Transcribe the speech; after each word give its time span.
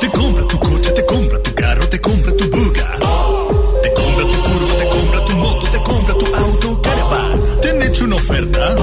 Te 0.00 0.08
compra 0.10 0.46
tu 0.46 0.58
coche, 0.58 0.90
te 0.92 1.04
compra 1.04 1.38
tu 1.42 1.54
carro, 1.54 1.88
te 1.88 2.00
compra 2.00 2.32
tu 2.36 2.50
buga. 2.50 2.96
Te 3.82 3.92
compra 3.92 4.24
tu 4.24 4.32
furgo, 4.32 4.74
te 4.78 4.88
compra 4.88 5.24
tu 5.26 5.32
moto, 5.36 5.66
te 5.70 5.82
compra 5.82 6.14
tu 6.14 6.36
auto, 6.36 6.82
caravan. 6.82 7.60
¿Te 7.60 7.70
han 7.70 7.82
hecho 7.82 8.04
una 8.04 8.16
oferta? 8.16 8.76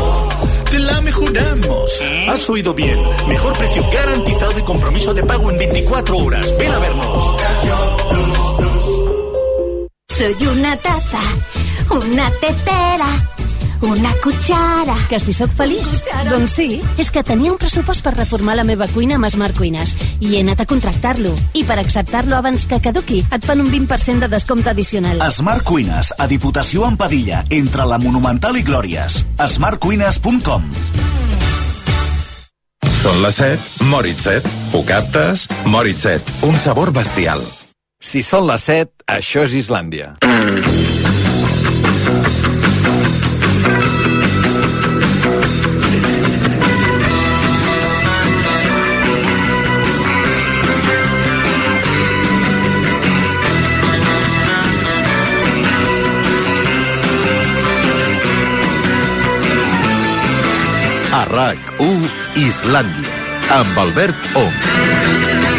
Te 0.70 0.80
la 0.80 1.02
mejoramos. 1.02 2.02
Has 2.30 2.50
oído 2.50 2.74
bien. 2.74 3.00
Mejor 3.28 3.54
precio 3.58 3.84
garantizado 3.92 4.60
y 4.60 4.64
compromiso 4.64 5.14
de 5.14 5.24
pago 5.24 5.50
en 5.52 5.58
24 5.58 6.18
horas. 6.18 6.56
Ven 6.58 6.72
a 6.72 6.80
vernos. 6.80 7.38
Soy 10.10 10.48
una 10.48 10.78
taza, 10.78 11.22
una 11.92 12.32
tetera, 12.32 13.37
una 13.82 14.14
cuchara. 14.24 14.96
Que 15.10 15.20
si 15.20 15.34
sóc 15.34 15.52
feliç? 15.58 16.02
Doncs 16.30 16.58
sí. 16.60 16.82
És 16.98 17.12
que 17.12 17.24
tenia 17.24 17.52
un 17.52 17.58
pressupost 17.62 18.04
per 18.06 18.16
reformar 18.16 18.58
la 18.58 18.66
meva 18.68 18.88
cuina 18.92 19.18
amb 19.18 19.30
Smart 19.30 19.58
Cuines 19.58 19.96
i 20.20 20.36
he 20.36 20.42
anat 20.42 20.62
a 20.64 20.68
contractar-lo. 20.70 21.34
I 21.54 21.66
per 21.68 21.80
acceptar-lo 21.82 22.38
abans 22.38 22.66
que 22.68 22.82
caduqui, 22.84 23.24
et 23.32 23.46
fan 23.46 23.62
un 23.62 23.72
20% 23.72 24.26
de 24.26 24.32
descompte 24.32 24.72
addicional. 24.72 25.22
Smart 25.32 25.64
Cuines, 25.68 26.14
a 26.18 26.28
Diputació 26.28 26.88
en 26.88 26.98
Padilla, 26.98 27.44
entre 27.50 27.86
la 27.86 28.00
Monumental 28.00 28.58
i 28.58 28.64
Glòries. 28.64 29.26
smartcuines.com 29.48 30.72
Són 32.98 33.22
les 33.22 33.38
7, 33.40 33.86
Moritz 33.92 34.26
7. 34.26 34.50
Ho 34.74 34.84
captes? 34.84 35.48
Moritz 35.66 36.02
7. 36.08 36.40
Un 36.50 36.58
sabor 36.60 36.92
bestial. 36.92 37.44
Si 38.02 38.24
són 38.26 38.50
les 38.50 38.66
7, 38.68 38.92
això 39.20 39.46
és 39.48 39.56
Islàndia. 39.58 40.16
A 61.18 61.26
RAC1 61.26 62.10
Islàndia, 62.38 63.10
amb 63.58 63.80
Albert 63.88 64.36
Ong. 64.38 65.57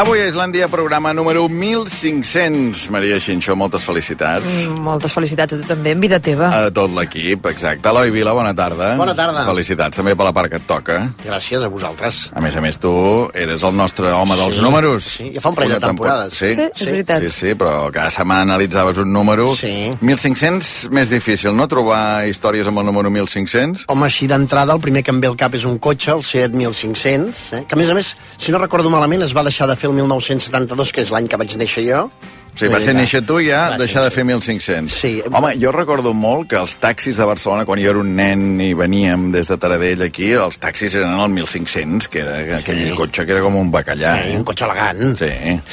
Avui 0.00 0.16
a 0.22 0.28
Islàndia, 0.30 0.64
programa 0.72 1.10
número 1.12 1.42
1500. 1.52 2.86
Maria 2.88 3.18
Xinxó, 3.20 3.52
moltes 3.58 3.82
felicitats. 3.84 4.46
Mm, 4.48 4.78
moltes 4.80 5.12
felicitats 5.12 5.52
a 5.52 5.58
tu 5.60 5.66
també, 5.68 5.90
en 5.92 6.00
vida 6.00 6.16
teva. 6.24 6.46
A 6.56 6.70
tot 6.72 6.88
l'equip, 6.96 7.44
exacte. 7.50 7.84
Eloi 7.90 8.08
Vila, 8.14 8.32
bona 8.32 8.54
tarda. 8.56 8.94
Bona 8.96 9.12
tarda. 9.14 9.42
Felicitats 9.44 9.98
també 10.00 10.14
per 10.16 10.24
la 10.24 10.32
part 10.32 10.48
que 10.48 10.56
et 10.56 10.64
toca. 10.66 10.96
Gràcies 11.26 11.60
a 11.60 11.68
vosaltres. 11.68 12.30
A 12.32 12.40
més 12.40 12.56
a 12.56 12.62
més, 12.64 12.78
tu 12.80 12.88
eres 13.34 13.62
el 13.68 13.76
nostre 13.76 14.08
home 14.16 14.38
dels 14.40 14.56
Sí, 14.56 14.62
números. 14.64 15.04
sí, 15.04 15.26
ja 15.34 15.40
fa 15.44 15.50
un 15.50 15.54
parell 15.58 15.74
de 15.74 15.80
temporades. 15.84 16.32
Sí, 16.32 16.54
Sí, 16.54 16.70
és 16.80 16.86
veritat. 16.86 17.20
Sí, 17.24 17.30
sí, 17.30 17.54
però 17.54 17.92
cada 17.92 18.08
setmana 18.08 18.40
analitzaves 18.48 18.96
un 19.04 19.12
número. 19.12 19.54
Sí. 19.54 19.92
1500, 20.00 20.88
més 20.90 21.10
difícil, 21.10 21.52
no? 21.54 21.68
Trobar 21.68 22.24
històries 22.26 22.66
amb 22.66 22.78
el 22.78 22.86
número 22.86 23.10
1500. 23.10 23.84
Home, 23.88 24.06
així 24.06 24.26
d'entrada, 24.26 24.72
el 24.72 24.80
primer 24.80 25.04
que 25.04 25.10
em 25.10 25.20
ve 25.20 25.26
al 25.26 25.36
cap 25.36 25.52
és 25.54 25.66
un 25.66 25.76
cotxe, 25.78 26.10
el 26.12 26.22
Seat 26.24 26.52
1500, 26.56 27.52
eh? 27.52 27.64
que 27.68 27.74
a 27.74 27.78
més 27.78 27.90
a 27.90 27.94
més, 27.94 28.16
si 28.38 28.50
no 28.50 28.56
recordo 28.58 28.88
malament, 28.88 29.20
es 29.28 29.36
va 29.36 29.42
deixar 29.44 29.68
de 29.68 29.76
fer 29.76 29.89
el 29.90 29.96
1972, 29.98 30.92
que 30.94 31.02
és 31.02 31.10
l'any 31.14 31.26
que 31.30 31.38
vaig 31.40 31.56
néixer 31.58 31.84
jo. 31.88 32.04
O 32.50 32.58
sigui, 32.58 32.72
va 32.74 32.80
ser 32.82 32.94
néixer 32.96 33.22
tu 33.26 33.38
i 33.40 33.48
ja 33.48 33.60
Va 33.72 33.78
deixar 33.80 34.02
de 34.04 34.10
fer 34.12 34.24
1.500. 34.26 34.90
Sí. 34.92 35.12
Home, 35.30 35.52
jo 35.60 35.70
recordo 35.74 36.12
molt 36.16 36.48
que 36.50 36.58
els 36.58 36.74
taxis 36.82 37.18
de 37.20 37.26
Barcelona, 37.28 37.64
quan 37.68 37.80
jo 37.82 37.92
era 37.92 38.02
un 38.02 38.12
nen 38.18 38.60
i 38.62 38.72
veníem 38.76 39.28
des 39.34 39.48
de 39.50 39.56
Taradell 39.60 40.02
aquí, 40.06 40.32
els 40.34 40.58
taxis 40.60 40.96
eren 40.98 41.14
el 41.14 41.34
1.500, 41.36 42.08
que 42.10 42.22
era 42.24 42.58
aquell 42.58 42.82
cotxe 42.98 43.26
que 43.26 43.36
era 43.36 43.44
com 43.44 43.56
un 43.60 43.70
bacallà. 43.72 44.16
Sí, 44.18 44.32
eh? 44.32 44.38
un 44.40 44.46
cotxe 44.48 44.66
elegant. 44.66 45.14
Sí. 45.20 45.30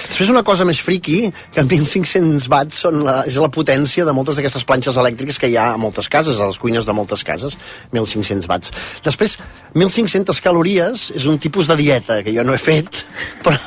Després 0.08 0.34
una 0.34 0.44
cosa 0.48 0.68
més 0.70 0.82
friqui, 0.84 1.20
que 1.56 1.66
1.500 1.66 2.48
watts 2.54 2.84
són 2.86 3.02
la, 3.08 3.20
és 3.30 3.40
la 3.42 3.50
potència 3.54 4.06
de 4.08 4.16
moltes 4.16 4.38
d'aquestes 4.40 4.68
planxes 4.68 5.00
elèctriques 5.02 5.42
que 5.42 5.50
hi 5.52 5.58
ha 5.58 5.72
a 5.74 5.82
moltes 5.82 6.10
cases, 6.14 6.40
a 6.40 6.50
les 6.50 6.62
cuines 6.62 6.88
de 6.88 6.96
moltes 6.98 7.26
cases, 7.28 7.58
1.500 7.94 8.50
watts. 8.52 8.74
Després, 9.06 9.38
1.500 9.74 10.42
calories 10.44 11.08
és 11.18 11.28
un 11.30 11.42
tipus 11.42 11.70
de 11.70 11.78
dieta 11.80 12.22
que 12.26 12.34
jo 12.36 12.46
no 12.48 12.56
he 12.56 12.62
fet, 12.62 13.02
però, 13.46 13.58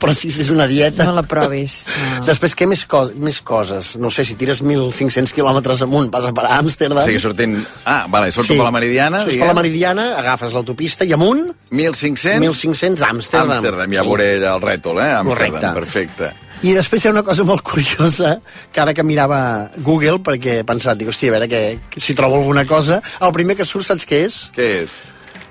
però 0.00 0.14
sí 0.16 0.32
és 0.32 0.52
una 0.52 0.68
dieta. 0.70 1.08
No 1.08 1.16
la 1.16 1.26
provis. 1.28 1.82
No. 2.18 2.33
Després, 2.34 2.54
què 2.58 2.66
més, 2.66 2.82
co 2.90 3.04
més 3.22 3.38
coses? 3.46 3.92
No 4.02 4.10
sé, 4.10 4.24
si 4.26 4.34
tires 4.38 4.60
1.500 4.64 5.32
quilòmetres 5.36 5.82
amunt, 5.86 6.10
vas 6.12 6.26
a 6.26 6.32
parar 6.34 6.56
a 6.56 6.60
Amsterdam... 6.64 7.00
O 7.02 7.06
sigui, 7.06 7.20
sortint... 7.22 7.54
Ah, 7.86 8.04
vale, 8.10 8.32
surto 8.34 8.56
per 8.58 8.66
la 8.66 8.72
Meridiana. 8.74 9.20
Surts 9.22 9.38
per 9.38 9.48
la 9.52 9.54
Meridiana, 9.56 10.08
agafes 10.18 10.56
l'autopista 10.56 11.06
i 11.06 11.14
amunt... 11.14 11.46
1.500? 11.70 12.40
1.500 12.42 13.04
Amsterdam. 13.08 13.52
Amsterdam, 13.58 13.94
ja 13.94 14.02
Sí. 14.02 14.08
veuré 14.08 14.28
el 14.42 14.60
rètol, 14.62 14.98
eh? 15.02 15.12
Amsterdam, 15.20 15.60
Correcte. 15.60 15.72
perfecte. 15.78 16.32
I 16.64 16.72
després 16.72 17.02
hi 17.04 17.08
ha 17.10 17.12
una 17.12 17.22
cosa 17.26 17.44
molt 17.44 17.60
curiosa, 17.66 18.38
que 18.72 18.80
ara 18.80 18.94
que 18.96 19.04
mirava 19.04 19.70
Google, 19.84 20.18
perquè 20.24 20.60
he 20.62 20.64
pensat, 20.66 20.96
dic, 20.98 21.10
hòstia, 21.12 21.28
a 21.32 21.36
veure 21.38 21.48
que, 21.50 21.62
que 21.92 22.00
si 22.00 22.14
trobo 22.16 22.38
alguna 22.40 22.64
cosa, 22.66 23.02
el 23.20 23.32
primer 23.36 23.56
que 23.58 23.66
surt, 23.68 23.84
saps 23.90 24.06
què 24.08 24.22
és? 24.26 24.38
Què 24.56 24.68
és? 24.84 24.98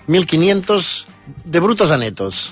1.500 0.08 1.06
de 1.46 1.60
brutos 1.64 1.92
a 1.92 1.98
netos. 2.02 2.52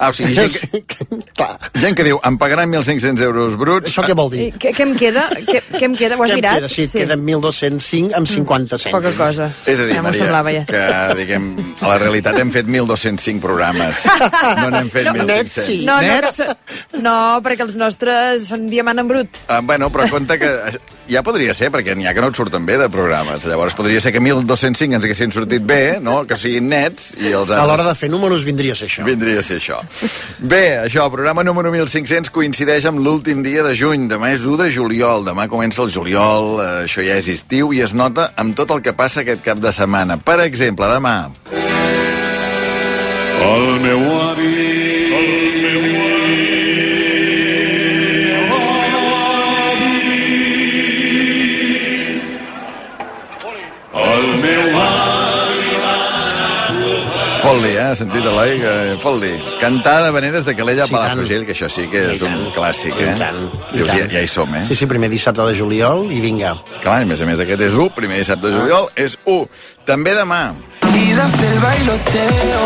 Ah, 0.00 0.08
o 0.08 0.14
sigui, 0.16 0.32
gent 0.32 0.54
que, 0.90 1.46
gent 1.76 1.96
que 1.98 2.04
diu, 2.06 2.16
em 2.24 2.36
pagaran 2.40 2.70
1.500 2.72 3.20
euros 3.26 3.56
bruts. 3.60 3.90
Això 3.90 4.00
què 4.06 4.14
vol 4.16 4.30
dir? 4.32 4.46
I 4.48 4.52
què, 4.56 4.70
què 4.72 4.86
em 4.86 4.94
queda? 4.96 5.26
Què, 5.44 5.60
què 5.74 5.82
em 5.90 5.96
queda? 5.98 6.16
Ho 6.16 6.24
has 6.24 6.32
Què 6.32 6.38
mirat? 6.40 6.60
Queda? 6.62 6.70
Sí, 6.72 6.86
sí. 6.88 7.02
queden 7.02 7.20
1.205 7.26 8.14
amb 8.16 8.30
50 8.30 8.78
cèntims. 8.80 8.94
Poca 8.96 9.12
cosa. 9.18 9.50
És 9.68 9.76
a 9.82 9.88
dir, 9.90 9.98
ja 9.98 10.04
Maria, 10.06 10.22
semblava 10.24 10.54
ja. 10.56 10.62
que, 10.70 10.84
diguem, 11.20 11.50
a 11.82 11.90
la 11.92 11.98
realitat 12.00 12.38
hem 12.40 12.52
fet 12.54 12.70
1.205 12.70 13.44
programes. 13.44 14.00
No 14.62 14.70
n'hem 14.72 14.88
fet 14.94 15.10
No, 15.10 15.14
1.500. 15.18 15.28
net 15.28 15.52
sí. 15.58 15.76
No, 15.84 15.98
no, 16.00 16.08
Net? 16.08 16.40
no, 17.04 17.16
perquè 17.44 17.66
els 17.68 17.76
nostres 17.80 18.48
són 18.54 18.66
diamant 18.72 19.04
en 19.04 19.10
brut. 19.12 19.44
Ah, 19.52 19.60
bueno, 19.60 19.92
però 19.92 20.08
compte 20.10 20.38
que 20.40 20.50
ja 21.10 21.22
podria 21.26 21.54
ser, 21.58 21.68
perquè 21.74 21.94
n'hi 21.98 22.06
ha 22.06 22.12
que 22.14 22.22
no 22.22 22.28
et 22.30 22.38
surten 22.38 22.64
bé 22.66 22.76
de 22.80 22.86
programes. 22.92 23.44
Llavors 23.50 23.74
podria 23.78 24.00
ser 24.00 24.12
que 24.14 24.20
1.205 24.22 24.94
ens 24.96 25.04
haguessin 25.06 25.32
sortit 25.34 25.64
bé, 25.66 25.98
no? 26.00 26.20
que 26.28 26.36
siguin 26.38 26.68
nets, 26.70 27.10
i 27.18 27.32
els 27.34 27.50
A 27.50 27.64
l'hora 27.66 27.80
altres... 27.82 27.88
de 27.90 27.94
fer 28.04 28.10
números 28.12 28.44
vindria 28.46 28.72
a 28.76 28.78
ser 28.78 28.88
això. 28.88 29.04
Vindria 29.08 29.40
a 29.42 29.46
ser 29.46 29.58
això. 29.60 29.80
Bé, 30.38 30.62
això, 30.84 31.04
el 31.04 31.12
programa 31.14 31.42
número 31.46 31.72
1500 31.74 32.30
coincideix 32.34 32.86
amb 32.90 33.02
l'últim 33.04 33.42
dia 33.46 33.64
de 33.66 33.74
juny. 33.76 34.06
Demà 34.10 34.32
és 34.36 34.46
1 34.46 34.56
de 34.62 34.70
juliol. 34.74 35.26
Demà 35.26 35.48
comença 35.50 35.82
el 35.82 35.90
juliol. 35.92 36.60
eh, 36.62 36.70
Això 36.86 37.02
ja 37.06 37.18
és 37.20 37.28
estiu 37.28 37.72
i 37.76 37.82
es 37.84 37.92
nota 37.94 38.30
amb 38.36 38.54
tot 38.56 38.70
el 38.70 38.80
que 38.82 38.92
passa 38.94 39.20
aquest 39.24 39.42
cap 39.44 39.58
de 39.60 39.72
setmana. 39.72 40.16
Per 40.22 40.38
exemple, 40.46 40.86
demà... 40.94 41.16
El 43.40 43.80
meu 43.80 44.00
avi, 44.20 44.50
el 45.10 45.28
meu 45.28 45.40
avi, 45.40 45.56
el 45.56 45.59
Fot-li, 57.50 57.72
eh? 57.74 57.94
Sentit, 57.98 58.22
Eloi? 58.22 58.60
Que- 58.60 58.96
Fot-li. 59.02 59.32
Cantar 59.58 60.04
de 60.04 60.10
veneres 60.14 60.44
de 60.44 60.54
Calella 60.54 60.86
Sí, 60.86 60.94
a 60.94 60.98
Palafrugell, 60.98 61.44
que 61.46 61.52
això 61.56 61.66
sí 61.68 61.88
que 61.90 62.04
és 62.14 62.22
un 62.22 62.36
clàssic, 62.54 62.94
eh? 62.94 63.10
I 63.10 63.18
tant, 63.18 63.40
i 63.72 63.76
Dius, 63.78 63.88
tant. 63.88 63.98
ja, 63.98 64.06
ja 64.12 64.20
hi 64.22 64.28
som, 64.30 64.54
eh? 64.54 64.62
Sí, 64.64 64.76
sí, 64.78 64.86
primer 64.86 65.10
dissabte 65.10 65.42
de 65.42 65.56
juliol 65.58 66.04
i 66.14 66.20
vinga. 66.22 66.54
Clar, 66.80 67.00
a 67.02 67.08
més 67.10 67.20
a 67.20 67.26
més, 67.26 67.40
aquest 67.42 67.60
és 67.66 67.74
1, 67.74 67.90
primer 67.96 68.20
dissabte 68.22 68.46
de 68.46 68.54
juliol, 68.54 68.86
és 68.94 69.18
1. 69.24 69.48
També 69.84 70.14
demà. 70.14 70.52
Vida 70.90 71.26
del 71.38 71.58
bailoteo 71.62 72.60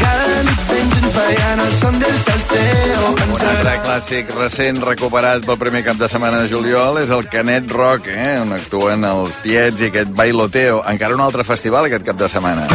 Cada 0.00 0.42
nit 0.44 0.64
penjants 0.68 1.12
ballant 1.16 1.60
el 1.64 1.72
son 1.80 1.98
del 2.02 2.18
salseo 2.26 3.12
Un 3.16 3.46
altre 3.48 3.72
clàssic 3.86 4.34
recent 4.36 4.82
recuperat 4.84 5.46
pel 5.46 5.56
primer 5.58 5.82
cap 5.84 5.96
de 5.96 6.08
setmana 6.08 6.42
de 6.42 6.50
juliol 6.52 6.98
és 7.00 7.10
el 7.10 7.24
Canet 7.32 7.70
Rock, 7.72 8.08
eh? 8.12 8.38
on 8.42 8.52
actuen 8.52 9.04
els 9.08 9.36
tiets 9.44 9.80
i 9.80 9.88
aquest 9.88 10.12
bailoteo. 10.16 10.82
Encara 10.88 11.16
un 11.16 11.24
altre 11.24 11.44
festival 11.44 11.88
aquest 11.88 12.04
cap 12.04 12.16
de 12.16 12.28
setmana. 12.28 12.68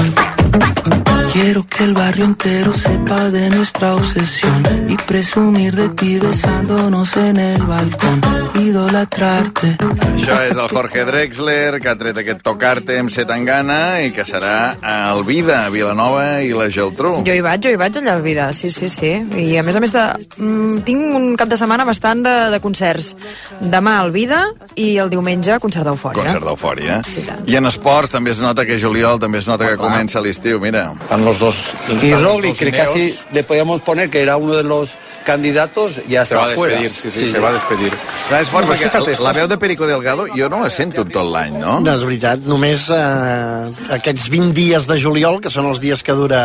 Quiero 1.39 1.67
que 1.67 1.83
el 1.83 1.93
barrio 1.93 2.25
entero 2.25 2.73
sepa 2.73 3.29
de 3.29 3.51
nuestra 3.51 3.93
obsesión 3.93 4.87
Y 4.89 4.95
presumir 4.95 5.75
de 5.75 5.87
ti 5.89 6.17
besándonos 6.17 7.15
en 7.15 7.37
el 7.37 7.61
balcón 7.61 8.21
Idolatrarte 8.55 9.77
Això 10.27 10.43
és 10.43 10.57
el 10.57 10.67
Jorge 10.67 11.05
Drexler, 11.07 11.77
que 11.79 11.87
ha 11.87 11.93
tret 11.95 12.17
aquest 12.19 12.41
Tocarte 12.43 12.97
amb 12.99 13.11
Setangana 13.13 14.01
i 14.03 14.09
que 14.11 14.25
serà 14.27 14.73
a 14.75 14.95
Alvida, 15.13 15.61
a 15.63 15.69
Vilanova 15.71 16.41
i 16.43 16.49
la 16.57 16.65
Geltrú. 16.73 17.21
Jo 17.23 17.35
hi 17.37 17.43
vaig, 17.45 17.61
jo 17.63 17.71
hi 17.71 17.77
vaig 17.79 17.99
allà 18.01 18.17
al 18.17 18.23
Vida, 18.25 18.49
sí, 18.57 18.67
sí, 18.73 18.89
sí. 18.91 19.13
I 19.39 19.55
a 19.61 19.63
més 19.63 19.77
a 19.77 19.81
més 19.83 19.93
de, 19.93 20.03
mm, 20.35 20.81
tinc 20.89 21.15
un 21.15 21.29
cap 21.39 21.47
de 21.47 21.59
setmana 21.61 21.85
bastant 21.87 22.25
de, 22.25 22.33
de 22.51 22.59
concerts. 22.59 23.13
Demà 23.61 23.99
al 24.01 24.11
Vida 24.11 24.41
i 24.75 24.89
el 24.99 25.13
diumenge 25.13 25.61
concert 25.63 25.87
d'Eufòria. 25.87 26.19
Concert 26.19 26.43
d'eufòria. 26.49 26.99
Sí, 27.07 27.23
tant. 27.23 27.45
I 27.47 27.61
en 27.61 27.71
esports 27.71 28.11
també 28.11 28.35
es 28.35 28.43
nota 28.43 28.65
que 28.67 28.79
juliol, 28.81 29.21
també 29.23 29.39
es 29.39 29.47
nota 29.47 29.69
que 29.69 29.79
comença 29.79 30.19
l'estiu, 30.19 30.59
mira. 30.59 30.89
En 31.07 31.23
los 31.27 31.39
dos. 31.39 31.55
Y 32.01 32.13
Roglic, 32.13 32.57
que 32.57 32.71
casi 32.71 33.15
le 33.33 33.43
podíamos 33.43 33.81
poner 33.81 34.09
que 34.09 34.21
era 34.21 34.37
uno 34.37 34.55
de 34.55 34.63
los 34.63 34.95
candidatos, 35.25 35.95
ya 36.07 36.23
Se 36.25 36.33
está 36.33 36.45
va 36.45 36.51
a 36.53 36.55
fuera. 36.55 36.79
despedir, 36.79 37.11
sí, 37.11 37.19
sí, 37.25 37.31
se 37.31 37.39
va 37.39 37.49
a 37.49 37.53
despedir. 37.53 37.91
Clar, 38.29 38.41
és 38.41 38.47
fort, 38.49 38.65
No, 38.65 38.71
perquè 38.73 38.87
fíjate, 38.89 39.15
la 39.23 39.33
veu 39.35 39.47
de 39.51 39.57
Perico 39.59 39.85
Delgado 39.87 40.25
jo 40.31 40.47
no 40.49 40.61
la 40.63 40.69
sento 40.71 41.03
tot 41.03 41.27
l'any, 41.27 41.57
no? 41.59 41.81
No, 41.83 41.93
és 41.93 42.03
veritat, 42.07 42.45
només 42.47 42.85
eh, 42.95 43.93
aquests 43.97 44.29
20 44.31 44.53
dies 44.55 44.87
de 44.87 44.97
juliol, 45.03 45.41
que 45.43 45.51
són 45.51 45.67
els 45.67 45.81
dies 45.83 46.03
que 46.03 46.15
dura 46.15 46.41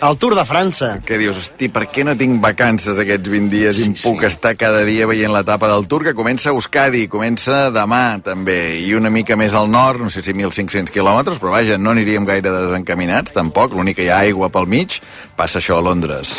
el 0.00 0.16
Tour 0.20 0.34
de 0.38 0.44
França. 0.48 0.94
Que 1.04 1.18
dius, 1.20 1.36
hosti, 1.42 1.68
per 1.72 1.84
què 1.92 2.06
no 2.08 2.14
tinc 2.16 2.40
vacances 2.42 2.98
aquests 3.04 3.28
20 3.28 3.52
dies 3.52 3.82
i 3.82 3.88
em 3.90 3.94
puc 4.00 4.24
estar 4.28 4.54
cada 4.56 4.80
dia 4.88 5.06
veient 5.10 5.32
l'etapa 5.34 5.68
del 5.68 5.84
Tour, 5.90 6.06
que 6.08 6.16
comença 6.16 6.48
a 6.50 6.56
Euskadi, 6.56 7.04
comença 7.12 7.66
demà, 7.74 8.16
també, 8.24 8.78
i 8.80 8.94
una 8.96 9.10
mica 9.12 9.36
més 9.36 9.52
al 9.58 9.68
nord, 9.70 10.00
no 10.06 10.10
sé 10.12 10.24
si 10.24 10.32
1.500 10.32 10.88
quilòmetres, 10.94 11.36
però 11.42 11.52
vaja, 11.58 11.76
no 11.76 11.92
aniríem 11.92 12.24
gaire 12.28 12.48
desencaminats, 12.48 13.36
tampoc, 13.36 13.76
l'únic 13.76 14.00
que 14.00 14.08
hi 14.08 14.11
ha 14.12 14.22
aigua 14.22 14.52
pel 14.52 14.68
mig, 14.68 15.00
passa 15.36 15.58
això 15.62 15.80
a 15.80 15.84
Londres. 15.84 16.36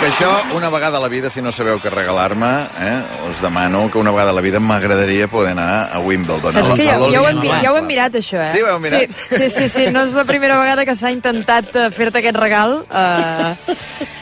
Que 0.00 0.08
això, 0.08 0.30
una 0.56 0.68
vegada 0.68 0.98
a 0.98 1.00
la 1.00 1.08
vida, 1.08 1.30
si 1.32 1.40
no 1.44 1.50
sabeu 1.52 1.78
què 1.80 1.90
regalar-me, 1.92 2.50
eh, 2.84 3.28
us 3.30 3.40
demano 3.44 3.86
que 3.92 3.98
una 3.98 4.12
vegada 4.12 4.32
a 4.32 4.36
la 4.36 4.42
vida 4.44 4.60
m'agradaria 4.60 5.28
poder 5.28 5.52
anar 5.52 5.88
a 5.92 6.00
Wimbledon. 6.00 6.52
Saps 6.52 6.74
que 6.76 6.84
ja, 6.84 6.98
ja, 7.00 7.22
ho 7.22 7.28
hem, 7.28 7.40
ja 7.62 7.72
ho 7.72 7.78
hem 7.80 7.88
mirat, 7.88 8.18
això, 8.20 8.40
eh? 8.44 8.50
Sí, 8.52 8.60
ho 8.60 8.76
mirat? 8.80 9.16
Sí, 9.30 9.38
sí, 9.38 9.48
sí, 9.54 9.68
sí. 9.72 9.86
no 9.92 10.04
és 10.04 10.12
la 10.16 10.26
primera 10.28 10.58
vegada 10.60 10.84
que 10.88 10.96
s'ha 10.96 11.12
intentat 11.14 11.72
eh, 11.76 11.88
fer-te 11.96 12.20
aquest 12.20 12.40
regal. 12.40 12.82
Eh, 12.92 13.54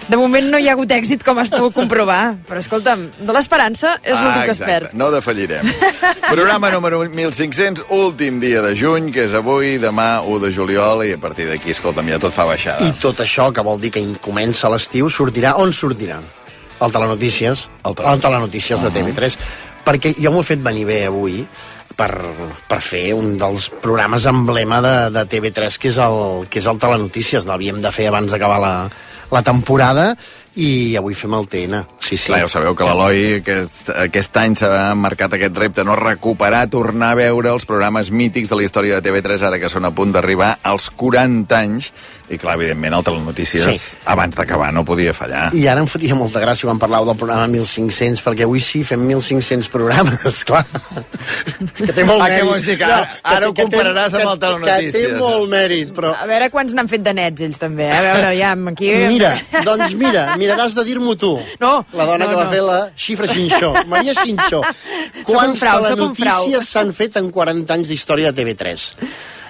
de 0.09 0.19
moment 0.21 0.51
no 0.53 0.59
hi 0.61 0.69
ha 0.69 0.75
hagut 0.77 0.91
èxit, 0.93 1.23
com 1.25 1.39
has 1.41 1.51
pogut 1.53 1.75
comprovar. 1.77 2.37
Però, 2.49 2.61
escolta'm, 2.61 3.07
de 3.21 3.35
l'esperança 3.37 3.97
és 4.03 4.13
l'últim 4.13 4.45
que 4.45 4.53
es 4.53 4.61
exacte. 4.61 4.71
perd. 4.71 4.97
No 4.99 5.11
defallirem. 5.15 5.69
Programa 6.29 6.71
número 6.75 7.01
1500, 7.09 7.87
últim 7.95 8.41
dia 8.43 8.63
de 8.65 8.75
juny, 8.79 9.11
que 9.15 9.25
és 9.29 9.35
avui, 9.37 9.77
demà, 9.83 10.09
1 10.21 10.41
de 10.45 10.53
juliol, 10.55 11.05
i 11.09 11.15
a 11.17 11.21
partir 11.21 11.49
d'aquí, 11.51 11.73
escolta'm, 11.75 12.11
ja 12.13 12.21
tot 12.23 12.35
fa 12.37 12.47
baixada. 12.49 12.85
I 12.85 12.97
tot 13.01 13.25
això, 13.25 13.51
que 13.55 13.65
vol 13.65 13.81
dir 13.83 13.95
que 13.95 14.05
comença 14.25 14.73
l'estiu, 14.73 15.09
sortirà... 15.13 15.57
On 15.61 15.73
sortirà? 15.73 16.21
Al 16.85 16.93
Telenotícies. 16.93 17.69
Al 17.85 17.95
Telenotícies 18.21 18.83
de 18.83 18.91
TV3. 18.93 19.39
Perquè 19.85 20.15
jo 20.19 20.33
m'ho 20.33 20.43
he 20.43 20.49
fet 20.49 20.61
venir 20.65 20.85
bé 20.89 21.05
avui 21.07 21.45
per, 21.97 22.11
per 22.69 22.81
fer 22.83 23.07
un 23.17 23.37
dels 23.41 23.69
programes 23.83 24.27
emblema 24.29 24.81
de, 24.85 24.95
de 25.15 25.25
TV3, 25.31 25.79
que 25.81 25.91
és 25.93 25.99
el, 26.03 26.47
que 26.51 26.61
és 26.61 26.69
el 26.71 26.81
Telenotícies. 26.83 27.47
L'havíem 27.49 27.81
de 27.85 27.93
fer 27.95 28.09
abans 28.11 28.33
d'acabar 28.33 28.61
la, 28.63 28.75
la 29.35 29.43
temporada 29.43 30.13
i 30.55 30.95
avui 30.99 31.17
fem 31.19 31.35
el 31.35 31.49
TN. 31.51 31.81
Sí, 31.99 32.17
sí. 32.17 32.29
Clar, 32.29 32.45
ja 32.45 32.49
ho 32.49 32.53
sabeu 32.53 32.77
que 32.79 32.87
l'Eloi 32.87 33.41
aquest, 33.41 33.89
aquest 34.07 34.39
any 34.39 34.55
s'ha 34.59 34.71
marcat 34.99 35.35
aquest 35.35 35.59
repte, 35.59 35.85
no 35.87 35.99
recuperar, 35.99 36.69
tornar 36.71 37.13
a 37.15 37.19
veure 37.19 37.51
els 37.51 37.67
programes 37.67 38.13
mítics 38.15 38.53
de 38.53 38.61
la 38.61 38.67
història 38.67 39.01
de 39.01 39.09
TV3, 39.09 39.49
ara 39.51 39.59
que 39.63 39.73
són 39.73 39.89
a 39.89 39.95
punt 39.95 40.15
d'arribar 40.15 40.55
als 40.63 40.91
40 40.95 41.59
anys, 41.59 41.91
i 42.31 42.39
clar, 42.39 42.55
evidentment, 42.57 42.95
el 42.95 43.05
Telenotícies, 43.05 43.81
Sí. 43.81 43.97
abans 44.07 44.35
d'acabar, 44.35 44.73
no 44.73 44.85
podia 44.85 45.13
fallar. 45.13 45.51
I 45.55 45.67
ara 45.69 45.81
em 45.83 45.87
fotia 45.87 46.15
molta 46.15 46.41
gràcia 46.41 46.65
quan 46.65 46.79
parlàveu 46.81 47.07
del 47.11 47.17
programa 47.21 47.47
1500, 47.49 48.23
perquè 48.25 48.45
avui 48.47 48.61
sí 48.61 48.83
fem 48.83 49.01
1500 49.07 49.69
programes, 49.69 50.45
clar. 50.49 50.65
Que 51.77 51.93
té 51.93 52.05
molt 52.05 52.23
Ah, 52.23 52.29
què 52.31 52.39
mèrit. 52.41 52.49
vols 52.49 52.65
dir, 52.65 52.79
que 52.79 52.87
No, 52.87 52.93
ara- 52.95 53.09
ara 53.23 53.49
ho 53.49 53.53
té- 53.53 53.63
que 53.63 53.69
compararàs 53.69 54.15
amb 54.15 54.23
el 54.23 54.39
que- 54.39 54.41
Que 54.41 54.47
Telenotícies. 54.47 54.95
té 54.95 55.13
molt 55.19 55.51
mèrit, 55.51 55.93
però... 55.93 56.15
A 56.17 56.27
veure 56.27 56.49
quants 56.51 56.73
n'han 56.75 56.89
fet 56.89 57.03
de 57.03 57.13
nets, 57.15 57.43
ells, 57.43 57.59
també. 57.59 57.85
eh? 57.91 57.93
A 57.99 58.03
veure, 58.03 58.33
ja, 58.39 58.53
aquí... 58.73 58.91
Mira, 59.09 59.35
doncs 59.65 59.95
mira, 59.95 60.37
miraràs 60.37 60.75
de 60.75 60.85
dir-m'ho 60.85 61.17
tu. 61.17 61.39
No, 61.61 61.85
La 61.93 62.07
dona 62.07 62.25
no, 62.25 62.31
que 62.31 62.37
va 62.37 62.45
no. 62.45 62.51
fer 62.51 62.63
la 62.63 62.91
xifra 62.97 63.29
Xinxó. 63.29 63.75
Maria 63.87 64.15
Xinxó. 64.15 64.63
Quants 65.29 65.59
frau. 65.61 65.83
telenotícies 65.83 66.69
s'han 66.69 66.93
fet 66.95 67.17
en 67.21 67.31
40 67.31 67.75
anys 67.75 67.89
d'història 67.89 68.33
de 68.33 68.43
TV3? 68.45 68.95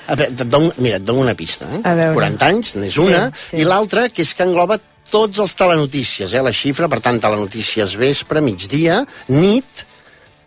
A 0.07 0.15
veure, 0.17 0.33
et 0.33 0.43
dono, 0.49 0.73
mira, 0.79 0.97
et 0.97 1.05
dono 1.05 1.21
una 1.21 1.35
pista. 1.35 1.67
Eh? 1.73 1.81
A 1.85 1.95
veure. 1.95 2.15
40 2.15 2.47
anys, 2.47 2.75
n'és 2.77 2.93
Sí, 2.93 3.01
una, 3.01 3.31
sí. 3.33 3.57
i 3.63 3.65
l'altra, 3.65 4.09
que 4.09 4.23
és 4.23 4.35
que 4.35 4.45
engloba 4.45 4.79
tots 5.11 5.39
els 5.39 5.55
telenotícies, 5.55 6.33
eh? 6.35 6.43
la 6.43 6.53
xifra, 6.53 6.89
per 6.89 7.01
tant, 7.01 7.21
telenotícies 7.21 7.97
vespre, 7.97 8.41
migdia, 8.41 9.05
nit, 9.29 9.85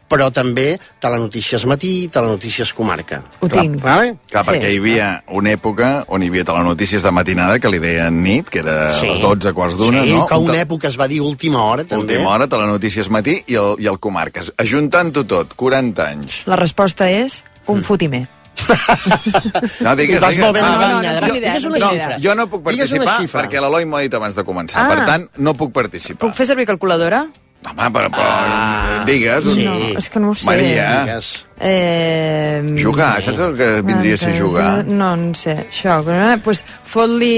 però 0.08 0.30
també 0.32 0.78
telenotícies 1.04 1.66
matí, 1.68 2.08
telenotícies 2.08 2.70
comarca. 2.74 3.22
Ho 3.42 3.50
tinc. 3.52 3.82
Vale? 3.84 4.14
Clar, 4.32 4.44
Sí. 4.46 4.50
perquè 4.52 4.70
hi 4.72 4.78
havia 4.80 5.24
una 5.36 5.52
època 5.52 6.06
on 6.08 6.24
hi 6.24 6.30
havia 6.32 6.46
telenotícies 6.46 7.04
de 7.04 7.12
matinada 7.12 7.60
que 7.60 7.68
li 7.70 7.80
deien 7.80 8.22
nit, 8.24 8.48
que 8.50 8.60
era 8.60 8.78
a 8.98 9.02
les 9.02 9.20
12, 9.20 9.52
quarts 9.54 9.76
d'una, 9.76 10.04
sí, 10.04 10.14
no? 10.14 10.26
que 10.28 10.36
Un 10.36 10.50
una 10.50 10.62
època 10.64 10.88
es 10.88 10.98
va 11.00 11.08
dir 11.10 11.20
última 11.22 11.62
hora, 11.64 11.84
també. 11.84 12.16
Última 12.16 12.30
hora, 12.30 12.48
telenotícies 12.48 13.10
matí 13.10 13.44
i 13.48 13.56
el, 13.56 13.76
i 13.80 13.88
el 13.88 14.00
comarques. 14.00 14.54
Ajuntant-ho 14.58 15.26
tot, 15.26 15.54
40 15.56 16.08
anys. 16.08 16.44
La 16.48 16.56
resposta 16.56 17.10
és 17.12 17.44
un 17.68 17.84
fotimer. 17.84 18.28
No, 19.86 19.96
digues, 19.96 20.22
digues. 20.22 20.38
molt 20.42 20.54
bé 20.58 20.62
No, 20.62 20.72
no, 20.72 20.78
vinya. 21.00 21.14
no, 21.20 21.28
no, 21.28 21.34
Digues 21.34 21.64
no, 21.64 21.70
una 21.70 21.80
no, 21.84 21.90
xifra. 21.92 22.20
Jo 22.24 22.36
no 22.36 22.48
puc 22.52 22.64
participar 22.66 23.18
perquè 23.34 23.62
l'Eloi 23.64 23.86
m'ho 23.86 23.98
ha 24.00 24.06
dit 24.06 24.14
abans 24.18 24.36
de 24.38 24.44
començar. 24.48 24.86
Ah. 24.86 24.88
Per 24.96 25.06
tant, 25.10 25.28
no 25.38 25.54
puc 25.58 25.72
participar. 25.76 26.22
Puc 26.28 26.36
fer 26.38 26.48
servir 26.50 26.66
calculadora? 26.70 27.26
Home, 27.68 27.88
però, 27.92 28.08
però 28.14 28.28
ah, 28.32 29.04
digues. 29.08 29.48
sí. 29.52 29.66
No, 29.66 29.74
és 29.98 30.08
que 30.14 30.20
no 30.22 30.30
ho 30.30 30.36
sé. 30.38 30.46
Maria, 30.48 30.90
Digues. 31.08 31.30
Eh, 31.60 32.62
jugar, 32.80 33.18
saps 33.26 33.42
el 33.44 33.56
que 33.58 33.70
vindria 33.82 34.14
a 34.14 34.22
ser 34.22 34.36
jugar? 34.40 34.68
No, 34.86 35.16
no 35.20 35.34
sé. 35.36 35.56
Això, 35.66 35.98
doncs 36.06 36.44
pues, 36.46 36.62
fot-li 36.86 37.34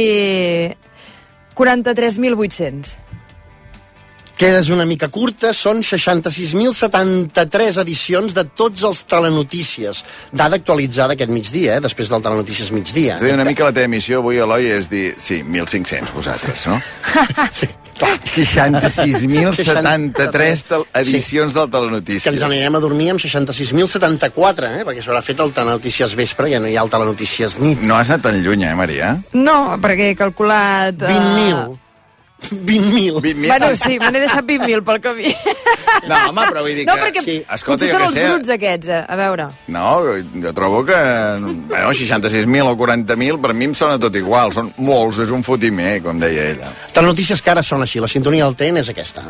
43.800. 1.55 2.95
Quedes 4.39 4.69
una 4.71 4.85
mica 4.87 5.09
curta, 5.11 5.49
són 5.51 5.81
66.073 5.83 7.75
edicions 7.81 8.31
de 8.37 8.45
tots 8.55 8.85
els 8.87 9.01
telenotícies. 9.11 9.97
Dada 10.31 10.55
actualitzada 10.55 11.11
aquest 11.17 11.27
migdia, 11.33 11.73
eh? 11.75 11.81
després 11.83 12.07
del 12.07 12.21
telenotícies 12.23 12.69
migdia. 12.71 13.17
És 13.17 13.23
a 13.25 13.27
dir, 13.27 13.33
una 13.35 13.43
mica 13.43 13.65
la 13.67 13.73
teva 13.75 13.89
missió 13.91 14.21
avui, 14.21 14.39
Eloi, 14.39 14.69
és 14.77 14.87
dir, 14.87 15.09
sí, 15.19 15.41
1.500 15.43 16.13
vosaltres, 16.15 16.69
no? 16.71 16.77
Sí, 17.59 17.67
clar. 17.99 18.13
66.073 18.31 20.63
tel- 20.69 20.87
edicions 21.01 21.51
del 21.57 21.67
Que 21.67 21.73
Telenotícies. 21.75 22.31
ens 22.31 22.45
anirem 22.47 22.79
a 22.79 22.81
dormir 22.83 23.09
amb 23.11 23.19
66.074, 23.19 24.71
eh? 24.79 24.87
perquè 24.87 25.03
s'haurà 25.03 25.19
fet 25.25 25.35
el 25.43 25.51
telenotícies 25.51 26.15
vespre, 26.15 26.47
ja 26.55 26.63
no 26.63 26.71
hi 26.71 26.79
ha 26.79 26.85
el 26.87 26.93
telenotícies 26.95 27.59
nit. 27.59 27.83
No 27.83 27.99
has 27.99 28.07
anat 28.15 28.23
tan 28.29 28.39
lluny, 28.39 28.63
eh, 28.71 28.75
Maria? 28.79 29.17
No, 29.35 29.75
perquè 29.83 30.13
he 30.13 30.15
calculat... 30.23 30.95
eh, 31.03 31.11
20.000. 31.11 31.88
20.000. 32.49 33.21
20.000. 33.21 33.47
Bueno, 33.47 33.75
sí, 33.75 33.99
me 33.99 34.11
n'he 34.11 34.21
deixat 34.23 34.45
20.000 34.45 34.83
pel 34.87 35.01
camí. 35.03 35.33
No, 36.09 36.15
home, 36.29 36.45
però 36.47 36.63
vull 36.63 36.77
dir 36.77 36.85
No, 36.87 36.95
que... 36.95 37.07
perquè 37.07 37.23
sí. 37.25 37.35
Escolta, 37.43 37.85
potser 37.85 37.89
són 37.91 38.05
els 38.07 38.15
sé... 38.15 38.25
bruts 38.29 38.53
aquests, 38.55 38.91
eh? 38.95 39.01
a 39.03 39.17
veure. 39.19 39.49
No, 39.75 39.85
jo 40.45 40.53
trobo 40.57 40.81
que... 40.87 40.99
Bueno, 41.69 41.91
66.000 41.91 42.71
o 42.71 42.75
40.000 42.79 43.41
per 43.43 43.53
mi 43.53 43.69
em 43.69 43.75
sona 43.77 43.99
tot 44.01 44.15
igual. 44.17 44.55
Són 44.55 44.71
molts, 44.77 45.21
és 45.25 45.33
un 45.35 45.45
fotimer, 45.45 45.99
com 46.05 46.21
deia 46.21 46.49
ella. 46.55 46.71
Telenotícies 46.95 47.43
que 47.43 47.53
ara 47.53 47.65
són 47.65 47.85
així, 47.85 48.01
la 48.01 48.09
sintonia 48.11 48.47
del 48.47 48.57
TN 48.59 48.81
és 48.83 48.93
aquesta. 48.95 49.27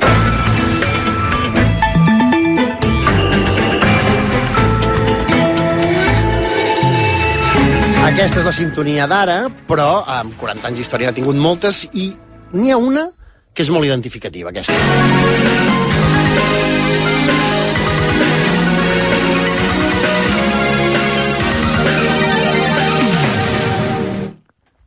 Aquesta 8.09 8.41
és 8.41 8.47
la 8.47 8.51
sintonia 8.55 9.05
d'ara, 9.07 9.35
però 9.69 10.01
amb 10.09 10.33
40 10.39 10.67
anys 10.69 10.81
d'història 10.81 11.09
n'ha 11.09 11.15
tingut 11.15 11.37
moltes 11.39 11.85
i 11.93 12.09
n'hi 12.53 12.71
ha 12.71 12.77
una 12.77 13.09
que 13.53 13.63
és 13.65 13.69
molt 13.73 13.85
identificativa, 13.85 14.49
aquesta. 14.53 14.73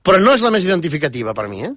Però 0.02 0.18
no 0.18 0.32
és 0.34 0.42
la 0.42 0.50
més 0.50 0.64
identificativa 0.66 1.34
per 1.36 1.46
mi, 1.50 1.62
eh? 1.62 1.72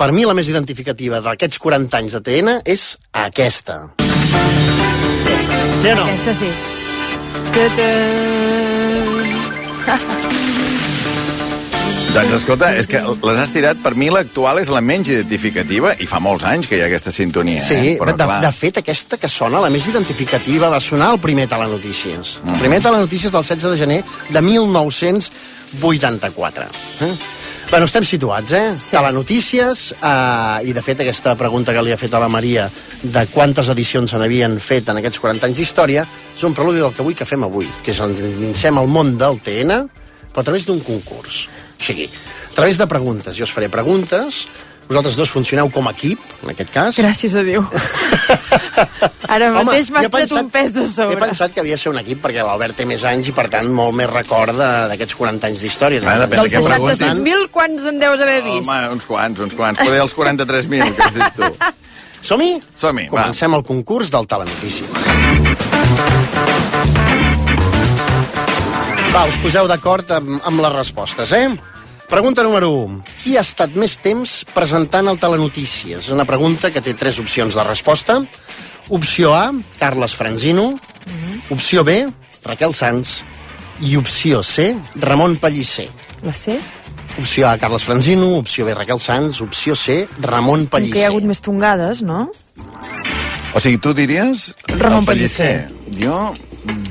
Per 0.00 0.10
mi 0.16 0.24
la 0.26 0.34
més 0.34 0.48
identificativa 0.50 1.20
d'aquests 1.22 1.60
40 1.60 1.98
anys 2.00 2.16
de 2.16 2.20
TN 2.26 2.48
és 2.64 2.82
aquesta. 3.12 3.76
Sí 5.80 5.92
o 5.92 5.94
no? 6.00 6.04
Aquesta 6.08 6.32
sí. 6.40 6.50
Ta-ta. 7.54 7.90
Doncs 12.10 12.32
escolta, 12.40 12.72
és 12.74 12.88
que 12.90 12.98
les 12.98 13.38
has 13.38 13.52
tirat, 13.54 13.78
per 13.78 13.92
mi 13.94 14.08
l'actual 14.10 14.58
és 14.58 14.66
la 14.72 14.80
menys 14.82 15.06
identificativa 15.12 15.92
i 16.02 16.08
fa 16.10 16.18
molts 16.18 16.42
anys 16.48 16.66
que 16.66 16.74
hi 16.74 16.80
ha 16.82 16.88
aquesta 16.88 17.12
sintonia. 17.14 17.62
Sí, 17.62 17.76
eh? 17.92 17.98
Però, 18.00 18.10
de, 18.18 18.26
clar, 18.26 18.40
de 18.42 18.50
fet, 18.50 18.80
aquesta 18.80 19.14
que 19.20 19.28
sona, 19.30 19.60
la 19.62 19.70
més 19.70 19.86
identificativa, 19.86 20.66
va 20.72 20.80
sonar 20.82 21.12
al 21.14 21.20
primer 21.22 21.46
Telenotícies. 21.52 22.42
Mm. 22.42 22.56
El 22.56 22.60
primer 22.64 22.80
Telenotícies 22.82 23.30
del 23.30 23.46
16 23.46 23.70
de 23.70 23.78
gener 23.78 24.02
de 24.26 24.40
1984. 24.42 26.66
Eh? 27.06 27.14
Bueno, 27.70 27.86
estem 27.86 28.02
situats, 28.10 28.50
eh? 28.58 28.74
Sí. 28.80 28.96
Telenotícies, 28.96 29.94
eh, 29.94 30.66
i 30.66 30.74
de 30.74 30.82
fet 30.82 30.98
aquesta 31.06 31.38
pregunta 31.38 31.70
que 31.70 31.78
li 31.86 31.94
ha 31.94 32.00
fet 32.00 32.10
a 32.18 32.22
la 32.24 32.32
Maria 32.32 32.66
de 33.04 33.22
quantes 33.30 33.70
edicions 33.70 34.10
se 34.10 34.18
n'havien 34.18 34.58
fet 34.58 34.90
en 34.90 34.98
aquests 34.98 35.22
40 35.22 35.46
anys 35.46 35.62
d'història, 35.62 36.02
és 36.34 36.42
un 36.42 36.58
preludi 36.58 36.82
del 36.82 36.90
que 36.90 37.06
vull 37.06 37.14
que 37.14 37.28
fem 37.28 37.46
avui, 37.46 37.70
que 37.86 37.94
és 37.94 38.02
ens 38.02 38.66
al 38.66 38.90
món 38.90 39.14
del 39.14 39.38
TN, 39.38 39.86
però 40.34 40.42
a 40.42 40.48
través 40.50 40.66
d'un 40.66 40.82
concurs. 40.82 41.46
O 41.80 41.82
sigui, 41.82 42.10
a 42.12 42.54
través 42.54 42.76
de 42.78 42.86
preguntes. 42.86 43.36
Jo 43.36 43.48
us 43.48 43.54
faré 43.56 43.70
preguntes, 43.72 44.44
Vosaltres 44.90 45.14
dos 45.14 45.30
funcioneu 45.30 45.68
com 45.70 45.86
a 45.86 45.92
equip, 45.94 46.18
en 46.42 46.50
aquest 46.50 46.70
cas. 46.74 46.96
Gràcies 46.98 47.36
a 47.38 47.44
Déu. 47.46 47.62
Ara 49.36 49.52
mateix 49.54 49.86
m'has 49.94 50.08
tret 50.08 50.16
pensat- 50.16 50.42
un 50.42 50.48
pes 50.50 50.72
de 50.74 50.82
sobre. 50.90 51.14
He 51.14 51.20
pensat 51.20 51.54
que 51.54 51.62
havia 51.62 51.76
de 51.78 51.82
ser 51.84 51.92
un 51.92 52.00
equip 52.00 52.18
perquè 52.24 52.42
l'Albert 52.42 52.74
té 52.74 52.88
més 52.90 53.04
anys 53.06 53.30
i, 53.30 53.34
per 53.36 53.44
tant, 53.52 53.70
molt 53.70 53.94
més 53.94 54.10
record 54.10 54.58
d'aquests 54.58 55.14
40 55.14 55.46
anys 55.46 55.62
d'història. 55.62 56.02
Ah, 56.02 56.26
Dels 56.26 56.50
què 56.56 56.64
preguntis. 56.66 57.04
66.000, 57.06 57.46
quants 57.54 57.86
en 57.86 58.02
deus 58.02 58.26
haver 58.26 58.40
vist? 58.48 58.66
Home, 58.66 58.80
uns 58.96 59.06
quants, 59.06 59.38
uns 59.46 59.54
quants. 59.54 59.78
Poder 59.78 60.02
els 60.02 60.16
43.000, 60.18 60.90
que 60.98 61.06
has 61.06 61.14
dit 61.20 61.38
tu. 61.38 61.54
Som-hi? 62.32 62.52
Som-hi, 62.82 63.06
va. 63.14 63.28
Comencem 63.28 63.54
el 63.60 63.62
concurs 63.70 64.10
del 64.10 64.26
Telenotícies. 64.26 64.90
Va, 69.14 69.22
us 69.30 69.38
poseu 69.42 69.70
d'acord 69.70 70.10
amb, 70.18 70.40
amb 70.50 70.66
les 70.66 70.74
respostes, 70.82 71.30
eh? 71.38 71.46
Pregunta 72.10 72.42
número 72.42 72.70
1. 72.70 73.02
Qui 73.22 73.36
ha 73.38 73.42
estat 73.46 73.76
més 73.78 73.94
temps 74.02 74.40
presentant 74.54 75.06
el 75.12 75.18
Telenotícies? 75.22 76.08
És 76.08 76.10
una 76.10 76.26
pregunta 76.26 76.72
que 76.74 76.82
té 76.82 76.94
tres 76.98 77.20
opcions 77.22 77.54
de 77.54 77.62
resposta. 77.64 78.18
Opció 78.90 79.34
A, 79.38 79.52
Carles 79.78 80.16
Franzino. 80.18 80.72
Opció 81.54 81.84
B, 81.86 82.08
Raquel 82.44 82.74
Sanz. 82.74 83.20
I 83.80 83.94
opció 83.96 84.42
C, 84.42 84.74
Ramon 84.96 85.36
Pellicer. 85.40 85.86
La 86.26 86.32
C? 86.34 86.58
Opció 87.18 87.48
A, 87.48 87.56
Carles 87.58 87.84
Franzino. 87.86 88.34
Opció 88.38 88.66
B, 88.66 88.74
Raquel 88.74 88.98
Sanz. 89.00 89.40
Opció 89.40 89.76
C, 89.76 90.08
Ramon 90.18 90.66
Com 90.66 90.80
que 90.80 90.82
hi 90.82 90.90
Pellicer. 90.90 91.04
ha 91.04 91.12
hagut 91.14 91.30
més 91.30 91.40
tongades, 91.40 92.02
no? 92.02 92.26
O 93.54 93.60
sigui, 93.62 93.78
tu 93.78 93.94
diries... 93.94 94.50
Ramon 94.78 95.04
el 95.06 95.06
Pellicer. 95.14 95.68
Jo... 95.94 96.34
mm, 96.66 96.86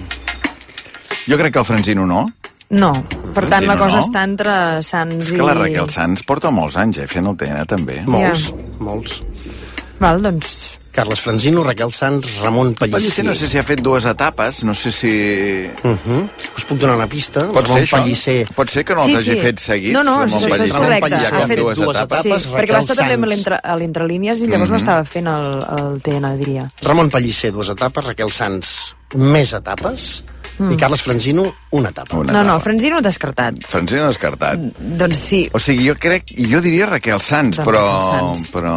Jo 1.29 1.37
crec 1.37 1.53
que 1.53 1.59
el 1.59 1.65
Francino 1.67 2.07
no. 2.07 2.23
No. 2.69 2.91
Per 3.33 3.47
tant, 3.49 3.65
la 3.65 3.75
cosa 3.77 3.97
no? 3.97 4.03
està 4.05 4.23
entre 4.23 4.53
Sants 4.85 5.15
És 5.25 5.31
i... 5.33 5.35
que 5.37 5.45
la 5.45 5.53
Raquel 5.57 5.89
Sanz 5.89 6.21
porta 6.27 6.51
molts 6.53 6.75
anys, 6.77 6.99
eh, 7.01 7.07
fent 7.09 7.25
el 7.29 7.37
TN, 7.37 7.65
també. 7.65 8.01
Molts, 8.05 8.49
Ja. 8.51 8.55
molts. 8.79 9.23
Val, 9.99 10.21
doncs... 10.21 10.75
Carles 10.91 11.19
Franzino, 11.21 11.61
Raquel 11.63 11.91
Sanz, 11.93 12.25
Ramon 12.41 12.73
Pellicer. 12.73 12.97
Pellicer 12.99 13.23
no 13.25 13.35
sé 13.37 13.47
si 13.47 13.59
ha 13.59 13.63
fet 13.63 13.79
dues 13.79 14.05
etapes, 14.09 14.63
no 14.65 14.73
sé 14.73 14.91
si... 14.91 15.11
Uh 15.83 15.93
-huh. 15.95 16.29
Us 16.57 16.65
puc 16.65 16.77
donar 16.79 16.95
una 16.95 17.07
pista? 17.07 17.47
Pot 17.47 17.67
ser 17.67 17.75
Ramon 17.75 17.83
això? 17.83 18.01
Pellicer. 18.03 18.47
Pot 18.55 18.69
ser 18.69 18.83
que 18.83 18.95
no 18.95 19.05
Sí, 19.05 19.11
els 19.11 19.19
hagi 19.19 19.35
sí. 19.35 19.39
fet 19.41 19.59
seguits, 19.59 19.93
No, 19.93 20.03
no, 20.03 20.19
Ramon 20.23 20.29
això 20.39 20.45
és 20.47 20.51
Pellicer. 20.57 20.77
correcte. 20.81 21.09
Ja 21.11 21.27
Ha 21.27 21.39
com 21.39 21.47
fet 21.47 21.59
dues 21.59 21.77
dues 21.77 21.97
etapes. 21.97 22.19
etapes. 22.25 22.41
Sí, 22.43 22.49
Raquel 22.49 22.65
perquè 22.65 22.73
va 22.73 22.79
estar 22.79 22.95
també 22.97 23.13
a 23.13 23.17
l'entre- 23.27 23.59
a 23.63 23.75
l'entrelínies 23.75 24.39
i 24.41 24.47
llavors 24.47 24.69
Mhm. 24.69 24.71
no 24.71 24.77
estava 24.77 25.05
fent 25.05 25.27
el, 25.27 25.65
el 25.79 26.01
TN, 26.01 26.37
diria. 26.37 26.69
Ramon 26.81 27.09
Pellicer, 27.09 27.51
dues 27.53 27.69
etapes. 27.69 28.03
Raquel 28.05 28.31
Sanz, 28.31 28.95
més 29.15 29.53
etapes. 29.53 30.23
I 30.59 30.75
Carles 30.75 31.01
Franzino, 31.01 31.45
una 31.71 31.89
etapa. 31.89 32.17
Una 32.17 32.33
No, 32.33 32.39
no, 32.43 32.49
etapa. 32.55 32.59
Franzino 32.67 33.01
descartat. 33.01 33.61
Francino 33.65 34.07
descartat. 34.07 34.59
Doncs 34.79 35.17
sí. 35.17 35.41
O 35.53 35.59
sigui, 35.59 35.87
jo 35.87 35.95
crec... 35.95 36.33
Jo 36.35 36.59
diria 36.61 36.85
Raquel 36.91 37.21
Sanz, 37.23 37.57
Doncs 37.57 37.65
però... 37.69 37.83
Raquel 37.87 38.35
Sanz. 38.35 38.51
però... 38.51 38.73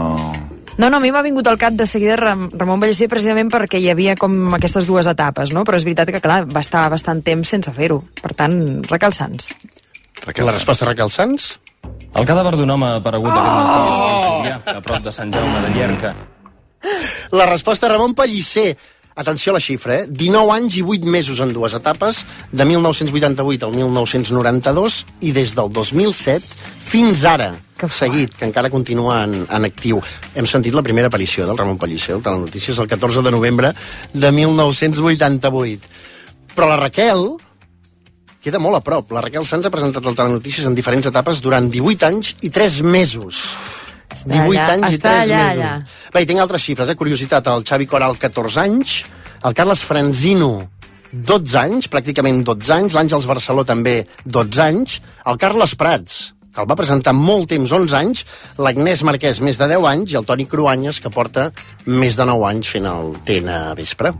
No, 0.79 0.89
no, 0.89 0.97
a 0.97 1.01
mi 1.05 1.11
m'ha 1.13 1.21
vingut 1.27 1.47
al 1.51 1.59
cap 1.61 1.75
de 1.77 1.85
seguida 1.87 2.15
Ram 2.17 2.47
Ramon 2.57 2.81
Pellicer 2.81 3.05
precisament 3.13 3.51
perquè 3.53 3.77
hi 3.83 3.91
havia 3.93 4.15
com 4.17 4.55
aquestes 4.57 4.87
dues 4.89 5.07
etapes, 5.11 5.51
no? 5.53 5.67
Però 5.69 5.77
és 5.77 5.85
veritat 5.85 6.09
que, 6.15 6.21
clar, 6.25 6.47
va 6.49 6.63
estar 6.65 6.87
bastant 6.91 7.21
temps 7.27 7.51
sense 7.53 7.71
fer-ho. 7.77 7.99
Per 8.23 8.33
tant, 8.39 8.57
Raquel 8.89 9.13
Sanz. 9.13 9.51
Raquel 10.25 10.47
La 10.49 10.55
resposta 10.57 10.87
Raquel 10.89 11.11
Sanz? 11.13 11.59
El 12.15 12.25
cadàver 12.25 12.55
d'un 12.57 12.71
home 12.73 12.89
aparegut 13.03 13.33
aquest 13.35 13.53
matí 13.59 13.93
al 13.93 14.25
Julià, 14.31 14.57
a 14.79 14.81
prop 14.87 15.03
de 15.05 15.13
Sant 15.13 15.33
Jaume 15.35 15.61
de 15.67 15.75
Llierca. 15.77 16.15
La 17.37 17.47
resposta 17.47 17.89
Ramon 17.93 18.15
Pellicer. 18.15 18.73
Atenció 19.15 19.53
a 19.53 19.59
la 19.59 19.61
xifra, 19.61 19.99
eh? 20.01 20.07
19 20.09 20.55
anys 20.55 20.79
i 20.81 20.83
8 20.83 21.09
mesos 21.09 21.41
en 21.45 21.53
dues 21.53 21.75
etapes, 21.77 22.23
de 22.51 22.65
1988 22.65 23.67
al 23.67 23.75
1992, 23.77 25.03
i 25.21 25.33
des 25.37 25.53
del 25.59 25.69
2007 25.73 26.49
fins 26.93 27.27
ara, 27.29 27.53
Que 27.83 27.89
seguit, 27.91 28.31
que 28.39 28.47
encara 28.47 28.71
continua 28.71 29.25
en, 29.25 29.33
en 29.51 29.65
actiu. 29.67 29.99
Hem 30.39 30.47
sentit 30.47 30.75
la 30.75 30.85
primera 30.87 31.09
aparició 31.11 31.49
del 31.49 31.59
Ramon 31.59 31.81
Pellicer, 31.83 32.15
el 32.15 32.23
Telenotícies, 32.23 32.79
el 32.79 32.87
14 32.87 33.25
de 33.27 33.33
novembre 33.35 33.73
de 34.13 34.31
1988. 34.31 35.89
Però 36.55 36.69
la 36.71 36.77
Raquel 36.79 37.25
queda 38.43 38.61
molt 38.63 38.79
a 38.79 38.85
prop. 38.87 39.11
La 39.11 39.25
Raquel 39.25 39.47
Sanz 39.49 39.67
ha 39.67 39.75
presentat 39.75 40.07
el 40.07 40.15
Telenotícies 40.15 40.69
en 40.69 40.79
diferents 40.79 41.11
etapes 41.11 41.43
durant 41.43 41.67
18 41.71 42.07
anys 42.07 42.37
i 42.47 42.53
3 42.55 42.83
mesos. 42.87 43.43
18 44.25 44.45
allà, 44.45 44.69
anys 44.77 44.91
i 44.91 44.99
està 44.99 45.15
3 45.17 45.25
allà, 45.25 45.41
mesos. 45.47 45.63
allà. 45.63 46.13
Bé, 46.13 46.23
i 46.23 46.29
tinc 46.29 46.45
altres 46.45 46.67
xifres, 46.67 46.93
eh? 46.93 46.99
Curiositat, 46.99 47.49
el 47.53 47.65
Xavi 47.69 47.89
Coral, 47.91 48.19
14 48.21 48.61
anys, 48.63 48.99
el 49.43 49.57
Carles 49.59 49.83
Franzino, 49.87 50.53
12 51.13 51.59
anys, 51.61 51.91
pràcticament 51.93 52.45
12 52.47 52.73
anys, 52.73 52.95
l'Àngels 52.97 53.27
Barceló 53.29 53.67
també 53.69 53.99
12 54.25 54.63
anys, 54.65 55.01
el 55.29 55.41
Carles 55.41 55.75
Prats, 55.77 56.21
que 56.53 56.61
el 56.61 56.69
va 56.69 56.77
presentar 56.77 57.15
molt 57.17 57.49
temps, 57.53 57.73
11 57.73 57.97
anys, 57.97 58.25
l'Agnès 58.61 59.03
Marquès, 59.09 59.41
més 59.41 59.61
de 59.61 59.69
10 59.73 59.89
anys, 59.89 60.13
i 60.13 60.21
el 60.21 60.29
Toni 60.29 60.47
Cruanyes, 60.49 61.01
que 61.01 61.13
porta 61.13 61.51
més 61.89 62.17
de 62.17 62.29
9 62.29 62.49
anys 62.49 62.73
fent 62.75 62.89
el 62.89 63.15
TN 63.25 63.59
vespre. 63.79 64.13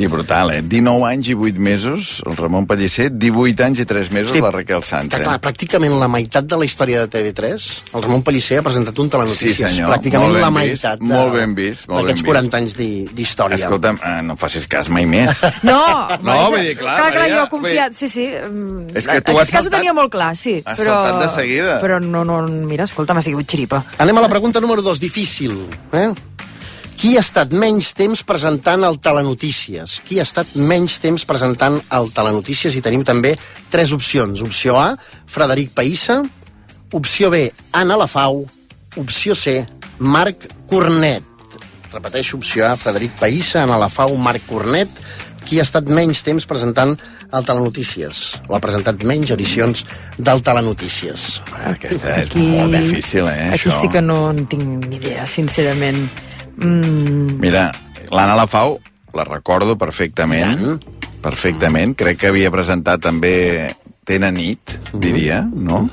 Hosti, 0.00 0.06
brutal, 0.08 0.50
eh? 0.54 0.62
19 0.64 1.04
anys 1.04 1.28
i 1.28 1.34
8 1.36 1.58
mesos, 1.60 2.22
el 2.24 2.36
Ramon 2.36 2.64
Pellicer, 2.66 3.10
18 3.12 3.64
anys 3.66 3.80
i 3.82 3.84
3 3.84 4.08
mesos, 4.14 4.30
Hosti, 4.30 4.40
la 4.40 4.50
Raquel 4.50 4.82
Sanz, 4.82 5.10
Que, 5.12 5.20
eh? 5.20 5.24
clar, 5.26 5.36
pràcticament 5.44 5.92
la 6.00 6.08
meitat 6.08 6.46
de 6.48 6.56
la 6.56 6.64
història 6.64 7.02
de 7.04 7.08
TV3, 7.12 7.66
el 7.92 8.02
Ramon 8.06 8.22
Pellicer 8.24 8.60
ha 8.60 8.64
presentat 8.64 8.96
un 8.98 9.10
telenotícies. 9.12 9.58
Sí, 9.58 9.76
senyor. 9.76 9.90
Pràcticament 9.92 10.32
la 10.38 10.48
vist, 10.48 10.56
meitat 10.56 10.98
de- 11.02 11.04
molt 11.10 11.34
ben 11.34 11.54
vist, 11.54 11.86
molt 11.88 12.00
d'aquests 12.00 12.22
ben 12.22 12.24
vist. 12.24 12.30
40 12.30 12.56
anys 12.56 12.76
d'hi- 12.78 13.08
d'història. 13.12 13.56
Escolta'm, 13.60 13.98
eh, 14.02 14.22
no 14.22 14.36
facis 14.40 14.66
cas 14.66 14.88
mai 14.88 15.04
més. 15.04 15.36
No, 15.62 16.08
No, 16.22 16.50
vull 16.50 16.60
dir, 16.64 16.76
clar, 16.78 16.96
clar, 16.96 17.10
clar 17.12 17.20
Maria, 17.20 17.36
jo 17.36 17.44
he 17.44 17.48
confiat, 17.50 17.92
sí, 17.94 18.08
sí. 18.08 18.26
mm, 18.26 18.96
És 18.96 19.06
que 19.06 19.20
tu 19.20 19.32
en 19.32 19.36
has 19.36 19.42
aquest 19.42 19.52
cas 19.52 19.60
ho 19.60 19.68
saltat- 19.68 19.78
tenia 19.80 19.92
molt 19.92 20.10
clar, 20.10 20.34
sí. 20.36 20.62
has 20.64 20.78
però, 20.80 20.94
saltat 20.96 21.22
de 21.22 21.28
seguida. 21.28 21.80
Però 21.82 22.00
no, 22.00 22.24
no, 22.24 22.40
mira, 22.48 22.84
escolta, 22.84 23.12
m'ha 23.12 23.20
sigut 23.22 23.44
xiripa. 23.46 23.84
Anem 23.98 24.16
a 24.16 24.20
la 24.22 24.28
pregunta 24.28 24.60
número 24.60 24.80
2, 24.80 24.98
difícil. 24.98 25.66
Eh? 25.92 26.08
Qui 27.00 27.14
ha 27.16 27.22
estat 27.24 27.54
menys 27.56 27.94
temps 27.96 28.20
presentant 28.28 28.82
el 28.84 28.98
Telenotícies? 29.00 29.94
Qui 30.04 30.18
ha 30.20 30.24
estat 30.26 30.50
menys 30.60 30.98
temps 31.00 31.22
presentant 31.24 31.78
el 31.96 32.10
Telenotícies? 32.12 32.76
I 32.76 32.82
tenim 32.84 33.06
també 33.08 33.30
tres 33.72 33.94
opcions. 33.96 34.42
Opció 34.44 34.76
A, 34.76 34.90
Frederic 35.24 35.72
Païssa. 35.72 36.18
Opció 36.92 37.30
B, 37.32 37.46
Anna 37.72 37.96
Lafau. 37.96 38.42
Opció 39.00 39.32
C, 39.32 39.62
Marc 39.96 40.44
Cornet. 40.68 41.24
Repeteixo, 41.90 42.36
opció 42.36 42.68
A, 42.68 42.76
Frederic 42.76 43.16
Païssa, 43.16 43.64
Anna 43.64 43.80
Lafau, 43.80 44.12
Marc 44.20 44.44
Cornet. 44.50 44.92
Qui 45.48 45.56
ha 45.56 45.64
estat 45.64 45.88
menys 45.88 46.20
temps 46.20 46.44
presentant 46.44 46.98
el 47.32 47.46
Telenotícies? 47.48 48.24
O 48.50 48.58
ha 48.58 48.60
presentat 48.60 49.08
menys 49.08 49.32
edicions 49.32 49.86
del 50.18 50.44
Telenotícies? 50.44 51.30
Aquesta 51.64 52.18
és 52.26 52.36
molt 52.36 52.76
difícil, 52.76 53.24
eh, 53.24 53.54
Aquí 53.54 53.70
això. 53.70 53.80
sí 53.80 53.88
que 53.88 54.04
no 54.04 54.26
en 54.34 54.44
tinc 54.52 54.84
ni 54.84 55.00
idea, 55.00 55.24
sincerament. 55.26 56.28
Mm, 56.60 57.38
Mira, 57.40 57.70
l'Anna 58.10 58.34
Lafau 58.36 58.78
la 59.16 59.24
recordo 59.24 59.76
perfectament, 59.80 60.82
perfectament. 61.24 61.94
Crec 61.98 62.18
que 62.20 62.28
havia 62.32 62.50
presentat 62.52 63.00
també 63.04 63.70
Tena 64.04 64.30
nit, 64.34 64.78
diria, 64.92 65.42
no? 65.46 65.84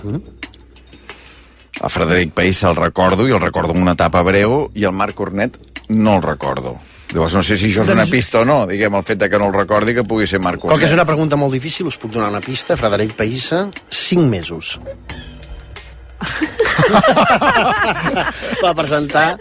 A 1.81 1.89
Frederic 1.93 2.31
País 2.33 2.63
el 2.65 2.75
recordo, 2.75 3.27
i 3.27 3.31
el 3.36 3.41
recordo 3.43 3.74
en 3.75 3.81
una 3.83 3.93
etapa 3.93 4.21
breu, 4.25 4.71
i 4.74 4.83
el 4.88 4.91
Marc 4.97 5.13
Cornet 5.15 5.57
no 5.89 6.15
el 6.17 6.24
recordo. 6.24 6.75
Llavors 7.13 7.36
no 7.38 7.43
sé 7.45 7.55
si 7.57 7.65
això 7.69 7.81
és 7.86 7.89
una 7.93 8.01
Doncs- 8.03 8.12
pista 8.12 8.39
o 8.41 8.45
no, 8.45 8.65
diguem, 8.67 8.95
el 8.97 9.03
fet 9.07 9.17
de 9.21 9.29
que 9.29 9.38
no 9.39 9.45
el 9.47 9.53
recordi 9.55 9.93
que 9.95 10.03
pugui 10.03 10.27
ser 10.27 10.39
Marc 10.43 10.59
Com 10.59 10.67
que 10.69 10.74
Cornet. 10.74 10.89
és 10.89 10.93
una 10.97 11.05
pregunta 11.07 11.36
molt 11.39 11.53
difícil, 11.53 11.88
us 11.88 11.97
puc 12.01 12.12
donar 12.12 12.29
una 12.33 12.41
pista. 12.41 12.75
Frederic 12.75 13.13
Païssa, 13.15 13.69
5 13.89 14.27
mesos. 14.27 14.79
Va 18.63 18.74
presentar 18.75 19.38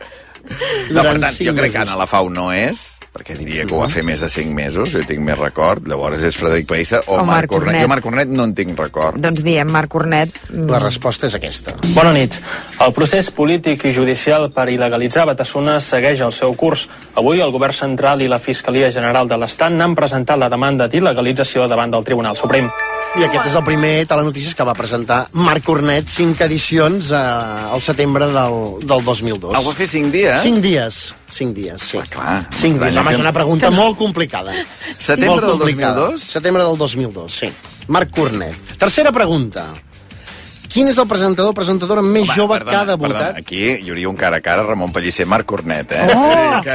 No, 0.90 1.02
per 1.02 1.16
tant, 1.20 1.32
jo 1.42 1.54
crec 1.56 1.72
que. 1.72 1.78
Anna 1.84 1.96
Lafau 1.98 2.28
no 2.30 2.50
és, 2.54 2.92
perquè 3.16 3.32
diria 3.38 3.64
que 3.64 3.72
ho 3.74 3.78
va 3.80 3.88
fer 3.88 4.02
més 4.04 4.20
de 4.20 4.28
5 4.28 4.52
mesos, 4.54 4.90
jo 4.92 5.00
tinc 5.08 5.22
més 5.24 5.38
record, 5.38 5.86
llavors 5.88 6.20
és 6.22 6.36
Frederic 6.36 6.66
Païssa 6.68 7.00
o, 7.06 7.14
O 7.16 7.24
Marc 7.24 7.26
Marc 7.26 7.48
Cornet. 7.50 7.64
Cornet. 7.66 7.82
Jo 7.82 7.88
Marc 7.88 8.04
Cornet 8.04 8.28
no 8.28 8.44
en 8.44 8.52
tinc 8.54 8.78
record. 8.78 9.16
doncs 9.18 9.42
diem 9.42 9.70
Marc 9.72 9.88
Cornet. 9.90 10.36
mm, 10.50 10.68
La 10.70 10.78
resposta 10.78 11.26
és 11.26 11.34
aquesta. 11.34 11.74
Bona 11.94 12.12
nit. 12.12 12.36
El 12.84 12.92
procés 12.92 13.30
polític 13.30 13.84
i 13.88 13.92
judicial 13.92 14.50
per 14.52 14.68
il·legalitzar 14.68 15.24
Batasuna 15.26 15.80
segueix 15.80 16.20
el 16.20 16.32
seu 16.32 16.54
curs. 16.54 16.88
Avui 17.16 17.40
el 17.40 17.50
govern 17.50 17.72
central 17.72 18.20
i 18.22 18.28
la 18.28 18.38
Fiscalia 18.38 18.90
General 18.92 19.26
de 19.26 19.36
l'Estat 19.38 19.72
n'han 19.72 19.94
presentat 19.96 20.38
la 20.38 20.48
demanda 20.52 20.86
d'il·legalització 20.88 21.66
davant 21.68 21.90
del 21.90 22.04
Tribunal 22.04 22.36
Suprem. 22.36 22.68
I 23.16 23.24
aquest 23.24 23.46
és 23.48 23.54
el 23.56 23.62
primer 23.64 23.92
telenotícies 24.04 24.52
que 24.52 24.64
va 24.68 24.74
presentar 24.76 25.22
Marc 25.40 25.64
Cornet, 25.64 26.08
5 26.12 26.44
edicions 26.44 27.08
eh, 27.16 27.20
al 27.72 27.80
setembre 27.80 28.28
del, 28.28 28.56
del 28.84 29.04
2002. 29.06 29.54
Ah, 29.56 29.62
ho 29.62 29.70
va 29.70 29.72
fer 29.78 29.86
5 29.88 30.12
dies? 30.12 30.42
5 30.42 30.60
dies, 30.60 30.98
5 31.38 31.56
dies, 31.56 31.86
sí. 31.94 32.02
clar. 32.12 32.42
5 32.52 32.82
dies, 32.82 32.98
home, 33.00 33.14
és 33.16 33.22
una 33.22 33.32
pregunta 33.32 33.72
molt 33.72 33.96
complicada. 33.96 34.52
Setembre 34.98 35.30
Molt 35.32 35.48
del 35.48 35.56
complicada. 35.56 36.10
2002? 36.12 36.28
Setembre 36.36 36.68
del 36.68 36.76
2002, 36.84 37.40
sí. 37.40 37.52
Marc 37.96 38.12
Cornet. 38.12 38.76
Tercera 38.76 39.14
pregunta. 39.16 39.70
Quin 40.76 40.90
és 40.92 40.98
el 41.00 41.06
presentador 41.08 41.54
o 41.54 41.56
presentadora 41.56 42.02
més 42.04 42.26
Home, 42.26 42.34
jove 42.36 42.58
perdona, 42.58 42.70
que 42.70 42.76
ha 42.76 42.88
debutat? 42.90 43.14
Perdona, 43.16 43.40
aquí 43.40 43.60
hi 43.80 43.88
hauria 43.88 44.10
un 44.10 44.16
cara 44.20 44.42
a 44.42 44.44
cara 44.44 44.64
Ramon 44.66 44.92
Pellicer, 44.92 45.24
Marc 45.24 45.48
Cornet, 45.48 45.94
eh? 45.96 46.04
Oh! 46.12 46.58
Que 46.66 46.74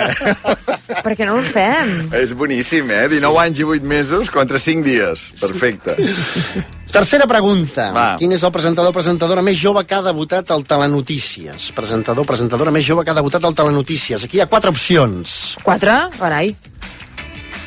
Per 1.06 1.14
què 1.20 1.28
no 1.30 1.36
el 1.38 1.46
fem? 1.46 1.92
és 2.18 2.34
boníssim, 2.38 2.90
eh? 2.90 3.04
19 3.12 3.38
anys 3.44 3.62
i 3.62 3.68
8 3.68 3.86
mesos 3.92 4.32
contra 4.34 4.58
5 4.58 4.82
dies. 4.88 5.28
Perfecte. 5.40 5.96
Tercera 6.98 7.28
pregunta. 7.30 7.92
Va. 7.94 8.08
Quin 8.20 8.34
és 8.36 8.42
el 8.44 8.52
presentador 8.52 8.90
o 8.90 8.98
presentadora 8.98 9.46
més 9.46 9.62
jove 9.62 9.86
que 9.86 9.96
ha 9.96 10.02
debutat 10.04 10.50
al 10.52 10.66
Telenotícies? 10.68 11.70
Presentador 11.78 12.26
o 12.26 12.28
presentadora 12.34 12.74
més 12.74 12.84
jove 12.90 13.06
que 13.06 13.14
ha 13.14 13.20
debutat 13.22 13.46
al 13.46 13.56
Telenotícies. 13.56 14.26
Aquí 14.26 14.42
hi 14.42 14.44
ha 14.44 14.50
quatre 14.52 14.74
opcions. 14.74 15.38
Quatre? 15.64 15.94
Carai. 16.18 16.56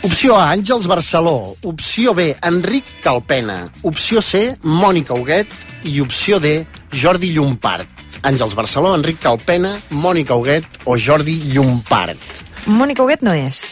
Opció 0.05 0.37
A, 0.37 0.53
Àngels 0.53 0.87
Barceló. 0.87 1.57
Opció 1.63 2.13
B, 2.13 2.37
Enric 2.43 2.85
Calpena. 3.01 3.71
Opció 3.83 4.21
C, 4.21 4.55
Mònica 4.63 5.15
Huguet. 5.15 5.49
I 5.85 6.01
opció 6.05 6.39
D, 6.39 6.67
Jordi 6.93 7.31
Llompart. 7.33 7.89
Àngels 8.21 8.53
Barceló, 8.55 8.95
Enric 8.99 9.23
Calpena, 9.23 9.79
Mònica 9.91 10.37
Huguet 10.37 10.69
o 10.85 10.99
Jordi 11.01 11.39
Llompart. 11.55 12.21
Mònica 12.67 13.01
Huguet 13.03 13.25
no 13.25 13.33
és. 13.33 13.63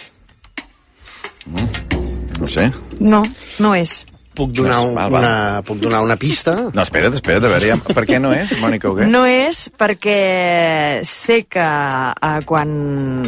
No 2.41 2.49
sé. 2.49 2.71
No, 2.99 3.23
no 3.59 3.75
és. 3.77 4.07
Puc 4.35 4.51
donar, 4.57 4.79
un, 4.81 4.95
Val, 4.97 5.11
val. 5.13 5.21
una, 5.21 5.63
puc 5.67 5.77
donar 5.83 6.01
una 6.01 6.17
pista? 6.17 6.55
No, 6.73 6.81
espera't, 6.81 7.13
espera't, 7.19 7.45
a 7.45 7.51
veure, 7.53 7.67
ja, 7.69 7.77
per 7.93 8.07
què 8.09 8.17
no 8.19 8.31
és, 8.33 8.55
Mònica 8.63 8.89
Huguet? 8.89 9.11
No 9.13 9.27
és 9.29 9.67
perquè 9.77 11.03
sé 11.05 11.43
que 11.53 11.61
eh, 11.61 12.39
quan 12.49 12.73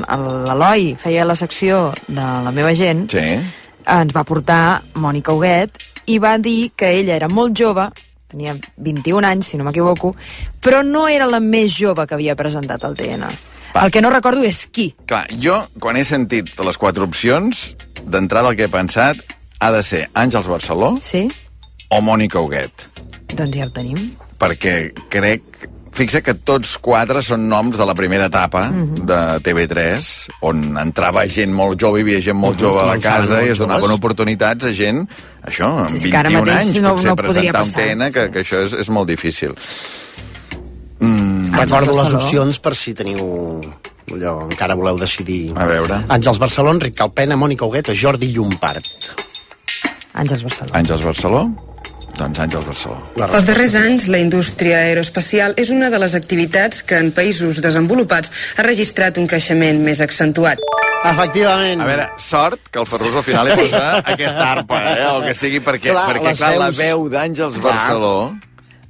l'Eloi 0.00 0.94
feia 1.00 1.26
la 1.28 1.36
secció 1.36 1.90
de 2.08 2.24
la 2.46 2.52
meva 2.56 2.72
gent, 2.74 3.04
Sí. 3.12 3.26
ens 3.84 4.14
va 4.16 4.24
portar 4.24 4.80
Mònica 4.96 5.34
Huguet 5.36 5.76
i 6.06 6.18
va 6.18 6.38
dir 6.38 6.72
que 6.76 6.88
ella 7.02 7.16
era 7.20 7.28
molt 7.28 7.52
jove, 7.58 7.90
tenia 8.32 8.56
21 8.76 9.26
anys, 9.28 9.52
si 9.52 9.56
no 9.60 9.64
m'equivoco, 9.68 10.14
però 10.60 10.80
no 10.82 11.06
era 11.08 11.26
la 11.28 11.38
més 11.40 11.76
jove 11.76 12.06
que 12.06 12.14
havia 12.16 12.34
presentat 12.34 12.82
el 12.88 12.96
TN. 12.96 13.28
Va. 13.74 13.84
El 13.84 13.90
que 13.90 14.00
no 14.00 14.08
recordo 14.10 14.42
és 14.46 14.64
qui. 14.72 14.94
Clar, 15.06 15.26
jo, 15.36 15.66
quan 15.80 15.96
he 15.98 16.04
sentit 16.04 16.52
les 16.64 16.78
quatre 16.78 17.02
opcions, 17.04 17.74
d'entrada 18.04 18.48
el 18.52 18.56
que 18.56 18.64
he 18.68 18.72
pensat 18.72 19.16
ha 19.60 19.70
de 19.72 19.82
ser 19.82 20.08
Àngels 20.14 20.46
Barceló 20.48 20.98
Sí? 21.02 21.28
o 21.90 22.00
Mònica 22.00 22.40
Huguet. 22.40 22.72
Doncs 23.34 23.56
ja 23.56 23.66
ho 23.66 23.70
tenim. 23.74 24.12
Perquè 24.38 24.92
crec... 25.10 25.42
Fixa 25.94 26.18
que 26.26 26.32
tots 26.34 26.72
quatre 26.82 27.20
són 27.22 27.44
noms 27.46 27.76
de 27.78 27.84
la 27.86 27.94
primera 27.94 28.24
etapa 28.26 28.64
Mhm. 28.66 29.04
de 29.06 29.18
TV3, 29.46 30.08
on 30.42 30.58
entrava 30.76 31.22
gent 31.30 31.52
molt 31.54 31.78
jove, 31.80 32.00
hi 32.00 32.02
havia 32.02 32.20
gent 32.20 32.36
molt 32.36 32.56
Mhm, 32.58 32.64
jove 32.66 32.80
a 32.82 32.86
la 32.88 32.98
casa 32.98 33.44
i 33.44 33.50
es 33.52 33.58
donaven 33.62 33.92
oportunitats 33.94 34.64
a 34.64 34.72
gent, 34.74 35.08
això, 35.46 35.68
amb 35.86 35.90
Sí, 35.90 35.98
sí, 36.00 36.10
que 36.10 36.16
ara 36.16 36.30
21 36.30 36.44
mateix 36.50 36.66
anys, 36.66 36.80
no- 36.82 36.90
potser 36.96 37.06
no 37.10 37.14
presentar 37.16 37.62
un 37.62 37.72
TN, 37.72 38.10
que, 38.12 38.24
sí. 38.26 38.30
que 38.32 38.40
això 38.42 38.64
és, 38.66 38.72
és 38.72 38.88
molt 38.90 39.06
difícil. 39.08 39.54
Recordo 41.52 41.94
les 42.02 42.14
opcions 42.14 42.58
per 42.58 42.74
si 42.74 42.94
teniu... 42.94 43.60
Allò, 44.10 44.34
encara 44.50 44.74
voleu 44.76 44.98
decidir. 44.98 45.52
A 45.56 45.64
veure. 45.64 46.00
Àngels 46.12 46.38
Barceló, 46.38 46.72
Enric 46.74 46.94
Calpena, 46.98 47.36
Mònica 47.40 47.64
Huguet 47.64 47.88
o 47.88 47.94
Jordi 47.94 48.32
Llompart. 48.34 48.84
Àngels 50.14 50.44
Barceló. 50.46 50.70
Àngels 50.78 51.02
Barceló? 51.04 51.40
Doncs 52.14 52.38
Àngels 52.38 52.66
Barceló. 52.68 52.96
La 53.18 53.26
Els 53.34 53.46
darrers 53.48 53.74
anys, 53.74 54.04
la 54.12 54.20
indústria 54.22 54.78
aeroespacial 54.86 55.56
és 55.58 55.72
una 55.74 55.88
de 55.90 55.98
les 55.98 56.14
activitats 56.14 56.84
que 56.86 57.00
en 57.02 57.10
països 57.16 57.58
desenvolupats 57.64 58.30
ha 58.56 58.62
registrat 58.66 59.18
un 59.18 59.26
creixement 59.26 59.80
més 59.82 60.00
accentuat. 60.04 60.62
Efectivament. 61.04 61.82
A 61.82 61.88
veure, 61.88 62.06
sort 62.22 62.70
que 62.70 62.78
el 62.80 62.86
Ferrus 62.88 63.18
al 63.18 63.26
final 63.26 63.50
hi 63.50 63.56
posa 63.58 63.82
aquesta 64.14 64.46
arpa, 64.52 64.78
eh? 64.94 65.08
o 65.10 65.18
que 65.26 65.34
sigui 65.36 65.58
perquè, 65.60 65.90
Clar, 65.90 66.06
perquè 66.12 66.36
clar, 66.38 66.52
la 66.62 66.70
veus- 66.70 66.78
veu 66.84 67.08
d'Àngels. 67.12 67.58
Barceló... 67.64 68.16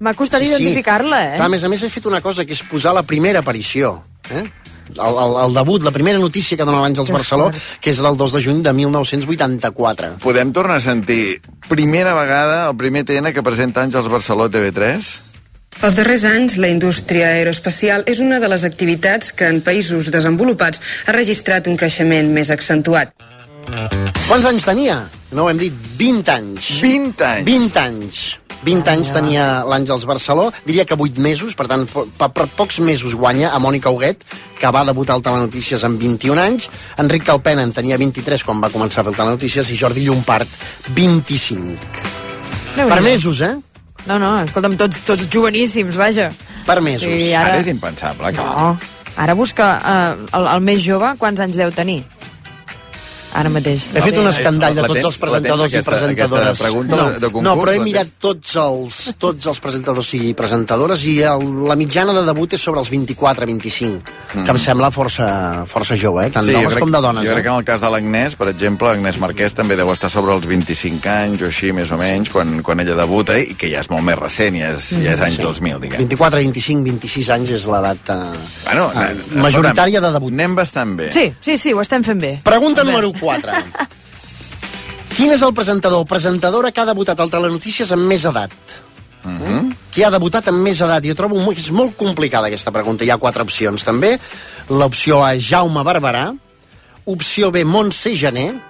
M'ha 0.05 0.13
costat 0.19 0.43
identificar-la, 0.45 1.19
eh? 1.33 1.35
Clar, 1.39 1.47
a 1.47 1.53
més 1.55 1.65
a 1.65 1.69
més, 1.73 1.81
he 1.87 1.89
fet 1.89 2.05
una 2.11 2.21
cosa, 2.21 2.45
que 2.45 2.53
és 2.53 2.61
posar 2.69 2.93
la 2.93 3.05
primera 3.07 3.41
aparició. 3.41 3.95
Eh? 4.29 4.43
El, 4.95 5.19
el, 5.25 5.37
el 5.47 5.55
debut, 5.57 5.83
la 5.83 5.93
primera 5.95 6.21
notícia 6.21 6.59
que 6.59 6.67
dona 6.67 6.83
l'Àngels 6.85 7.11
Barceló, 7.15 7.51
que 7.81 7.93
és 7.95 8.03
del 8.05 8.19
2 8.21 8.37
de 8.37 8.43
juny 8.45 8.63
de 8.63 8.73
1984. 8.77 10.15
Podem 10.23 10.53
tornar 10.55 10.79
a 10.79 10.85
sentir 10.85 11.41
primera 11.69 12.15
vegada 12.15 12.67
el 12.69 12.77
primer 12.77 13.05
TN 13.09 13.33
que 13.35 13.43
presenta 13.47 13.83
Àngels 13.83 14.11
Barceló 14.13 14.49
a 14.49 14.53
TV3? 14.53 15.15
Els 15.83 15.97
darrers 15.99 16.25
anys, 16.29 16.57
la 16.63 16.71
indústria 16.71 17.33
aeroespacial 17.35 18.05
és 18.07 18.21
una 18.23 18.39
de 18.41 18.49
les 18.53 18.63
activitats 18.65 19.33
que 19.35 19.49
en 19.51 19.61
països 19.65 20.13
desenvolupats 20.15 20.81
ha 21.09 21.17
registrat 21.17 21.67
un 21.67 21.81
creixement 21.81 22.31
més 22.37 22.53
accentuat. 22.55 23.11
Quants 24.29 24.47
anys 24.47 24.67
tenia? 24.69 25.03
No 25.35 25.47
ho 25.47 25.51
hem 25.51 25.59
dit, 25.59 25.75
20 25.99 26.31
anys. 26.31 26.71
20 26.85 27.27
anys? 27.27 27.47
20 27.49 27.81
anys. 27.83 28.23
20 28.65 28.89
anys 28.91 29.13
tenia 29.13 29.45
l'Àngels 29.69 30.07
Barceló, 30.09 30.49
diria 30.65 30.87
que 30.89 30.97
8 30.97 31.21
mesos, 31.21 31.53
per 31.59 31.67
tant, 31.71 31.85
per, 31.91 32.31
per 32.33 32.47
pocs 32.57 32.81
mesos 32.81 33.15
guanya 33.15 33.51
a 33.53 33.61
Mònica 33.61 33.93
Huguet, 33.93 34.25
que 34.59 34.71
va 34.73 34.85
debutar 34.89 35.19
al 35.19 35.23
Telenotícies 35.27 35.85
amb 35.85 36.01
21 36.01 36.41
anys, 36.41 36.71
Enric 37.03 37.27
Calpena 37.29 37.63
en 37.67 37.73
tenia 37.77 37.99
23 38.01 38.45
quan 38.45 38.63
va 38.65 38.73
començar 38.73 39.03
a 39.03 39.05
fer 39.05 39.13
el 39.13 39.19
Telenotícies, 39.21 39.71
i 39.71 39.77
Jordi 39.77 40.07
Llompart, 40.09 40.49
25. 40.97 41.77
Per 42.75 42.81
Déu-n'hi-do. 42.81 43.03
mesos, 43.05 43.41
eh? 43.45 43.55
No, 44.09 44.19
no, 44.19 44.35
escolta'm, 44.45 44.75
tots, 44.81 44.99
tots 45.07 45.29
joveníssims, 45.33 45.97
vaja. 45.97 46.31
Per 46.67 46.81
mesos. 46.81 47.05
Sí, 47.09 47.31
Ara, 47.33 47.55
ara... 47.55 47.61
és 47.63 47.69
impensable, 47.73 48.33
clar. 48.37 48.49
No, 48.49 48.95
ara 49.21 49.35
busca 49.39 49.69
eh, 49.79 50.27
el, 50.37 50.49
el 50.57 50.65
més 50.65 50.81
jove, 50.85 51.13
quants 51.21 51.41
anys 51.45 51.57
deu 51.61 51.71
tenir? 51.73 52.01
Ara 53.35 53.51
mateix. 53.51 53.89
He 53.91 54.03
fet 54.05 54.19
un 54.21 54.29
escandall 54.31 54.77
de 54.79 54.85
tots 54.87 55.09
els 55.09 55.17
presentadors 55.19 55.73
i 55.75 55.81
presentadores. 55.83 56.61
aquesta 56.61 56.71
no, 56.71 57.11
de- 57.11 57.19
de 57.19 57.31
concurs, 57.33 57.45
no, 57.49 57.55
però 57.59 57.73
he 57.75 57.81
mirat 57.83 58.13
tots 58.23 58.55
els, 58.63 58.99
tots 59.19 59.49
els 59.51 59.61
presentadors 59.61 60.13
i 60.15 60.35
presentadores 60.39 61.03
i 61.11 61.17
el, 61.27 61.43
la 61.67 61.75
mitjana 61.75 62.15
de 62.15 62.23
debut 62.29 62.55
és 62.55 62.63
sobre 62.63 62.79
els 62.85 62.93
24-25, 62.93 64.15
que 64.45 64.55
em 64.55 64.61
sembla 64.63 64.93
força, 64.95 65.27
força 65.67 65.97
jove, 65.99 66.29
eh? 66.29 66.31
tant 66.31 66.47
jo 66.47 66.55
d'homes 66.55 66.79
com 66.79 66.95
de 66.95 67.01
dones. 67.03 67.27
Jo 67.27 67.35
crec 67.35 67.43
que 67.43 67.51
eh? 67.51 67.57
en 67.57 67.59
el 67.59 67.67
cas 67.67 67.83
de 67.83 67.91
l'Agnès, 67.91 68.37
per 68.39 68.49
exemple, 68.53 68.93
Agnès 68.93 69.19
Marquès 69.19 69.57
també 69.59 69.75
deu 69.75 69.91
estar 69.91 70.11
sobre 70.13 70.37
els 70.37 70.47
25 70.47 71.11
anys 71.11 71.43
o 71.43 71.51
així, 71.51 71.73
més 71.75 71.91
o 71.91 71.99
menys, 71.99 72.31
quan, 72.31 72.61
quan 72.63 72.85
ella 72.85 72.95
debuta, 73.03 73.41
i 73.43 73.59
que 73.59 73.73
ja 73.73 73.83
és 73.83 73.91
molt 73.91 74.07
més 74.07 74.19
recent, 74.21 74.61
ja 74.63 74.71
és, 74.77 74.93
ja 75.03 75.17
és 75.17 75.25
anys 75.27 75.43
2000, 75.43 75.83
diguem. 75.83 76.07
24, 76.07 76.39
25, 76.47 76.87
26 76.87 77.35
anys 77.35 77.55
és 77.59 77.67
l'edat 77.67 78.15
eh, 78.15 78.21
Bueno, 78.65 78.87
eh, 78.95 79.11
escolta'm, 79.11 79.43
majoritària 79.43 80.05
de 80.07 80.15
debut. 80.21 80.39
Anem 80.39 80.55
bastant 80.55 80.95
bé. 81.03 81.11
Sí, 81.11 81.27
sí, 81.43 81.59
sí, 81.59 81.75
ho 81.75 81.83
estem 81.83 82.07
fent 82.07 82.23
bé. 82.23 82.35
Pregunta 82.47 82.87
número 82.87 83.11
4. 83.11 83.24
Quin 85.15 85.31
és 85.31 85.43
el 85.47 85.55
presentador 85.55 86.03
o 86.03 86.09
presentadora 86.11 86.73
que 86.75 86.83
ha 86.83 86.89
debutat 86.89 87.21
al 87.23 87.31
Telenotícies 87.31 87.93
amb 87.95 88.09
més 88.11 88.25
edat? 88.27 88.55
Mhm. 89.25 89.73
Qui 89.95 90.03
ha 90.03 90.11
debutat 90.11 90.49
amb 90.51 90.59
més 90.59 90.81
edat? 90.81 91.05
Jo 91.07 91.15
trobo 91.15 91.39
molt, 91.39 91.59
és 91.59 91.71
molt 91.71 91.97
complicada 91.97 92.49
aquesta 92.51 92.73
pregunta. 92.75 93.05
Hi 93.05 93.11
ha 93.11 93.19
quatre 93.19 93.43
opcions, 93.43 93.85
també. 93.85 94.19
L'opció 94.69 95.23
A, 95.25 95.37
Jaume 95.39 95.85
Barberà. 95.87 96.35
Opció 97.05 97.51
B, 97.51 97.65
Montse 97.65 98.17
Gené. 98.17 98.61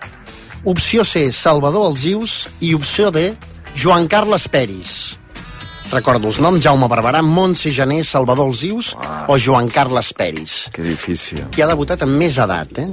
Opció 0.64 1.04
C, 1.04 1.30
Salvador 1.32 1.86
Alzius. 1.86 2.48
I 2.60 2.74
opció 2.74 3.10
D, 3.10 3.36
Joan 3.74 4.06
Carles 4.06 4.48
Peris. 4.48 5.16
Recordo 5.90 6.28
els 6.28 6.40
noms, 6.40 6.62
Jaume 6.64 6.88
Barberà, 6.88 7.22
Montse 7.22 7.70
Gené, 7.70 8.02
Salvador 8.04 8.48
Alzius 8.48 8.94
o 9.28 9.38
Joan 9.38 9.68
Carles 9.68 10.12
Peris. 10.12 10.68
Que 10.72 10.82
difícil. 10.82 11.44
Qui 11.54 11.62
ha 11.62 11.68
debutat 11.70 12.02
amb 12.02 12.16
més 12.18 12.38
edat, 12.38 12.78
eh? 12.78 12.88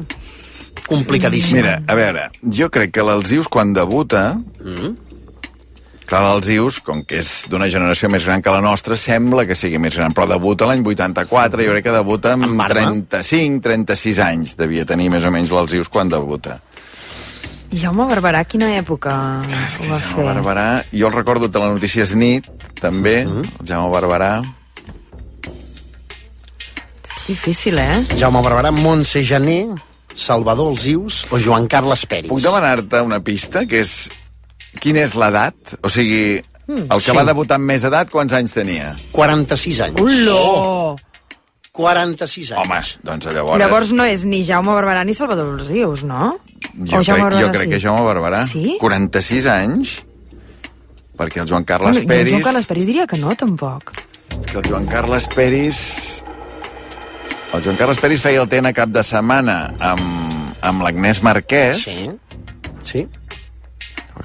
Complicadíssim. 0.92 1.56
Mira, 1.62 1.78
a 1.88 1.96
veure, 1.96 2.28
jo 2.52 2.68
crec 2.74 2.92
que 2.98 3.06
l'Alzius 3.08 3.48
quan 3.52 3.72
debuta... 3.78 4.36
Mm. 4.60 4.92
Clar, 6.12 6.20
l'Alzius, 6.26 6.82
com 6.84 7.06
que 7.08 7.22
és 7.22 7.28
d'una 7.48 7.70
generació 7.72 8.10
més 8.12 8.26
gran 8.28 8.42
que 8.44 8.52
la 8.52 8.60
nostra, 8.60 8.98
sembla 9.00 9.46
que 9.48 9.56
sigui 9.56 9.80
més 9.80 9.96
gran, 9.96 10.12
però 10.12 10.26
debuta 10.28 10.68
l'any 10.68 10.82
84, 10.84 11.64
jo 11.64 11.72
crec 11.72 11.86
que 11.86 11.94
debuta 11.96 12.34
amb, 12.36 12.50
Amb 12.50 12.60
barba? 12.60 12.82
35, 12.90 13.62
36 13.64 14.20
anys, 14.26 14.58
devia 14.60 14.84
tenir 14.90 15.08
més 15.14 15.24
o 15.24 15.32
menys 15.32 15.54
l'Alzius 15.56 15.88
quan 15.88 16.12
debuta. 16.12 16.58
Jaume 17.72 18.04
Barberà, 18.10 18.42
quina 18.44 18.74
època 18.76 19.14
ho 19.40 19.48
va 19.48 19.62
fer? 19.72 19.88
Jaume 19.88 20.26
Barberà, 20.34 20.66
jo 20.92 21.08
el 21.08 21.16
recordo 21.16 21.48
de 21.48 21.62
la 21.64 21.70
Notícies 21.72 22.12
Nit, 22.20 22.50
també, 22.82 23.22
Mm-hmm. 23.24 23.62
el 23.62 23.70
Jaume 23.72 23.94
Barberà. 23.96 24.34
És 27.06 27.24
difícil, 27.28 27.80
eh? 27.80 28.04
Jaume 28.20 28.42
Barberà, 28.44 28.72
Montse 28.76 29.24
Gené, 29.24 29.62
Salvador 30.16 30.72
Alzius 30.74 31.26
o 31.32 31.40
Joan 31.40 31.68
Carles 31.72 32.06
Peris. 32.10 32.30
Puc 32.32 32.42
demanar-te 32.44 33.02
una 33.06 33.22
pista, 33.24 33.66
que 33.70 33.84
és... 33.86 34.10
Quina 34.82 35.02
és 35.04 35.14
l'edat? 35.20 35.76
O 35.84 35.90
sigui, 35.92 36.40
el 36.72 37.00
que 37.02 37.10
sí. 37.10 37.16
va 37.16 37.26
debutar 37.28 37.58
amb 37.60 37.68
més 37.68 37.84
edat, 37.88 38.12
quants 38.12 38.34
anys 38.38 38.54
tenia? 38.56 38.94
46 39.12 39.82
anys. 39.88 40.00
Ullo! 40.02 40.98
46 41.72 42.52
anys. 42.56 42.62
Home, 42.62 42.80
doncs 43.08 43.28
llavors... 43.32 43.60
Llavors 43.62 43.92
no 43.96 44.06
és 44.08 44.24
ni 44.28 44.42
Jaume 44.48 44.74
Barberà 44.76 45.04
ni 45.08 45.16
Salvador 45.16 45.60
Rius, 45.70 46.04
no? 46.08 46.34
Jo, 46.76 47.00
O 47.00 47.04
Jaume 47.04 47.28
crec, 47.28 47.40
jo 47.40 47.48
Barberà 47.48 47.52
crec 47.56 47.68
sí? 47.68 47.74
que 47.74 47.82
Jaume 47.84 48.08
Barberà. 48.08 48.42
Sí? 48.50 48.78
46 48.82 49.48
anys, 49.54 49.94
perquè 51.20 51.44
el 51.44 51.48
Joan 51.52 51.68
Carles 51.68 52.02
jo 52.02 52.08
Peris... 52.08 52.34
el 52.34 52.38
Joan 52.40 52.50
Carles 52.50 52.68
Peris 52.72 52.90
diria 52.92 53.08
que 53.08 53.20
no, 53.22 53.36
tampoc. 53.40 53.96
Que 54.48 54.60
el 54.60 54.68
Joan 54.68 54.88
Carles 54.92 55.30
Peris... 55.32 55.80
El 57.52 57.64
Joan 57.64 57.76
Carles 57.76 58.00
Peris 58.00 58.22
feia 58.24 58.40
el 58.40 58.48
TN 58.52 58.72
cap 58.76 58.92
de 58.96 59.02
setmana 59.04 59.56
amb, 59.84 60.04
amb 60.64 60.86
l'Agnès 60.86 61.20
Marquès. 61.26 61.82
Sí. 61.84 62.12
Sí. 62.88 63.08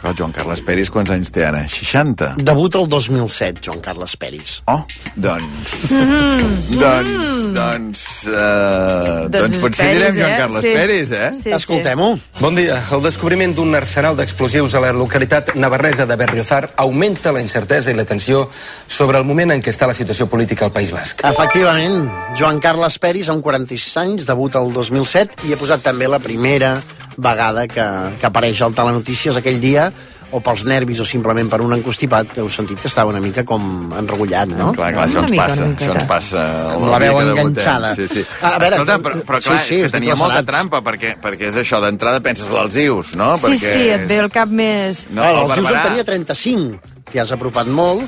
El 0.03 0.15
Joan 0.19 0.33
Carles 0.35 0.61
Peris 0.67 0.91
quants 0.93 1.11
anys 1.15 1.31
té 1.35 1.45
ara? 1.47 1.63
60? 1.71 2.35
Debuta 2.45 2.81
el 2.83 2.89
2007, 2.93 3.63
Joan 3.65 3.81
Carles 3.85 4.17
Peris. 4.21 4.59
Oh, 4.71 4.83
doncs... 5.17 5.91
Mm. 5.91 6.77
doncs, 6.81 7.33
doncs... 7.57 8.03
Uh, 8.29 9.27
doncs, 9.33 9.59
potser 9.63 9.87
Peris, 9.87 10.01
direm 10.01 10.19
Joan 10.19 10.33
eh? 10.33 10.39
Carles 10.43 10.67
Sí. 10.67 10.73
Peris, 10.77 11.13
eh? 11.13 11.31
Sí, 11.33 11.43
sí. 11.47 11.55
Escoltem-ho. 11.57 12.11
Bon 12.41 12.59
dia. 12.59 12.79
El 12.93 13.03
descobriment 13.05 13.55
d'un 13.57 13.75
arsenal 13.79 14.17
d'explosius 14.19 14.75
a 14.77 14.83
la 14.85 14.93
localitat 14.97 15.55
navarresa 15.57 16.07
de 16.07 16.17
Berriozar 16.19 16.65
augmenta 16.77 17.33
la 17.33 17.41
incertesa 17.45 17.91
i 17.93 17.97
la 17.99 18.05
tensió 18.09 18.45
sobre 18.87 19.19
el 19.19 19.25
moment 19.29 19.55
en 19.57 19.63
què 19.65 19.73
està 19.75 19.89
la 19.89 19.97
situació 19.97 20.29
política 20.31 20.67
al 20.69 20.75
País 20.77 20.93
Basc. 20.95 21.25
Efectivament, 21.27 22.09
Joan 22.39 22.61
Carles 22.61 22.99
Peris, 23.03 23.31
amb 23.33 23.43
46 23.45 23.97
anys, 24.03 24.29
debuta 24.29 24.61
el 24.63 24.73
2007 24.75 25.47
i 25.49 25.55
ha 25.55 25.61
posat 25.61 25.83
també 25.87 26.09
la 26.11 26.21
primera 26.23 26.77
vegada 27.17 27.67
que, 27.71 27.87
que 28.21 28.29
apareix 28.29 28.61
al 28.63 28.75
Telenotícies 28.77 29.37
aquell 29.37 29.61
dia 29.63 29.91
o 30.35 30.41
pels 30.43 30.65
nervis 30.67 30.99
o 31.01 31.05
simplement 31.07 31.47
per 31.49 31.61
un 31.63 31.71
encostipat, 31.77 32.33
heu 32.43 32.49
sentit 32.51 32.81
que 32.83 32.89
estava 32.91 33.13
una 33.13 33.21
mica 33.23 33.45
com 33.47 33.93
enregullat, 33.97 34.51
no? 34.51 34.73
Clar, 34.75 34.91
clar, 34.97 35.05
això 35.07 35.23
ens 35.23 35.35
passa, 35.39 35.69
això 35.71 35.93
ens 35.95 36.09
passa. 36.11 36.43
Amb 36.75 36.89
la 36.91 36.99
veu 36.99 37.21
enganxada. 37.23 37.93
Sí, 37.95 38.09
sí. 38.11 38.25
A 38.43 38.57
veure, 38.59 38.81
Escolta, 38.81 38.99
però, 39.05 39.23
però 39.29 39.41
clar, 39.45 39.61
sí, 39.63 39.69
sí, 39.69 39.79
és 39.87 39.87
que 39.87 40.01
tenia 40.01 40.19
molta 40.19 40.43
trampa, 40.49 40.83
perquè, 40.85 41.15
perquè 41.23 41.53
és 41.53 41.61
això, 41.63 41.81
d'entrada 41.85 42.21
penses 42.27 42.51
als 42.51 42.77
ius, 42.83 43.15
no? 43.15 43.37
Sí, 43.39 43.47
perquè... 43.47 43.73
sí, 43.79 43.89
et 43.95 44.07
ve 44.11 44.19
el 44.25 44.33
cap 44.35 44.51
més... 44.51 45.07
No, 45.13 45.23
No, 45.23 45.47
el 45.47 45.55
Sius 45.55 45.71
en 45.71 45.81
tenia 45.93 46.05
35. 46.11 46.95
T'hi 47.13 47.23
has 47.23 47.33
apropat 47.35 47.71
molt. 47.71 48.03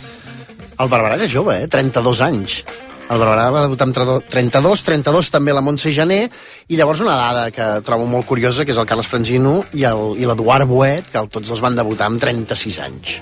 El 0.78 0.90
Barberà 0.90 1.16
era 1.18 1.30
jove, 1.30 1.54
eh? 1.62 1.70
32 1.70 2.20
anys. 2.26 2.60
El 3.08 3.16
Barberà 3.16 3.46
va 3.54 3.62
debutar 3.64 3.86
amb 3.88 3.96
32, 4.28 4.82
32 4.84 5.30
també 5.32 5.54
la 5.56 5.62
Montse 5.64 5.92
Gené, 5.96 6.26
i 6.68 6.76
llavors 6.76 7.00
una 7.00 7.16
dada 7.16 7.46
que 7.54 7.68
trobo 7.86 8.04
molt 8.04 8.28
curiosa, 8.28 8.66
que 8.68 8.74
és 8.74 8.80
el 8.80 8.86
Carles 8.88 9.08
Frangino 9.08 9.62
i 9.72 9.86
l'Eduard 10.28 10.68
Boet, 10.68 11.08
que 11.12 11.22
el, 11.22 11.30
tots 11.32 11.48
dos 11.48 11.64
van 11.64 11.78
debutar 11.78 12.10
amb 12.10 12.20
36 12.20 12.80
anys. 12.84 13.18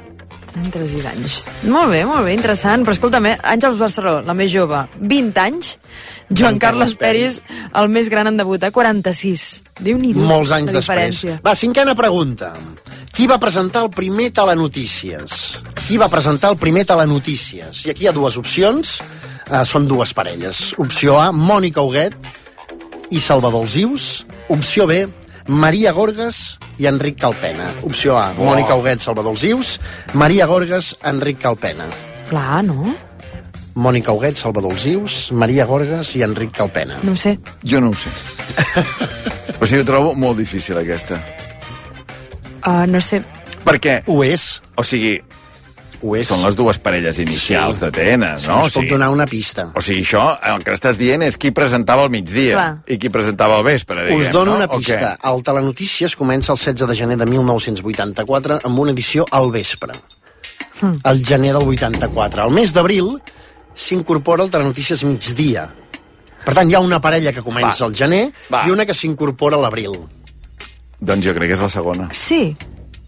36 0.56 1.04
anys. 1.10 1.36
Molt 1.68 1.92
bé, 1.92 2.00
molt 2.08 2.24
bé, 2.24 2.32
interessant. 2.34 2.82
Però 2.86 2.96
escolta'm, 2.96 3.26
eh, 3.28 3.36
Àngels 3.44 3.78
Barceló, 3.78 4.16
la 4.24 4.34
més 4.34 4.50
jove, 4.50 4.86
20 4.98 5.40
anys. 5.42 5.76
Joan 6.30 6.58
Carles 6.58 6.96
Peris, 6.98 7.42
el 7.76 7.88
més 7.92 8.08
gran 8.10 8.26
en 8.26 8.40
debutar, 8.40 8.72
46. 8.74 9.62
Déu-n'hi-do, 9.78 10.24
Molts 10.26 10.50
anys 10.56 10.72
la 10.72 10.80
després. 10.80 11.12
diferència. 11.12 11.40
Va, 11.44 11.54
cinquena 11.54 11.94
pregunta. 11.94 12.52
Qui 13.14 13.28
va 13.30 13.38
presentar 13.38 13.84
el 13.84 13.90
primer 13.94 14.30
Telenotícies? 14.34 15.60
Qui 15.86 15.96
va 15.96 16.08
presentar 16.08 16.50
el 16.50 16.58
primer 16.58 16.84
Telenotícies? 16.88 17.84
I 17.86 17.90
aquí 17.94 18.04
hi 18.04 18.08
ha 18.10 18.12
dues 18.16 18.36
opcions, 18.36 18.98
uh, 19.50 19.62
són 19.64 19.86
dues 19.88 20.12
parelles. 20.16 20.72
Opció 20.82 21.18
A, 21.20 21.30
Mònica 21.32 21.82
Huguet 21.84 22.14
i 23.10 23.20
Salvador 23.22 23.62
Alzius. 23.66 24.24
Opció 24.52 24.86
B, 24.86 25.04
Maria 25.48 25.92
Gorgas 25.94 26.58
i 26.78 26.86
Enric 26.90 27.18
Calpena. 27.20 27.68
Opció 27.86 28.16
A, 28.18 28.32
Oh. 28.36 28.44
Mònica 28.50 28.74
Huguet, 28.76 29.00
Salvador 29.00 29.32
Alzius. 29.36 29.78
Maria 30.14 30.46
Gorgas, 30.46 30.96
Enric 31.04 31.38
Calpena. 31.42 31.86
Clar, 32.30 32.64
no? 32.66 32.94
Mònica 33.76 34.12
Huguet, 34.12 34.38
Salvador 34.40 34.72
Alzius, 34.72 35.30
Maria 35.32 35.66
Gorgas 35.68 36.14
i 36.16 36.22
Enric 36.24 36.50
Calpena. 36.56 36.98
No 37.04 37.12
ho 37.12 37.16
sé. 37.16 37.36
Jo 37.62 37.80
no 37.80 37.90
ho 37.90 37.94
sé. 37.94 38.08
o 39.60 39.66
sigui, 39.66 39.82
ho 39.82 39.84
trobo 39.84 40.14
molt 40.16 40.38
difícil, 40.40 40.78
aquesta. 40.80 41.18
Uh, 42.64 42.86
no 42.88 43.00
sé. 43.04 43.20
Perquè... 43.66 43.98
Ho 44.08 44.22
és. 44.24 44.62
O 44.80 44.82
sigui, 44.86 45.18
ho 46.06 46.16
és. 46.16 46.26
són 46.28 46.42
les 46.42 46.56
dues 46.56 46.78
parelles 46.78 47.18
inicials 47.18 47.76
Sí. 47.78 47.80
d'Atena, 47.84 48.38
Sí, 48.38 48.46
no? 48.48 48.64
us 48.64 48.72
puc 48.74 48.88
donar 48.88 49.08
una 49.10 49.26
pista. 49.26 49.70
O 49.74 49.80
sigui, 49.80 50.02
això, 50.04 50.38
el 50.54 50.62
que 50.64 50.72
estàs 50.74 50.96
dient 50.96 51.22
és 51.22 51.36
qui 51.36 51.50
presentava 51.50 52.02
al 52.02 52.10
migdia 52.10 52.54
Clar. 52.54 52.82
i 52.86 52.98
qui 52.98 53.10
presentava 53.10 53.56
al 53.58 53.64
vespre, 53.64 54.02
diguem, 54.04 54.20
Us 54.20 54.30
dono 54.32 54.52
no? 54.52 54.56
una 54.58 54.68
pista. 54.68 55.16
El 55.24 55.42
Telenotícies 55.42 56.16
comença 56.16 56.52
el 56.52 56.58
16 56.58 56.88
de 56.88 56.94
gener 56.96 57.16
de 57.18 57.26
1984 57.26 58.60
amb 58.64 58.78
una 58.78 58.92
edició 58.92 59.26
al 59.30 59.50
vespre. 59.50 59.92
Hmm. 60.80 60.98
El 61.04 61.24
gener 61.24 61.52
del 61.54 61.66
84. 61.68 62.42
Al 62.42 62.50
mes 62.50 62.72
d'abril 62.72 63.18
s'incorpora 63.74 64.44
el 64.44 64.50
Telenotícies 64.50 65.04
migdia. 65.04 65.70
Per 66.44 66.54
tant, 66.54 66.70
hi 66.70 66.74
ha 66.74 66.80
una 66.80 67.00
parella 67.00 67.32
que 67.32 67.42
comença 67.42 67.80
Va. 67.84 67.86
al 67.86 67.94
gener 67.96 68.30
Va. 68.52 68.66
i 68.66 68.70
una 68.70 68.86
que 68.86 68.94
s'incorpora 68.94 69.56
a 69.56 69.60
l'abril. 69.60 69.96
Doncs 71.00 71.26
jo 71.26 71.34
crec 71.34 71.48
que 71.48 71.54
és 71.54 71.60
la 71.60 71.68
segona. 71.68 72.08
Sí. 72.12 72.56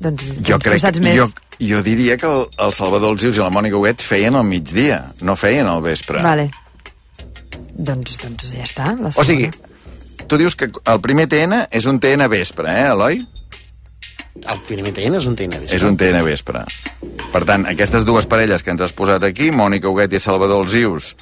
Doncs, 0.01 0.29
Jo 0.43 0.57
doncs 0.59 0.65
tu 0.65 0.71
crec 0.71 0.81
saps 0.81 0.99
que, 0.99 1.05
més. 1.05 1.17
jo, 1.17 1.29
jo 1.61 1.83
diria 1.83 2.17
que 2.17 2.27
el, 2.27 2.47
el 2.59 2.73
Salvador 2.73 3.15
Alzius 3.15 3.39
i 3.39 3.43
la 3.43 3.51
Mònica 3.55 3.79
Huguet 3.79 4.03
feien 4.05 4.37
al 4.39 4.47
migdia, 4.47 5.03
no 5.21 5.37
feien 5.37 5.67
al 5.67 5.83
vespre. 5.83 6.23
Vale. 6.25 6.49
Doncs, 7.79 8.19
doncs 8.23 8.53
ja 8.55 8.67
està. 8.67 8.93
La 8.99 9.11
O 9.15 9.25
sigui, 9.27 9.51
tu 10.27 10.39
dius 10.39 10.57
que 10.59 10.71
el 10.71 11.03
primer 11.03 11.29
TN 11.31 11.65
és 11.71 11.87
un 11.91 12.01
TN 12.03 12.29
vespre, 12.31 12.71
eh, 12.71 12.89
Eloi? 12.93 13.23
El 14.39 14.61
primer 14.67 14.93
TN 14.95 15.19
és 15.19 15.27
un 15.27 15.35
TN 15.39 15.63
vespre. 15.65 15.77
És 15.77 15.87
un 15.87 15.97
TN 15.99 16.23
vespre. 16.27 16.63
Per 17.33 17.43
tant, 17.47 17.67
aquestes 17.71 18.07
dues 18.07 18.29
parelles 18.31 18.63
que 18.63 18.71
ens 18.75 18.85
has 18.87 18.95
posat 18.95 19.25
aquí, 19.27 19.51
Mònica 19.51 19.91
Huguet 19.91 20.15
i 20.15 20.23
Salvador 20.23 20.63
Alzius, 20.63 21.15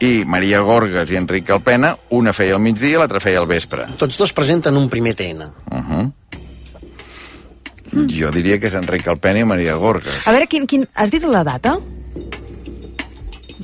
i 0.00 0.24
Maria 0.28 0.60
Gorgas 0.60 1.10
i 1.10 1.16
Enric 1.16 1.46
Calpena, 1.48 1.94
una 2.12 2.34
feia 2.36 2.56
al 2.56 2.62
migdia 2.62 2.98
i 2.98 3.00
l'altra 3.00 3.20
feia 3.22 3.40
al 3.40 3.48
vespre. 3.48 3.86
Tots 3.98 4.18
dos 4.20 4.34
presenten 4.36 4.76
un 4.76 4.90
primer 4.92 5.14
TN. 5.16 5.42
Uh 5.42 5.80
-huh. 5.80 6.12
Jo 8.12 8.30
diria 8.34 8.58
que 8.60 8.68
és 8.68 8.76
Enric 8.76 9.06
Calpena 9.06 9.40
i 9.40 9.48
Maria 9.48 9.76
Gorgas. 9.80 10.26
A 10.26 10.34
veure, 10.34 10.48
quin, 10.50 10.66
quin... 10.68 10.86
has 10.94 11.12
dit 11.14 11.24
la 11.24 11.42
data? 11.46 11.78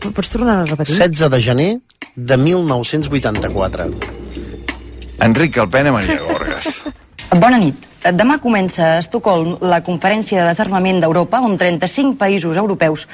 Pots 0.02 0.32
tornar 0.32 0.62
a 0.62 0.64
repetir? 0.66 0.96
16 0.96 1.30
de 1.30 1.40
gener 1.44 1.70
de 2.16 2.36
1984. 2.40 3.88
Enric 5.28 5.54
Calpena 5.60 5.92
i 5.92 5.96
Maria 6.00 6.20
Gorgas. 6.26 6.82
Bona 7.40 7.56
nit. 7.56 7.88
Demà 8.02 8.34
comença 8.42 8.82
a 8.82 8.98
Estocolm 8.98 9.60
la 9.62 9.78
conferència 9.86 10.40
de 10.42 10.46
desarmament 10.50 10.98
d'Europa, 11.00 11.38
on 11.46 11.54
35 11.56 12.16
països 12.18 12.58
europeus 12.58 13.04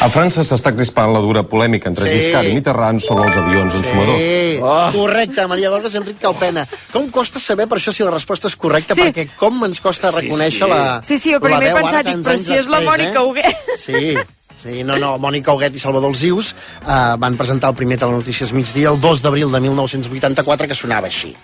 A 0.00 0.08
França 0.08 0.40
s'està 0.46 0.72
crispant 0.72 1.12
la 1.12 1.20
dura 1.20 1.42
polèmica 1.44 1.90
entre 1.90 2.08
Sí. 2.08 2.14
sí. 2.14 2.22
Giscard 2.24 2.48
i 2.48 2.54
Mitterrand 2.56 3.04
sobre 3.04 3.26
els 3.28 3.36
avions 3.36 3.76
ensumadors. 3.76 4.22
Sí, 4.22 4.58
oh. 4.62 4.88
correcte, 4.96 5.46
Maria 5.52 5.70
Gorgas 5.70 5.94
i 5.94 6.00
Enric 6.00 6.18
Calpena. 6.22 6.64
Com 6.94 7.10
costa 7.12 7.38
saber 7.38 7.68
per 7.68 7.78
això 7.78 7.92
si 7.92 8.02
la 8.02 8.14
resposta 8.14 8.48
és 8.48 8.56
correcta? 8.56 8.96
Sí. 8.96 9.04
Perquè 9.04 9.28
com 9.36 9.62
ens 9.68 9.84
costa 9.84 10.10
reconèixer 10.16 10.64
sí. 10.64 10.72
la 10.72 10.82
Sí, 11.04 11.18
sí, 11.18 11.36
jo 11.36 11.42
la 11.42 11.60
primer 11.60 11.70
he 11.70 11.78
pensat, 11.82 12.08
dic, 12.08 12.24
però 12.24 12.40
si 12.40 12.56
és 12.56 12.72
la 12.72 12.80
Mònica 12.80 13.20
eh? 13.20 13.26
Huguet. 13.28 13.72
Sí, 13.78 14.16
sí, 14.56 14.82
no, 14.82 14.96
no, 14.96 15.18
Mònica 15.22 15.52
Huguet 15.52 15.76
i 15.76 15.84
Salvador 15.84 16.16
Alzius 16.16 16.54
uh, 16.82 17.14
van 17.20 17.36
presentar 17.36 17.70
el 17.70 17.76
primer 17.76 18.00
Telenotícies 18.00 18.56
migdia 18.56 18.90
el 18.90 19.00
2 19.00 19.22
d'abril 19.22 19.52
de 19.52 19.60
1984 19.68 20.66
que 20.66 20.74
sonava 20.74 21.12
així. 21.12 21.36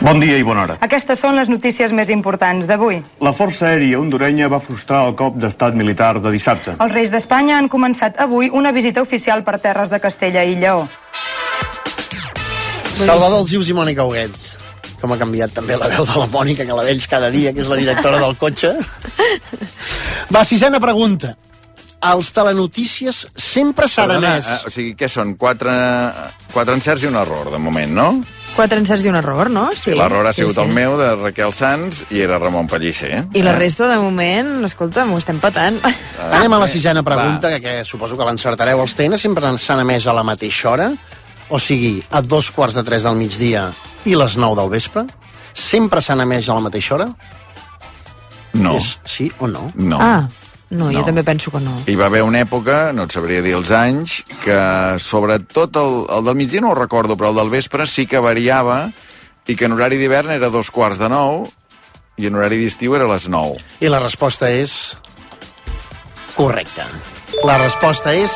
Bon 0.00 0.16
dia 0.16 0.38
i 0.40 0.44
bona 0.46 0.62
hora. 0.64 0.76
Aquestes 0.80 1.20
són 1.20 1.36
les 1.36 1.50
notícies 1.52 1.92
més 1.92 2.08
importants 2.08 2.64
d'avui. 2.66 3.02
La 3.20 3.34
Força 3.36 3.66
Aèria 3.68 3.98
hondurenya 4.00 4.48
va 4.48 4.60
frustrar 4.64 5.02
el 5.10 5.12
cop 5.18 5.36
d'estat 5.36 5.76
militar 5.76 6.14
de 6.24 6.32
dissabte. 6.32 6.72
Els 6.80 6.94
Reis 6.94 7.12
d'Espanya 7.12 7.58
han 7.60 7.68
començat 7.68 8.16
avui 8.24 8.48
una 8.48 8.72
visita 8.72 9.04
oficial 9.04 9.44
per 9.44 9.58
terres 9.60 9.92
de 9.92 10.00
Castella 10.00 10.44
i 10.48 10.56
Lleó. 10.56 10.86
Salvador 12.96 13.42
Alzius 13.42 13.68
i 13.68 13.76
Mònica 13.76 14.08
Huguet. 14.08 14.40
Com 15.00 15.12
ha 15.12 15.20
canviat 15.20 15.52
també 15.56 15.76
la 15.80 15.88
veu 15.92 16.08
de 16.08 16.16
la 16.20 16.26
Mònica, 16.32 16.64
que 16.68 16.80
la 16.80 16.84
veig 16.88 17.04
cada 17.08 17.30
dia, 17.32 17.52
que 17.52 17.60
és 17.60 17.68
la 17.68 17.78
directora 17.80 18.18
del 18.24 18.36
cotxe. 18.40 18.72
Va, 20.34 20.44
sisena 20.48 20.80
pregunta. 20.80 21.34
Els 22.10 22.32
telenotícies 22.32 23.26
sempre 23.36 23.88
s'han 23.88 24.14
Perdona, 24.14 24.36
emès... 24.38 24.48
eh, 24.48 24.68
o 24.68 24.72
sigui, 24.72 24.92
què 24.96 25.08
són? 25.12 25.34
Quatre, 25.40 25.72
quatre 26.52 26.76
encerts 26.76 27.04
i 27.04 27.08
un 27.12 27.20
error, 27.20 27.52
de 27.52 27.60
moment, 27.60 27.92
no? 27.92 28.12
Quatre 28.56 28.80
encerts 28.80 29.04
i 29.06 29.08
un 29.08 29.16
error, 29.16 29.48
no? 29.52 29.68
Sí. 29.72 29.92
L'error 29.96 30.26
ha 30.26 30.32
sigut 30.36 30.56
sí, 30.56 30.60
el 30.60 30.72
meu, 30.74 30.96
de 30.98 31.12
Raquel 31.16 31.54
Sanz, 31.56 32.02
i 32.12 32.20
era 32.24 32.38
Ramon 32.38 32.68
Pellicer. 32.68 33.10
Eh? 33.16 33.22
I 33.40 33.44
la 33.46 33.54
resta, 33.56 33.88
de 33.88 33.96
moment, 34.02 34.52
escolta, 34.66 35.06
m'ho 35.08 35.20
estem 35.20 35.40
patant. 35.40 35.78
Anem 36.26 36.58
a 36.58 36.60
la 36.64 36.68
sisena 36.68 37.04
pregunta, 37.06 37.52
que, 37.54 37.60
que 37.62 37.74
suposo 37.88 38.18
que 38.18 38.26
l'encertareu. 38.28 38.82
Els 38.82 38.96
TN 38.98 39.16
sempre 39.20 39.54
s'han 39.56 39.84
emès 39.86 40.08
a 40.10 40.16
la 40.16 40.26
mateixa 40.26 40.74
hora? 40.74 40.90
O 41.50 41.58
sigui, 41.58 41.96
a 42.10 42.20
dos 42.22 42.50
quarts 42.54 42.76
de 42.78 42.84
tres 42.86 43.06
del 43.06 43.16
migdia 43.18 43.68
i 44.06 44.18
les 44.18 44.36
nou 44.38 44.58
del 44.58 44.70
vespre? 44.70 45.06
Sempre 45.56 46.02
s'han 46.04 46.22
emès 46.26 46.50
a 46.50 46.58
la 46.58 46.66
mateixa 46.66 46.98
hora? 46.98 47.08
No. 48.52 48.74
És 48.76 48.98
sí 49.06 49.30
o 49.38 49.48
no? 49.50 49.70
No. 49.78 49.98
Ah, 50.02 50.26
no, 50.70 50.86
jo 50.92 51.00
No. 51.00 51.04
també 51.04 51.24
penso 51.26 51.50
que 51.50 51.60
no. 51.60 51.76
Hi 51.86 51.96
va 51.98 52.06
haver 52.06 52.22
una 52.22 52.40
època, 52.44 52.92
no 52.94 53.04
et 53.08 53.12
sabria 53.12 53.42
dir 53.42 53.54
els 53.58 53.70
anys, 53.74 54.20
que 54.44 54.58
sobretot 55.02 55.76
el, 55.76 55.96
el 56.18 56.24
del 56.24 56.38
migdia 56.38 56.60
no 56.62 56.70
ho 56.72 56.78
recordo, 56.78 57.16
però 57.18 57.30
el 57.34 57.40
del 57.42 57.50
vespre 57.50 57.86
sí 57.90 58.06
que 58.06 58.18
variava 58.22 58.90
i 59.50 59.56
que 59.58 59.66
en 59.66 59.72
horari 59.74 59.98
d'hivern 59.98 60.30
era 60.30 60.48
dos 60.50 60.70
quarts 60.70 60.98
de 61.02 61.08
nou 61.10 61.42
i 62.20 62.26
en 62.28 62.36
horari 62.36 62.58
d'estiu 62.62 62.94
era 62.94 63.06
a 63.08 63.12
les 63.14 63.26
nou. 63.32 63.56
I 63.80 63.88
la 63.90 63.98
resposta 63.98 64.50
és... 64.52 64.96
correcta. 66.36 66.86
La 67.46 67.56
resposta 67.58 68.12
és 68.14 68.32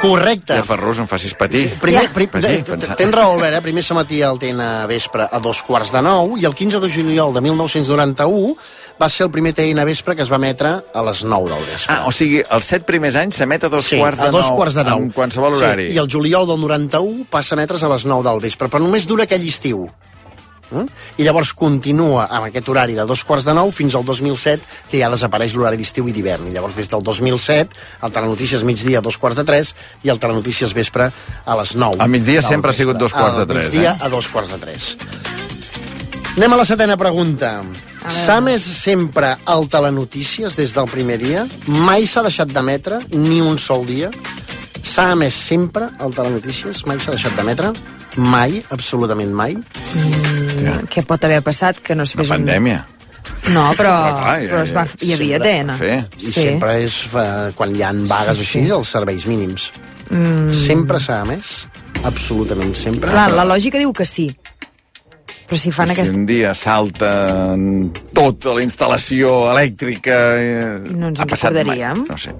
correcta. 0.00 0.56
Ja, 0.60 0.64
Ferrus, 0.66 0.98
em 1.02 1.06
facis 1.08 1.32
patir. 1.38 1.66
Primer, 1.82 2.06
prim, 2.14 2.28
Patir, 2.30 2.60
eh, 2.62 2.94
tens 2.98 3.14
raó, 3.14 3.32
Albert, 3.34 3.58
eh? 3.58 3.62
primer 3.64 3.82
s'emetia 3.84 4.28
el 4.30 4.38
TN 4.38 4.60
vespre 4.90 5.26
a 5.30 5.40
dos 5.42 5.62
quarts 5.66 5.90
de 5.94 6.02
nou 6.04 6.36
i 6.38 6.44
el 6.46 6.54
15 6.54 6.80
de 6.82 6.90
juliol 6.92 7.32
de 7.34 7.40
1991 7.46 8.54
va 9.00 9.08
ser 9.12 9.26
el 9.26 9.30
primer 9.30 9.52
TN 9.54 9.84
vespre 9.84 10.14
que 10.16 10.22
es 10.24 10.30
va 10.32 10.36
emetre 10.40 10.70
a 10.94 11.02
les 11.04 11.24
9 11.24 11.50
del 11.52 11.66
vespre. 11.68 11.94
Ah, 11.94 12.06
o 12.08 12.12
sigui, 12.12 12.40
els 12.48 12.64
set 12.64 12.86
primers 12.88 13.16
anys 13.20 13.36
s'emet 13.36 13.64
a 13.64 13.68
dos 13.68 13.84
Sí, 13.90 13.98
quarts 14.00 14.20
de 14.22 14.28
a 14.28 14.30
dos 14.32 14.46
nou. 14.48 14.56
quarts 14.56 14.74
de 14.74 14.84
nou. 14.84 15.02
En 15.04 15.10
qualsevol 15.12 15.54
horari. 15.58 15.90
Sí, 15.90 15.94
I 15.94 16.02
el 16.02 16.08
juliol 16.10 16.46
del 16.48 16.60
91 16.60 17.26
passa 17.30 17.54
a 17.54 17.58
emetre's 17.58 17.82
a 17.84 17.92
les 17.92 18.06
9 18.08 18.24
del 18.28 18.40
vespre, 18.40 18.68
però 18.72 18.80
només 18.80 19.06
dura 19.06 19.24
aquell 19.28 19.44
estiu. 19.46 19.86
Eh? 20.74 20.82
I 21.20 21.22
llavors 21.22 21.52
continua 21.54 22.24
amb 22.26 22.48
aquest 22.48 22.66
horari 22.72 22.96
de 22.96 23.04
dos 23.06 23.20
quarts 23.22 23.44
de 23.46 23.52
nou 23.54 23.70
fins 23.70 23.94
al 23.94 24.02
2007, 24.04 24.64
que 24.90 24.98
ja 24.98 25.06
desapareix 25.12 25.54
l'horari 25.54 25.76
d'estiu 25.78 26.08
i 26.08 26.12
d'hivern. 26.16 26.48
I 26.48 26.56
llavors 26.56 26.74
des 26.74 26.88
del 26.90 27.04
2007, 27.06 27.76
el 28.02 28.10
Telenotícies 28.16 28.64
migdia 28.66 28.98
a 28.98 29.04
dos 29.04 29.16
quarts 29.16 29.36
de 29.38 29.44
tres 29.46 29.76
i 30.02 30.10
el 30.10 30.18
Telenotícies 30.18 30.74
vespre 30.74 31.06
a 31.44 31.56
les 31.60 31.76
9. 31.76 32.02
A 32.02 32.08
migdia 32.10 32.42
sempre 32.42 32.72
ha 32.72 32.74
sigut 32.74 32.96
vespre. 32.98 33.04
dos 33.04 33.12
quarts 33.14 33.38
de 33.38 33.46
tres, 33.46 33.70
migdia 33.70 33.92
eh? 33.92 34.02
a 34.02 34.08
dos 34.08 34.26
quarts 34.26 34.50
de 34.50 34.58
tres. 34.58 34.96
Anem 36.36 36.52
a 36.52 36.56
la 36.60 36.64
setena 36.68 36.96
pregunta. 37.00 37.62
S'ha 38.12 38.36
més 38.44 38.62
sempre 38.62 39.32
al 39.50 39.64
Telenotícies 39.72 40.54
des 40.56 40.74
del 40.76 40.88
primer 40.92 41.16
dia? 41.18 41.46
Mai 41.66 42.04
s'ha 42.06 42.22
deixat 42.26 42.52
d'emetre, 42.52 42.98
ni 43.16 43.40
un 43.42 43.56
sol 43.58 43.86
dia? 43.88 44.10
S'ha 44.86 45.14
més 45.18 45.34
sempre 45.34 45.88
al 45.98 46.12
Telenotícies? 46.14 46.84
Mai 46.86 47.00
s'ha 47.00 47.14
deixat 47.16 47.34
d'emetre? 47.38 47.72
Mai, 48.20 48.60
absolutament 48.72 49.32
mai? 49.36 49.56
Mm, 49.56 50.86
què 50.92 51.02
pot 51.08 51.24
haver 51.26 51.40
passat 51.44 51.80
que 51.84 51.96
no 51.96 52.04
es 52.06 52.12
fes 52.16 52.28
Pandèmia. 52.32 52.84
un... 52.86 52.92
No, 53.56 53.64
però, 53.78 53.90
clar, 54.20 54.36
ja- 54.42 54.50
però 54.52 54.60
es 54.64 54.72
va, 54.74 54.84
hi 55.02 55.12
havia 55.16 55.38
TN. 55.42 55.72
I 56.20 56.30
sempre 56.30 56.76
és 56.84 56.94
eh, 57.14 57.50
quan 57.58 57.74
hi 57.76 57.82
ha 57.82 57.90
vagues 57.96 58.38
Sí, 58.38 58.44
així, 58.44 58.62
sí. 58.66 58.72
els 58.76 58.88
serveis 58.92 59.26
mínims. 59.26 59.70
Mm. 60.10 60.50
Sempre 60.54 61.00
s'ha 61.02 61.22
emès? 61.24 61.66
Absolutament 62.06 62.74
sempre? 62.78 63.10
Clar, 63.10 63.30
la 63.34 63.44
lògica 63.48 63.78
diu 63.82 63.92
que 63.96 64.06
sí. 64.06 64.28
Però 65.46 65.58
si 65.62 65.70
fan 65.70 65.86
si 65.86 65.94
aquesta... 65.94 66.14
un 66.18 66.24
dia 66.26 66.52
salta 66.58 67.10
tota 68.16 68.54
la 68.56 68.62
instal·lació 68.64 69.28
elèctrica... 69.52 70.16
Eh, 70.42 70.78
No 70.90 71.12
ens 71.12 71.20
ha 71.20 71.26
en 71.26 71.30
passat 71.30 71.52
mai. 71.54 71.62
recordaríem. 71.62 72.02
No 72.10 72.16
sé. 72.18 72.34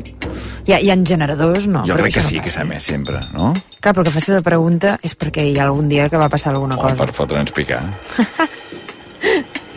Hi 0.66 0.74
ha, 0.74 0.80
hi 0.82 0.90
ha 0.90 0.96
generadors, 1.06 1.68
no? 1.70 1.84
jo 1.86 1.94
crec 1.94 2.16
que 2.16 2.20
això 2.24 2.32
sí 2.32 2.40
no 2.40 2.42
que 2.42 2.50
s'ha 2.50 2.64
més 2.66 2.82
sempre, 2.90 3.20
no? 3.32 3.52
Clar, 3.78 3.92
però 3.94 4.02
que 4.08 4.10
faci 4.16 4.32
la 4.34 4.42
pregunta 4.42 4.96
és 5.06 5.14
perquè 5.14 5.44
hi 5.46 5.54
ha 5.60 5.68
algun 5.68 5.86
dia 5.88 6.08
que 6.10 6.18
va 6.18 6.26
passar 6.32 6.50
alguna 6.56 6.74
O 6.74 6.82
cosa. 6.82 6.96
per 6.98 7.12
fotre'ns 7.14 7.52
picar. 7.54 7.84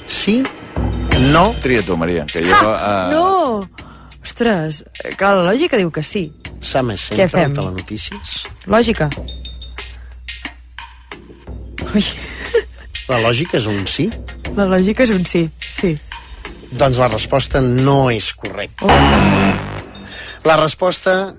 Sí? 0.10 0.42
No? 1.32 1.54
Tria 1.62 1.84
tu, 1.86 1.96
Maria, 1.98 2.26
que 2.26 2.42
jo... 2.44 2.56
Ah, 2.66 3.10
no! 3.14 3.70
Ostres, 4.26 4.84
eh, 5.04 5.14
clar, 5.18 5.36
la 5.38 5.52
lògica 5.52 5.78
diu 5.78 5.92
que 5.94 6.02
sí. 6.04 6.32
S'ha 6.66 6.82
més 6.84 7.06
Què 7.14 7.28
sempre 7.30 7.44
fem? 7.46 7.52
al 7.54 7.56
Telenotícies? 7.62 8.34
Lògica. 8.68 9.08
Ui, 11.94 12.04
La 13.10 13.18
lògica 13.24 13.58
és 13.58 13.66
un 13.70 13.88
sí? 13.90 14.10
la 14.58 14.66
lògica 14.70 15.06
és 15.06 15.12
un 15.14 15.26
sí, 15.26 15.48
sí. 15.62 15.96
Doncs 16.78 17.00
la 17.02 17.08
resposta 17.10 17.62
no 17.64 18.10
és 18.14 18.34
correcta. 18.38 18.86
La 20.46 20.56
resposta 20.60 21.34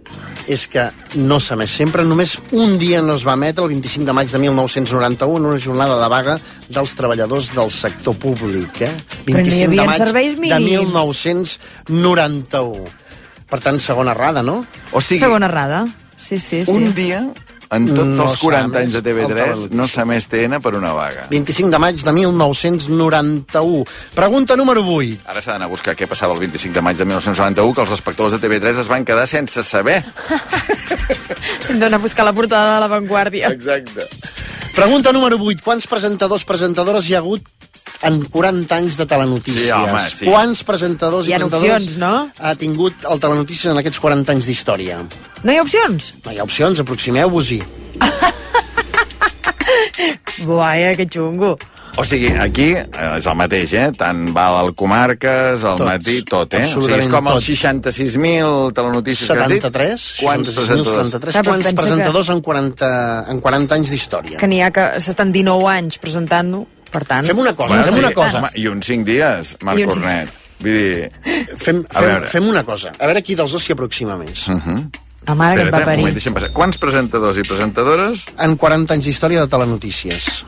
és 0.51 0.67
que 0.69 0.89
no 1.17 1.39
s'ha 1.41 1.57
més 1.57 1.71
sempre. 1.73 2.05
Només 2.05 2.35
un 2.53 2.77
dia 2.81 3.01
no 3.05 3.15
es 3.17 3.25
va 3.27 3.37
emetre, 3.39 3.65
el 3.65 3.71
25 3.73 4.07
de 4.09 4.15
maig 4.17 4.33
de 4.33 4.41
1991, 4.43 5.49
una 5.53 5.63
jornada 5.63 6.01
de 6.03 6.09
vaga 6.11 6.39
dels 6.69 6.95
treballadors 6.99 7.53
del 7.55 7.71
sector 7.73 8.19
públic. 8.21 8.83
Eh? 8.83 8.91
Però 9.29 9.39
no 9.39 9.45
hi 9.45 9.51
25 9.51 9.79
de 9.79 9.87
maig 9.93 10.03
de 10.05 10.13
mínims. 10.43 11.57
1991. 11.87 12.91
Per 13.51 13.59
tant, 13.63 13.81
segona 13.83 14.13
errada, 14.15 14.43
no? 14.47 14.61
O 14.93 15.01
sigui, 15.03 15.23
Segona 15.23 15.49
errada. 15.51 15.87
Sí, 16.17 16.39
sí, 16.39 16.65
sí. 16.65 16.71
un 16.71 16.93
dia, 16.95 17.25
en 17.71 17.87
tots 17.87 18.17
No 18.17 18.25
els 18.25 18.33
s'ha 18.35 18.43
40 18.43 18.79
anys 18.81 18.93
de 18.97 18.99
el 18.99 19.05
TV3, 19.05 19.29
Telenotícies. 19.31 19.75
no 19.79 19.87
s'ha 19.89 20.05
més 20.09 20.27
TN 20.27 20.61
per 20.63 20.75
una 20.75 20.93
vaga. 20.97 21.27
25 21.31 21.71
de 21.71 21.79
maig 21.79 22.03
de 22.03 22.13
1991. 22.13 23.85
Pregunta 24.15 24.57
número 24.57 24.83
8. 24.83 25.23
Ara 25.31 25.41
s'ha 25.43 25.53
d'anar 25.55 25.69
a 25.71 25.73
buscar 25.73 25.95
què 25.95 26.09
passava 26.11 26.35
el 26.35 26.41
25 26.43 26.75
de 26.75 26.83
maig 26.83 26.99
de 26.99 27.05
1991, 27.05 27.75
que 27.75 27.85
els 27.87 27.95
espectadors 27.95 28.35
de 28.35 28.43
TV3 28.43 28.83
es 28.83 28.91
van 28.91 29.05
quedar 29.05 29.27
sense 29.31 29.63
saber. 29.63 30.03
Hem 31.69 31.79
d'anar 31.79 32.01
a 32.01 32.03
buscar 32.03 32.25
la 32.27 32.33
portada 32.35 32.75
de 32.75 32.81
La 32.81 32.89
Vanguardia. 32.91 33.49
Exacte. 33.55 34.09
Pregunta 34.75 35.13
número 35.13 35.39
8. 35.39 35.63
Quants 35.63 35.87
presentadors, 35.87 36.45
presentadores 36.45 37.09
hi 37.09 37.15
ha 37.15 37.19
hagut 37.23 37.43
en 38.07 38.21
40 38.33 38.77
anys 38.77 38.97
de 39.01 39.07
telenotícies? 39.07 39.67
Sí, 39.67 39.71
home, 39.77 40.05
sí. 40.13 40.25
Quants 40.29 40.63
presentadors 40.69 41.29
i 41.29 41.35
ha 41.35 41.39
presentadores 41.41 41.83
opcions, 41.83 41.99
no? 42.01 42.15
ha 42.39 42.55
tingut 42.61 42.95
el 43.11 43.19
Telenotícies 43.21 43.69
en 43.73 43.79
aquests 43.83 44.01
40 44.03 44.33
anys 44.37 44.45
d'història? 44.51 44.95
No 45.45 45.53
hi 45.53 45.57
ha 45.61 45.65
opcions? 45.67 46.01
No 46.25 46.29
hi 46.33 46.39
ha 46.41 46.45
opcions, 46.49 46.77
aproximeu-vos-hi. 46.85 47.61
Buaia, 50.47 50.95
que 50.97 51.07
xungo. 51.11 51.57
O 51.99 52.05
sigui, 52.07 52.31
aquí 52.39 52.69
eh, 52.79 52.87
és 53.19 53.27
el 53.29 53.35
mateix, 53.37 53.73
eh? 53.77 53.89
Tant 53.99 54.23
val 54.33 54.55
el 54.63 54.71
Comarques, 54.79 55.61
el 55.67 55.75
Tots, 55.81 55.85
matí, 55.85 56.21
tot, 56.29 56.55
eh? 56.57 56.63
O 56.65 56.67
sigui, 56.87 56.95
és 56.97 57.09
com 57.13 57.27
els 57.33 57.45
tots. 57.45 57.49
66.000 57.67 58.71
telenotícies 58.77 59.27
que 59.29 59.37
has 59.37 59.51
dit. 59.53 59.61
73? 59.67 60.07
Quants 60.23 60.49
66.073. 60.55 60.55
presentadors? 60.55 61.11
Clar, 61.35 61.43
però 61.45 61.53
Quants 61.57 61.77
presentadors 61.83 62.29
en 62.33 62.41
40, 62.47 62.91
en 63.35 63.39
40 63.45 63.77
anys 63.81 63.89
d'història? 63.93 64.37
Que 64.41 64.49
n'hi 64.49 64.61
ha 64.65 64.71
que 64.75 64.85
s'estan 65.03 65.29
19 65.35 65.69
anys 65.75 65.95
presentant-ho, 66.01 66.63
per 66.93 67.05
tant... 67.09 67.27
Fem 67.27 67.39
una 67.39 67.55
cosa, 67.55 67.69
Bueno, 67.75 67.85
fem 67.85 67.95
sí, 67.95 68.01
una 68.05 68.13
cosa. 68.13 68.39
home, 68.39 68.51
I 68.57 68.67
uns 68.69 68.87
5 68.87 69.05
dies, 69.09 69.57
Marc 69.63 69.79
uns- 69.85 69.95
Cornet. 69.95 70.33
Vull 70.61 70.73
dir... 70.77 71.11
Fem, 71.57 71.85
fem, 71.85 71.85
veure. 72.05 72.27
fem 72.29 72.49
una 72.49 72.65
cosa. 72.69 72.93
A 72.99 73.07
veure 73.09 73.23
qui 73.25 73.35
dels 73.39 73.53
dos 73.57 73.63
s'hi 73.65 73.73
aproxima 73.73 74.17
més. 74.21 74.47
Uh 74.49 74.59
-huh. 74.61 74.81
La 75.27 75.35
mare 75.35 75.57
que 75.63 75.69
et 75.69 75.75
va 75.75 75.85
parir. 75.85 76.03
moment, 76.05 76.35
passar. 76.35 76.51
Quants 76.53 76.79
presentadors 76.79 77.37
i 77.39 77.43
presentadores? 77.43 78.25
En 78.39 78.57
40 78.57 78.95
anys 78.95 79.05
d'història 79.05 79.41
de 79.41 79.49
telenotícies. 79.49 80.45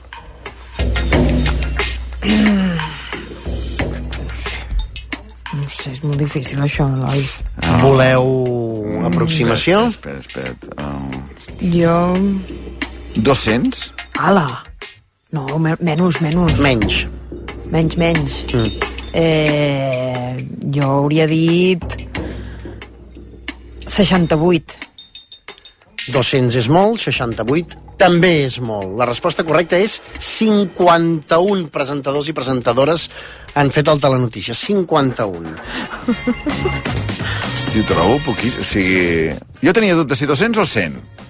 No 5.52 5.66
sé, 5.68 5.90
és 5.92 6.00
molt 6.02 6.16
difícil 6.22 6.60
això, 6.64 6.86
Eloi. 6.96 7.24
Ah. 7.60 7.76
Voleu 7.82 9.04
aproximació? 9.04 9.82
Espera, 9.92 10.18
espera. 10.22 10.54
espera. 10.54 10.88
Uh, 10.88 11.20
Jo... 11.74 12.14
200? 13.14 13.92
Ala! 14.18 14.46
No, 15.32 15.46
me 15.58 15.72
menys, 15.80 16.20
menys. 16.20 16.58
Menys. 16.60 16.96
Menys, 17.72 17.96
menys. 17.96 18.34
Mm. 18.52 18.68
Eh, 19.16 20.46
jo 20.76 20.88
hauria 20.98 21.24
dit... 21.26 21.80
68. 23.88 24.76
200 26.12 26.58
és 26.60 26.68
molt, 26.72 27.00
68 27.00 27.80
també 28.02 28.32
és 28.44 28.58
molt. 28.60 28.92
La 28.98 29.06
resposta 29.08 29.44
correcta 29.46 29.78
és 29.80 30.00
51 30.20 31.68
presentadors 31.72 32.28
i 32.28 32.36
presentadores 32.36 33.08
han 33.56 33.72
fet 33.72 33.88
el 33.88 34.00
Telenotícies. 34.04 34.58
51. 34.68 35.56
Hosti, 37.54 37.80
ho 37.80 37.88
trobo 37.88 38.20
poquís... 38.28 38.60
O 38.60 38.68
sigui... 38.68 39.32
Jo 39.64 39.72
tenia 39.72 39.96
dubte 39.96 40.18
si 40.18 40.28
200 40.28 40.60
o 40.60 40.68
100 40.68 41.22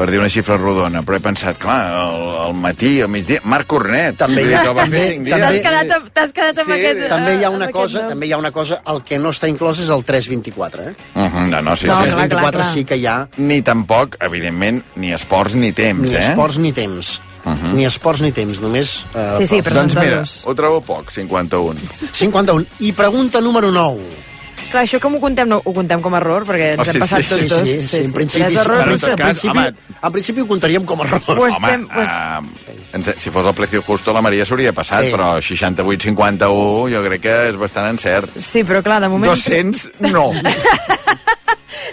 per 0.00 0.06
dir 0.08 0.16
una 0.22 0.30
xifra 0.32 0.56
rodona, 0.56 1.02
però 1.04 1.18
he 1.18 1.20
pensat, 1.20 1.58
clar, 1.60 1.80
al, 1.92 2.22
al 2.46 2.54
matí, 2.56 2.94
al 3.04 3.10
migdia... 3.12 3.42
Marc 3.44 3.66
Cornet. 3.68 4.16
També 4.22 4.46
hi 4.46 4.54
ha- 4.54 4.62
que 4.64 4.70
el 4.70 4.76
va 4.78 4.86
també- 4.86 5.02
fer 5.02 5.18
també- 5.28 5.60
T'has 5.60 5.66
quedat, 5.66 5.90
amb- 5.98 6.32
quedat 6.38 6.58
amb 6.62 6.70
Sí, 6.70 6.76
aquest... 6.78 7.02
També 7.12 7.34
hi 7.36 7.44
ha 7.44 7.50
eh, 7.50 7.56
una 7.58 7.68
cosa, 7.74 8.06
també 8.08 8.26
hi 8.30 8.32
ha 8.32 8.38
una 8.40 8.50
cosa, 8.56 8.80
el 8.94 9.02
que 9.04 9.18
no 9.20 9.28
està 9.34 9.50
inclòs 9.52 9.82
és 9.84 9.90
el 9.92 10.04
324, 10.08 10.86
eh? 10.88 10.94
Uh 11.14 11.20
-huh, 11.28 11.46
no, 11.50 11.60
no, 11.60 11.76
sí, 11.76 11.86
No, 11.86 12.00
sí. 12.00 12.08
clar, 12.08 12.28
clar, 12.28 12.28
324 12.30 12.60
clar. 12.60 12.72
sí 12.72 12.84
que 12.84 12.96
hi 12.96 13.06
ha 13.06 13.28
Ni 13.36 13.60
tampoc, 13.62 14.16
evidentment, 14.20 14.82
ni 14.96 15.12
esports 15.12 15.54
ni 15.54 15.72
temps, 15.72 16.00
ni 16.10 16.16
eh? 16.16 16.30
esports 16.30 16.56
ni 16.58 16.72
temps. 16.72 17.20
Uh 17.44 17.52
-huh. 17.52 17.72
Ni 17.74 17.84
esports 17.84 18.20
ni 18.22 18.32
temps, 18.32 18.60
només... 18.60 19.04
Eh, 19.14 19.34
Sí, 19.38 19.46
sí, 19.46 19.56
esports. 19.58 19.74
Doncs 19.74 19.94
mira, 20.00 20.22
ho 20.44 20.54
trobo 20.54 20.80
poc, 20.80 21.10
51. 21.10 21.78
51. 22.12 22.64
I 22.80 22.92
pregunta 22.92 23.40
número 23.40 23.70
9. 23.70 24.29
Clar, 24.70 24.84
això 24.86 25.00
com 25.02 25.16
ho 25.16 25.20
contem, 25.20 25.48
no, 25.50 25.56
ho 25.64 25.72
contem 25.74 26.00
com 26.00 26.14
a 26.14 26.18
error, 26.20 26.44
perquè 26.46 26.68
ens 26.76 26.80
Oh, 26.80 26.84
sí, 26.86 26.92
hem 26.96 27.02
passat 27.02 27.24
sí, 27.24 27.28
tots 27.28 27.42
sí, 27.42 27.48
dos. 27.48 27.62
sí, 27.68 27.80
sí, 27.88 27.96
en 28.04 28.12
principi, 28.12 28.48
sí. 28.48 28.54
Bueno, 28.54 28.82
en 28.84 28.90
en, 28.92 28.98
tot 29.00 29.08
cas, 29.10 29.26
principi, 29.26 29.58
home. 29.58 29.74
en 30.02 30.12
principi 30.12 30.40
ho 30.40 30.46
contaríem 30.46 30.84
com 30.86 31.00
a 31.02 31.04
error. 31.08 31.22
Pues 31.26 31.54
Home, 31.56 31.68
estem- 31.72 31.88
pues- 31.92 32.08
uh, 32.08 32.96
ens- 32.96 33.14
si 33.18 33.30
fos 33.30 33.46
el 33.46 33.54
precio 33.54 33.82
justo 33.82 34.12
la 34.12 34.22
Maria 34.22 34.44
s'hauria 34.44 34.72
passat, 34.72 35.04
Sí. 35.06 35.10
però 35.12 35.40
68-51 35.42 36.88
jo 36.94 37.02
crec 37.02 37.20
que 37.20 37.34
és 37.50 37.56
bastant 37.58 37.90
encert. 37.90 38.30
Sí, 38.38 38.62
però 38.64 38.82
clar, 38.82 39.00
de 39.02 39.08
moment... 39.08 39.32
200, 39.34 39.90
no. 40.12 40.30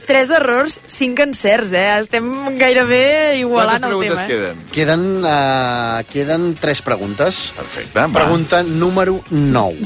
Tres 0.08 0.30
errors, 0.32 0.80
cinc 0.86 1.20
encerts, 1.20 1.72
eh? 1.76 2.00
Estem 2.00 2.30
gairebé 2.58 3.02
Quantes 3.02 3.40
igualant 3.42 3.84
el 3.84 3.90
preguntes 3.90 4.14
tema. 4.14 4.22
Eh? 4.22 4.28
queden? 4.28 4.62
Queden, 4.72 5.26
uh, 5.26 6.04
queden 6.12 6.54
tres 6.56 6.82
preguntes. 6.82 7.52
Perfecte, 7.58 8.00
va. 8.00 8.08
Pregunta 8.14 8.62
número 8.64 9.22
9. 9.32 9.78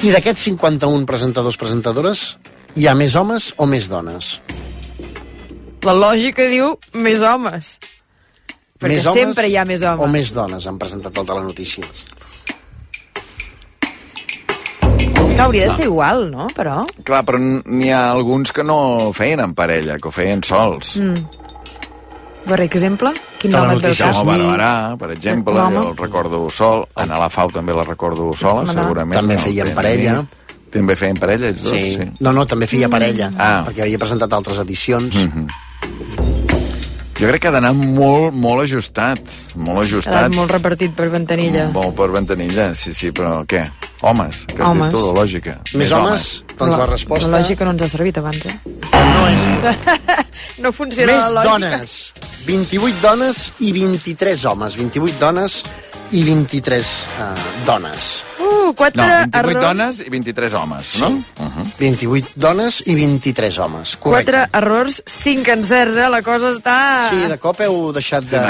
I 0.00 0.08
d'aquests 0.14 0.46
51 0.46 1.02
presentadors 1.04 1.58
presentadores, 1.60 2.20
hi 2.72 2.86
ha 2.88 2.94
més 2.96 3.12
homes 3.20 3.50
o 3.60 3.66
més 3.68 3.84
dones? 3.92 4.30
La 5.84 5.92
lògica 5.92 6.46
diu 6.48 6.70
més 6.96 7.20
homes. 7.20 7.74
Perquè 8.80 8.94
més 8.94 9.08
homes 9.10 9.20
sempre 9.20 9.44
hi 9.50 9.58
ha 9.60 9.66
més 9.68 9.84
homes. 9.84 10.00
O 10.00 10.08
més 10.08 10.32
dones 10.32 10.64
han 10.64 10.78
presentat 10.80 11.20
el 11.20 11.28
Telenotícies? 11.28 12.06
Que 15.36 15.44
hauria 15.44 15.68
de 15.68 15.76
ser 15.76 15.90
igual, 15.90 16.30
no? 16.32 16.48
Però... 16.56 16.78
Clar, 17.04 17.20
però 17.28 17.42
n'hi 17.44 17.92
ha 17.92 18.06
alguns 18.14 18.56
que 18.56 18.64
no 18.64 18.78
feien 19.16 19.44
en 19.44 19.52
parella, 19.58 20.00
que 20.00 20.08
ho 20.08 20.16
feien 20.16 20.40
sols. 20.48 20.96
Mm. 20.96 21.39
Per 22.46 22.58
exemple, 22.64 23.12
quin 23.38 23.50
nom 23.52 23.62
et 23.64 23.68
ve 23.68 23.74
al 23.74 23.80
Telenotícies. 23.80 24.06
cap? 24.06 24.14
Jaume 24.14 24.36
Barberà, 24.38 24.96
per 24.98 25.10
exemple, 25.12 25.54
jo 25.54 25.82
el 25.90 25.96
recordo 25.96 26.48
sol. 26.50 26.86
Anna 26.96 27.18
Lafau 27.18 27.50
també 27.50 27.72
la 27.76 27.82
recordo 27.82 28.34
sola, 28.34 28.64
segurament. 28.72 29.20
També 29.20 29.36
feien 29.38 29.74
parella. 29.74 30.24
També 30.70 30.94
feien 30.96 31.16
parella, 31.18 31.48
ells 31.48 31.62
dos? 31.64 31.74
Sí. 31.74 32.10
No, 32.20 32.32
no, 32.32 32.46
també 32.46 32.66
feia 32.66 32.88
parella, 32.88 33.30
Ah. 33.36 33.64
perquè 33.66 33.82
havia 33.82 33.98
presentat 33.98 34.32
altres 34.32 34.58
edicions. 34.58 35.14
Mhm. 35.16 35.46
Jo 37.20 37.28
crec 37.28 37.42
que 37.44 37.48
ha 37.50 37.52
d'anar 37.52 37.74
molt, 37.76 38.32
molt 38.32 38.62
ajustat. 38.64 39.20
Molt 39.60 39.82
ajustat. 39.84 40.30
molt 40.32 40.50
repartit 40.54 40.94
per 40.96 41.10
ventanilla. 41.12 41.66
Molt 41.74 41.92
per 41.98 42.08
ventanilla, 42.14 42.70
sí, 42.74 42.94
sí, 42.96 43.10
però 43.12 43.42
què? 43.44 43.66
Homes, 44.00 44.46
que 44.48 44.62
has 44.62 44.70
Homes. 44.70 44.88
dit 44.88 44.96
tu, 44.96 45.02
la 45.10 45.12
lògica. 45.20 45.58
Més 45.76 45.92
homes? 45.92 46.44
Doncs 46.56 46.78
la 46.80 46.86
resposta- 46.88 47.28
La 47.28 47.40
lògica 47.42 47.66
no 47.68 47.72
ens 47.76 47.82
ha 47.82 47.88
servit 47.92 48.16
abans, 48.16 48.46
eh? 48.46 48.56
No 48.94 49.28
és... 49.28 49.44
no 50.64 50.72
funciona 50.72 51.12
Més 51.12 51.32
la 51.34 51.44
lògica. 51.44 51.50
dones. 51.52 52.14
28 52.46 53.00
dones 53.04 53.52
i 53.60 53.72
23 53.76 54.44
homes. 54.48 54.76
28 54.80 55.18
dones 55.20 55.62
i 56.12 56.24
23 56.24 56.86
uh, 57.20 57.34
dones. 57.66 58.08
Uh, 58.50 58.72
quatre 58.74 58.98
No, 59.02 59.06
28 59.06 59.38
errors. 59.38 59.62
dones 59.62 60.00
i 60.02 60.10
23 60.10 60.54
homes, 60.58 60.94
no? 60.98 61.08
Uh 61.08 61.46
-huh. 61.46 61.66
28 61.78 62.32
dones 62.34 62.82
i 62.86 62.94
23 62.94 63.58
homes. 63.58 63.96
Correcte. 63.96 64.32
Quatre 64.32 64.48
errors, 64.58 65.02
cinc 65.06 65.48
encerts, 65.48 65.96
eh? 65.96 66.08
La 66.10 66.22
cosa 66.22 66.48
està... 66.50 67.08
Sí, 67.10 67.28
de 67.28 67.38
cop 67.38 67.60
heu 67.60 67.92
deixat 67.92 68.24
de... 68.24 68.40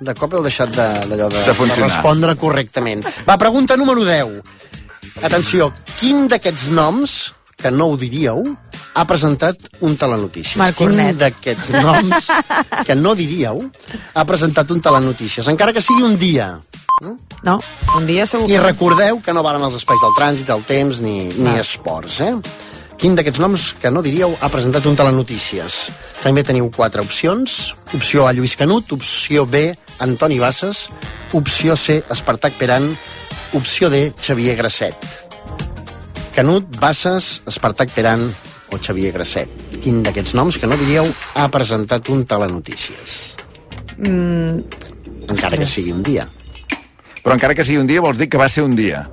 De 0.00 0.14
cop 0.14 0.32
heu 0.32 0.42
deixat 0.42 0.70
de- 0.70 1.06
d'allò 1.08 1.28
de, 1.28 1.44
De 1.44 1.54
funcionar. 1.54 1.90
respondre 1.90 2.34
correctament. 2.36 3.04
Va, 3.28 3.36
pregunta 3.38 3.76
número 3.76 4.02
10. 4.04 4.42
Atenció, 5.22 5.72
quin 6.00 6.26
d'aquests 6.28 6.68
noms, 6.70 7.34
que 7.56 7.70
no 7.70 7.86
ho 7.92 7.96
diríeu, 7.96 8.42
ha 8.94 9.04
presentat 9.04 9.56
un 9.80 9.96
telenotícies? 9.96 10.56
Marc 10.56 10.76
quin 10.78 10.96
d'aquests 11.18 11.70
noms, 11.82 12.26
que 12.86 12.94
no 12.94 13.14
diríeu, 13.14 13.60
ha 14.14 14.24
presentat 14.24 14.70
un 14.70 14.80
telenotícies? 14.80 15.46
Encara 15.48 15.72
que 15.72 15.82
sigui 15.82 16.02
un 16.02 16.16
dia. 16.18 16.58
No, 17.42 17.56
un 17.96 18.06
dia 18.06 18.26
segur 18.28 18.48
I 18.50 18.58
que... 18.58 18.64
recordeu 18.64 19.20
que 19.24 19.32
no 19.32 19.44
valen 19.46 19.64
els 19.64 19.78
espais 19.78 20.02
del 20.04 20.16
trànsit, 20.18 20.50
el 20.52 20.64
temps 20.68 21.00
ni, 21.00 21.30
ni 21.32 21.54
esports, 21.60 22.20
eh? 22.20 22.34
Quin 23.00 23.14
d'aquests 23.16 23.40
noms 23.40 23.62
que 23.80 23.88
no 23.88 24.02
diríeu 24.04 24.34
ha 24.44 24.50
presentat 24.52 24.84
un 24.84 24.98
telenotícies? 24.98 25.76
També 26.20 26.42
teniu 26.44 26.66
quatre 26.68 27.00
opcions. 27.00 27.72
Opció 27.96 28.26
A, 28.28 28.34
Lluís 28.36 28.58
Canut. 28.60 28.92
Opció 28.92 29.46
B, 29.48 29.70
Antoni 30.04 30.36
Bassas. 30.38 30.90
Opció 31.32 31.78
C, 31.80 32.02
Espartac 32.12 32.58
Peran. 32.60 32.90
Opció 33.56 33.88
D, 33.88 34.12
Xavier 34.20 34.58
Grasset. 34.58 35.08
Canut, 36.36 36.68
Bassas, 36.76 37.40
Espartac 37.48 37.88
Peran 37.96 38.28
o 38.68 38.76
Xavier 38.76 39.14
Grasset. 39.16 39.48
Quin 39.80 40.02
d'aquests 40.04 40.36
noms 40.36 40.60
que 40.60 40.68
no 40.68 40.76
diríeu 40.76 41.08
ha 41.40 41.48
presentat 41.48 42.12
un 42.12 42.26
telenotícies? 42.28 43.16
Mm, 43.96 44.60
Encara 45.32 45.56
que 45.56 45.66
sigui 45.66 45.96
un 45.96 46.04
dia. 46.04 46.28
Però 47.22 47.34
encara 47.36 47.54
que 47.54 47.64
sigui 47.64 47.78
un 47.82 47.86
dia, 47.90 48.00
vols 48.00 48.18
dir 48.18 48.28
que 48.32 48.38
va 48.40 48.48
ser 48.48 48.62
un 48.64 48.74
dia. 48.76 49.04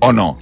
O 0.00 0.12
no? 0.12 0.38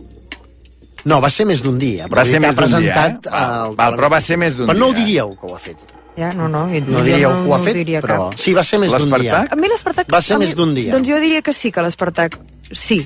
No, 1.04 1.20
va 1.20 1.30
ser 1.32 1.46
més 1.48 1.62
d'un 1.64 1.78
dia. 1.80 2.06
Va 2.12 2.24
ser 2.24 2.38
dir 2.38 2.40
que 2.40 2.46
més 2.46 2.56
d'un 2.56 2.82
dia, 2.82 2.92
presentat 2.94 3.26
eh? 3.32 3.44
El 3.70 3.76
val, 3.76 3.94
però 3.96 4.10
va 4.12 4.20
ser 4.20 4.36
més 4.40 4.56
d'un 4.56 4.68
Però 4.68 4.76
no 4.78 4.88
ho 4.90 4.92
dia. 4.94 5.04
diríeu, 5.04 5.34
que 5.40 5.46
ho 5.48 5.54
ha 5.56 5.58
fet. 5.58 5.78
ja, 6.16 6.28
no, 6.36 6.48
no. 6.48 6.66
jo- 6.68 6.80
No 6.88 7.02
diríeu 7.02 7.30
que 7.30 7.48
ho 7.48 7.54
ha 7.54 7.58
no 7.58 7.64
fet, 7.64 7.74
diria 7.74 8.00
però... 8.04 8.16
Cap. 8.30 8.38
Sí, 8.38 8.52
va 8.52 8.62
ser 8.62 8.78
més 8.82 8.92
d'un 8.92 9.12
dia. 9.20 9.46
A 9.50 9.56
mi 9.56 9.68
l'Espartac... 9.68 10.10
Va 10.12 10.20
ser 10.20 10.36
mi- 10.38 10.44
més 10.44 10.54
d'un 10.56 10.74
dia. 10.74 10.92
Doncs 10.92 11.08
jo 11.08 11.20
diria 11.20 11.40
que 11.42 11.52
sí, 11.56 11.70
que 11.72 11.80
l'Espartac... 11.82 12.36
Sí. 12.72 13.00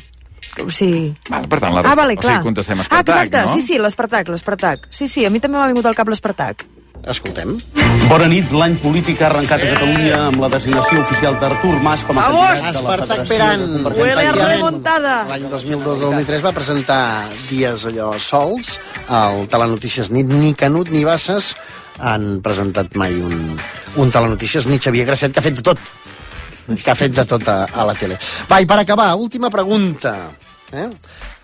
Sí. 0.71 0.89
Val, 1.31 1.47
per 1.51 1.59
tant, 1.61 1.75
la 1.75 1.81
Ah, 1.83 1.95
vale, 1.99 2.15
o 2.15 2.21
clar. 2.21 2.37
sigui, 2.37 2.45
contestem 2.47 2.79
ah, 2.79 2.83
Espartac, 2.83 3.25
exacte, 3.27 3.47
no? 3.47 3.55
sí, 3.55 3.63
sí, 3.67 3.79
l'Espartac, 3.79 4.29
l'Espartac. 4.29 4.87
Sí, 4.91 5.07
sí, 5.11 5.25
a 5.27 5.31
mi 5.31 5.41
també 5.43 5.59
m'ha 5.59 5.67
vingut 5.71 5.87
al 5.87 5.95
cap 5.99 6.09
l'Espartac. 6.11 6.63
Escoltem. 7.11 7.59
Bona 8.09 8.27
nit. 8.31 8.53
L'any 8.55 8.77
polític 8.81 9.21
ha 9.23 9.29
arrencat 9.29 9.63
a 9.63 9.71
Catalunya 9.75 10.21
amb 10.31 10.41
la 10.41 10.49
designació 10.53 11.03
oficial 11.03 11.37
d'Artur 11.41 11.75
Mas 11.85 12.05
com 12.09 12.19
a 12.19 12.27
candidat 12.29 12.63
de 12.63 12.63
la 12.65 12.95
Espartac 12.95 13.27
Federació 13.29 13.35
Peran. 13.35 13.65
de 13.85 13.93
Huele 13.99 14.25
remontada. 14.39 15.15
L'any 15.29 15.47
2002-2003 15.53 16.45
va 16.47 16.53
presentar 16.57 17.01
dies 17.51 17.85
allò 17.91 18.13
sols 18.19 18.79
al 19.09 19.45
Telenotícies. 19.53 20.11
Ni, 20.15 20.25
ni 20.25 20.55
Canut 20.57 20.93
ni 20.95 21.05
Bassas 21.05 21.53
han 21.99 22.41
presentat 22.45 22.97
mai 22.99 23.15
un, 23.21 23.37
un 24.01 24.11
Telenotícies, 24.11 24.67
ni 24.71 24.81
Xavier 24.81 25.07
Grasset, 25.07 25.33
que 25.35 25.43
ha 25.43 25.47
fet 25.47 25.61
de 25.61 25.67
tot. 25.73 25.79
Que 26.73 26.91
ha 26.91 26.97
fet 26.97 27.13
de 27.13 27.27
tot 27.29 27.45
a, 27.53 27.65
a 27.69 27.85
la 27.85 27.95
tele. 27.99 28.17
Va, 28.49 28.63
i 28.65 28.67
per 28.67 28.81
acabar, 28.81 29.13
última 29.21 29.53
pregunta. 29.53 30.17
Eh? 30.73 30.89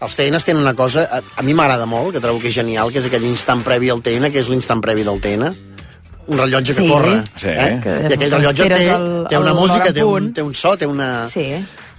Els 0.01 0.15
TNs 0.17 0.45
tenen 0.47 0.63
una 0.63 0.73
cosa, 0.75 1.03
a, 1.13 1.21
a 1.37 1.43
mi 1.45 1.53
m'agrada 1.53 1.85
molt, 1.87 2.15
que 2.15 2.21
trobo 2.25 2.41
que 2.41 2.49
és 2.49 2.55
genial, 2.57 2.89
que 2.93 2.99
és 3.03 3.07
aquell 3.11 3.25
instant 3.29 3.61
previ 3.67 3.91
al 3.93 4.01
TN, 4.01 4.31
que 4.33 4.41
és 4.41 4.49
l'instant 4.49 4.81
previ 4.81 5.03
del 5.05 5.21
TN. 5.21 5.51
Un 6.31 6.39
rellotge 6.39 6.75
que 6.75 6.83
Sí. 6.83 6.89
corre. 6.89 7.23
Sí. 7.37 7.49
Eh? 7.49 7.81
Que 7.83 7.95
I 8.09 8.13
aquell 8.15 8.31
rellotge 8.39 8.69
té, 8.71 8.89
el- 8.95 9.27
té 9.29 9.37
una 9.39 9.53
música, 9.53 9.93
té 9.93 10.05
un, 10.05 10.33
té 10.33 10.43
un 10.43 10.55
so, 10.55 10.77
té 10.79 10.87
una, 10.87 11.27
Sí. 11.29 11.45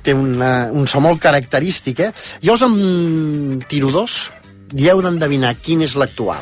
té 0.01 0.13
una, 0.13 0.69
un 0.71 0.87
so 0.87 0.99
molt 0.99 1.19
característic, 1.21 1.99
eh? 1.99 2.11
Jo 2.41 2.53
us 2.53 2.61
en 2.63 3.63
tiro 3.67 3.91
dos 3.91 4.31
i 4.73 4.87
heu 4.89 5.01
d'endevinar 5.01 5.55
quin 5.57 5.81
és 5.83 5.93
l'actual. 5.95 6.41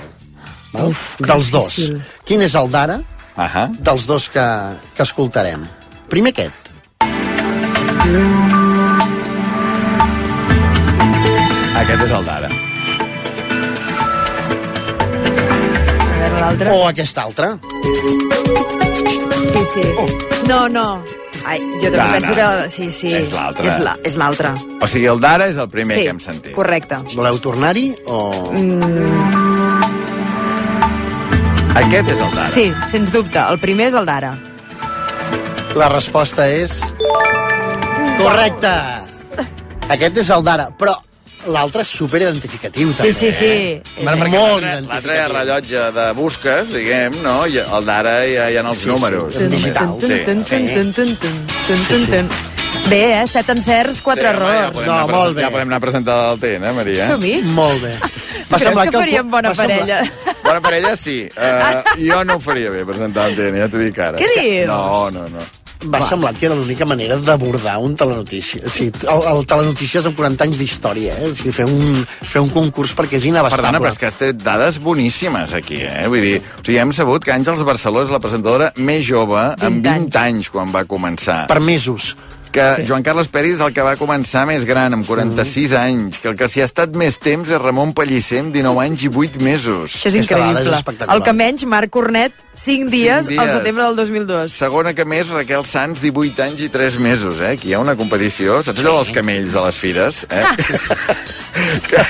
Uf, 0.72 1.16
que 1.18 1.26
Dels 1.26 1.50
dos. 1.52 1.66
difícil. 1.76 2.02
Quin 2.24 2.42
és 2.46 2.54
el 2.56 2.70
d'ara 2.72 3.02
Ahà. 3.36 3.68
dels 3.80 4.06
dos 4.06 4.30
que, 4.30 4.46
que 4.96 5.04
escoltarem? 5.04 5.66
Primer 6.08 6.32
aquest. 6.32 6.70
Aquest 11.90 12.04
és 12.06 12.12
el 12.14 12.26
d'ara. 12.28 12.50
A 16.00 16.20
veure, 16.20 16.36
l'altre. 16.40 16.74
O 16.76 16.84
aquest 16.90 17.18
altre. 17.18 17.48
Sí, 19.50 19.64
sí. 19.74 19.86
No, 20.50 20.68
no. 20.70 20.86
Ai, 21.50 21.58
jo 21.82 21.90
també 21.90 22.20
penso 22.20 22.34
que... 22.38 22.48
Sí, 22.70 22.90
sí. 22.94 23.10
És 23.16 23.32
l'altre. 23.34 23.66
És 23.72 23.80
la- 23.82 23.96
És 24.06 24.16
l'altre. 24.20 24.52
O 24.84 24.88
sigui, 24.92 25.08
el 25.10 25.20
d'ara 25.24 25.48
és 25.50 25.58
el 25.58 25.70
primer 25.72 25.98
sí, 25.98 26.04
que 26.04 26.10
hem 26.14 26.20
sentit. 26.22 26.54
correcte. 26.54 27.00
Voleu 27.16 27.40
tornar-hi 27.42 27.88
o... 28.06 28.20
Mm, 28.54 29.38
Aquest 31.80 32.10
és 32.12 32.20
el 32.20 32.34
d'ara. 32.36 32.50
sí, 32.54 32.68
sens 32.92 33.12
dubte. 33.14 33.40
El 33.40 33.58
primer 33.60 33.88
és 33.90 33.96
el 33.98 34.06
d'ara. 34.06 34.34
La 35.80 35.88
resposta 35.90 36.46
és... 36.52 36.80
Correcte! 38.20 38.74
Aquest 39.90 40.18
és 40.22 40.30
el 40.36 40.44
d'ara, 40.44 40.68
però 40.78 40.94
l'altre 41.48 41.82
és 41.82 41.88
superidentificatiu, 41.88 42.92
Sí, 42.92 42.98
també. 42.98 43.14
sí, 43.14 43.32
sí. 43.32 43.46
Eh? 43.46 43.82
Bueno, 44.04 44.26
perquè 44.26 44.40
Molt 44.40 44.62
l'altre- 44.64 44.82
L'altre 44.88 45.14
identificatiu. 45.14 45.38
rellotge 45.38 45.92
de 46.00 46.12
busques, 46.14 46.70
diguem, 46.74 47.22
no? 47.24 47.48
I 47.48 47.58
el 47.60 47.86
d'ara 47.86 48.20
ja 48.28 48.50
hi 48.52 48.58
ha 48.58 48.62
els 48.62 48.76
Sí, 48.78 48.84
sí, 48.84 48.90
números. 48.90 49.36
és 49.36 49.50
digital. 49.50 49.96
Sí. 50.02 50.22
tun, 50.26 52.06
tun. 52.08 52.30
Bé, 52.90 53.22
eh? 53.22 53.28
Set 53.28 53.50
encerts, 53.50 54.02
quatre 54.02 54.22
Sí, 54.24 54.28
ja 54.28 54.34
errors. 54.36 54.74
podem 54.74 54.88
No, 54.88 55.08
molt 55.08 55.12
presen- 55.12 55.42
Ja 55.42 55.48
bé. 55.48 55.52
podem 55.52 55.68
anar 55.68 55.78
a 55.78 55.80
presentar 55.80 56.34
el 56.34 56.40
TN, 56.40 56.74
Maria. 56.74 57.08
Som-hi? 57.08 57.42
Molt 57.44 57.82
bé. 57.84 57.96
Creus 58.50 58.80
que 58.82 58.92
faríem 58.92 59.30
bona 59.30 59.50
va 59.50 59.56
semblar- 59.56 59.80
parella? 59.80 60.12
Bona 60.44 60.62
parella, 60.62 60.96
sí. 60.96 61.30
Uh, 61.38 61.84
jo 62.08 62.24
no 62.26 62.36
ho 62.36 62.40
faria 62.40 62.70
bé, 62.72 62.84
presentar 62.86 63.30
el 63.30 63.36
TN, 63.36 63.60
ja 63.60 63.68
t'ho 63.70 63.78
dic 63.78 64.00
ara. 64.00 64.18
Què 64.18 64.26
dius? 64.42 64.66
No, 64.68 65.12
no, 65.12 65.28
no. 65.30 65.40
Va 65.88 66.02
semblar 66.04 66.34
que 66.36 66.44
era 66.50 66.56
l'única 66.60 66.84
manera 66.84 67.16
d'abordar 67.24 67.78
un 67.80 67.94
telenotícia. 67.96 68.60
O 68.68 68.72
sigui, 68.74 68.92
el, 69.08 69.22
el 69.32 69.46
telenotícies 69.48 70.10
amb 70.10 70.18
40 70.18 70.48
anys 70.50 70.60
d'història, 70.60 71.16
eh? 71.16 71.30
O 71.30 71.38
sigui, 71.38 71.54
fer 71.56 71.68
un, 71.72 72.02
fer 72.04 72.42
un 72.44 72.50
concurs 72.52 72.92
perquè 72.98 73.16
és 73.16 73.30
inabastable. 73.30 73.64
Perdona, 73.64 73.80
però 73.86 73.94
és 73.96 74.02
que 74.02 74.10
has 74.10 74.20
tret 74.20 74.42
dades 74.44 74.82
boníssimes 74.84 75.56
aquí, 75.56 75.80
eh? 75.88 76.04
Vull 76.12 76.26
dir, 76.26 76.36
o 76.44 76.66
sigui, 76.66 76.82
hem 76.84 76.92
sabut 76.96 77.24
que 77.24 77.32
Àngels 77.32 77.64
Barceló 77.68 78.04
és 78.04 78.12
la 78.12 78.20
presentadora 78.20 78.74
més 78.76 79.06
jove, 79.08 79.40
amb 79.56 79.80
20 79.86 80.20
anys, 80.20 80.52
quan 80.52 80.76
va 80.76 80.84
començar. 80.90 81.46
Per 81.48 81.62
mesos. 81.64 82.12
Que 82.52 82.66
sí. 82.80 82.86
Joan 82.90 83.04
Carles 83.06 83.30
Peris 83.30 83.58
és 83.60 83.64
el 83.64 83.74
que 83.76 83.84
va 83.86 83.96
començar 84.00 84.46
més 84.50 84.66
gran, 84.66 84.96
amb 84.96 85.06
46 85.06 85.74
mm. 85.74 85.80
anys. 85.80 86.20
Que 86.22 86.32
el 86.32 86.38
que 86.40 86.50
s'hi 86.50 86.64
ha 86.64 86.68
estat 86.70 86.96
més 86.98 87.20
temps 87.22 87.50
és 87.50 87.62
Ramon 87.62 87.94
Pellicer, 87.98 88.42
amb 88.46 88.56
19 88.56 88.84
anys 88.86 89.06
i 89.06 89.12
8 89.12 89.44
mesos. 89.46 89.96
Això 89.96 90.10
és 90.10 90.18
Aquesta 90.18 90.38
és 90.40 90.46
increïble. 90.46 90.78
espectacular. 90.80 91.18
El 91.18 91.26
que 91.28 91.36
menys, 91.38 91.66
Marc 91.70 91.94
Cornet, 91.94 92.34
5 92.56 92.90
dies, 92.92 93.30
Cinc 93.30 93.40
al 93.40 93.48
dies. 93.48 93.58
setembre 93.60 93.84
del 93.84 93.96
2002. 93.96 94.58
Segona 94.66 94.94
que 94.98 95.06
més, 95.06 95.30
Raquel 95.36 95.66
Sanz, 95.66 96.02
18 96.02 96.44
anys 96.48 96.66
i 96.66 96.70
3 96.74 97.00
mesos, 97.00 97.40
eh? 97.40 97.54
Aquí 97.54 97.70
hi 97.70 97.78
ha 97.78 97.84
una 97.84 97.96
competició. 98.00 98.64
Saps 98.64 98.82
allò 98.82 98.98
dels 99.00 99.14
camells 99.16 99.54
de 99.54 99.66
les 99.68 99.80
fires? 99.80 100.26
Eh? 100.30 100.44
que, 101.90 102.04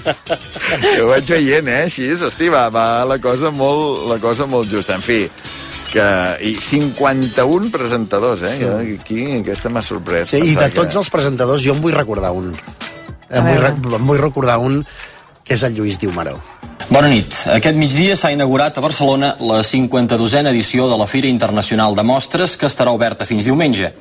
que 0.84 1.00
ho 1.00 1.08
vaig 1.08 1.34
veient, 1.34 1.68
eh? 1.68 1.82
Així, 1.88 2.12
hosti, 2.12 2.52
va, 2.52 2.68
va 2.70 2.86
la 3.08 3.18
cosa 3.22 3.50
molt, 3.50 4.06
la 4.12 4.20
cosa 4.22 4.46
molt 4.46 4.70
justa. 4.70 5.00
En 5.00 5.04
fi, 5.04 5.24
que, 5.92 6.06
i 6.48 6.54
51 6.62 7.70
presentadors, 7.74 8.42
eh? 8.48 8.56
Jo, 8.62 8.78
aquí, 9.00 9.26
aquesta 9.42 9.68
m'ha 9.72 9.82
sorprès. 9.84 10.32
Sí, 10.32 10.40
I 10.52 10.56
de 10.56 10.70
tots 10.74 10.96
els 10.98 11.10
presentadors 11.12 11.62
jo 11.64 11.76
en 11.76 11.82
vull 11.84 11.94
recordar 11.94 12.32
un. 12.34 12.52
Em 13.32 13.46
vull, 13.46 13.60
re- 13.62 13.76
em 14.00 14.06
vull 14.08 14.20
recordar 14.20 14.58
un 14.60 14.82
que 15.44 15.54
és 15.56 15.62
el 15.66 15.74
Lluís 15.76 15.98
Diumaró. 15.98 16.36
Bona 16.92 17.08
nit. 17.08 17.32
Aquest 17.54 17.76
migdia 17.78 18.16
s'ha 18.18 18.32
inaugurat 18.34 18.76
a 18.76 18.82
Barcelona 18.84 19.34
la 19.40 19.62
52a 19.64 20.42
edició 20.50 20.88
de 20.90 20.98
la 21.00 21.06
Fira 21.08 21.28
Internacional 21.30 21.94
de 21.96 22.02
Mostres, 22.04 22.56
que 22.58 22.66
estarà 22.68 22.92
oberta 22.92 23.24
fins 23.24 23.46
diumenge. 23.46 23.92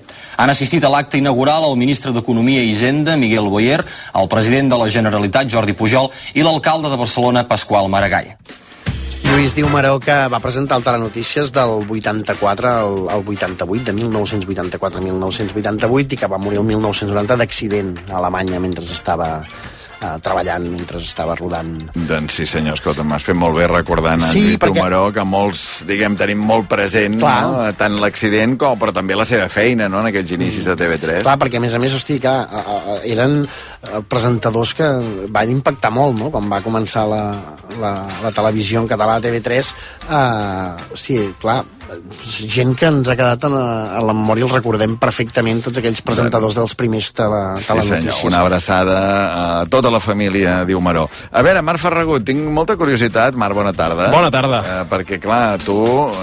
Han 0.41 0.49
assistit 0.49 0.84
a 0.84 0.89
l'acte 0.89 1.19
inaugural 1.21 1.67
el 1.69 1.77
ministre 1.77 2.12
d'Economia 2.15 2.63
i 2.63 2.71
Hisenda, 2.73 3.15
Miguel 3.17 3.47
Boyer, 3.51 3.84
el 4.17 4.27
president 4.32 4.71
de 4.71 4.77
la 4.82 4.89
Generalitat, 4.89 5.49
Jordi 5.51 5.73
Pujol, 5.77 6.10
i 6.34 6.41
l'alcalde 6.43 6.89
de 6.89 6.97
Barcelona, 6.97 7.45
Pasqual 7.47 7.89
Maragall. 7.91 8.34
Lluís 9.32 9.56
Diumaró, 9.56 9.98
que 10.00 10.12
va 10.28 10.39
presentar 10.44 10.78
el 10.78 10.84
Telenotícies 10.84 11.52
del 11.56 11.86
84 11.89 12.70
al, 12.70 12.98
al 13.10 13.24
88, 13.26 13.84
de 13.86 13.94
1984 13.94 15.00
a 15.00 15.02
1988, 15.06 16.15
i 16.15 16.20
que 16.20 16.28
va 16.28 16.38
morir 16.41 16.60
el 16.60 16.65
1990 16.67 17.38
d'accident 17.39 17.94
a 18.12 18.17
Alemanya 18.20 18.60
mentre 18.60 18.84
estava 18.91 19.30
eh, 19.39 20.12
treballant 20.22 20.67
mentre 20.74 21.00
estava 21.00 21.38
rodant. 21.39 21.72
Doncs 21.96 22.41
sí, 22.41 22.46
senyor, 22.50 22.76
escolta, 22.76 23.06
m'has 23.08 23.24
fet 23.24 23.39
molt 23.39 23.56
bé 23.56 23.70
recordant 23.72 24.20
en 24.28 24.34
Sí, 24.36 24.44
Lluís 24.50 24.60
perquè- 24.60 24.84
Maró, 24.84 25.06
que 25.15 25.24
molts, 25.24 25.63
diguem, 25.88 26.17
tenim 26.20 26.44
molt 26.44 26.67
present 26.67 27.15
Clar. 27.24 27.42
no? 27.48 27.65
tant 27.79 27.98
l'accident 28.04 28.58
com, 28.60 28.75
però 28.84 28.92
també 29.00 29.15
la 29.15 29.25
seva 29.25 29.48
feina, 29.50 29.88
no?, 29.88 30.04
en 30.04 30.12
aquells 30.12 30.36
inicis 30.36 30.67
de 30.67 30.75
TV3. 30.75 31.23
Clar, 31.23 31.40
perquè 31.40 31.56
a 31.62 31.63
més 31.63 31.73
a 31.73 31.79
més, 31.79 31.96
hosti, 31.96 32.19
que 32.19 32.36
eren 33.15 33.46
eh, 33.46 33.71
presentadors 34.10 34.75
que 34.77 34.88
van 35.34 35.50
impactar 35.50 35.92
molt, 35.94 36.17
no?, 36.19 36.29
quan 36.34 36.50
va 36.52 36.62
començar 36.65 37.08
la, 37.10 37.23
la, 37.82 37.94
la 38.21 38.32
televisió 38.36 38.82
en 38.84 38.90
català 38.90 39.17
a 39.17 39.23
TV3. 39.23 39.71
Eh, 40.19 40.96
sí, 40.96 41.17
clar, 41.42 41.62
gent 42.48 42.75
que 42.79 42.87
ens 42.89 43.10
ha 43.12 43.15
quedat 43.19 43.44
a 43.48 43.50
la, 43.52 43.63
a 43.98 44.02
la 44.06 44.13
memòria, 44.15 44.46
el 44.48 44.54
recordem 44.54 44.96
perfectament, 45.02 45.62
tots 45.65 45.81
aquells 45.81 46.02
presentadors 46.06 46.56
dels 46.60 46.75
primers 46.79 47.12
tele, 47.17 47.42
Sí, 47.60 47.65
senyor, 47.67 47.83
telenotícies. 47.83 48.23
una 48.29 48.39
abraçada 48.42 48.98
a 49.62 49.65
tota 49.71 49.92
la 49.92 50.00
família, 50.00 50.62
diu 50.65 50.79
Maró. 50.81 51.08
A 51.31 51.42
veure, 51.46 51.62
Marc 51.62 51.79
Ferragut, 51.83 52.23
tinc 52.27 52.42
molta 52.52 52.77
curiositat. 52.79 53.35
Marc, 53.35 53.56
bona 53.58 53.73
tarda. 53.73 54.10
Bona 54.13 54.31
tarda. 54.31 54.62
Eh, 54.62 54.83
perquè, 54.92 55.19
clar, 55.21 55.58
tu 55.63 55.77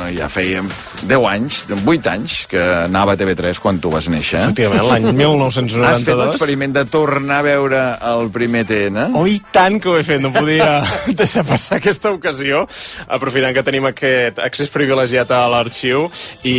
eh, 0.07 0.15
ja 0.17 0.29
fèiem 0.33 0.69
10 1.09 1.27
anys, 1.31 1.61
8 1.85 2.11
anys, 2.13 2.39
que 2.51 2.63
anava 2.85 3.13
a 3.15 3.21
TV3 3.21 3.61
quan 3.63 3.79
tu 3.81 3.91
vas 3.93 4.09
néixer. 4.11 4.41
Efectivament, 4.49 4.85
l'any 4.89 5.05
Has 5.09 5.13
fet 5.13 5.19
1992. 5.21 6.25
l'experiment 6.33 6.73
de 6.79 6.85
tornar 6.91 7.39
a 7.41 7.47
veure 7.47 7.83
el 8.13 8.31
primer 8.35 8.65
TN? 8.69 9.13
Oh, 9.15 9.27
i 9.29 9.39
tant 9.53 9.79
que 9.81 9.89
ho 9.93 9.97
he 9.99 10.05
fet, 10.07 10.21
no 10.25 10.33
podia 10.35 10.81
deixar 11.21 11.45
passar 11.49 11.79
aquesta 11.79 12.11
ocasió, 12.15 12.65
aprofitant 13.07 13.55
que 13.55 13.63
tenim 13.67 13.87
aquest 13.91 14.39
accés 14.43 14.71
privilegiat 14.75 15.31
a 15.31 15.45
l'arxiu, 15.59 16.07
i 16.43 16.57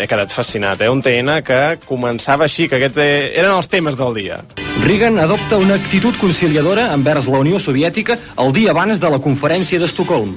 he 0.00 0.08
quedat 0.10 0.32
fascinat, 0.34 0.82
eh? 0.82 0.90
Un 0.90 1.02
TN 1.04 1.38
que 1.46 1.60
començava 1.86 2.48
així, 2.48 2.68
que 2.68 2.80
aquest, 2.80 2.98
eh, 2.98 3.32
eren 3.38 3.54
els 3.54 3.68
temes 3.68 3.96
del 3.96 4.16
dia. 4.18 4.40
Reagan 4.82 5.18
adopta 5.18 5.58
una 5.58 5.76
actitud 5.76 6.16
conciliadora 6.20 6.92
envers 6.94 7.28
la 7.28 7.40
Unió 7.42 7.58
Soviètica 7.60 8.16
el 8.38 8.52
dia 8.52 8.70
abans 8.70 9.00
de 9.00 9.10
la 9.10 9.18
conferència 9.18 9.78
d'Estocolm. 9.78 10.36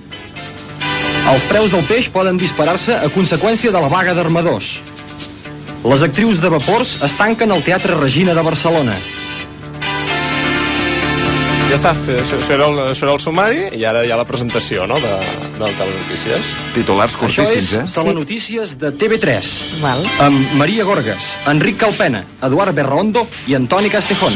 Els 1.31 1.43
preus 1.47 1.71
del 1.71 1.85
peix 1.85 2.09
poden 2.09 2.39
disparar-se 2.41 2.95
a 2.97 3.09
conseqüència 3.13 3.71
de 3.71 3.79
la 3.79 3.91
vaga 3.91 4.15
d'armadors. 4.17 4.79
Les 5.85 6.03
actrius 6.05 6.41
de 6.41 6.49
vapors 6.49 6.97
es 7.05 7.17
tanquen 7.17 7.51
al 7.53 7.63
Teatre 7.65 7.95
Regina 7.97 8.33
de 8.37 8.41
Barcelona. 8.45 8.97
Ja 11.71 11.77
està, 11.77 11.91
això, 11.95 12.35
això, 12.35 12.51
era 12.51 12.65
el, 12.67 12.79
això 12.91 13.05
era 13.05 13.13
el 13.15 13.21
sumari, 13.23 13.61
i 13.79 13.85
ara 13.87 14.01
hi 14.03 14.09
ha 14.11 14.17
la 14.19 14.25
presentació, 14.27 14.83
no?, 14.91 14.97
de, 14.99 15.11
del 15.55 15.77
Telenotícies. 15.79 16.49
Titulars 16.75 17.15
Això 17.15 17.45
és 17.47 17.69
Telenotícies 17.93 18.73
de 18.81 18.91
TV3. 18.99 19.53
Val. 19.79 20.03
Amb 20.19 20.57
Maria 20.59 20.83
Gorgas, 20.83 21.29
Enric 21.47 21.79
Calpena, 21.79 22.25
Eduard 22.43 22.75
Berraondo 22.75 23.23
i 23.47 23.55
Antoni 23.55 23.87
Castejón. 23.93 24.35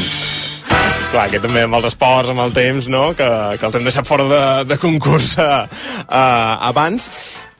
Clar, 1.12 1.26
que 1.28 1.42
també 1.44 1.66
amb 1.66 1.76
els 1.76 1.90
esports, 1.90 2.32
amb 2.32 2.40
el 2.46 2.56
temps, 2.56 2.88
no?, 2.88 3.10
que, 3.18 3.28
que 3.60 3.68
els 3.68 3.76
hem 3.76 3.84
deixat 3.84 4.08
fora 4.08 4.30
de, 4.32 4.42
de 4.72 4.80
concurs 4.80 5.34
uh, 5.36 5.66
uh, 6.08 6.56
abans. 6.72 7.10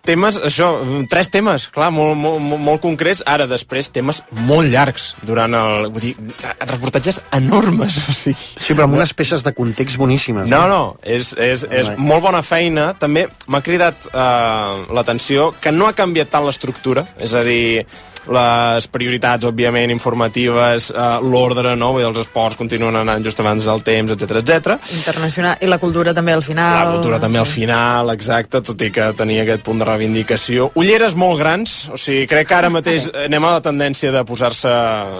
Temes, 0.07 0.37
això, 0.49 0.69
tres 1.11 1.29
temes, 1.35 1.67
clar, 1.75 1.89
molt, 1.95 2.15
molt, 2.21 2.41
molt, 2.43 2.63
molt 2.63 2.83
concrets. 2.85 3.25
Ara, 3.27 3.49
després, 3.51 3.89
temes 3.93 4.23
molt 4.47 4.71
llargs 4.73 5.09
durant 5.27 5.55
el... 5.59 5.89
Vull 5.93 6.05
dir, 6.09 6.15
reportatges 6.63 7.21
enormes, 7.37 7.99
o 8.11 8.15
sigui... 8.15 8.39
Sí, 8.39 8.73
però 8.75 8.87
amb 8.87 8.99
unes 9.01 9.13
peces 9.19 9.43
de 9.47 9.53
context 9.57 9.99
boníssimes. 10.01 10.49
No, 10.51 10.65
no, 10.71 10.83
és, 11.03 11.33
és, 11.35 11.67
és 11.67 11.91
Right. 11.91 11.99
molt 12.03 12.23
bona 12.25 12.43
feina. 12.47 12.93
També 12.99 13.27
m'ha 13.51 13.63
cridat 13.67 14.07
eh, 14.11 14.85
l'atenció 14.97 15.51
que 15.61 15.75
no 15.75 15.87
ha 15.91 15.95
canviat 15.99 16.31
tant 16.33 16.47
l'estructura, 16.47 17.07
és 17.23 17.35
a 17.35 17.43
dir, 17.47 17.85
les 18.33 18.87
prioritats, 18.89 19.45
òbviament, 19.45 19.91
informatives, 19.91 20.91
eh, 20.91 21.19
l'ordre, 21.23 21.75
no? 21.77 21.93
Vull 21.93 22.03
dir, 22.03 22.09
els 22.11 22.19
esports 22.27 22.57
continuen 22.59 22.97
anant 22.97 23.25
just 23.25 23.41
abans 23.41 23.65
del 23.65 23.83
temps, 23.87 24.11
etc 24.13 24.37
etc. 24.43 24.77
Internacional. 24.97 25.57
I 25.61 25.67
la 25.67 25.79
cultura 25.79 26.13
també 26.15 26.33
al 26.33 26.43
final. 26.43 26.87
La 26.89 26.93
cultura 26.97 27.21
també 27.21 27.39
al 27.39 27.47
final, 27.47 28.11
exacte, 28.11 28.61
tot 28.63 28.81
i 28.83 28.91
que 28.91 29.13
tenia 29.17 29.43
aquest 29.47 29.63
punt 29.67 29.79
de 29.79 29.85
reivindicació. 29.89 30.71
Ulleres 30.75 31.15
molt 31.19 31.39
grans, 31.41 31.89
o 31.93 31.97
sigui, 32.01 32.27
crec 32.27 32.49
que 32.49 32.55
ara 32.55 32.71
mateix 32.71 33.09
anem 33.27 33.45
a 33.45 33.53
la 33.57 33.63
tendència 33.65 34.13
de 34.13 34.25
posar-se 34.25 34.69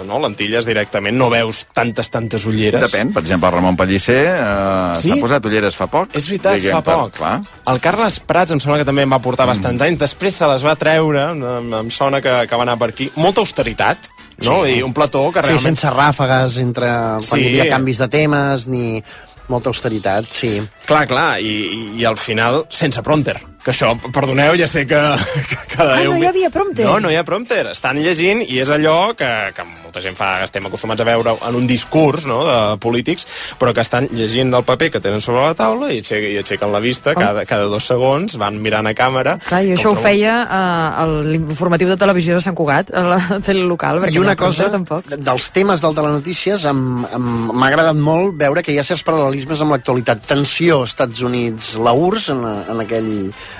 no, 0.07 0.19
lentilles 0.23 0.65
directament, 0.67 1.15
no 1.17 1.29
veus 1.29 1.65
tantes, 1.73 2.09
tantes 2.13 2.45
ulleres. 2.45 2.81
Depèn, 2.87 3.13
per 3.13 3.23
exemple, 3.23 3.49
el 3.49 3.55
Ramon 3.55 3.77
Pellicer 3.77 4.19
eh, 4.37 4.95
Sí? 4.97 5.09
s'ha 5.11 5.19
posat 5.21 5.45
ulleres 5.45 5.75
fa 5.77 5.87
poc. 5.91 6.09
És 6.17 6.27
veritat, 6.29 6.55
Diguem, 6.59 6.73
fa 6.77 6.81
per- 6.83 6.95
poc. 6.95 7.11
clar. 7.17 7.41
El 7.67 7.79
Carles 7.83 8.19
Prats 8.25 8.51
em 8.55 8.59
sembla 8.59 8.79
que 8.79 8.85
també 8.87 9.03
en 9.03 9.11
va 9.11 9.19
portar 9.19 9.45
bastants 9.47 9.81
anys. 9.81 9.99
Després 9.99 10.33
se 10.35 10.47
les 10.47 10.63
va 10.65 10.75
treure, 10.75 11.23
em, 11.31 11.73
em 11.81 11.89
sona 11.91 12.21
que, 12.21 12.33
que 12.47 12.55
va 12.55 12.63
anar 12.63 12.77
per 12.79 12.91
aquí. 12.97 13.07
Molta 13.15 13.41
austeritat, 13.45 14.09
no? 14.43 14.59
Sí. 14.65 14.77
I 14.79 14.83
un 14.85 14.93
plató 14.97 15.27
que 15.31 15.39
Sí, 15.41 15.47
realment... 15.53 15.63
sense 15.77 15.93
ràfegues 15.93 16.57
entre... 16.65 16.89
Quan 17.29 17.39
Sí. 17.39 17.43
hi 17.45 17.47
havia 17.53 17.69
canvis 17.77 18.01
de 18.03 18.07
temes, 18.11 18.67
ni 18.67 19.01
molta 19.47 19.69
austeritat, 19.71 20.27
sí. 20.33 20.57
Clar, 20.89 21.05
clar, 21.07 21.29
i, 21.39 21.53
i, 21.77 21.81
i 22.01 22.05
al 22.09 22.17
final 22.19 22.65
sense 22.69 23.01
prompter. 23.05 23.37
Que 23.67 23.73
això, 23.73 23.89
perdoneu, 24.15 24.53
ja 24.55 24.63
sé 24.71 24.85
que... 24.87 24.95
que 25.49 25.57
cada 25.73 25.97
Ah, 25.97 26.03
no 26.07 26.15
hi 26.15 26.23
havia 26.29 26.47
prompter? 26.47 26.85
No, 26.87 27.01
no 27.03 27.09
hi 27.11 27.17
ha 27.19 27.25
prompter. 27.27 27.65
Estan 27.73 27.97
llegint 27.99 28.39
i 28.45 28.61
és 28.63 28.69
allò 28.71 29.11
que, 29.19 29.27
que 29.51 29.65
molta 29.67 29.99
gent 30.03 30.15
fa, 30.15 30.37
estem 30.45 30.63
acostumats 30.69 31.03
a 31.03 31.07
veure 31.09 31.33
en 31.49 31.57
un 31.59 31.67
discurs 31.67 32.23
no, 32.29 32.37
de 32.47 32.77
polítics, 32.79 33.27
però 33.59 33.73
que 33.75 33.83
estan 33.83 34.07
llegint 34.15 34.53
del 34.55 34.63
paper 34.67 34.89
que 34.93 35.01
tenen 35.03 35.19
sobre 35.23 35.43
la 35.43 35.57
taula 35.59 35.89
i 35.91 35.99
aixequen, 35.99 36.31
i 36.37 36.39
aixequen 36.39 36.71
la 36.71 36.79
vista 36.83 37.11
cada, 37.17 37.43
cada 37.49 37.67
dos 37.67 37.89
segons, 37.91 38.37
van 38.39 38.61
mirant 38.63 38.87
a 38.87 38.93
càmera. 38.95 39.35
Clar, 39.49 39.61
jo 39.67 39.75
això 39.75 39.91
ho 39.91 39.99
feia 39.99 40.37
uh, 40.45 41.03
l'informatiu 41.27 41.91
de 41.91 41.99
televisió 41.99 42.39
de 42.39 42.45
Sant 42.47 42.55
Cugat, 42.55 42.95
a 42.95 43.03
la 43.03 43.19
tele 43.47 43.67
local. 43.67 43.99
perquè 44.05 44.15
I 44.15 44.23
una 44.23 44.37
no, 44.37 44.41
cosa, 44.45 44.71
Tampoc. 44.71 45.11
dels 45.11 45.49
temes 45.55 45.83
del 45.83 45.99
Telenotícies, 45.99 46.63
m'ha 46.71 47.67
agradat 47.67 47.99
molt 47.99 48.39
veure 48.39 48.63
que 48.63 48.71
hi 48.71 48.79
ha 48.79 48.87
certs 48.87 49.03
paral·lelismes 49.07 49.65
amb 49.65 49.75
l'actualitat. 49.75 50.23
Tensió, 50.31 50.85
Estats 50.87 51.27
Units, 51.27 51.73
la 51.83 51.91
URSS, 51.97 52.31
en, 52.35 52.45
en, 52.71 52.83
aquell, 52.87 53.11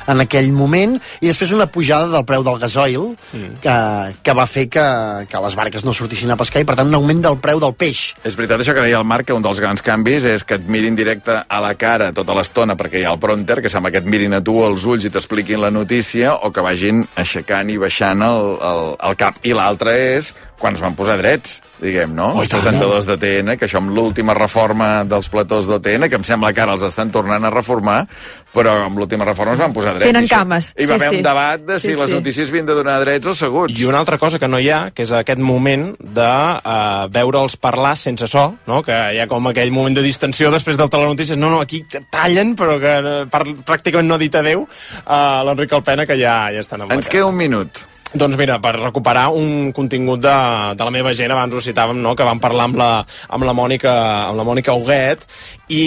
en 0.08 0.22
aquell 0.24 0.52
moment, 0.54 0.98
i 1.22 1.28
després 1.28 1.52
una 1.56 1.68
pujada 1.72 2.08
del 2.14 2.26
preu 2.26 2.44
del 2.44 2.60
gasoil, 2.62 3.16
Mm. 3.34 3.58
que, 3.62 3.76
que 4.24 4.34
va 4.34 4.46
fer 4.48 4.68
que, 4.70 4.84
que 5.30 5.40
les 5.44 5.56
barques 5.56 5.84
no 5.86 5.94
sortissin 5.94 6.32
a 6.32 6.38
pescar, 6.40 6.62
i 6.62 6.66
per 6.68 6.76
tant 6.80 6.88
un 6.88 6.96
augment 6.96 7.22
del 7.26 7.38
preu 7.44 7.60
del 7.60 7.74
peix. 7.76 8.14
És 8.24 8.38
veritat 8.40 8.62
això 8.62 8.74
que 8.74 8.84
deia 8.86 9.00
el 9.02 9.08
Marc, 9.08 9.28
que 9.28 9.36
un 9.36 9.44
dels 9.44 9.60
grans 9.60 9.84
canvis 9.84 10.24
és 10.26 10.44
que 10.48 10.56
et 10.56 10.68
mirin 10.68 10.96
directe 10.96 11.36
a 11.48 11.60
la 11.64 11.74
cara 11.76 12.12
tota 12.16 12.36
l'estona 12.38 12.76
perquè 12.80 13.02
hi 13.02 13.06
ha 13.06 13.12
el 13.14 13.20
prompter, 13.20 13.62
que 13.62 13.70
sembla 13.70 13.92
que 13.92 14.02
et 14.04 14.06
mirin 14.10 14.34
a 14.38 14.42
tu 14.44 14.56
als 14.64 14.86
ulls 14.88 15.06
i 15.06 15.12
t'expliquin 15.14 15.62
la 15.62 15.72
notícia, 15.72 16.36
o 16.36 16.52
que 16.54 16.62
vagin 16.64 17.04
aixecant 17.16 17.70
i 17.70 17.78
baixant 17.78 18.22
el, 18.24 18.58
el, 18.62 18.84
el 19.10 19.16
cap. 19.20 19.40
I 19.44 19.54
l'altre 19.58 19.96
és 20.18 20.34
quan 20.58 20.74
es 20.74 20.82
van 20.82 20.96
posar 20.98 21.18
drets, 21.20 21.60
diguem, 21.80 22.16
no? 22.18 22.32
Oh, 22.34 22.42
els 22.42 22.50
presentadors 22.50 23.06
de 23.06 23.18
TN, 23.22 23.58
que 23.60 23.68
això 23.68 23.78
amb 23.78 23.92
l'última 23.94 24.34
reforma 24.34 25.04
dels 25.06 25.30
platós 25.30 25.68
de 25.70 25.78
TN, 25.80 26.08
que 26.10 26.18
em 26.18 26.24
sembla 26.26 26.50
que 26.54 26.62
ara 26.64 26.74
els 26.74 26.82
estan 26.88 27.12
tornant 27.14 27.46
a 27.46 27.52
reformar, 27.54 28.08
però 28.56 28.72
amb 28.88 28.98
l'última 28.98 29.26
reforma 29.28 29.54
es 29.54 29.60
van 29.62 29.74
posar 29.76 29.94
drets. 29.94 30.08
Tenen 30.10 30.24
I 30.26 30.28
això- 30.28 30.40
cames, 30.40 30.72
I 30.74 30.86
va 30.86 30.88
sí, 30.88 30.94
haver 30.96 31.10
sí. 31.12 31.16
un 31.18 31.24
debat 31.28 31.62
de 31.62 31.80
si 31.80 31.88
Sí, 31.92 31.96
les 32.00 32.10
sí. 32.10 32.16
notícies 32.16 32.50
havien 32.50 32.66
de 32.66 32.74
donar 32.74 33.00
drets 33.04 33.28
o 33.28 33.36
seguts. 33.36 33.78
I 33.80 33.86
una 33.86 34.00
altra 34.00 34.18
cosa 34.18 34.40
que 34.40 34.48
no 34.48 34.58
hi 34.60 34.70
ha, 34.72 34.80
que 34.90 35.04
és 35.06 35.12
aquest 35.12 35.40
moment 35.40 35.92
de 36.00 36.26
uh, 36.26 37.06
veure'ls 37.14 37.58
parlar 37.62 37.96
sense 37.96 38.26
so, 38.26 38.56
no? 38.66 38.82
que 38.82 38.98
hi 39.14 39.20
ha 39.22 39.28
com 39.28 39.46
aquell 39.52 39.70
moment 39.72 39.94
de 39.96 40.02
distensió 40.02 40.50
després 40.50 40.78
del 40.78 40.90
telenotícies. 40.90 41.38
No, 41.38 41.52
no, 41.52 41.60
aquí 41.62 41.84
tallen, 42.10 42.56
però 42.58 42.80
que 42.82 43.28
par 43.30 43.44
pràcticament 43.46 44.08
no 44.10 44.16
ha 44.16 44.18
dit 44.26 44.34
adeu 44.34 44.66
a 45.06 45.44
l'Enric 45.46 45.74
Alpena, 45.78 46.08
que 46.10 46.18
ja, 46.18 46.48
ja 46.52 46.66
estan 46.66 46.82
amb 46.82 46.92
Ens 46.98 47.06
la 47.06 47.12
queda 47.12 47.28
un 47.30 47.38
minut. 47.38 47.84
Doncs 48.18 48.38
mira, 48.40 48.58
per 48.64 48.74
recuperar 48.78 49.28
un 49.36 49.72
contingut 49.76 50.22
de, 50.24 50.36
de 50.78 50.88
la 50.88 50.94
meva 50.94 51.14
gent, 51.18 51.32
abans 51.34 51.54
ho 51.54 51.62
citàvem, 51.62 52.00
no?, 52.02 52.16
que 52.18 52.26
vam 52.26 52.42
parlar 52.42 52.66
amb 52.70 52.80
la, 52.80 52.90
amb 53.30 53.46
la 53.46 53.54
Mònica, 53.58 53.94
amb 54.32 54.40
la 54.40 54.46
Mònica 54.48 54.74
Huguet, 54.78 55.28
i, 55.70 55.84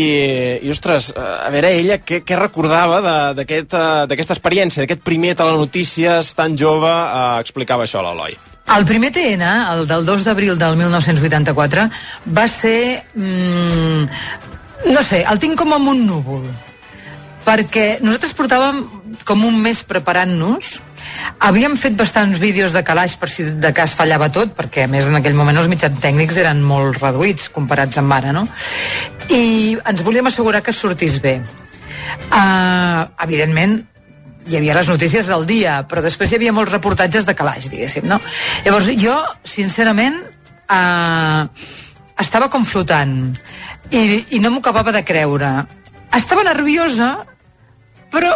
i 0.62 0.70
ostres, 0.70 1.10
a 1.16 1.50
veure, 1.52 1.72
ella 1.80 1.98
què, 2.04 2.22
què 2.26 2.38
recordava 2.38 3.00
eh, 3.00 3.16
d'aquesta 3.40 4.36
experiència, 4.36 4.84
d'aquest 4.84 5.02
primer 5.06 5.34
telenotícies 5.38 6.34
tan 6.38 6.54
jove, 6.60 6.90
eh, 6.90 7.40
explicava 7.42 7.88
això 7.88 8.04
l'Eloi. 8.04 8.38
El 8.70 8.86
primer 8.86 9.10
TN, 9.10 9.42
el 9.72 9.86
del 9.90 10.04
2 10.06 10.28
d'abril 10.28 10.58
del 10.58 10.76
1984, 10.78 11.88
va 12.36 12.46
ser... 12.48 13.02
Mm, 13.18 14.04
no 14.94 15.02
sé, 15.04 15.24
el 15.28 15.40
tinc 15.42 15.58
com 15.58 15.74
amb 15.74 15.90
un 15.90 16.04
núvol. 16.06 16.44
Perquè 17.44 17.98
nosaltres 18.04 18.36
portàvem 18.38 18.84
com 19.26 19.42
un 19.48 19.58
mes 19.64 19.82
preparant-nos, 19.88 20.76
havíem 21.40 21.76
fet 21.80 21.96
bastants 21.98 22.40
vídeos 22.42 22.74
de 22.76 22.82
calaix 22.86 23.16
per 23.20 23.30
si 23.32 23.46
de 23.62 23.72
cas 23.76 23.94
fallava 23.96 24.30
tot, 24.32 24.54
perquè 24.56 24.84
a 24.84 24.90
més 24.90 25.08
en 25.08 25.18
aquell 25.18 25.36
moment 25.38 25.60
els 25.60 25.70
mitjans 25.72 26.00
tècnics 26.02 26.40
eren 26.42 26.62
molt 26.66 27.00
reduïts 27.00 27.48
comparats 27.54 28.00
amb 28.00 28.12
ara, 28.16 28.34
no? 28.36 28.46
I 29.30 29.76
ens 29.78 30.02
volíem 30.06 30.28
assegurar 30.30 30.62
que 30.62 30.74
sortís 30.74 31.20
bé. 31.22 31.38
Uh, 32.30 33.06
evidentment, 33.24 33.78
hi 34.50 34.56
havia 34.58 34.74
les 34.74 34.88
notícies 34.90 35.28
del 35.30 35.46
dia, 35.46 35.80
però 35.88 36.02
després 36.04 36.32
hi 36.32 36.38
havia 36.40 36.54
molts 36.56 36.72
reportatges 36.72 37.26
de 37.28 37.36
calaix, 37.38 37.68
diguéssim, 37.70 38.06
no? 38.08 38.18
Llavors, 38.64 38.90
jo, 38.98 39.16
sincerament, 39.46 40.16
eh, 40.70 41.42
estava 42.20 42.48
com 42.52 42.64
flotant 42.64 43.16
i, 43.90 44.00
i 44.36 44.40
no 44.40 44.50
m'ho 44.50 44.62
acabava 44.62 44.94
de 44.96 45.04
creure. 45.06 45.50
Estava 46.16 46.44
nerviosa, 46.46 47.12
però 48.10 48.32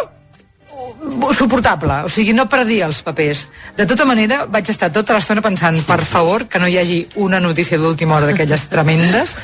suportable, 1.35 2.03
o 2.05 2.09
sigui, 2.09 2.33
no 2.33 2.47
perdia 2.49 2.87
els 2.87 3.01
papers. 3.05 3.45
De 3.77 3.85
tota 3.85 4.05
manera, 4.07 4.43
vaig 4.51 4.69
estar 4.71 4.91
tota 4.93 5.15
l'estona 5.15 5.43
pensant, 5.43 5.77
per 5.87 5.99
favor, 6.07 6.47
que 6.47 6.59
no 6.61 6.67
hi 6.67 6.77
hagi 6.79 6.99
una 7.21 7.39
notícia 7.43 7.77
d'última 7.77 8.17
hora 8.17 8.29
d'aquelles 8.29 8.67
tremendes 8.71 9.35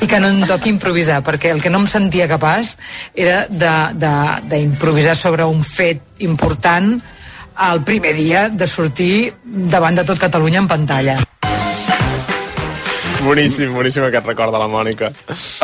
i 0.00 0.06
que 0.10 0.20
no 0.20 0.30
em 0.30 0.44
toqui 0.48 0.70
improvisar, 0.72 1.20
perquè 1.26 1.50
el 1.54 1.62
que 1.62 1.72
no 1.72 1.82
em 1.82 1.88
sentia 1.90 2.28
capaç 2.30 2.76
era 3.14 3.46
d'improvisar 3.50 5.16
sobre 5.16 5.44
un 5.44 5.64
fet 5.64 6.22
important 6.26 6.94
el 7.70 7.82
primer 7.84 8.14
dia 8.16 8.48
de 8.48 8.66
sortir 8.66 9.34
davant 9.44 9.98
de 9.98 10.06
tot 10.08 10.18
Catalunya 10.18 10.62
en 10.64 10.70
pantalla. 10.70 11.18
Boníssim, 13.28 13.72
boníssim 13.74 14.04
aquest 14.06 14.26
record 14.26 14.54
de 14.54 14.58
la 14.62 14.66
Mònica. 14.70 15.10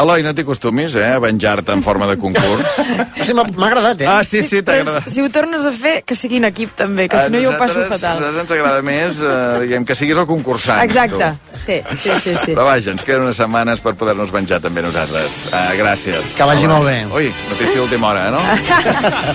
Eloi, 0.00 0.22
no 0.24 0.32
t'hi 0.36 0.44
acostumis, 0.44 0.94
eh, 1.00 1.08
a 1.16 1.20
venjar-te 1.22 1.72
en 1.72 1.82
forma 1.82 2.08
de 2.10 2.18
concurs. 2.20 2.66
Sí, 3.26 3.34
m'ha 3.34 3.42
m'ha 3.42 3.66
agradat, 3.66 4.02
eh? 4.04 4.06
Ah, 4.06 4.20
sí, 4.22 4.38
sí, 4.46 4.60
t'ha 4.62 4.76
agradat. 4.76 5.08
si 5.10 5.18
ho 5.18 5.26
tornes 5.34 5.64
a 5.66 5.72
fer, 5.74 5.96
que 6.06 6.14
sigui 6.14 6.38
en 6.38 6.44
equip 6.46 6.76
també, 6.78 7.08
que 7.10 7.18
si 7.24 7.32
no 7.34 7.40
jo 7.42 7.50
ho 7.50 7.56
passo 7.58 7.80
A 7.82 7.88
fatal. 7.90 8.20
A 8.20 8.20
nosaltres 8.20 8.44
ens 8.44 8.52
agrada 8.54 8.84
més, 8.86 9.18
eh, 9.18 9.32
diguem, 9.64 9.86
que 9.88 9.96
siguis 9.98 10.20
el 10.22 10.28
concursant. 10.30 10.84
Exacte, 10.84 11.32
tu. 11.32 11.58
sí, 11.64 11.80
sí, 12.04 12.14
sí, 12.22 12.36
sí. 12.44 12.52
Però 12.52 12.68
vaja, 12.68 12.94
ens 12.94 13.02
queden 13.02 13.26
unes 13.26 13.40
setmanes 13.42 13.82
per 13.82 13.96
poder-nos 13.98 14.30
venjar 14.30 14.60
també 14.62 14.84
nosaltres. 14.86 15.42
Uh, 15.50 15.74
gràcies. 15.80 16.36
Que 16.38 16.46
vagi 16.46 16.70
molt 16.70 16.86
bé. 16.86 17.00
Ui, 17.18 17.32
notícia 17.50 17.80
d'última 17.82 18.12
hora, 18.12 18.30
no? 18.30 18.42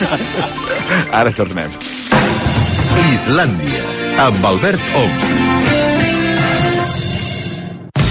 Ara 1.20 1.36
tornem. 1.36 1.76
Islàndia, 3.12 3.84
amb 4.30 4.54
Albert 4.54 4.96
Ong. 5.04 5.51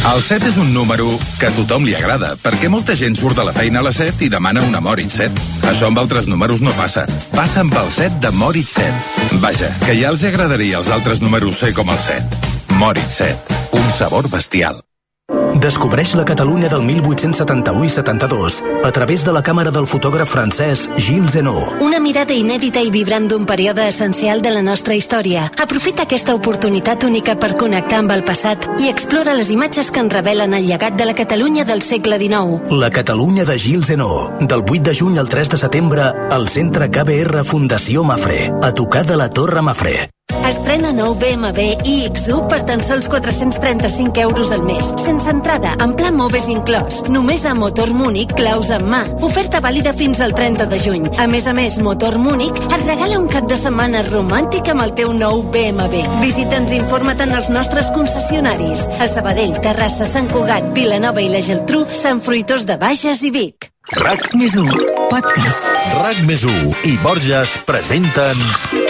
El 0.00 0.22
7 0.24 0.48
és 0.48 0.56
un 0.56 0.72
número 0.72 1.10
que 1.38 1.50
a 1.50 1.52
tothom 1.52 1.84
li 1.84 1.92
agrada, 1.94 2.32
perquè 2.40 2.70
molta 2.72 2.96
gent 2.96 3.18
surt 3.20 3.36
de 3.36 3.44
la 3.44 3.52
feina 3.52 3.82
a 3.82 3.84
les 3.84 4.00
7 4.00 4.24
i 4.26 4.30
demana 4.32 4.64
una 4.64 4.80
Moritz 4.80 5.18
7. 5.20 5.44
Això 5.70 5.90
amb 5.90 6.00
altres 6.00 6.26
números 6.30 6.64
no 6.64 6.72
passa. 6.80 7.04
Passa 7.36 7.60
amb 7.60 7.76
el 7.76 7.92
7 7.92 8.24
de 8.24 8.32
Moritz 8.32 8.78
7. 8.80 9.38
Vaja, 9.44 9.68
que 9.84 9.98
ja 10.00 10.10
els 10.14 10.24
agradaria 10.24 10.80
els 10.80 10.88
altres 10.88 11.20
números 11.20 11.60
ser 11.60 11.74
com 11.76 11.92
el 11.92 12.00
7. 12.08 12.46
Moritz 12.80 13.20
7, 13.20 13.60
un 13.76 13.90
sabor 13.98 14.32
bestial. 14.32 14.80
Descobreix 15.58 16.14
la 16.14 16.24
Catalunya 16.24 16.68
del 16.68 16.82
1871 16.82 17.84
i 17.84 17.88
72 17.90 18.62
a 18.84 18.90
través 18.92 19.24
de 19.24 19.32
la 19.34 19.42
càmera 19.42 19.72
del 19.74 19.86
fotògraf 19.90 20.30
francès 20.30 20.84
Gilles 20.96 21.32
Zenot. 21.34 21.80
Una 21.82 21.98
mirada 21.98 22.36
inèdita 22.36 22.82
i 22.84 22.92
vibrant 22.94 23.26
d'un 23.28 23.46
període 23.48 23.88
essencial 23.88 24.42
de 24.42 24.52
la 24.54 24.62
nostra 24.62 24.94
història. 24.94 25.48
Aprofita 25.58 26.06
aquesta 26.06 26.36
oportunitat 26.38 27.04
única 27.08 27.34
per 27.40 27.56
connectar 27.58 27.98
amb 28.04 28.14
el 28.14 28.22
passat 28.22 28.68
i 28.78 28.88
explora 28.92 29.34
les 29.34 29.50
imatges 29.50 29.90
que 29.90 30.04
en 30.04 30.12
revelen 30.12 30.54
el 30.54 30.68
llegat 30.70 30.94
de 30.94 31.08
la 31.08 31.16
Catalunya 31.18 31.64
del 31.64 31.82
segle 31.82 32.20
XIX. 32.22 32.70
La 32.70 32.92
Catalunya 32.94 33.44
de 33.44 33.58
Gilles 33.58 33.90
Zenot, 33.90 34.38
del 34.46 34.62
8 34.62 34.86
de 34.86 34.94
juny 34.94 35.18
al 35.18 35.28
3 35.28 35.50
de 35.56 35.60
setembre, 35.64 36.12
al 36.30 36.48
centre 36.48 36.90
KBR 36.90 37.44
Fundació 37.44 38.04
Mafre, 38.04 38.52
a 38.62 38.72
tocar 38.72 39.04
de 39.06 39.16
la 39.16 39.30
Torre 39.30 39.62
Mafre. 39.62 40.10
Estrena 40.48 40.90
nou 40.94 41.14
BMW 41.18 41.76
iX1 41.84 42.48
per 42.50 42.60
tan 42.68 42.82
sols 42.84 43.08
435 43.10 44.20
euros 44.22 44.52
al 44.52 44.62
mes. 44.66 44.90
Sense 45.02 45.30
entrada, 45.30 45.74
en 45.82 45.94
pla 45.98 46.10
Moves 46.14 46.48
inclòs. 46.52 47.02
Només 47.12 47.44
a 47.46 47.54
Motor 47.54 47.92
Múnich, 47.94 48.34
claus 48.38 48.70
en 48.74 48.86
mà. 48.90 49.02
Oferta 49.26 49.60
vàlida 49.62 49.94
fins 49.96 50.20
al 50.20 50.34
30 50.36 50.66
de 50.70 50.80
juny. 50.82 51.08
A 51.18 51.26
més 51.30 51.46
a 51.46 51.54
més, 51.56 51.78
Motor 51.78 52.18
Múnich 52.18 52.56
et 52.66 52.86
regala 52.86 53.18
un 53.20 53.28
cap 53.32 53.48
de 53.50 53.58
setmana 53.58 54.04
romàntic 54.10 54.70
amb 54.72 54.84
el 54.86 54.94
teu 54.98 55.14
nou 55.16 55.42
BMW. 55.54 56.04
Visita'ns 56.24 56.74
i 56.74 56.80
informa't 56.82 57.24
en 57.26 57.34
els 57.38 57.50
nostres 57.54 57.90
concessionaris. 57.94 58.86
A 59.00 59.08
Sabadell, 59.10 59.58
Terrassa, 59.64 60.08
Sant 60.08 60.30
Cugat, 60.32 60.72
Vilanova 60.76 61.22
i 61.22 61.30
la 61.32 61.42
Geltrú, 61.44 61.86
Sant 61.94 62.22
Fruitós 62.24 62.66
de 62.68 62.78
Bages 62.80 63.24
i 63.26 63.34
Vic. 63.34 63.70
RAC 63.96 64.34
més 64.38 64.54
1, 64.54 64.70
podcast. 65.10 65.66
RAC 65.98 66.22
més 66.28 66.46
1 66.46 66.86
i 66.92 66.94
Borges 67.02 67.56
presenten 67.66 68.89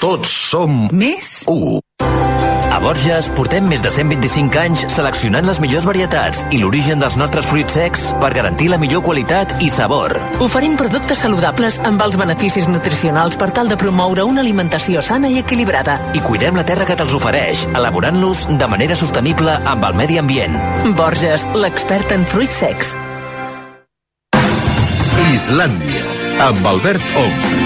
Tots 0.00 0.30
som... 0.48 0.86
Més? 0.96 1.42
1. 1.44 1.80
A 2.70 2.78
Borges 2.80 3.26
portem 3.36 3.66
més 3.68 3.82
de 3.84 3.90
125 3.92 4.56
anys 4.56 4.86
seleccionant 4.94 5.44
les 5.44 5.58
millors 5.60 5.84
varietats 5.84 6.40
i 6.54 6.60
l'origen 6.62 7.02
dels 7.02 7.18
nostres 7.20 7.44
fruits 7.50 7.76
secs 7.76 8.06
per 8.22 8.30
garantir 8.32 8.70
la 8.72 8.78
millor 8.80 9.04
qualitat 9.04 9.52
i 9.60 9.68
sabor. 9.68 10.16
Oferim 10.40 10.78
productes 10.80 11.20
saludables 11.20 11.76
amb 11.84 12.00
els 12.06 12.16
beneficis 12.16 12.70
nutricionals 12.72 13.36
per 13.36 13.50
tal 13.52 13.68
de 13.68 13.76
promoure 13.76 14.24
una 14.24 14.40
alimentació 14.40 15.04
sana 15.04 15.28
i 15.28 15.36
equilibrada. 15.42 15.98
I 16.16 16.24
cuidem 16.24 16.56
la 16.56 16.64
terra 16.64 16.88
que 16.88 16.96
te'ls 16.96 17.16
ofereix, 17.20 17.68
elaborant-los 17.76 18.46
de 18.56 18.72
manera 18.72 18.96
sostenible 18.96 19.60
amb 19.68 19.84
el 19.90 20.00
medi 20.00 20.16
ambient. 20.22 20.56
Borges, 20.96 21.44
l'expert 21.60 22.16
en 22.16 22.24
fruits 22.32 22.62
secs. 22.64 22.96
Islàndia, 25.36 26.06
amb 26.48 26.72
Albert 26.72 27.20
Ong. 27.20 27.59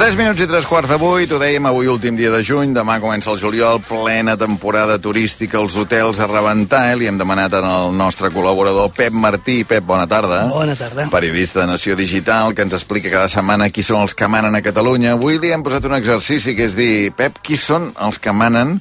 Tres 0.00 0.14
minuts 0.16 0.40
i 0.40 0.46
tres 0.48 0.64
quarts 0.64 0.88
de 0.88 0.96
vuit, 0.96 1.28
ho 1.28 1.36
dèiem 1.36 1.66
avui 1.68 1.84
últim 1.92 2.16
dia 2.16 2.30
de 2.32 2.38
juny, 2.40 2.70
demà 2.72 2.94
comença 3.02 3.28
el 3.34 3.36
juliol, 3.36 3.82
plena 3.84 4.32
temporada 4.40 4.94
turística, 4.96 5.58
els 5.60 5.74
hotels 5.76 6.22
a 6.24 6.28
rebentar, 6.30 6.86
eh? 6.88 6.94
li 6.96 7.08
hem 7.10 7.18
demanat 7.20 7.58
al 7.58 7.92
nostre 7.92 8.30
col·laborador 8.32 8.88
Pep 8.96 9.12
Martí. 9.12 9.58
Pep, 9.68 9.84
bona 9.84 10.06
tarda. 10.08 10.46
Bona 10.48 10.72
tarda. 10.72 11.10
Periodista 11.12 11.60
de 11.60 11.66
Nació 11.74 11.98
Digital, 12.00 12.54
que 12.56 12.64
ens 12.64 12.78
explica 12.78 13.12
cada 13.12 13.28
setmana 13.28 13.68
qui 13.68 13.84
són 13.84 14.00
els 14.06 14.16
que 14.16 14.24
manen 14.24 14.56
a 14.56 14.62
Catalunya. 14.64 15.18
Avui 15.18 15.36
li 15.36 15.52
hem 15.52 15.66
posat 15.68 15.90
un 15.90 15.98
exercici 15.98 16.56
que 16.56 16.70
és 16.70 16.78
dir, 16.80 17.12
Pep, 17.12 17.36
qui 17.44 17.60
són 17.60 17.90
els 18.00 18.16
que 18.16 18.32
manen 18.32 18.78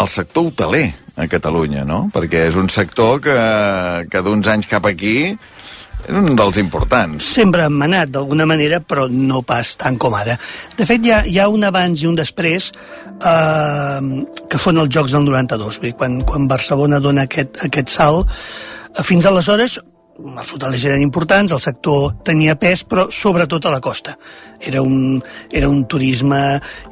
al 0.00 0.08
sector 0.08 0.48
hoteler 0.48 0.86
a 1.20 1.28
Catalunya, 1.28 1.84
no? 1.84 2.06
Perquè 2.14 2.46
és 2.48 2.56
un 2.56 2.72
sector 2.72 3.20
que, 3.20 3.38
que 4.08 4.24
d'uns 4.24 4.48
anys 4.48 4.72
cap 4.72 4.88
aquí 4.88 5.34
és 6.06 6.14
un 6.14 6.36
dels 6.38 6.60
importants. 6.60 7.30
Sempre 7.38 7.64
han 7.66 7.76
manat 7.80 8.12
d'alguna 8.14 8.46
manera, 8.48 8.80
però 8.80 9.08
no 9.10 9.42
pas 9.46 9.74
tant 9.80 9.98
com 10.00 10.14
ara. 10.14 10.38
De 10.78 10.86
fet, 10.88 11.04
hi 11.04 11.12
ha, 11.14 11.20
hi 11.26 11.38
ha 11.40 11.48
un 11.52 11.66
abans 11.68 12.02
i 12.02 12.08
un 12.08 12.16
després 12.18 12.70
eh, 12.72 14.00
que 14.48 14.62
són 14.62 14.80
els 14.82 14.94
Jocs 14.94 15.16
del 15.16 15.28
92. 15.28 15.80
Vull 15.82 15.90
dir, 15.90 15.96
quan, 15.98 16.20
quan 16.28 16.48
Barcelona 16.50 17.02
dona 17.04 17.26
aquest, 17.28 17.62
aquest 17.68 17.94
salt, 17.98 18.38
eh, 18.94 19.04
fins 19.04 19.26
aleshores 19.28 19.78
els 20.18 20.52
hotelers 20.52 20.84
eren 20.88 21.02
importants, 21.04 21.52
el 21.54 21.62
sector 21.62 22.16
tenia 22.26 22.56
pes, 22.58 22.82
però 22.88 23.06
sobretot 23.14 23.68
a 23.68 23.72
la 23.74 23.80
costa. 23.80 24.16
Era 24.60 24.82
un, 24.82 25.20
era 25.50 25.68
un 25.70 25.84
turisme 25.86 26.40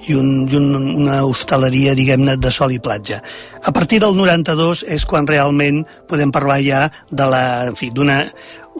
i, 0.07 0.15
un, 0.15 0.47
i 0.47 0.59
un, 0.59 0.69
una 1.03 1.23
hostaleria, 1.27 1.97
diguem-ne, 1.99 2.37
de 2.39 2.53
sol 2.55 2.75
i 2.77 2.79
platja. 2.83 3.19
A 3.67 3.73
partir 3.75 4.01
del 4.05 4.15
92 4.17 4.85
és 4.95 5.07
quan 5.11 5.27
realment 5.27 5.83
podem 6.09 6.31
parlar 6.31 6.61
ja 6.63 6.85
de 7.11 7.27
la, 7.31 7.43
en 7.73 7.79
fi, 7.79 7.91
d'una 7.91 8.23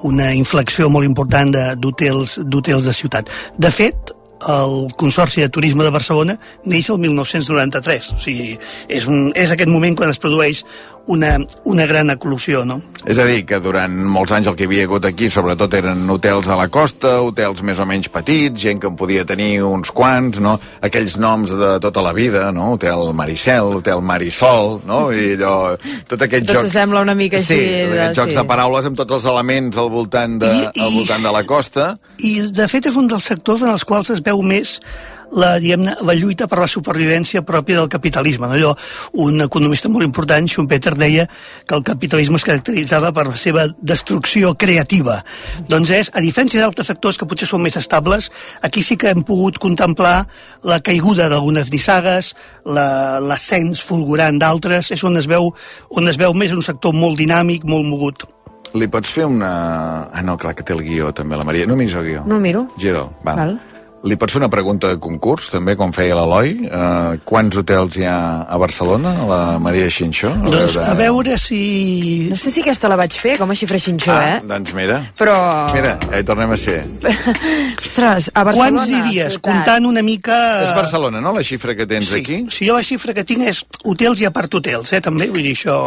una 0.05 0.29
inflexió 0.37 0.91
molt 0.93 1.09
important 1.09 1.55
d'hotels 1.81 2.37
de 2.45 2.93
ciutat. 2.93 3.31
De 3.57 3.71
fet, 3.73 4.13
el 4.47 4.93
Consorci 4.97 5.41
de 5.41 5.49
Turisme 5.49 5.85
de 5.85 5.91
Barcelona 5.91 6.37
neix 6.65 6.91
el 6.93 6.99
1993. 7.01 8.13
O 8.17 8.21
sigui, 8.21 8.57
és, 8.89 9.07
un, 9.09 9.31
és 9.35 9.53
aquest 9.53 9.73
moment 9.73 9.97
quan 9.97 10.13
es 10.13 10.21
produeix 10.23 10.63
una, 11.07 11.37
una 11.65 11.85
gran 11.87 12.11
eclosió, 12.11 12.65
no? 12.67 12.81
És 13.07 13.19
a 13.23 13.25
dir, 13.29 13.45
que 13.47 13.61
durant 13.63 13.93
molts 14.11 14.33
anys 14.35 14.49
el 14.51 14.57
que 14.59 14.67
havia 14.67 14.85
hagut 14.89 15.05
aquí 15.07 15.29
sobretot 15.31 15.75
eren 15.79 16.01
hotels 16.11 16.49
a 16.51 16.57
la 16.59 16.67
costa, 16.73 17.21
hotels 17.23 17.63
més 17.63 17.79
o 17.79 17.87
menys 17.87 18.09
petits, 18.11 18.59
gent 18.65 18.81
que 18.83 18.89
en 18.91 18.97
podia 18.99 19.23
tenir 19.29 19.61
uns 19.63 19.93
quants, 19.95 20.41
no? 20.43 20.57
Aquells 20.83 21.15
noms 21.23 21.55
de 21.55 21.77
tota 21.85 22.03
la 22.03 22.13
vida, 22.17 22.49
no? 22.53 22.73
Hotel 22.75 23.13
Maricel, 23.15 23.77
Hotel 23.79 24.03
Marisol, 24.03 24.81
no? 24.89 25.05
I 25.15 25.37
allò, 25.39 25.77
tot 26.11 26.27
aquests 26.27 26.49
Tot 26.51 26.59
jocs... 26.59 26.67
s'assembla 26.73 27.05
una 27.07 27.15
mica 27.15 27.39
així. 27.39 27.55
Sí, 27.55 27.61
tots 27.87 27.95
aquests 28.01 28.21
jocs 28.25 28.35
sí. 28.35 28.41
de 28.41 28.47
paraules 28.51 28.91
amb 28.91 28.99
tots 28.99 29.21
els 29.21 29.29
elements 29.31 29.79
al 29.79 29.93
voltant 29.95 30.39
de, 30.43 30.51
I- 30.51 30.67
i- 30.75 30.83
al 30.89 30.97
voltant 30.99 31.23
de 31.31 31.37
la 31.39 31.45
costa. 31.47 31.93
I, 32.19 32.35
de 32.51 32.67
fet, 32.73 32.91
és 32.91 32.97
un 32.99 33.07
dels 33.11 33.25
sectors 33.31 33.63
en 33.63 33.71
els 33.77 33.85
quals 33.87 34.11
es 34.11 34.23
veu 34.25 34.43
més 34.43 34.81
la, 35.33 35.57
diguem 35.59 35.83
la 35.87 36.15
lluita 36.15 36.47
per 36.47 36.59
la 36.63 36.69
supervivència 36.71 37.43
pròpia 37.43 37.81
del 37.81 37.89
capitalisme. 37.93 38.47
No? 38.47 38.55
Allò, 38.55 38.75
un 39.25 39.41
economista 39.43 39.89
molt 39.89 40.05
important, 40.07 40.47
Schumpeter, 40.49 40.95
deia 40.97 41.27
que 41.67 41.75
el 41.75 41.83
capitalisme 41.83 42.37
es 42.37 42.45
caracteritzava 42.47 43.13
per 43.13 43.27
la 43.29 43.37
seva 43.37 43.67
destrucció 43.81 44.55
creativa. 44.55 45.23
Doncs 45.69 45.91
és, 45.91 46.11
a 46.15 46.21
diferència 46.25 46.61
d'altres 46.63 46.87
sectors 46.93 47.19
que 47.19 47.27
potser 47.27 47.49
són 47.51 47.63
més 47.67 47.77
estables, 47.77 48.31
aquí 48.63 48.83
sí 48.83 48.97
que 48.97 49.11
hem 49.11 49.25
pogut 49.27 49.59
contemplar 49.59 50.27
la 50.65 50.81
caiguda 50.81 51.29
d'algunes 51.33 51.71
nissagues, 51.73 52.35
la- 52.65 53.19
l'ascens 53.21 53.83
fulgurant 53.83 54.39
d'altres, 54.39 54.91
és 54.93 55.05
on 55.05 55.17
es, 55.17 55.27
veu, 55.27 55.51
on 55.91 56.09
es 56.09 56.17
veu 56.17 56.33
més 56.35 56.53
un 56.53 56.63
sector 56.63 56.95
molt 56.95 57.19
dinàmic, 57.19 57.65
molt 57.65 57.87
mogut. 57.87 58.25
Li 58.77 58.89
pots 58.93 59.09
fer 59.09 59.25
una... 59.25 60.09
Ah, 60.13 60.23
no, 60.27 60.35
clar, 60.37 60.53
que 60.55 60.65
té 60.67 60.75
el 60.75 60.83
guió, 60.85 61.13
també, 61.15 61.37
la 61.39 61.45
Maria. 61.47 61.65
No 61.67 61.77
miris 61.79 61.95
el 61.97 62.05
guió. 62.05 62.25
No 62.29 62.37
miro. 62.43 62.67
Giro, 62.77 63.07
val. 63.25 63.37
Val. 63.39 63.55
Li 64.07 64.15
pots 64.15 64.31
fer 64.37 64.39
una 64.39 64.49
pregunta 64.53 64.87
de 64.93 65.01
concurs, 65.03 65.49
també, 65.51 65.75
com 65.75 65.91
feia 65.91 66.15
l'Eloi? 66.15 66.53
Uh, 66.69 67.17
quants 67.27 67.57
hotels 67.59 67.97
hi 67.99 68.05
ha 68.07 68.45
a 68.47 68.59
Barcelona, 68.63 69.11
a 69.25 69.27
la 69.27 69.39
Maria 69.59 69.89
Xinxó? 69.91 70.31
A 70.31 70.51
Doncs 70.53 70.77
a 70.79 70.95
veure 70.95 71.35
si... 71.43 72.29
No 72.31 72.39
sé 72.39 72.53
si 72.55 72.63
aquesta 72.63 72.87
la 72.93 72.95
vaig 73.01 73.17
fer, 73.19 73.35
com 73.41 73.51
a 73.51 73.57
xifra 73.59 73.81
xinxó, 73.83 74.13
Ah, 74.15 74.37
eh? 74.37 74.39
doncs 74.47 74.71
mira. 74.79 75.01
Però... 75.19 75.35
Mira, 75.75 75.97
ja 76.07 76.21
hi 76.23 76.27
tornem 76.29 76.55
a 76.55 76.61
ser. 76.61 76.79
Ostres, 77.83 78.31
a 78.33 78.45
Barcelona... 78.47 78.85
Quants 78.87 78.95
diries, 78.95 79.35
ciutat. 79.35 79.43
comptant 79.49 79.91
una 79.91 80.07
mica... 80.07 80.39
És 80.69 80.73
Barcelona, 80.79 81.21
no?, 81.25 81.35
la 81.35 81.43
xifra 81.43 81.75
que 81.75 81.89
tens 81.91 82.13
Sí, 82.15 82.23
aquí? 82.23 82.39
si 82.55 82.71
jo 82.71 82.79
la 82.79 82.87
xifra 82.87 83.11
que 83.17 83.27
tinc 83.27 83.43
és 83.51 83.65
hotels 83.85 84.23
i 84.23 84.31
apart 84.31 84.55
hotels, 84.61 84.95
eh, 84.95 85.03
també, 85.03 85.27
vull 85.35 85.43
dir 85.43 85.57
això... 85.59 85.81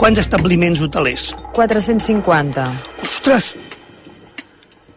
Quants 0.00 0.24
establiments 0.24 0.80
hotelers? 0.86 1.28
450. 1.52 2.70
Ostres! 3.04 3.52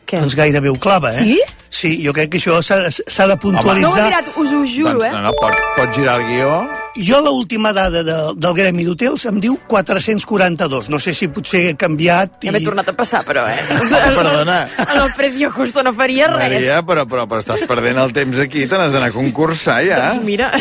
Què? 0.10 0.20
Doncs 0.24 0.36
gairebé 0.38 0.72
ho 0.74 0.78
clava, 0.82 1.14
eh? 1.14 1.22
Sí? 1.22 1.40
Sí, 1.70 1.92
jo 2.02 2.10
crec 2.18 2.32
que 2.34 2.40
això 2.40 2.56
s'ha 2.66 2.80
s'ha 2.90 3.26
de 3.30 3.36
No 3.36 3.38
ho 3.38 3.42
puntualitzar. 3.44 4.02
he 4.02 4.10
mirat, 4.10 4.30
us 4.42 4.54
ho 4.58 4.64
juro, 4.66 4.94
doncs, 4.96 5.06
eh? 5.06 5.12
no, 5.14 5.20
no, 5.28 5.34
pot, 5.38 5.54
pot 5.78 5.92
girar 5.94 6.16
el 6.18 6.26
guió. 6.26 6.56
Jo 6.98 7.20
l'última 7.22 7.70
dada 7.78 8.02
de, 8.04 8.16
del 8.36 8.56
Gremi 8.58 8.84
d'Hotels 8.88 9.28
em 9.30 9.38
diu 9.40 9.54
442. 9.70 10.90
No 10.90 10.98
sé 11.00 11.14
si 11.14 11.30
potser 11.30 11.62
he 11.70 11.76
canviat... 11.78 12.40
Ja 12.42 12.56
m'he 12.56 12.64
tornat 12.66 12.90
a 12.90 12.96
passar, 12.98 13.22
però, 13.28 13.46
eh? 13.48 13.62
perdona. 14.18 14.64
En 14.88 14.96
el 15.04 15.14
precio 15.16 15.52
justo 15.54 15.86
no 15.86 15.94
faria 15.94 16.32
res. 16.34 16.58
Maria, 16.58 16.82
però, 16.82 17.06
però, 17.06 17.28
però 17.30 17.46
estàs 17.46 17.62
perdent 17.70 18.02
el 18.02 18.18
temps 18.18 18.42
aquí, 18.42 18.66
te 18.66 18.82
n'has 18.82 18.92
d'anar 18.96 19.14
a 19.14 19.16
concursar, 19.16 19.80
ja. 19.86 20.02
Doncs 20.10 20.26
mira... 20.26 20.50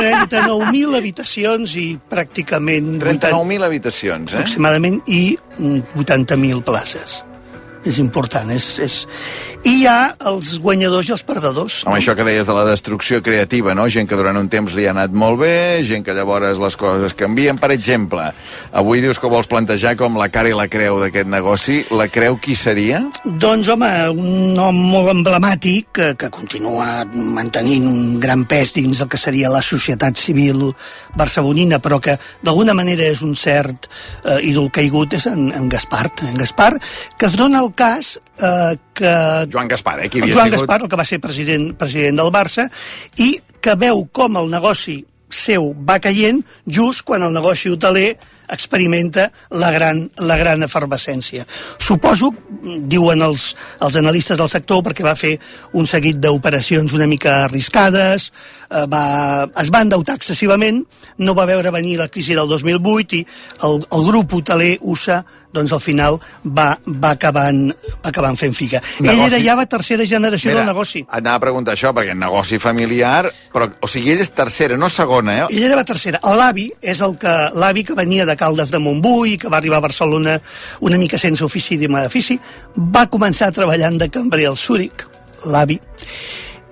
39.000 0.00 0.96
habitacions 0.96 1.72
i 1.76 1.88
pràcticament... 2.10 2.94
39.000 3.02 3.66
habitacions, 3.70 4.32
eh? 4.34 4.42
Aproximadament, 4.42 5.02
i 5.12 5.36
mm, 5.58 5.98
80.000 6.00 6.62
places. 6.64 7.20
És 7.84 7.96
important, 7.96 8.50
és, 8.52 8.64
és... 8.84 8.94
I 9.64 9.72
hi 9.80 9.84
ha 9.88 10.14
els 10.28 10.54
guanyadors 10.60 11.08
i 11.08 11.14
els 11.14 11.22
perdedors. 11.24 11.78
Home, 11.86 11.96
això 12.00 12.12
que 12.16 12.24
deies 12.26 12.48
de 12.48 12.54
la 12.56 12.64
destrucció 12.68 13.20
creativa, 13.24 13.72
no? 13.76 13.86
Gent 13.92 14.08
que 14.08 14.16
durant 14.16 14.36
un 14.36 14.48
temps 14.52 14.72
li 14.76 14.84
ha 14.84 14.92
anat 14.92 15.14
molt 15.16 15.40
bé, 15.40 15.80
gent 15.88 16.04
que 16.04 16.14
llavors 16.16 16.60
les 16.60 16.76
coses 16.80 17.16
canvien. 17.16 17.56
Per 17.60 17.70
exemple, 17.72 18.26
avui 18.76 19.00
dius 19.04 19.20
que 19.20 19.30
vols 19.32 19.48
plantejar 19.48 19.94
com 20.00 20.18
la 20.20 20.28
cara 20.32 20.52
i 20.52 20.56
la 20.56 20.68
creu 20.68 20.98
d'aquest 21.00 21.28
negoci. 21.32 21.78
La 21.96 22.08
creu 22.12 22.36
qui 22.40 22.56
seria? 22.56 23.00
Doncs, 23.24 23.70
home, 23.72 23.90
un 24.12 24.52
nom 24.56 24.76
molt 24.76 25.12
emblemàtic 25.14 25.88
que, 25.96 26.10
que 26.20 26.30
continua 26.32 27.06
mantenint 27.10 27.88
un 27.88 28.20
gran 28.20 28.44
pes 28.48 28.74
dins 28.76 29.00
del 29.00 29.08
que 29.12 29.20
seria 29.20 29.52
la 29.52 29.64
societat 29.64 30.20
civil 30.20 30.68
barcelonina, 31.16 31.80
però 31.80 32.00
que 32.00 32.18
d'alguna 32.44 32.76
manera 32.76 33.08
és 33.08 33.24
un 33.24 33.32
cert 33.40 33.88
eh, 33.88 34.40
ídol 34.52 34.68
caigut, 34.72 35.16
és 35.16 35.28
en, 35.32 35.48
en 35.56 35.68
Gaspar. 35.72 36.10
En 36.28 36.36
Gaspar, 36.36 36.74
que 37.16 37.28
es 37.28 37.36
dona 37.40 37.64
el 37.64 37.69
cas 37.76 38.16
eh, 38.38 38.74
que... 38.94 39.12
Joan 39.52 39.70
Gaspar, 39.70 39.98
eh? 40.04 40.08
Qui 40.10 40.22
havia 40.22 40.34
Joan 40.34 40.50
sigut... 40.50 40.60
Gaspar, 40.60 40.80
el 40.84 40.90
que 40.90 40.98
va 41.00 41.06
ser 41.08 41.20
president, 41.22 41.70
president 41.78 42.20
del 42.22 42.32
Barça, 42.34 42.66
i 43.22 43.32
que 43.60 43.76
veu 43.80 44.06
com 44.12 44.38
el 44.40 44.50
negoci 44.52 45.00
seu 45.30 45.70
va 45.86 46.00
caient 46.02 46.42
just 46.66 47.04
quan 47.06 47.22
el 47.22 47.34
negoci 47.34 47.70
hoteler 47.70 48.14
experimenta 48.52 49.30
la 49.50 49.70
gran, 49.70 50.04
la 50.18 50.36
gran 50.36 50.62
efervescència. 50.66 51.46
Suposo, 51.78 52.32
diuen 52.90 53.22
els, 53.22 53.50
els 53.80 53.98
analistes 54.00 54.38
del 54.38 54.50
sector, 54.52 54.82
perquè 54.86 55.06
va 55.06 55.16
fer 55.18 55.36
un 55.78 55.88
seguit 55.90 56.20
d'operacions 56.20 56.92
una 56.96 57.08
mica 57.10 57.44
arriscades, 57.46 58.30
eh, 58.70 58.86
va, 58.90 59.48
es 59.62 59.72
va 59.72 59.84
endeutar 59.86 60.18
excessivament, 60.18 60.82
no 61.18 61.34
va 61.36 61.48
veure 61.48 61.72
venir 61.74 61.98
la 62.00 62.08
crisi 62.08 62.36
del 62.36 62.48
2008 62.48 63.20
i 63.20 63.24
el, 63.66 63.80
el 63.90 64.06
grup 64.06 64.34
hoteler 64.40 64.76
USA 64.80 65.22
doncs 65.52 65.72
al 65.74 65.80
final 65.82 66.18
va, 66.44 66.76
va, 66.86 67.12
acabant, 67.16 67.70
va 68.04 68.10
acabant 68.12 68.38
fent. 68.38 68.50
Ell 68.60 69.06
Negoci- 69.06 69.26
era 69.28 69.38
ja 69.42 69.54
la 69.56 69.66
tercera 69.70 70.04
generació 70.06 70.50
Mira, 70.50 70.60
del 70.60 70.70
negoci. 70.72 71.04
Anava 71.08 71.38
a 71.38 71.42
preguntar 71.44 71.76
això, 71.76 71.92
perquè 71.96 72.14
negoci 72.18 72.58
familiar... 72.58 73.30
Però, 73.50 73.66
o 73.82 73.88
sigui, 73.90 74.12
ell 74.14 74.22
és 74.22 74.30
tercera, 74.34 74.76
no 74.78 74.88
segona, 74.92 75.36
eh? 75.40 75.46
Ell 75.50 75.68
era 75.68 75.78
la 75.80 75.86
tercera. 75.86 76.20
L'avi 76.38 76.68
és 76.80 77.00
el 77.02 77.16
que 77.20 77.34
l'avi 77.58 77.84
que 77.86 77.96
venia 77.98 78.26
de 78.28 78.36
Caldes 78.40 78.72
de 78.72 78.80
Montbui, 78.80 79.36
que 79.36 79.52
va 79.52 79.60
arribar 79.60 79.78
a 79.80 79.86
Barcelona 79.88 80.38
una 80.80 80.98
mica 80.98 81.20
sense 81.20 81.44
ofici 81.44 81.76
ni 81.76 81.90
benefici, 81.90 82.38
va 82.96 83.08
començar 83.12 83.52
treballant 83.52 83.98
de 84.00 84.08
cambrer 84.12 84.48
al 84.48 84.56
Zúrich, 84.56 85.04
l'avi, 85.52 85.76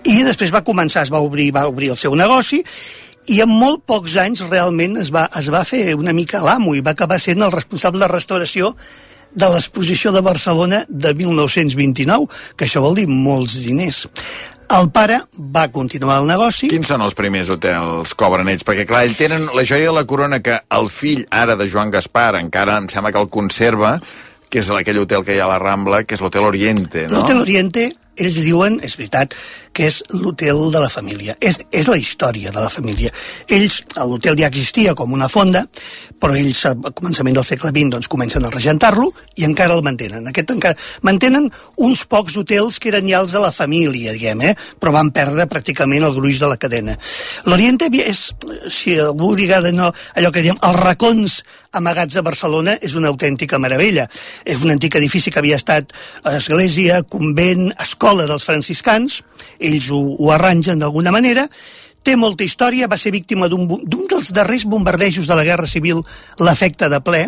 i 0.09 0.23
després 0.25 0.55
va 0.55 0.65
començar, 0.65 1.05
es 1.05 1.13
va 1.13 1.21
obrir, 1.25 1.51
va 1.53 1.67
obrir 1.69 1.93
el 1.93 2.01
seu 2.01 2.15
negoci, 2.17 2.63
i 3.29 3.43
en 3.45 3.51
molt 3.53 3.83
pocs 3.89 4.17
anys 4.23 4.47
realment 4.47 4.97
es 5.03 5.13
va, 5.13 5.27
es 5.37 5.51
va 5.53 5.65
fer 5.69 5.93
una 5.99 6.15
mica 6.17 6.41
l'amo 6.41 6.73
i 6.77 6.81
va 6.85 6.95
acabar 6.97 7.19
sent 7.21 7.45
el 7.45 7.53
responsable 7.53 8.01
de 8.01 8.09
restauració 8.09 8.73
de 9.39 9.49
l'exposició 9.53 10.13
de 10.15 10.23
Barcelona 10.25 10.85
de 10.89 11.13
1929, 11.15 12.29
que 12.57 12.65
això 12.65 12.81
vol 12.81 12.97
dir 12.97 13.05
molts 13.11 13.59
diners. 13.61 14.07
El 14.69 14.91
pare 14.93 15.17
va 15.55 15.69
continuar 15.73 16.19
el 16.21 16.27
negoci. 16.29 16.69
Quins 16.69 16.91
són 16.91 17.01
els 17.05 17.17
primers 17.17 17.49
hotels 17.55 18.13
que 18.13 18.27
obren 18.27 18.51
ells? 18.53 18.65
Perquè, 18.69 18.85
clar, 18.89 19.07
ell 19.09 19.17
tenen 19.17 19.47
la 19.57 19.65
joia 19.65 19.89
de 19.89 19.95
la 19.97 20.05
corona 20.09 20.43
que 20.45 20.59
el 20.77 20.91
fill, 20.93 21.25
ara, 21.33 21.57
de 21.57 21.69
Joan 21.73 21.93
Gaspar, 21.95 22.35
encara 22.37 22.77
em 22.77 22.89
sembla 22.93 23.15
que 23.15 23.23
el 23.23 23.31
conserva, 23.33 23.95
que 24.53 24.61
és 24.61 24.69
aquell 24.73 25.01
hotel 25.01 25.25
que 25.25 25.37
hi 25.37 25.41
ha 25.41 25.47
a 25.49 25.55
la 25.55 25.59
Rambla, 25.63 26.03
que 26.05 26.19
és 26.19 26.25
l'Hotel 26.25 26.45
Oriente, 26.49 27.07
no? 27.09 27.23
L'Hotel 27.23 27.41
Oriente, 27.47 27.89
ells 28.19 28.39
diuen, 28.43 28.79
és 28.85 28.97
veritat, 28.99 29.35
que 29.73 29.87
és 29.89 30.01
l'hotel 30.11 30.59
de 30.75 30.83
la 30.83 30.91
família. 30.91 31.37
És, 31.41 31.61
és 31.71 31.87
la 31.87 31.99
història 32.01 32.51
de 32.55 32.63
la 32.63 32.71
família. 32.73 33.13
Ells, 33.47 33.81
l'hotel 33.97 34.39
ja 34.41 34.51
existia 34.51 34.95
com 34.99 35.15
una 35.15 35.29
fonda, 35.31 35.65
però 36.19 36.35
ells, 36.35 36.65
al 36.67 36.93
començament 36.99 37.37
del 37.39 37.47
segle 37.47 37.71
XX, 37.71 37.93
doncs, 37.95 38.11
comencen 38.11 38.45
a 38.45 38.51
regentar-lo 38.51 39.13
i 39.39 39.47
encara 39.47 39.77
el 39.79 39.85
mantenen. 39.87 40.27
Aquest 40.31 40.51
encara... 40.55 40.79
Mantenen 41.07 41.47
uns 41.85 42.03
pocs 42.11 42.37
hotels 42.41 42.81
que 42.83 42.91
eren 42.91 43.07
ja 43.09 43.23
els 43.23 43.37
de 43.37 43.43
la 43.43 43.53
família, 43.55 44.13
diguem, 44.17 44.43
eh? 44.51 44.55
però 44.81 44.93
van 44.97 45.13
perdre 45.15 45.47
pràcticament 45.51 46.09
el 46.09 46.17
gruix 46.17 46.43
de 46.43 46.51
la 46.51 46.59
cadena. 46.61 46.97
L'Oriente 47.47 47.87
és, 48.03 48.25
si 48.75 48.99
algú 48.99 49.35
digui 49.39 49.73
no, 49.73 49.93
allò 50.19 50.33
que 50.35 50.43
diem, 50.45 50.59
els 50.67 50.81
racons 50.83 51.39
amagats 51.79 52.19
a 52.19 52.25
Barcelona 52.27 52.75
és 52.83 52.95
una 52.99 53.09
autèntica 53.13 53.59
meravella. 53.63 54.09
És 54.45 54.59
un 54.59 54.73
antic 54.75 54.99
edifici 54.99 55.31
que 55.31 55.41
havia 55.41 55.59
estat 55.59 55.95
església, 56.35 57.03
convent, 57.07 57.69
escola 57.79 58.08
dels 58.17 58.47
franciscans, 58.47 59.21
ells 59.59 59.91
ho, 59.93 60.01
ho 60.17 60.31
arrangen 60.33 60.81
d'alguna 60.81 61.13
manera, 61.13 61.49
té 62.03 62.17
molta 62.17 62.47
història, 62.47 62.89
va 62.89 62.97
ser 62.97 63.13
víctima 63.13 63.49
d'un 63.51 64.07
dels 64.09 64.33
darrers 64.33 64.65
bombardejos 64.65 65.27
de 65.29 65.37
la 65.37 65.45
Guerra 65.45 65.67
Civil, 65.69 66.01
l'efecte 66.41 66.89
de 66.89 67.01
ple. 67.05 67.27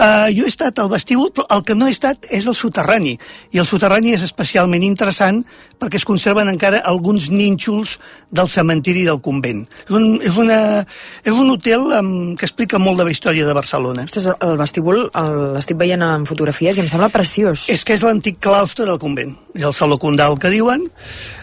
Uh, 0.00 0.30
jo 0.32 0.46
he 0.46 0.48
estat 0.48 0.78
al 0.80 0.88
vestíbul, 0.88 1.28
però 1.36 1.44
el 1.52 1.64
que 1.68 1.74
no 1.76 1.84
he 1.84 1.92
estat 1.92 2.24
és 2.32 2.46
el 2.48 2.54
soterrani. 2.56 3.18
I 3.52 3.60
el 3.60 3.66
soterrani 3.68 4.14
és 4.16 4.22
especialment 4.24 4.84
interessant 4.86 5.42
perquè 5.80 6.00
es 6.00 6.06
conserven 6.08 6.48
encara 6.48 6.80
alguns 6.88 7.28
nínxols 7.28 7.98
del 8.32 8.48
cementiri 8.48 9.04
del 9.04 9.20
convent. 9.20 9.66
És 9.84 9.92
un, 9.98 10.06
és 10.24 10.38
una, 10.40 10.58
és 11.20 11.36
un 11.36 11.52
hotel 11.52 11.84
um, 11.98 12.10
que 12.32 12.48
explica 12.48 12.80
molt 12.80 13.02
de 13.02 13.10
la 13.10 13.12
història 13.12 13.44
de 13.44 13.56
Barcelona. 13.56 14.06
Ostres, 14.08 14.30
el 14.40 14.56
vestíbul 14.60 15.06
l'estic 15.58 15.76
veient 15.80 16.04
en 16.06 16.24
fotografies 16.28 16.80
i 16.80 16.84
em 16.84 16.88
sembla 16.88 17.12
preciós. 17.12 17.68
És 17.68 17.84
que 17.84 17.98
és 17.98 18.04
l'antic 18.06 18.40
claustre 18.40 18.88
del 18.88 19.00
convent. 19.02 19.36
I 19.58 19.68
el 19.68 19.76
saló 19.76 20.00
condal 20.00 20.38
que 20.40 20.48
diuen, 20.48 20.88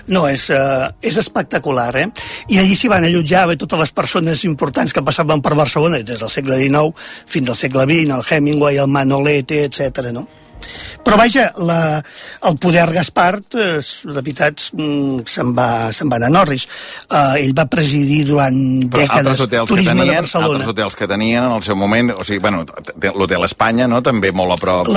no, 0.07 0.23
és, 0.29 0.47
uh, 0.55 0.87
és 1.01 1.17
espectacular, 1.19 1.91
eh? 1.99 2.07
I 2.53 2.61
allí 2.61 2.75
s'hi 2.77 2.89
van 2.91 3.05
allotjar 3.07 3.45
bé, 3.51 3.57
totes 3.59 3.81
les 3.81 3.93
persones 3.95 4.43
importants 4.47 4.95
que 4.95 5.03
passaven 5.03 5.43
per 5.43 5.55
Barcelona 5.59 5.99
des 5.99 6.23
del 6.23 6.31
segle 6.31 6.59
XIX 6.61 7.07
fins 7.27 7.51
al 7.51 7.59
segle 7.59 7.87
XX, 7.87 8.15
el 8.15 8.27
Hemingway, 8.27 8.79
el 8.83 8.91
Manolete, 8.91 9.65
etc. 9.67 10.11
no? 10.15 10.27
Però 11.07 11.15
vaja, 11.15 11.51
la, 11.63 12.01
el 12.49 12.57
poder 12.59 12.89
Gaspart, 12.91 13.55
eh, 13.55 13.79
la 14.11 14.21
veritat, 14.21 14.65
mm, 14.73 15.21
se'n 15.29 15.53
va, 15.55 15.67
se'n 15.95 16.09
va 16.11 16.17
anar 16.19 16.27
a 16.27 16.35
Norris. 16.35 16.65
Uh, 17.07 17.37
ell 17.39 17.53
va 17.55 17.67
presidir 17.71 18.25
durant 18.27 18.57
Però 18.89 19.05
dècades 19.05 19.39
turisme 19.69 19.93
de 19.93 20.01
tenien, 20.01 20.21
Barcelona. 20.25 20.49
altres 20.57 20.71
hotels 20.73 20.97
que 20.99 21.07
tenien 21.07 21.45
en 21.45 21.55
el 21.55 21.63
seu 21.63 21.77
moment, 21.79 22.11
o 22.11 22.25
sigui, 22.27 22.41
bueno, 22.43 22.65
l'hotel 23.13 23.45
Espanya, 23.47 23.87
no?, 23.87 24.01
també 24.03 24.31
molt 24.35 24.57
a 24.57 24.59
prop 24.59 24.87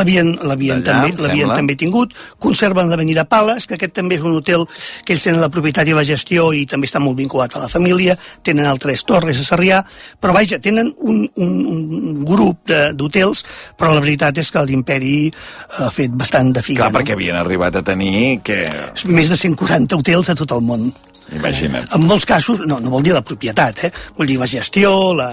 L'havien 0.42 0.82
també, 0.86 1.12
l'havien 1.18 1.52
també 1.54 1.76
tingut. 1.78 2.14
Conserven 2.42 2.90
l'Avenida 2.90 3.24
Pales, 3.30 3.66
que 3.66 3.78
aquest 3.78 3.94
també 4.00 4.18
és 4.18 4.26
un 4.26 4.34
hotel 4.40 4.66
que 5.06 5.14
ells 5.14 5.24
tenen 5.28 5.40
la 5.40 5.50
propietat 5.52 5.88
i 5.88 5.94
la 5.94 6.04
gestió 6.06 6.50
i 6.56 6.64
també 6.66 6.88
està 6.90 6.98
molt 7.02 7.16
vinculat 7.18 7.54
a 7.54 7.62
la 7.64 7.70
família. 7.70 8.16
Tenen 8.42 8.66
altres 8.66 9.04
torres 9.06 9.38
a 9.40 9.46
Sarrià, 9.46 9.82
però 10.20 10.34
vaja, 10.34 10.58
tenen 10.58 10.90
un, 10.98 11.22
un, 11.36 11.54
un 11.70 12.24
grup 12.24 12.66
de- 12.66 12.92
d'hotels, 12.98 13.44
però 13.78 13.94
la 13.94 14.02
veritat 14.02 14.38
és 14.42 14.50
que 14.50 14.64
l'imperi 14.66 15.30
ha 15.78 15.90
fet 15.94 16.14
bastant 16.18 16.53
de 16.57 16.64
figa. 16.64 16.86
Clar, 16.86 17.01
perquè 17.01 17.16
havien 17.16 17.38
arribat 17.38 17.80
a 17.80 17.84
tenir 17.86 18.40
que... 18.44 18.62
no? 18.68 19.14
Més 19.16 19.32
de 19.32 19.38
140 19.38 20.01
hotels 20.01 20.32
a 20.32 20.36
tot 20.38 20.57
el 20.57 20.64
món. 20.66 20.90
Imagina't. 21.36 21.90
En 21.94 22.07
molts 22.11 22.26
casos, 22.26 22.62
no, 22.66 22.80
no 22.82 22.90
vol 22.90 23.05
dir 23.07 23.14
la 23.14 23.24
propietat, 23.26 23.84
eh? 23.86 23.92
vol 24.16 24.30
dir 24.30 24.38
la 24.40 24.51
gestió, 24.51 24.92
la... 25.14 25.32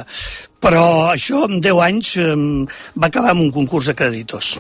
però 0.61 0.83
això 1.13 1.45
en 1.47 1.61
10 1.63 1.83
anys 1.87 2.15
eh, 2.21 2.33
va 2.97 3.09
acabar 3.09 3.33
amb 3.33 3.47
un 3.47 3.53
concurs 3.55 3.89
de 3.89 3.97
creditors. 3.97 4.57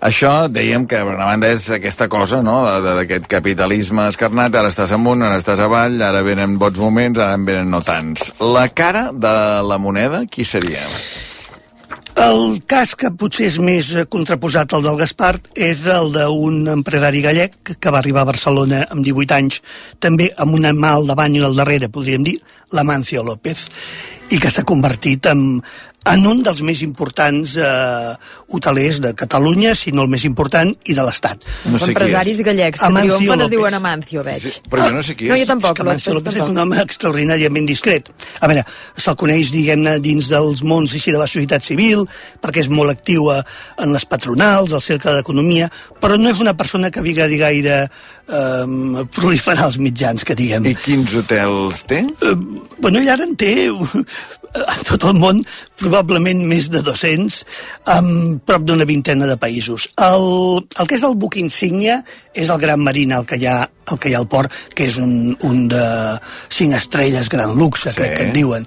Això, 0.00 0.48
dèiem 0.48 0.86
que, 0.88 0.96
per 1.04 1.12
una 1.12 1.26
banda, 1.28 1.50
és 1.52 1.66
aquesta 1.76 2.08
cosa, 2.08 2.40
no?, 2.44 2.62
d'aquest 2.86 3.26
capitalisme 3.28 4.06
escarnat, 4.08 4.54
ara 4.56 4.70
estàs 4.72 4.94
amunt, 4.96 5.24
ara 5.26 5.36
estàs 5.40 5.60
avall, 5.60 6.00
ara 6.00 6.22
venen 6.24 6.56
bons 6.60 6.80
moments, 6.80 7.20
ara 7.20 7.36
en 7.36 7.44
venen 7.44 7.68
no 7.68 7.82
tants. 7.84 8.30
La 8.40 8.70
cara 8.72 9.10
de 9.12 9.34
la 9.68 9.76
moneda, 9.76 10.24
qui 10.24 10.48
seria? 10.48 10.86
El 12.20 12.58
cas 12.68 12.90
que 13.00 13.08
potser 13.16 13.46
és 13.48 13.54
més 13.64 13.86
eh, 13.96 14.02
contraposat 14.12 14.74
al 14.76 14.82
del 14.84 14.98
Gaspar 15.00 15.30
és 15.66 15.86
el 15.88 16.10
d'un 16.12 16.68
empresari 16.68 17.22
gallec 17.24 17.54
que 17.72 17.92
va 17.94 18.02
arribar 18.02 18.26
a 18.26 18.28
Barcelona 18.28 18.82
amb 18.92 19.06
18 19.06 19.36
anys, 19.38 19.62
també 20.04 20.26
amb 20.36 20.58
una 20.58 20.74
mà 20.76 20.90
al 20.98 21.08
davant 21.08 21.38
i 21.38 21.40
al 21.46 21.56
darrere, 21.56 21.88
podríem 21.88 22.26
dir, 22.26 22.36
l'Amancio 22.76 23.24
López, 23.24 23.64
i 24.30 24.38
que 24.38 24.50
s'ha 24.50 24.62
convertit 24.68 25.26
en, 25.30 25.40
en 26.10 26.22
un 26.30 26.38
dels 26.46 26.60
més 26.64 26.80
importants 26.86 27.56
eh, 27.60 28.12
hotelers 28.54 29.00
de 29.04 29.10
Catalunya, 29.18 29.74
si 29.76 29.90
no 29.92 30.04
el 30.06 30.10
més 30.12 30.22
important, 30.24 30.70
i 30.88 30.94
de 30.96 31.02
l'Estat. 31.04 31.42
No 31.68 31.78
sé 31.82 31.90
Empresaris 31.90 32.40
gallecs 32.46 32.80
que 32.80 32.86
Amancio 32.86 33.16
triomfen 33.18 33.32
es 33.34 33.42
López. 33.44 33.50
diuen 33.56 33.74
Amancio, 33.80 34.22
veig. 34.24 34.44
Sí, 34.46 34.62
però 34.70 34.86
jo 34.88 34.94
no 34.96 35.02
sé 35.04 35.16
qui 35.18 35.28
No, 35.28 35.34
és. 35.36 35.42
jo 35.42 35.50
tampoc. 35.50 35.74
És 35.74 35.76
que 35.80 35.86
Amancio 35.86 36.14
López, 36.14 36.34
López 36.38 36.44
és 36.46 36.54
un 36.54 36.62
home 36.62 36.78
extraordinàriament 36.84 37.66
discret. 37.68 38.08
A 38.40 38.48
veure, 38.50 38.64
se'l 38.96 39.18
coneix, 39.20 39.50
diguem-ne, 39.52 39.98
dins 40.00 40.30
dels 40.32 40.62
mons 40.62 40.94
així 40.96 41.12
de 41.12 41.18
la 41.20 41.26
societat 41.28 41.66
civil, 41.66 42.06
perquè 42.40 42.64
és 42.64 42.70
molt 42.72 42.94
actiu 42.94 43.28
a, 43.34 43.40
en 43.82 43.92
les 43.92 44.06
patronals, 44.08 44.72
al 44.72 44.80
cercle 44.86 45.14
d'economia, 45.18 45.68
però 46.00 46.16
no 46.16 46.30
és 46.32 46.40
una 46.40 46.54
persona 46.56 46.90
que 46.94 47.02
vigari 47.04 47.36
gaire 47.42 47.82
eh, 47.84 49.04
proliferar 49.14 49.66
els 49.68 49.76
mitjans, 49.82 50.24
que 50.24 50.38
diguem. 50.38 50.70
I 50.70 50.74
quins 50.80 51.14
hotels 51.20 51.84
té? 51.90 52.00
Eh, 52.24 52.34
bueno, 52.80 53.02
ell 53.02 53.12
ara 53.18 53.26
en 53.28 53.36
té 53.36 53.52
a 54.54 54.76
tot 54.86 55.04
el 55.06 55.18
món 55.20 55.42
probablement 55.80 56.42
més 56.50 56.68
de 56.72 56.82
200 56.86 57.40
amb 57.94 58.40
prop 58.46 58.64
d'una 58.66 58.86
vintena 58.88 59.28
de 59.30 59.36
països. 59.40 59.86
El, 60.00 60.26
el 60.78 60.90
que 60.90 60.98
és 60.98 61.06
el 61.06 61.16
buc 61.20 61.38
insígnia 61.40 62.00
és 62.34 62.50
el 62.50 62.58
Gran 62.62 62.82
Marina, 62.82 63.20
el 63.20 63.28
que 63.30 63.38
hi 63.38 63.46
ha, 63.46 63.60
el 63.90 63.98
que 63.98 64.10
hi 64.10 64.14
ha 64.14 64.20
al 64.20 64.28
port, 64.30 64.52
que 64.76 64.86
és 64.86 64.98
un, 65.02 65.36
un 65.46 65.66
de 65.70 65.84
cinc 66.52 66.76
estrelles 66.76 67.28
gran 67.32 67.54
luxe, 67.58 67.90
sí. 67.90 67.96
crec 67.96 68.16
que 68.16 68.26
en 68.28 68.32
diuen, 68.34 68.66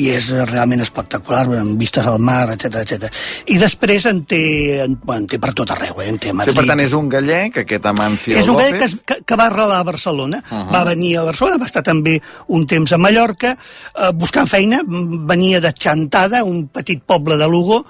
i 0.00 0.08
és 0.14 0.30
realment 0.50 0.82
espectacular, 0.84 1.44
amb 1.60 1.78
vistes 1.80 2.06
al 2.06 2.18
mar, 2.18 2.48
etc 2.54 2.80
etc. 2.82 3.10
I 3.54 3.58
després 3.62 4.06
en 4.10 4.24
té, 4.28 4.42
en, 4.84 4.96
bueno, 5.02 5.24
en 5.24 5.28
té 5.30 5.38
per 5.42 5.52
tot 5.56 5.70
arreu, 5.74 6.00
eh? 6.02 6.08
en 6.12 6.18
té 6.18 6.30
a 6.30 6.34
Sí, 6.34 6.38
Madrid. 6.40 6.56
per 6.58 6.66
tant, 6.72 6.80
és 6.80 6.96
un 6.96 7.08
gallec, 7.08 7.60
aquest 7.64 7.86
Amancio 7.86 8.38
És 8.38 8.48
un 8.48 8.58
gallec 8.58 8.80
que, 8.82 8.90
que, 9.04 9.20
que 9.24 9.38
va 9.38 9.46
arrelar 9.46 9.78
a 9.80 9.86
Barcelona, 9.86 10.42
uh. 10.42 10.56
-huh. 10.56 10.72
va 10.74 10.84
venir 10.84 11.16
a 11.18 11.24
Barcelona, 11.24 11.58
va 11.58 11.66
estar 11.70 11.82
també 11.82 12.20
un 12.48 12.66
temps 12.66 12.92
a 12.92 12.98
Mallorca, 12.98 13.56
eh, 13.56 14.10
buscant 14.14 14.48
feina, 14.48 14.82
venia 14.86 15.60
de 15.60 15.72
Chantada, 15.72 16.44
un 16.44 16.68
petit 16.68 17.02
poble 17.02 17.36
de 17.36 17.48
Lugo, 17.48 17.84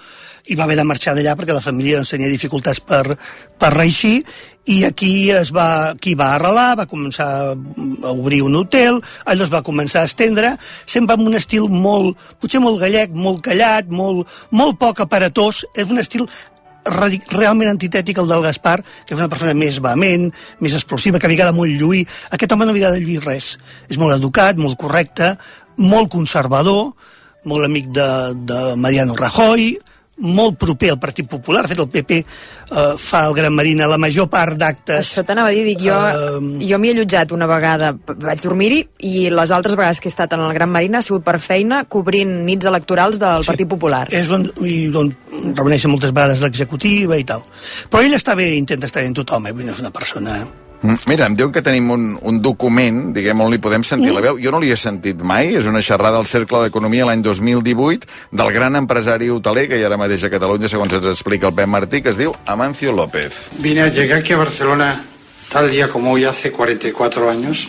i 0.46 0.54
va 0.54 0.64
haver 0.64 0.76
de 0.76 0.84
marxar 0.84 1.14
d'allà 1.16 1.34
perquè 1.36 1.54
la 1.56 1.64
família 1.64 1.96
doncs, 1.96 2.10
tenia 2.10 2.28
dificultats 2.28 2.80
per, 2.80 3.16
per 3.58 3.72
reeixir, 3.72 4.24
i 4.64 4.84
aquí 4.84 5.30
es 5.30 5.52
va, 5.52 5.90
aquí 5.90 6.14
va 6.16 6.34
arrelar, 6.34 6.76
va 6.80 6.88
començar 6.88 7.26
a 7.52 8.12
obrir 8.14 8.40
un 8.44 8.56
hotel, 8.56 9.00
allò 9.28 9.44
es 9.44 9.52
va 9.52 9.64
començar 9.66 10.02
a 10.02 10.08
estendre, 10.08 10.54
sempre 10.86 11.18
amb 11.18 11.28
un 11.28 11.36
estil 11.36 11.68
molt, 11.68 12.16
potser 12.40 12.62
molt 12.64 12.80
gallec, 12.80 13.12
molt 13.12 13.44
callat, 13.44 13.92
molt, 13.92 14.30
molt 14.50 14.78
poc 14.80 15.04
aparatós, 15.04 15.64
és 15.76 15.88
un 15.88 16.00
estil 16.00 16.28
realment 16.84 17.70
antitètic 17.70 18.18
al 18.20 18.28
del 18.28 18.44
Gaspar, 18.44 18.78
que 18.82 19.14
és 19.14 19.20
una 19.20 19.30
persona 19.32 19.54
més 19.56 19.80
vehement, 19.80 20.28
més 20.60 20.74
explosiva, 20.76 21.18
que 21.18 21.28
a 21.28 21.32
vegades 21.32 21.56
molt 21.56 21.72
lluir. 21.80 22.04
Aquest 22.30 22.52
home 22.52 22.66
no 22.66 22.74
a 22.74 22.76
vegades 22.76 23.00
lluir 23.00 23.22
res. 23.24 23.54
És 23.88 23.96
molt 24.00 24.16
educat, 24.16 24.60
molt 24.60 24.76
correcte, 24.80 25.34
molt 25.80 26.12
conservador, 26.12 26.92
molt 27.48 27.64
amic 27.64 27.88
de, 27.88 28.08
de 28.36 28.60
Mariano 28.76 29.16
Rajoy, 29.16 29.78
molt 30.22 30.58
proper 30.60 30.92
al 30.92 30.98
Partit 31.02 31.28
Popular. 31.28 31.64
De 31.64 31.72
fet, 31.72 31.80
el 31.82 31.88
PP 31.90 32.18
eh, 32.20 32.94
fa 33.00 33.24
al 33.26 33.34
Gran 33.34 33.54
Marina 33.54 33.88
la 33.90 33.98
major 33.98 34.28
part 34.30 34.56
d'actes... 34.58 35.10
Això 35.10 35.24
t'anava 35.26 35.50
a 35.50 35.56
dir, 35.56 35.64
dic, 35.66 35.82
jo, 35.84 35.96
jo 36.62 36.78
m'hi 36.78 36.90
he 36.90 36.94
allotjat 36.96 37.34
una 37.34 37.48
vegada, 37.50 37.92
vaig 37.94 38.42
dormir-hi, 38.44 38.80
i 39.10 39.28
les 39.34 39.54
altres 39.54 39.76
vegades 39.78 40.00
que 40.00 40.10
he 40.10 40.14
estat 40.14 40.36
en 40.36 40.44
el 40.46 40.54
Gran 40.56 40.70
Marina 40.72 41.00
ha 41.00 41.06
sigut 41.06 41.26
per 41.26 41.38
feina 41.42 41.84
cobrint 41.90 42.42
nits 42.46 42.70
electorals 42.70 43.20
del 43.22 43.42
sí. 43.42 43.52
Partit 43.52 43.70
Popular. 43.70 44.04
És 44.14 44.30
on, 44.34 44.46
i 44.64 44.86
on 44.94 45.10
reuneixen 45.54 45.92
moltes 45.92 46.14
vegades 46.14 46.44
l'executiva 46.44 47.18
i 47.18 47.26
tal. 47.26 47.42
Però 47.90 48.04
ell 48.04 48.14
està 48.16 48.36
bé, 48.38 48.52
intenta 48.58 48.90
estar 48.90 49.02
bé 49.02 49.10
amb 49.10 49.18
tothom, 49.22 49.50
eh? 49.50 49.56
No 49.64 49.72
és 49.74 49.82
una 49.82 49.94
persona... 49.94 50.42
Mm, 50.44 50.63
Mira, 51.06 51.24
em 51.30 51.34
diuen 51.34 51.50
que 51.52 51.62
tenim 51.64 51.86
un, 51.94 52.02
un 52.20 52.42
document, 52.44 53.14
diguem, 53.16 53.40
on 53.40 53.50
li 53.50 53.56
podem 53.58 53.82
sentir 53.88 54.10
Mm. 54.10 54.14
la 54.18 54.20
veu. 54.20 54.36
Jo 54.42 54.50
no 54.52 54.60
l'hi 54.60 54.70
he 54.72 54.76
sentit 54.76 55.22
mai, 55.24 55.54
és 55.56 55.64
una 55.64 55.80
xerrada 55.80 56.18
al 56.20 56.26
Cercle 56.28 56.60
d'Economia 56.66 57.06
l'any 57.08 57.22
2018 57.24 58.06
del 58.30 58.52
gran 58.52 58.76
empresari 58.76 59.30
hoteler 59.32 59.66
que 59.68 59.78
hi 59.78 59.82
ha 59.82 59.86
ara 59.88 59.96
mateix 59.96 60.24
a 60.24 60.30
Catalunya, 60.30 60.68
segons 60.68 60.92
ens 60.92 61.06
explica 61.06 61.48
el 61.48 61.54
Pep 61.54 61.66
Martí, 61.72 62.02
que 62.02 62.10
es 62.10 62.18
diu 62.20 62.34
Amancio 62.44 62.92
López. 62.92 63.32
Vine, 63.58 63.82
a- 63.82 63.88
llegué 63.88 64.12
aquí 64.12 64.34
a 64.34 64.36
Barcelona 64.36 65.00
tal 65.50 65.70
día 65.70 65.88
como 65.88 66.12
hoy 66.12 66.24
hace 66.24 66.50
44 66.52 67.30
años, 67.30 67.68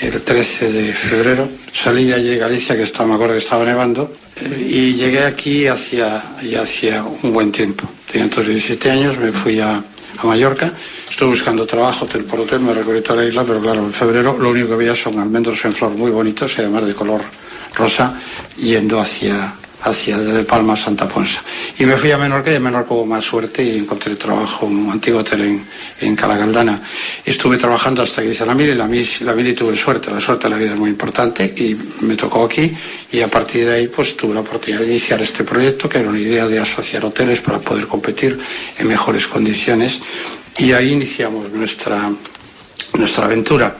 el 0.00 0.20
13 0.20 0.70
de 0.70 0.92
febrero. 0.92 1.48
Salí 1.72 2.04
de 2.08 2.14
allí 2.14 2.28
de 2.28 2.36
Galicia, 2.38 2.76
que 2.76 2.82
estaba, 2.82 3.08
me 3.08 3.14
acuerdo 3.14 3.34
que 3.34 3.40
estaba 3.40 3.64
nevando, 3.64 4.12
eh, 4.36 4.66
y 4.68 4.92
llegué 4.94 5.24
aquí 5.24 5.66
hacia, 5.66 6.22
y 6.42 6.56
hacía 6.56 7.02
un 7.22 7.32
buen 7.32 7.52
tiempo. 7.52 7.88
Tenía 8.10 8.24
entonces 8.24 8.52
17 8.54 8.90
años, 8.90 9.16
me 9.18 9.32
fui 9.32 9.60
a, 9.60 9.82
a 10.16 10.26
Mallorca, 10.26 10.72
estuve 11.08 11.30
buscando 11.30 11.66
trabajo 11.66 12.04
hotel 12.04 12.24
por 12.24 12.40
hotel, 12.40 12.60
me 12.60 12.74
la 12.74 13.24
isla, 13.24 13.44
pero 13.44 13.60
claro, 13.60 13.80
en 13.80 13.92
febrero 13.92 14.36
lo 14.38 14.50
único 14.50 14.68
que 14.68 14.76
veía 14.76 14.94
son 14.96 15.18
almendros 15.18 15.64
en 15.64 15.72
flor 15.72 15.90
muy 15.92 16.10
bonitos 16.10 16.52
y 16.56 16.62
además 16.62 16.86
de 16.86 16.94
color 16.94 17.20
rosa, 17.74 18.18
yendo 18.56 19.00
hacia, 19.00 19.52
hacia 19.82 20.18
de 20.18 20.44
Palma 20.44 20.74
a 20.74 20.76
Santa 20.76 21.08
Ponsa. 21.08 21.42
Y 21.78 21.86
me 21.86 21.96
fui 21.96 22.10
a 22.10 22.18
Menorca 22.18 22.50
y 22.50 22.56
en 22.56 22.62
Menorca 22.62 22.94
hubo 22.94 23.06
más 23.06 23.24
suerte 23.24 23.62
y 23.62 23.78
encontré 23.78 24.16
trabajo 24.16 24.66
en 24.66 24.76
un 24.76 24.90
antiguo 24.90 25.20
hotel 25.20 25.42
en, 25.42 25.64
en 26.00 26.16
Calagaldana. 26.16 26.82
Estuve 27.24 27.56
trabajando 27.56 28.02
hasta 28.02 28.22
que 28.22 28.30
hice 28.30 28.44
la 28.44 28.54
mili, 28.54 28.74
la 28.74 28.86
mili, 28.86 29.08
la 29.20 29.34
mili 29.34 29.52
tuve 29.54 29.76
suerte, 29.76 30.10
la 30.10 30.20
suerte 30.20 30.44
de 30.44 30.50
la 30.50 30.56
vida 30.56 30.72
es 30.72 30.78
muy 30.78 30.90
importante 30.90 31.44
y 31.44 31.76
me 32.04 32.16
tocó 32.16 32.44
aquí 32.44 32.72
y 33.12 33.20
a 33.20 33.28
partir 33.28 33.66
de 33.66 33.76
ahí 33.76 33.88
pues 33.88 34.16
tuve 34.16 34.34
la 34.34 34.40
oportunidad 34.40 34.80
de 34.80 34.88
iniciar 34.88 35.22
este 35.22 35.44
proyecto 35.44 35.88
que 35.88 35.98
era 35.98 36.08
una 36.08 36.18
idea 36.18 36.46
de 36.46 36.58
asociar 36.58 37.04
hoteles 37.04 37.40
para 37.40 37.60
poder 37.60 37.86
competir 37.86 38.38
en 38.78 38.88
mejores 38.88 39.26
condiciones 39.26 40.00
y 40.58 40.72
ahí 40.72 40.92
iniciamos 40.92 41.50
nuestra, 41.52 42.10
nuestra 42.94 43.24
aventura. 43.26 43.76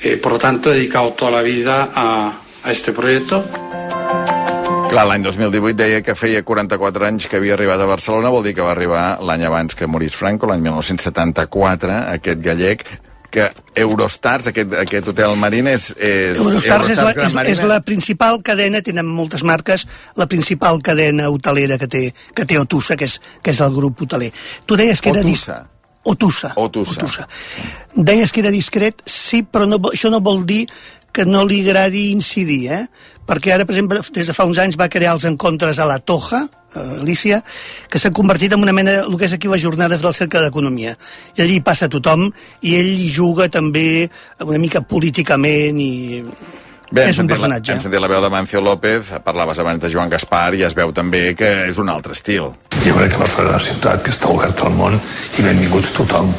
Eh, 0.00 0.16
por 0.16 0.32
lo 0.32 0.38
tanto, 0.38 0.72
he 0.72 0.76
dedicado 0.76 1.12
toda 1.12 1.30
la 1.30 1.42
vida 1.42 1.90
a, 1.94 2.40
a 2.64 2.72
este 2.72 2.92
proyecto. 2.92 3.44
Clar, 4.96 5.10
l'any 5.10 5.26
2018 5.26 5.76
deia 5.76 5.96
que 6.00 6.14
feia 6.16 6.40
44 6.40 7.04
anys 7.04 7.26
que 7.28 7.36
havia 7.36 7.52
arribat 7.52 7.82
a 7.84 7.88
Barcelona, 7.90 8.30
vol 8.32 8.46
dir 8.46 8.54
que 8.56 8.64
va 8.64 8.70
arribar 8.72 9.18
l'any 9.28 9.42
abans 9.44 9.76
que 9.76 9.84
morís 9.84 10.16
Franco, 10.16 10.48
l'any 10.48 10.62
1974, 10.64 11.98
aquest 12.14 12.40
gallec, 12.40 12.86
que 13.28 13.50
Eurostars, 13.82 14.48
aquest, 14.54 14.72
aquest 14.86 15.12
hotel 15.12 15.36
Marina, 15.36 15.76
és... 15.76 15.90
és 16.00 16.40
Eurostars 16.40 16.94
és 16.94 17.02
la, 17.04 17.12
és, 17.12 17.38
és 17.52 17.62
la 17.68 17.82
principal 17.84 18.40
cadena, 18.40 18.80
tenen 18.80 19.04
moltes 19.04 19.44
marques, 19.44 19.84
la 20.16 20.30
principal 20.32 20.80
cadena 20.80 21.28
hotelera 21.28 21.76
que 21.76 21.92
té, 21.92 22.06
que 22.32 22.48
té 22.48 22.56
Otusa, 22.56 22.96
que 22.96 23.04
és, 23.04 23.20
que 23.44 23.52
és 23.52 23.60
el 23.68 23.76
grup 23.76 24.00
hoteler. 24.06 24.32
Tu 24.64 24.80
deies 24.80 25.04
que 25.04 25.12
era... 25.12 25.20
Otusa. 25.20 25.60
Otusa. 26.06 26.54
Otusa. 26.56 27.00
Otusa. 27.02 27.28
Deies 27.96 28.32
que 28.32 28.40
era 28.40 28.54
discret, 28.54 29.04
sí, 29.04 29.42
però 29.42 29.66
no, 29.68 29.82
això 29.90 30.08
no 30.08 30.24
vol 30.24 30.46
dir 30.48 30.62
que 31.16 31.24
no 31.24 31.46
li 31.48 31.62
agradi 31.64 32.10
incidir, 32.12 32.60
eh? 32.76 32.84
Perquè 33.26 33.54
ara, 33.54 33.64
per 33.64 33.74
exemple, 33.74 34.02
des 34.14 34.28
de 34.28 34.34
fa 34.36 34.44
uns 34.46 34.60
anys 34.62 34.76
va 34.78 34.90
crear 34.92 35.16
els 35.16 35.24
encontres 35.26 35.80
a 35.80 35.88
la 35.88 35.96
Toja, 35.98 36.44
a 36.76 36.82
Alicia, 37.00 37.40
que 37.88 37.98
s'ha 37.98 38.12
convertit 38.14 38.52
en 38.52 38.62
una 38.62 38.74
mena, 38.76 38.98
el 39.06 39.16
que 39.16 39.24
és 39.26 39.34
aquí 39.34 39.48
les 39.48 39.64
jornades 39.64 40.04
del 40.04 40.14
Cercle 40.14 40.44
d'Economia. 40.44 40.92
I 41.38 41.46
allí 41.46 41.58
passa 41.64 41.88
tothom, 41.88 42.28
i 42.62 42.76
ell 42.76 42.92
hi 42.92 43.08
juga 43.10 43.48
també 43.48 44.06
una 44.44 44.62
mica 44.62 44.84
políticament 44.84 45.80
i... 45.80 45.92
Bé, 46.90 47.08
és 47.10 47.18
un 47.18 47.26
personatge. 47.26 47.72
La, 47.72 47.76
hem 47.76 47.82
sentit 47.82 48.02
la 48.02 48.10
veu 48.10 48.22
de 48.22 48.30
Mancio 48.30 48.60
López, 48.62 49.10
parlaves 49.26 49.58
abans 49.58 49.82
de 49.82 49.90
Joan 49.90 50.10
Gaspar, 50.12 50.54
i 50.54 50.62
es 50.66 50.76
veu 50.78 50.92
també 50.94 51.32
que 51.38 51.50
és 51.66 51.80
un 51.82 51.90
altre 51.90 52.14
estil. 52.14 52.52
Jo 52.84 52.94
crec 52.94 53.16
que 53.16 53.22
Barcelona 53.22 53.58
és 53.58 53.66
una 53.66 53.72
ciutat 53.72 54.04
que 54.06 54.14
està 54.14 54.30
oberta 54.30 54.68
al 54.68 54.76
món 54.78 54.94
i 54.94 55.46
benvinguts 55.46 55.92
tothom. 55.96 56.30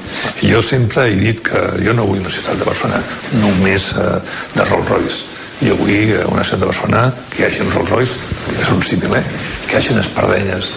I 0.47 0.53
jo 0.53 0.63
sempre 0.63 1.09
he 1.09 1.19
dit 1.19 1.43
que 1.43 1.63
jo 1.83 1.95
no 1.97 2.07
vull 2.07 2.23
una 2.23 2.31
ciutat 2.31 2.61
de 2.61 2.69
Barcelona 2.69 3.03
només 3.43 3.91
eh, 3.91 4.09
de 4.55 4.69
Rolls 4.71 4.91
Royce. 4.95 5.21
Jo 5.59 5.75
vull 5.81 5.95
eh, 6.15 6.23
una 6.31 6.47
ciutat 6.47 6.63
de 6.63 6.71
Barcelona 6.71 7.05
que 7.33 7.43
hi 7.43 7.47
hagi 7.49 7.63
un 7.67 7.73
Rolls 7.75 7.95
Royce, 7.97 8.35
és 8.55 8.75
un 8.75 8.83
símil, 8.85 9.19
eh? 9.19 9.25
que 9.67 9.75
hi 9.75 9.81
hagi 9.81 9.99
espardenyes 9.99 10.75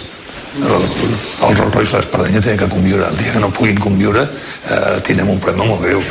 el, 0.59 0.85
el 1.47 1.55
Rolls 1.57 1.73
Royce 1.75 1.95
i 1.95 1.99
l'Espardenya 2.01 2.41
tenen 2.43 2.59
que 2.59 2.69
conviure. 2.71 3.07
El 3.07 3.17
dia 3.17 3.31
que 3.35 3.39
no 3.43 3.49
puguin 3.55 3.79
conviure 3.79 4.23
eh, 4.25 4.97
tindrem 5.07 5.29
un 5.31 5.39
problema 5.39 5.69
molt 5.71 5.85
greu. 5.85 6.01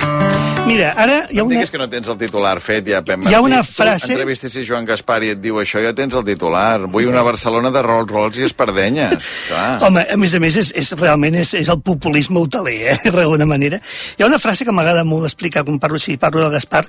Mira, 0.66 0.90
ara 1.00 1.22
hi 1.32 1.40
ha 1.40 1.44
Una... 1.44 1.54
Digues 1.56 1.70
que 1.72 1.78
no 1.80 1.88
tens 1.90 2.08
el 2.12 2.18
titular 2.20 2.54
fet, 2.62 2.86
ja, 2.92 3.00
Pep 3.04 3.24
Hi 3.26 3.34
ha 3.34 3.40
una 3.42 3.62
Tu 3.64 3.72
frase- 3.80 4.12
entrevistes 4.12 4.56
Joan 4.68 4.84
Gaspar 4.88 5.20
i 5.24 5.32
et 5.34 5.40
diu 5.42 5.58
això, 5.62 5.80
ja 5.82 5.92
tens 5.96 6.14
el 6.14 6.24
titular. 6.28 6.80
Vull 6.92 7.08
una 7.10 7.22
Barcelona 7.26 7.72
de 7.74 7.82
Rolls 7.86 8.10
Royce 8.12 8.42
i 8.42 8.48
espardenyes. 8.48 9.28
Clar. 9.50 9.68
Home, 9.88 10.04
a 10.04 10.16
més 10.20 10.34
a 10.36 10.40
més, 10.42 10.56
és, 10.60 10.72
és 10.76 10.92
realment 11.00 11.36
és, 11.40 11.54
és 11.60 11.68
el 11.72 11.80
populisme 11.84 12.40
hoteler, 12.44 12.78
eh, 12.94 12.98
d'alguna 13.16 13.48
manera. 13.48 13.80
Hi 14.16 14.22
ha 14.24 14.28
una 14.30 14.38
frase 14.42 14.68
que 14.68 14.72
m'agrada 14.76 15.04
molt 15.08 15.28
explicar 15.30 15.64
quan 15.64 15.80
parlo, 15.82 15.98
si 15.98 16.16
parlo 16.20 16.44
del 16.44 16.52
Gaspar. 16.58 16.84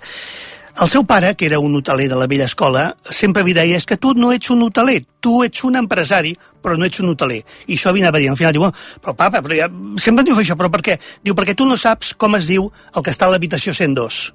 El 0.80 0.89
seu 0.89 1.03
pare, 1.03 1.36
que 1.36 1.45
era 1.45 1.59
un 1.59 1.76
hoteler 1.76 2.07
de 2.09 2.15
la 2.15 2.28
vella 2.32 2.47
escola, 2.47 2.95
sempre 3.03 3.43
li 3.43 3.53
deia 3.53 3.78
és 3.78 3.86
que 3.86 3.97
tu 3.99 4.13
no 4.15 4.32
ets 4.32 4.49
un 4.53 4.63
hoteler, 4.63 5.01
tu 5.19 5.41
ets 5.43 5.65
un 5.67 5.76
empresari, 5.76 6.32
però 6.63 6.78
no 6.80 6.88
ets 6.88 7.03
un 7.03 7.11
hoteler. 7.11 7.41
I 7.67 7.76
això 7.76 7.91
havia 7.91 8.07
anava 8.07 8.24
dient. 8.24 8.32
Al 8.32 8.39
final 8.39 8.55
diu, 8.55 8.63
"Oh, 8.63 8.72
però 9.03 9.15
papa, 9.15 9.41
però 9.41 9.57
ja... 9.57 9.69
sempre 9.97 10.22
em 10.24 10.32
dius 10.32 10.39
això, 10.39 10.55
però 10.55 10.72
per 10.72 10.82
què? 10.82 10.99
Diu, 11.24 11.36
perquè 11.36 11.55
tu 11.55 11.65
no 11.65 11.78
saps 11.78 12.13
com 12.13 12.36
es 12.36 12.47
diu 12.47 12.72
el 12.95 13.03
que 13.03 13.11
està 13.11 13.28
a 13.28 13.32
l'habitació 13.32 13.74
102. 13.74 14.34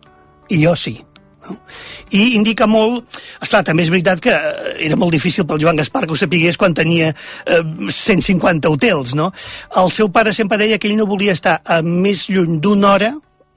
I 0.50 0.64
jo 0.64 0.76
sí 0.76 0.98
i 2.10 2.34
indica 2.36 2.66
molt... 2.70 3.04
Esclar, 3.42 3.62
també 3.66 3.84
és 3.84 3.90
veritat 3.92 4.22
que 4.22 4.32
eh, 4.32 4.72
era 4.86 4.98
molt 4.98 5.14
difícil 5.14 5.46
pel 5.46 5.60
Joan 5.62 5.78
Gaspar 5.78 6.04
que 6.06 6.14
ho 6.14 6.18
sapigués 6.18 6.58
quan 6.60 6.74
tenia 6.74 7.12
eh, 7.12 7.62
150 7.90 8.70
hotels, 8.70 9.14
no? 9.18 9.30
El 9.82 9.92
seu 9.94 10.10
pare 10.14 10.34
sempre 10.36 10.58
deia 10.62 10.78
que 10.78 10.90
ell 10.90 10.98
no 10.98 11.08
volia 11.10 11.34
estar 11.36 11.60
a 11.64 11.82
més 11.82 12.26
lluny 12.30 12.60
d'una 12.62 12.92
hora 12.94 13.12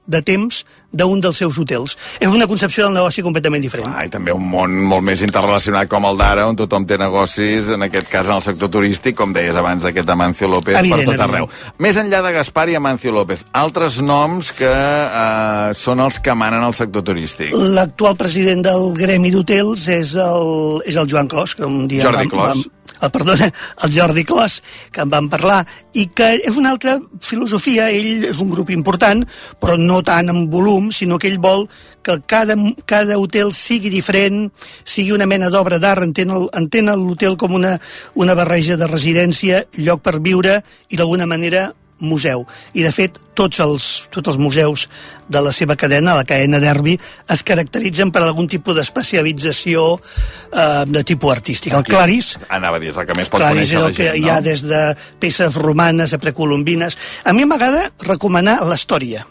de 0.06 0.22
temps 0.26 0.64
d'un 0.90 1.20
dels 1.22 1.36
seus 1.38 1.58
hotels. 1.60 1.96
És 2.18 2.26
una 2.26 2.46
concepció 2.50 2.84
del 2.86 2.94
negoci 2.96 3.22
completament 3.22 3.62
diferent. 3.62 3.86
Ah, 3.94 4.04
i 4.06 4.10
també 4.10 4.32
un 4.34 4.42
món 4.50 4.72
molt 4.90 5.04
més 5.06 5.22
interrelacionat 5.22 5.86
com 5.88 6.04
el 6.08 6.16
d'ara, 6.18 6.48
on 6.50 6.56
tothom 6.58 6.86
té 6.86 6.98
negocis, 6.98 7.68
en 7.70 7.82
aquest 7.86 8.08
cas 8.10 8.26
en 8.26 8.40
el 8.40 8.42
sector 8.42 8.68
turístic, 8.74 9.14
com 9.16 9.32
deies 9.32 9.54
abans 9.54 9.84
d'aquest 9.86 10.08
Amancio 10.10 10.48
López, 10.50 10.74
Evident, 10.80 11.04
per 11.04 11.04
tot 11.04 11.14
evident. 11.14 11.30
arreu. 11.30 11.48
Més 11.78 11.96
enllà 12.00 12.22
de 12.26 12.32
Gaspar 12.32 12.68
i 12.70 12.74
Amancio 12.74 13.12
López, 13.14 13.44
altres 13.52 14.00
noms 14.02 14.50
que 14.56 14.66
eh, 14.72 15.74
són 15.78 16.00
els 16.00 16.18
que 16.18 16.34
manen 16.34 16.64
al 16.66 16.74
sector 16.74 17.02
turístic. 17.06 17.54
L'actual 17.54 18.16
president 18.16 18.62
del 18.66 18.90
Gremi 18.98 19.30
d'Hotels 19.30 19.86
és 19.94 20.16
el, 20.16 20.82
és 20.86 20.96
el 20.96 21.06
Joan 21.10 21.28
Clos, 21.30 21.54
que 21.54 21.64
un 21.64 21.86
dia 21.86 22.02
Jordi 22.02 22.26
vam, 22.26 22.30
Clos. 22.34 22.48
vam, 22.48 22.64
el, 23.00 23.10
perdona, 23.10 23.50
el 23.84 23.94
Jordi 23.94 24.24
Clos, 24.24 24.60
que 24.92 25.04
en 25.04 25.10
vam 25.12 25.28
parlar, 25.32 25.60
i 25.92 26.06
que 26.14 26.32
és 26.38 26.56
una 26.56 26.74
altra 26.74 26.98
filosofia, 27.24 27.90
ell 27.90 28.26
és 28.30 28.40
un 28.40 28.50
grup 28.52 28.70
important, 28.74 29.24
però 29.60 29.76
no 29.80 30.02
tant 30.06 30.30
en 30.32 30.46
volum, 30.52 30.90
sinó 30.92 31.18
que 31.18 31.30
ell 31.30 31.40
vol 31.40 31.66
que 32.02 32.16
cada, 32.26 32.56
cada 32.86 33.18
hotel 33.20 33.52
sigui 33.56 33.90
diferent, 33.92 34.48
sigui 34.84 35.12
una 35.12 35.28
mena 35.28 35.50
d'obra 35.52 35.80
d'art, 35.80 36.06
entén 36.06 36.88
l'hotel 36.88 37.36
com 37.36 37.56
una, 37.58 37.76
una 38.14 38.36
barreja 38.38 38.78
de 38.80 38.88
residència, 38.88 39.64
lloc 39.76 40.02
per 40.04 40.18
viure 40.20 40.60
i 40.88 40.96
d'alguna 40.96 41.28
manera 41.28 41.70
museu. 42.00 42.44
I, 42.74 42.84
de 42.84 42.92
fet, 42.94 43.18
tots 43.36 43.60
els, 43.64 43.86
tots 44.12 44.32
els 44.32 44.38
museus 44.40 44.86
de 45.30 45.40
la 45.40 45.52
seva 45.56 45.76
cadena, 45.80 46.16
la 46.18 46.26
cadena 46.28 46.60
Derby, 46.62 46.96
es 47.30 47.42
caracteritzen 47.46 48.12
per 48.12 48.24
algun 48.24 48.48
tipus 48.50 48.76
d'especialització 48.76 49.86
eh, 49.96 50.84
de 50.90 51.04
tipus 51.06 51.32
artístic. 51.32 51.74
El 51.76 51.86
Claris, 51.88 52.34
Anava 52.48 52.80
a 52.80 52.82
dir, 52.82 52.92
és 52.92 53.00
el 53.00 53.08
que 53.08 53.18
més 53.18 53.32
pot 53.32 53.42
Claris 53.42 53.70
conèixer 53.70 53.82
la 53.82 53.90
el 53.90 53.98
que 53.98 54.08
gent, 54.10 54.22
hi 54.22 54.30
ha 54.30 54.38
no? 54.40 54.46
des 54.50 54.64
de 54.66 54.84
peces 55.22 55.58
romanes 55.58 56.14
a 56.16 56.22
precolombines. 56.22 56.98
A 57.24 57.36
mi 57.36 57.46
m'agrada 57.48 57.88
recomanar 58.06 58.60
l'Història, 58.68 59.26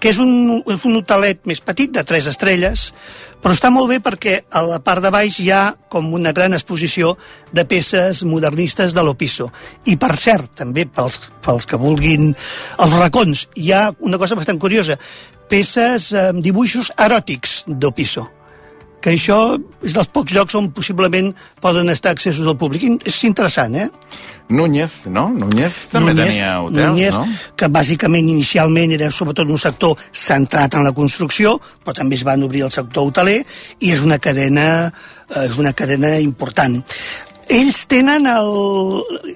que 0.00 0.10
és 0.12 0.18
un, 0.22 0.60
és 0.60 0.84
un 0.84 0.98
hotelet 0.98 1.40
més 1.48 1.62
petit, 1.64 1.90
de 1.92 2.04
tres 2.04 2.28
estrelles, 2.30 2.90
però 3.42 3.54
està 3.56 3.70
molt 3.72 3.90
bé 3.90 3.98
perquè 4.04 4.36
a 4.50 4.62
la 4.66 4.80
part 4.84 5.04
de 5.04 5.12
baix 5.14 5.40
hi 5.40 5.50
ha 5.54 5.62
com 5.92 6.12
una 6.14 6.34
gran 6.36 6.56
exposició 6.56 7.14
de 7.56 7.64
peces 7.68 8.22
modernistes 8.28 8.94
de 8.96 9.04
l'Opiso. 9.06 9.48
I, 9.86 9.96
per 9.96 10.14
cert, 10.20 10.52
també 10.62 10.86
pels, 10.86 11.20
pels 11.44 11.68
que 11.68 11.80
vulguin 11.80 12.32
els 12.32 12.96
racons, 13.00 13.46
hi 13.56 13.72
ha 13.72 13.88
una 14.00 14.20
cosa 14.20 14.38
bastant 14.38 14.60
curiosa, 14.60 14.98
peces, 15.48 16.12
eh, 16.12 16.30
dibuixos 16.42 16.92
eròtics 16.98 17.62
d'Opiso 17.66 18.35
que 19.06 19.12
això 19.14 19.54
és 19.86 19.94
dels 19.94 20.08
pocs 20.10 20.34
llocs 20.34 20.56
on 20.58 20.72
possiblement 20.74 21.28
poden 21.62 21.92
estar 21.92 22.10
accessos 22.10 22.48
al 22.50 22.56
públic. 22.58 22.82
És 23.06 23.20
interessant, 23.28 23.76
eh? 23.78 23.86
Núñez, 24.50 24.96
no? 25.06 25.28
Núñez 25.30 25.78
també 25.92 26.10
Núñez, 26.10 26.32
tenia 26.32 26.48
hotels, 26.58 26.90
Núñez, 26.90 27.14
no? 27.14 27.22
que 27.54 27.70
bàsicament 27.70 28.26
inicialment 28.34 28.96
era 28.98 29.12
sobretot 29.14 29.46
un 29.46 29.62
sector 29.62 29.94
centrat 30.10 30.74
en 30.74 30.82
la 30.88 30.94
construcció, 30.94 31.54
però 31.86 31.94
també 32.00 32.18
es 32.18 32.26
van 32.26 32.42
obrir 32.42 32.66
el 32.66 32.74
sector 32.74 33.06
hoteler 33.06 33.38
i 33.78 33.94
és 33.94 34.02
una 34.02 34.18
cadena, 34.18 34.68
eh, 35.30 35.46
és 35.46 35.54
una 35.54 35.70
cadena 35.70 36.16
important. 36.18 36.80
Ells 37.46 37.84
tenen, 37.86 38.26
el, 38.26 38.54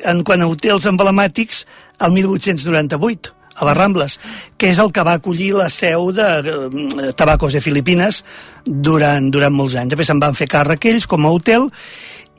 en 0.03 0.27
quant 0.27 0.43
a 0.43 0.51
hotels 0.51 0.91
emblemàtics, 0.91 1.63
el 2.03 2.19
1898 2.19 3.39
a 3.57 3.67
les 3.67 3.77
Rambles, 3.77 4.19
que 4.57 4.71
és 4.71 4.79
el 4.79 4.93
que 4.95 5.05
va 5.07 5.19
acollir 5.19 5.53
la 5.57 5.69
seu 5.73 6.11
de 6.15 7.13
Tabacos 7.19 7.57
de 7.57 7.61
Filipines 7.65 8.23
durant, 8.65 9.31
durant 9.31 9.55
molts 9.55 9.77
anys. 9.77 9.95
Després 9.95 10.13
se'n 10.13 10.23
van 10.23 10.39
fer 10.39 10.49
càrrec 10.51 10.91
ells 10.93 11.09
com 11.11 11.27
a 11.27 11.35
hotel 11.35 11.69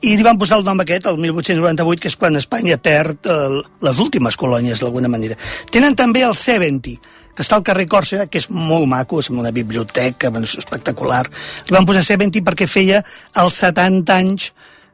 i 0.02 0.16
li 0.18 0.24
van 0.26 0.38
posar 0.38 0.58
el 0.58 0.66
nom 0.66 0.80
aquest, 0.82 1.06
el 1.06 1.18
1898, 1.22 2.02
que 2.02 2.10
és 2.10 2.18
quan 2.18 2.38
Espanya 2.38 2.78
perd 2.82 3.28
eh, 3.30 3.60
les 3.86 4.00
últimes 4.02 4.36
colònies, 4.40 4.82
d'alguna 4.82 5.10
manera. 5.12 5.36
Tenen 5.70 5.94
també 5.98 6.24
el 6.26 6.34
70, 6.34 6.96
que 7.36 7.44
està 7.44 7.60
al 7.60 7.66
carrer 7.66 7.86
Còrsega, 7.90 8.26
que 8.26 8.42
és 8.42 8.48
molt 8.50 8.88
maco, 8.90 9.20
és 9.22 9.30
una 9.30 9.54
biblioteca 9.54 10.32
espectacular. 10.42 11.22
Li 11.68 11.76
van 11.76 11.86
posar 11.86 12.02
70 12.08 12.42
perquè 12.42 12.66
feia 12.66 13.02
els 13.38 13.62
70 13.62 14.16
anys 14.16 14.50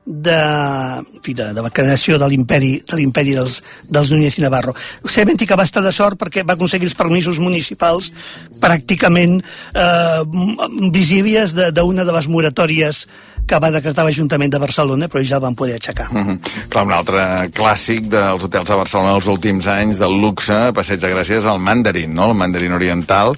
de, 0.09 1.05
fi, 1.23 1.35
de, 1.37 1.53
de 1.53 1.63
la 1.63 1.69
creació 1.71 2.17
de 2.19 2.27
l'imperi 2.31 2.79
de 2.81 2.97
l'imperi 2.97 3.35
dels, 3.37 3.59
dels 3.85 4.11
Núñez 4.11 4.39
i 4.39 4.45
Navarro. 4.47 4.73
Sebenti 5.05 5.45
que 5.47 5.57
va 5.59 5.67
estar 5.69 5.83
de 5.85 5.93
sort 5.93 6.17
perquè 6.17 6.47
va 6.49 6.57
aconseguir 6.57 6.89
els 6.89 6.97
permisos 6.97 7.39
municipals 7.39 8.09
pràcticament 8.59 9.37
eh, 9.75 10.25
de- 11.55 11.71
d'una 11.77 12.05
de, 12.05 12.09
de 12.09 12.17
les 12.17 12.29
moratòries 12.29 13.03
que 13.49 13.61
va 13.61 13.71
decretar 13.73 14.05
l'Ajuntament 14.05 14.51
de 14.53 14.59
Barcelona, 14.61 15.09
però 15.09 15.23
ja 15.25 15.37
el 15.37 15.45
van 15.45 15.55
poder 15.57 15.75
aixecar. 15.77 16.09
Mm 16.13 16.25
-hmm. 16.25 16.69
Clar, 16.69 16.85
un 16.85 16.93
altre 16.93 17.51
clàssic 17.53 18.09
dels 18.09 18.43
hotels 18.45 18.71
a 18.71 18.77
Barcelona 18.77 19.17
els 19.17 19.27
últims 19.27 19.67
anys, 19.67 19.99
del 19.99 20.21
luxe, 20.21 20.73
Passeig 20.75 21.01
de 21.01 21.15
Gràcia, 21.15 21.39
és 21.39 21.45
el 21.47 21.59
Mandarin, 21.59 22.13
no? 22.15 22.31
El 22.31 22.35
Mandarin 22.35 22.73
Oriental, 22.73 23.35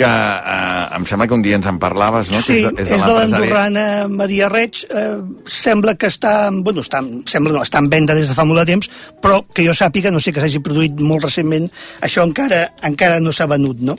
que 0.00 0.08
eh, 0.08 0.96
em 0.96 1.04
sembla 1.04 1.26
que 1.28 1.36
un 1.36 1.42
dia 1.44 1.58
ens 1.58 1.68
en 1.68 1.78
parlaves, 1.82 2.30
no? 2.32 2.40
Sí, 2.46 2.62
que 2.64 2.86
és 2.86 2.88
de, 2.88 2.98
l'andorrana 3.04 3.84
Maria 4.08 4.48
Reig. 4.52 4.84
Eh, 4.88 5.18
sembla 5.44 5.96
que 6.00 6.08
està, 6.08 6.32
bueno, 6.56 6.84
està, 6.86 7.02
sembla 7.28 7.58
no, 7.58 7.64
està 7.66 7.82
en 7.84 7.90
venda 7.92 8.16
des 8.16 8.30
de 8.30 8.38
fa 8.38 8.46
molt 8.48 8.62
de 8.62 8.66
temps, 8.72 8.88
però 9.20 9.42
que 9.52 9.66
jo 9.66 9.76
sàpiga, 9.76 10.12
no 10.14 10.22
sé 10.22 10.32
que 10.32 10.40
s'hagi 10.40 10.62
produït 10.64 11.04
molt 11.04 11.28
recentment, 11.28 11.68
això 12.06 12.24
encara 12.24 12.64
encara 12.88 13.20
no 13.20 13.34
s'ha 13.36 13.48
venut, 13.50 13.84
no? 13.84 13.98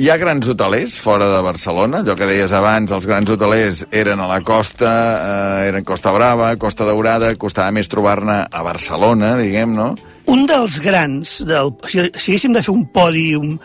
Hi 0.00 0.08
ha 0.10 0.16
grans 0.18 0.48
hotelers 0.50 0.96
fora 0.98 1.28
de 1.30 1.38
Barcelona? 1.44 2.00
Allò 2.00 2.16
que 2.18 2.26
deies 2.26 2.50
abans, 2.56 2.90
els 2.96 3.04
grans 3.06 3.28
hotelers 3.30 3.84
eren 3.94 4.24
a 4.24 4.26
la 4.26 4.40
costa, 4.42 4.90
eh, 5.14 5.68
eren 5.68 5.84
Costa 5.86 6.10
Brava, 6.16 6.54
Costa 6.56 6.88
Daurada, 6.88 7.34
costava 7.36 7.70
més 7.76 7.92
trobar-ne 7.92 8.40
a 8.50 8.64
Barcelona, 8.66 9.36
diguem, 9.38 9.76
no? 9.76 9.92
Un 10.32 10.48
dels 10.48 10.80
grans, 10.80 11.42
del, 11.44 11.76
si, 11.84 12.00
si 12.16 12.32
haguéssim 12.32 12.56
de 12.56 12.64
fer 12.64 12.72
un 12.72 12.88
pòdium 12.88 13.58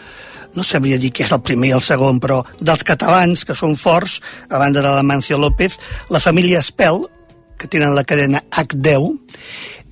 no 0.56 0.66
sabria 0.66 1.00
dir 1.02 1.12
qui 1.14 1.26
és 1.26 1.34
el 1.36 1.44
primer 1.46 1.70
i 1.72 1.76
el 1.78 1.84
segon, 1.86 2.20
però 2.24 2.42
dels 2.60 2.84
catalans 2.88 3.46
que 3.46 3.58
són 3.58 3.76
forts, 3.80 4.20
a 4.50 4.58
banda 4.62 4.82
de 4.82 4.92
l'Amancio 4.94 5.38
López, 5.38 5.78
la 6.10 6.22
família 6.24 6.64
Espel, 6.64 7.04
que 7.60 7.68
tenen 7.68 7.96
la 7.96 8.06
cadena 8.08 8.42
H10, 8.50 9.20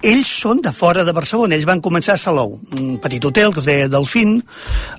ells 0.06 0.30
són 0.43 0.60
de 0.62 0.72
fora 0.76 1.04
de 1.04 1.14
Barcelona, 1.16 1.56
ells 1.56 1.66
van 1.66 1.82
començar 1.82 2.14
a 2.16 2.22
Salou, 2.22 2.54
un 2.78 2.98
petit 3.02 3.24
hotel 3.26 3.54
que 3.54 3.62
es 3.64 3.68
deia 3.68 3.88
Delfín, 3.89 4.36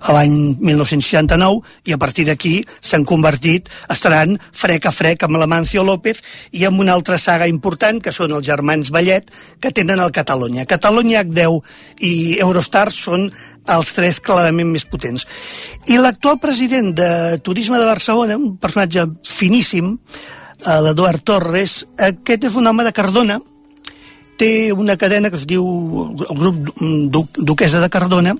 a 0.00 0.14
l'any 0.16 0.56
1969, 0.58 1.60
i 1.86 1.94
a 1.94 1.98
partir 2.00 2.26
d'aquí 2.26 2.54
s'han 2.80 3.06
convertit, 3.06 3.68
estaran 3.90 4.36
frec 4.52 4.88
a 4.88 4.92
frec 4.94 5.22
amb 5.24 5.38
l'Amancio 5.38 5.84
López 5.86 6.22
i 6.52 6.64
amb 6.66 6.82
una 6.82 6.96
altra 6.98 7.18
saga 7.18 7.46
important, 7.50 8.00
que 8.02 8.14
són 8.14 8.34
els 8.34 8.46
germans 8.46 8.90
Ballet, 8.94 9.30
que 9.60 9.70
tenen 9.74 10.02
el 10.02 10.14
Catalunya. 10.14 10.66
Catalunya, 10.66 11.22
H10 11.22 11.60
i 12.02 12.14
Eurostar 12.42 12.88
són 12.94 13.28
els 13.68 13.92
tres 13.94 14.18
clarament 14.24 14.72
més 14.72 14.86
potents. 14.88 15.26
I 15.86 16.00
l'actual 16.00 16.40
president 16.42 16.90
de 16.96 17.38
Turisme 17.44 17.78
de 17.78 17.86
Barcelona, 17.86 18.38
un 18.38 18.56
personatge 18.58 19.06
finíssim, 19.28 19.94
eh, 19.94 20.80
l'Eduard 20.82 21.22
Torres, 21.22 21.84
aquest 21.96 22.50
és 22.50 22.58
un 22.58 22.66
home 22.66 22.86
de 22.86 22.94
Cardona, 22.96 23.38
té 24.38 24.72
una 24.72 24.96
cadena 24.96 25.30
que 25.30 25.40
es 25.40 25.46
diu 25.48 25.64
el 26.28 26.38
grup 26.38 26.78
Du 27.10 27.26
Duquesa 27.36 27.82
de 27.82 27.90
Cardona. 27.90 28.36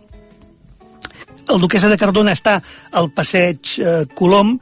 El 1.48 1.60
Duquesa 1.60 1.88
de 1.88 1.98
Cardona 1.98 2.36
està 2.36 2.58
al 2.92 3.10
passeig 3.16 3.78
eh, 3.80 4.04
Colom, 4.14 4.58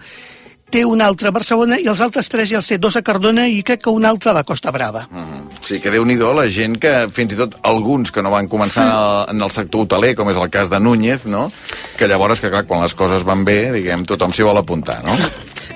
té 0.70 0.82
un 0.84 1.03
altre 1.03 1.30
a 1.30 1.34
Barcelona 1.34 1.78
i 1.78 1.87
els 1.91 2.01
altres 2.03 2.28
tres 2.30 2.49
ja 2.51 2.59
els 2.59 2.68
sé, 2.70 2.78
dos 2.82 2.97
a 2.99 3.03
Cardona 3.07 3.47
i 3.49 3.61
crec 3.66 3.84
que 3.84 3.93
un 3.95 4.05
altre 4.05 4.32
a 4.32 4.34
la 4.34 4.45
Costa 4.47 4.72
Brava. 4.74 5.05
Mm. 5.11 5.43
Sí, 5.62 5.80
que 5.82 5.91
déu 5.91 6.05
nhi 6.07 6.16
la 6.16 6.47
gent 6.51 6.76
que, 6.78 7.09
fins 7.11 7.34
i 7.34 7.39
tot 7.39 7.57
alguns 7.62 8.11
que 8.11 8.22
no 8.22 8.30
van 8.30 8.49
començar 8.49 8.87
sí. 8.87 9.34
en 9.34 9.43
el 9.43 9.51
sector 9.51 9.87
hoteler, 9.87 10.14
com 10.16 10.30
és 10.30 10.37
el 10.37 10.51
cas 10.51 10.70
de 10.70 10.78
Núñez, 10.78 11.26
no? 11.26 11.51
que 11.97 12.07
llavors, 12.07 12.41
que 12.41 12.51
clar, 12.51 12.66
quan 12.66 12.82
les 12.82 12.95
coses 12.95 13.24
van 13.24 13.45
bé, 13.45 13.72
diguem, 13.72 14.05
tothom 14.07 14.32
s'hi 14.32 14.47
vol 14.47 14.59
apuntar, 14.59 15.03
no? 15.05 15.16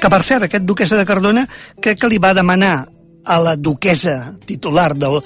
Que, 0.00 0.08
per 0.08 0.22
cert, 0.24 0.46
aquest 0.46 0.64
duquesa 0.64 0.96
de 0.96 1.06
Cardona 1.06 1.46
crec 1.80 2.00
que 2.00 2.08
li 2.08 2.18
va 2.18 2.34
demanar 2.34 2.86
a 3.24 3.38
la 3.42 3.54
duquesa 3.56 4.34
titular 4.46 4.94
del, 4.94 5.20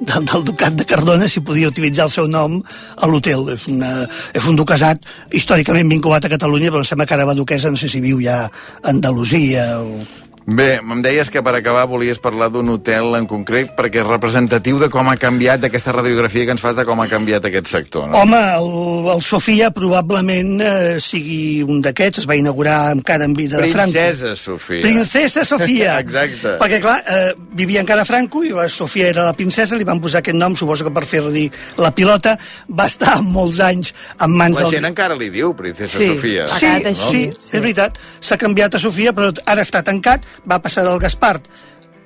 del, 0.00 0.24
del 0.28 0.44
ducat 0.44 0.76
de 0.76 0.86
Cardona 0.88 1.28
si 1.28 1.40
podia 1.40 1.70
utilitzar 1.70 2.06
el 2.08 2.14
seu 2.14 2.28
nom 2.28 2.60
a 2.96 3.08
l'hotel. 3.08 3.48
És, 3.54 3.66
una, 3.72 3.92
és 4.36 4.46
un 4.48 4.58
duquesat 4.58 5.04
històricament 5.32 5.90
vinculat 5.90 6.24
a 6.24 6.32
Catalunya, 6.32 6.72
però 6.72 6.84
em 6.84 6.88
sembla 6.88 7.08
que 7.08 7.16
ara 7.16 7.28
la 7.28 7.36
duquesa 7.38 7.72
no 7.72 7.80
sé 7.80 7.90
si 7.90 8.04
viu 8.04 8.20
ja 8.24 8.44
a 8.46 8.50
Andalusia 8.92 9.70
o 9.80 10.02
Bé, 10.48 10.78
em 10.80 11.02
deies 11.04 11.28
que 11.28 11.42
per 11.44 11.52
acabar 11.58 11.82
volies 11.90 12.16
parlar 12.24 12.46
d'un 12.48 12.70
hotel 12.72 13.12
en 13.18 13.26
concret 13.28 13.74
perquè 13.76 14.00
és 14.00 14.06
representatiu 14.06 14.78
de 14.80 14.86
com 14.88 15.10
ha 15.10 15.16
canviat 15.20 15.60
d'aquesta 15.60 15.92
radiografia 15.92 16.46
que 16.48 16.54
ens 16.54 16.62
fas 16.64 16.78
de 16.78 16.86
com 16.88 17.02
ha 17.02 17.06
canviat 17.10 17.44
aquest 17.44 17.68
sector, 17.68 18.06
no? 18.08 18.16
Home, 18.22 18.38
el, 18.56 19.10
el 19.12 19.20
Sofia 19.26 19.68
probablement 19.76 20.54
eh, 20.64 20.94
sigui 21.04 21.60
un 21.66 21.82
d'aquests, 21.84 22.22
es 22.22 22.28
va 22.30 22.38
inaugurar 22.40 22.94
encara 22.94 23.26
en 23.28 23.34
vida 23.36 23.60
de 23.60 23.68
Franco. 23.74 23.92
Princesa 23.92 24.32
Sofia. 24.40 24.80
Princesa 24.86 25.44
Sofia. 25.44 25.98
Exacte. 26.06 26.54
Perquè, 26.62 26.80
clar, 26.80 26.96
eh, 27.04 27.34
vivia 27.60 27.84
encara 27.84 28.08
Franco 28.08 28.40
i 28.40 28.54
la 28.56 28.70
Sofia 28.72 29.12
era 29.12 29.28
la 29.28 29.36
princesa, 29.36 29.76
li 29.76 29.84
van 29.84 30.00
posar 30.00 30.24
aquest 30.24 30.40
nom, 30.40 30.56
suposo 30.56 30.88
que 30.88 30.94
per 30.96 31.04
fer-li 31.12 31.44
la 31.76 31.92
pilota, 31.92 32.38
va 32.72 32.88
estar 32.88 33.18
molts 33.20 33.60
anys 33.60 33.92
en 34.16 34.32
mans 34.32 34.56
La 34.56 34.64
dels... 34.64 34.78
gent 34.78 34.88
encara 34.94 35.18
li 35.20 35.28
diu 35.36 35.52
Princesa 35.60 36.00
Sí, 36.00 36.08
Sofia. 36.14 36.48
sí, 36.56 36.72
sí, 37.04 37.22
és 37.36 37.60
veritat. 37.60 38.00
S'ha 38.24 38.40
canviat 38.40 38.80
a 38.80 38.82
Sofia, 38.88 39.12
però 39.12 39.28
ara 39.44 39.68
està 39.68 39.84
tancat, 39.84 40.24
va 40.50 40.60
passar 40.62 40.84
del 40.84 40.98
Gaspar 41.00 41.40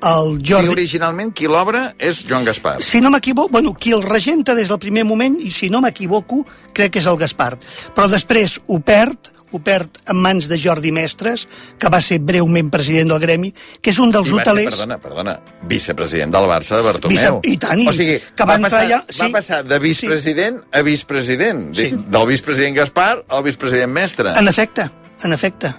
al 0.03 0.33
Sí, 0.41 0.49
Jordi... 0.53 0.73
originalment 0.75 1.31
qui 1.33 1.47
l'obre 1.47 1.93
és 1.99 2.25
Joan 2.27 2.45
Gaspar. 2.45 2.81
Si 2.83 3.01
no 3.01 3.11
m'equivoco, 3.11 3.53
bueno, 3.55 3.75
qui 3.75 3.93
el 3.95 4.03
regenta 4.03 4.55
des 4.59 4.69
del 4.73 4.81
primer 4.83 5.05
moment, 5.07 5.37
i 5.41 5.51
si 5.55 5.69
no 5.71 5.81
m'equivoco, 5.81 6.45
crec 6.75 6.93
que 6.97 6.99
és 6.99 7.07
el 7.07 7.17
Gaspar. 7.21 7.55
Però 7.95 8.09
després 8.11 8.57
ho 8.67 8.81
perd, 8.83 9.31
ho 9.53 9.61
perd 9.63 10.01
en 10.09 10.17
mans 10.17 10.49
de 10.49 10.57
Jordi 10.59 10.91
Mestres, 10.97 11.45
que 11.79 11.91
va 11.93 12.01
ser 12.03 12.19
breument 12.19 12.71
president 12.73 13.13
del 13.13 13.21
gremi, 13.23 13.53
que 13.81 13.93
és 13.93 13.99
un 14.03 14.11
dels 14.11 14.27
I 14.31 14.33
va 14.33 14.41
ser, 14.41 14.49
hotelers... 14.49 14.75
perdona, 14.75 14.99
perdona, 14.99 15.37
vicepresident 15.71 16.33
del 16.35 16.49
Barça 16.51 16.81
de 16.81 16.83
Bartomeu. 16.89 17.39
Vice- 17.45 17.53
i 17.55 17.59
tant, 17.63 17.85
i 17.85 17.87
o 17.87 17.93
sigui, 17.95 18.19
que 18.19 18.43
va, 18.49 18.57
va 18.57 18.67
passar, 18.67 18.83
ja- 18.91 19.03
va 19.07 19.29
sí. 19.29 19.31
passar 19.39 19.63
de 19.69 19.79
vicepresident 19.79 20.59
a 20.73 20.83
vicepresident. 20.83 21.63
Sí. 21.79 21.93
Del 21.95 22.27
vicepresident 22.33 22.81
Gaspar 22.81 23.23
al 23.29 23.45
vicepresident 23.47 23.93
Mestre. 23.93 24.35
En 24.35 24.49
efecte, 24.49 24.89
en 25.23 25.33
efecte. 25.39 25.71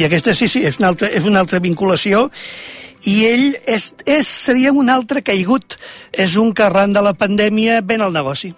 I 0.00 0.06
aquesta, 0.06 0.32
sí, 0.32 0.48
sí, 0.48 0.62
és 0.64 0.78
una 0.80 0.88
altra, 0.94 1.10
és 1.12 1.26
una 1.28 1.42
altra 1.44 1.58
vinculació. 1.60 2.24
I 3.04 3.14
ell 3.28 3.50
és, 3.68 3.90
és, 4.08 4.28
seria 4.48 4.72
un 4.72 4.88
altre 4.88 5.20
caigut. 5.20 5.76
És 6.12 6.38
un 6.40 6.54
que 6.56 6.64
arran 6.64 6.94
de 6.96 7.02
la 7.04 7.12
pandèmia 7.12 7.82
ven 7.84 8.00
el 8.06 8.14
negoci. 8.16 8.54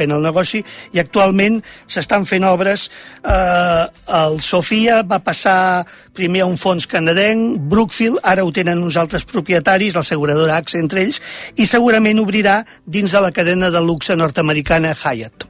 Ven 0.00 0.14
el 0.16 0.24
negoci. 0.24 0.62
I 0.96 1.02
actualment 1.02 1.58
s'estan 1.84 2.24
fent 2.24 2.48
obres. 2.48 2.86
Eh, 3.20 3.84
el 4.22 4.40
Sofia 4.40 5.02
va 5.04 5.20
passar 5.20 5.84
primer 6.16 6.46
a 6.46 6.48
un 6.48 6.56
fons 6.56 6.88
canadenc. 6.88 7.60
Brookfield, 7.60 8.22
ara 8.24 8.46
ho 8.48 8.56
tenen 8.56 8.80
uns 8.80 8.96
altres 8.96 9.28
propietaris 9.28 10.00
l'asseguradora 10.00 10.56
AXA 10.62 10.80
entre 10.80 11.04
ells. 11.04 11.20
I 11.60 11.68
segurament 11.68 12.24
obrirà 12.24 12.62
dins 12.86 13.12
de 13.12 13.20
la 13.20 13.34
cadena 13.36 13.68
de 13.68 13.84
luxe 13.84 14.16
nord-americana 14.16 14.96
Hyatt 14.96 15.44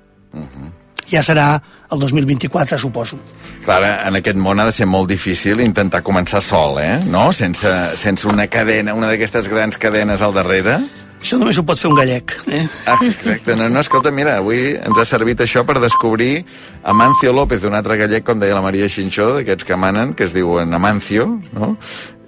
ja 1.11 1.23
serà 1.27 1.53
el 1.91 1.99
2024 1.99 2.79
suposo 2.79 3.19
Clar, 3.65 3.83
en 4.09 4.17
aquest 4.17 4.39
món 4.41 4.61
ha 4.61 4.65
de 4.65 4.73
ser 4.73 4.87
molt 4.89 5.11
difícil 5.11 5.61
intentar 5.61 6.01
començar 6.03 6.41
sol, 6.41 6.79
eh? 6.81 6.97
No? 7.05 7.29
Sense, 7.37 7.69
sense 8.01 8.29
una 8.29 8.47
cadena, 8.49 8.95
una 8.97 9.11
d'aquestes 9.11 9.51
grans 9.53 9.77
cadenes 9.79 10.25
al 10.25 10.33
darrere. 10.33 10.79
Això 11.21 11.37
només 11.37 11.59
ho 11.61 11.65
pot 11.69 11.77
fer 11.77 11.91
un 11.91 11.99
gallec, 11.99 12.33
eh? 12.49 12.63
Ah, 12.89 12.97
exacte. 13.05 13.53
No, 13.59 13.67
no, 13.69 13.83
escolta, 13.85 14.09
mira, 14.17 14.39
avui 14.41 14.73
ens 14.73 14.97
ha 14.97 15.05
servit 15.05 15.43
això 15.45 15.67
per 15.69 15.77
descobrir 15.83 16.47
Amancio 16.89 17.35
López, 17.37 17.67
un 17.69 17.77
altre 17.77 17.99
gallec, 18.01 18.25
com 18.25 18.41
deia 18.41 18.57
la 18.57 18.65
Maria 18.65 18.89
Xinxó, 18.89 19.35
d'aquests 19.37 19.69
que 19.69 19.77
manen, 19.77 20.15
que 20.17 20.25
es 20.25 20.33
diuen 20.33 20.73
Amancio, 20.73 21.29
no? 21.53 21.75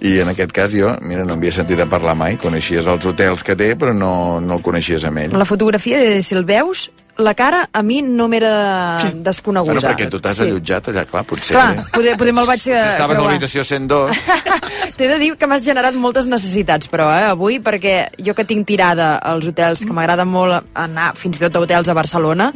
I 0.03 0.19
en 0.21 0.29
aquest 0.29 0.53
cas 0.53 0.75
jo, 0.77 0.91
mira, 1.01 1.25
no 1.25 1.39
havia 1.39 1.55
sentit 1.55 1.79
a 1.81 1.87
parlar 1.89 2.13
mai. 2.19 2.37
Coneixies 2.37 2.85
els 2.91 3.07
hotels 3.09 3.41
que 3.47 3.57
té, 3.57 3.71
però 3.79 3.95
no, 3.97 4.13
no 4.43 4.59
el 4.59 4.65
coneixies 4.65 5.07
amb 5.09 5.23
ell. 5.23 5.37
La 5.41 5.47
fotografia, 5.49 6.03
si 6.21 6.37
el 6.37 6.45
veus, 6.45 6.89
la 7.17 7.33
cara 7.37 7.69
a 7.71 7.81
mi 7.83 8.01
no 8.01 8.27
m'era 8.27 9.11
desconeguda. 9.13 9.73
Bueno, 9.73 9.87
perquè 9.87 10.09
tu 10.09 10.19
t'has 10.19 10.37
Sí. 10.37 10.43
allotjat 10.47 10.87
allà, 10.89 11.05
clar, 11.05 11.23
potser... 11.29 11.53
Clar, 11.53 11.75
poder, 11.93 12.15
poder 12.17 12.33
me'l 12.33 12.47
vaig 12.47 12.57
eh, 12.67 12.79
Si 12.79 12.87
estaves 12.95 13.19
a 13.19 13.21
l'habitació 13.21 13.63
102... 13.63 14.17
T'he 14.97 15.07
de 15.09 15.17
dir 15.17 15.31
que 15.37 15.47
m'has 15.49 15.63
generat 15.65 15.95
moltes 15.97 16.27
necessitats, 16.29 16.85
però, 16.91 17.07
eh, 17.09 17.23
avui, 17.31 17.59
perquè 17.63 18.11
jo 18.21 18.35
que 18.37 18.43
tinc 18.45 18.65
tirada 18.67 19.15
als 19.17 19.47
hotels, 19.49 19.81
que 19.85 19.93
m'agrada 19.93 20.25
molt 20.25 20.67
anar 20.77 21.15
fins 21.17 21.37
i 21.37 21.41
tot 21.41 21.55
a 21.55 21.63
hotels 21.63 21.89
a 21.89 21.95
Barcelona, 21.97 22.51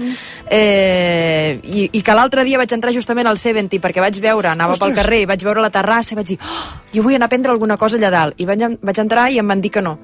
eh, 0.50 1.60
i, 1.64 1.90
i 1.98 2.02
que 2.06 2.14
l'altre 2.18 2.44
dia 2.48 2.60
vaig 2.62 2.72
entrar 2.76 2.94
justament 2.96 3.28
al 3.30 3.38
Seventy 3.42 3.80
perquè 3.84 4.02
vaig 4.04 4.20
veure, 4.22 4.52
anava 4.52 4.74
Ostres. 4.76 4.88
pel 4.94 4.98
carrer, 5.02 5.22
i 5.24 5.30
vaig 5.30 5.44
veure 5.48 5.64
la 5.66 5.72
terrassa 5.74 6.14
i 6.14 6.20
vaig 6.20 6.30
dir, 6.34 6.38
oh, 6.42 6.68
jo 6.94 7.04
vull 7.06 7.18
anar 7.18 7.30
a 7.30 7.34
prendre 7.34 7.52
alguna 7.54 7.78
cosa 7.78 7.98
allà 7.98 8.12
dalt. 8.14 8.38
I 8.42 8.46
vaig, 8.50 8.66
vaig 8.82 9.02
entrar 9.04 9.30
i 9.34 9.40
em 9.42 9.48
van 9.48 9.62
dir 9.62 9.72
que 9.74 9.82
no, 9.82 9.98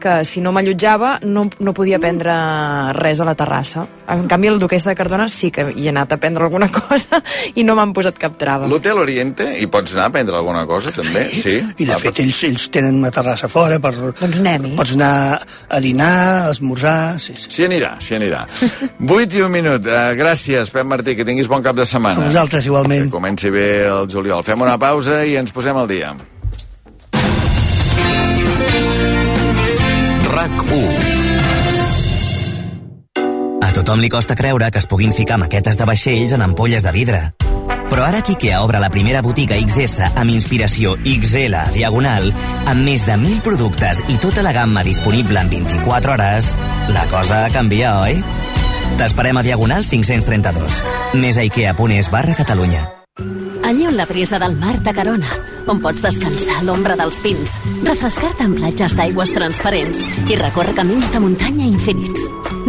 que 0.00 0.22
si 0.28 0.40
no 0.44 0.52
m'allotjava 0.54 1.18
no, 1.26 1.44
no 1.60 1.74
podia 1.76 1.98
prendre 2.02 2.34
res 2.96 3.20
a 3.20 3.26
la 3.28 3.34
terrassa. 3.38 3.84
En 4.08 4.24
canvi, 4.30 4.48
el 4.48 4.60
duquès 4.62 4.86
de 4.88 4.94
Cardona 4.96 5.26
sí 5.28 5.50
que 5.52 5.66
hi 5.74 5.88
he 5.88 5.92
anat 5.92 6.14
a 6.14 6.18
prendre 6.20 6.46
alguna 6.46 6.70
cosa 6.78 7.20
i 7.54 7.64
no 7.66 7.76
m'han 7.78 7.92
posat 7.96 8.18
cap 8.20 8.38
trava. 8.40 8.68
L'Hotel 8.70 9.00
Oriente, 9.02 9.48
hi 9.58 9.66
pots 9.70 9.96
anar 9.96 10.08
a 10.08 10.14
prendre 10.16 10.38
alguna 10.38 10.64
cosa, 10.70 10.92
també? 10.94 11.26
Sí. 11.34 11.58
I 11.58 11.88
de 11.88 11.98
fet 12.00 12.22
ells, 12.24 12.42
ells 12.48 12.68
tenen 12.74 12.96
una 13.02 13.12
terrassa 13.14 13.50
fora 13.52 13.80
per... 13.82 13.94
Doncs 13.98 14.40
anem-hi. 14.40 14.74
Pots 14.78 14.94
anar 14.96 15.12
a 15.36 15.82
dinar, 15.84 16.14
a 16.46 16.54
esmorzar... 16.54 16.96
Sí, 17.22 17.36
sí. 17.36 17.50
S'hi 17.58 17.68
anirà, 17.68 17.96
s'hi 18.04 18.16
anirà. 18.18 18.44
8 19.18 19.38
i 19.38 19.44
un 19.44 19.52
minut. 19.52 19.84
Uh, 19.88 20.14
gràcies, 20.18 20.70
Pep 20.72 20.88
Martí, 20.88 21.16
que 21.18 21.26
tinguis 21.28 21.50
bon 21.50 21.64
cap 21.64 21.76
de 21.76 21.86
setmana. 21.88 22.22
A 22.22 22.30
vosaltres, 22.30 22.66
igualment. 22.70 23.08
Que 23.08 23.16
comenci 23.18 23.52
bé 23.52 23.68
el 23.90 24.08
juliol. 24.10 24.44
Fem 24.46 24.62
una 24.64 24.78
pausa 24.80 25.24
i 25.26 25.36
ens 25.40 25.54
posem 25.54 25.76
al 25.76 25.88
dia. 25.90 26.14
RAC1 30.38 31.18
A 33.62 33.72
tothom 33.74 33.98
li 33.98 34.08
costa 34.12 34.36
creure 34.38 34.70
que 34.70 34.78
es 34.78 34.86
puguin 34.86 35.12
ficar 35.12 35.38
maquetes 35.42 35.78
de 35.78 35.86
vaixells 35.88 36.34
en 36.36 36.44
ampolles 36.46 36.84
de 36.86 36.92
vidre. 36.94 37.20
Però 37.88 38.04
ara 38.04 38.20
que 38.22 38.52
obre 38.56 38.78
la 38.78 38.90
primera 38.92 39.22
botiga 39.24 39.56
XS 39.58 40.12
amb 40.14 40.30
inspiració 40.30 40.94
XL 41.02 41.56
Diagonal, 41.74 42.30
amb 42.66 42.84
més 42.84 43.06
de 43.08 43.16
1.000 43.16 43.40
productes 43.42 44.02
i 44.06 44.18
tota 44.22 44.44
la 44.46 44.52
gamma 44.52 44.84
disponible 44.84 45.40
en 45.40 45.50
24 45.50 46.12
hores, 46.12 46.52
la 46.92 47.06
cosa 47.08 47.48
canvia, 47.50 47.96
oi? 48.04 48.22
T'esperem 49.00 49.40
a 49.40 49.42
Diagonal 49.42 49.82
532. 49.88 50.84
Més 51.18 51.40
a 51.40 51.48
ikea.es 51.48 52.12
barra 52.14 52.36
Catalunya. 52.38 52.97
Allí 53.68 53.86
on 53.86 53.98
la 53.98 54.06
brisa 54.06 54.38
del 54.38 54.56
mar 54.56 54.78
t'acarona, 54.80 55.28
on 55.68 55.82
pots 55.82 56.00
descansar 56.00 56.60
a 56.60 56.62
l'ombra 56.64 56.94
dels 56.96 57.18
pins, 57.20 57.52
refrescar-te 57.84 58.46
en 58.46 58.54
platges 58.56 58.94
d'aigües 58.96 59.32
transparents 59.34 60.00
i 60.28 60.38
recórrer 60.40 60.72
camins 60.78 61.10
de 61.12 61.20
muntanya 61.20 61.66
infinits. 61.68 62.22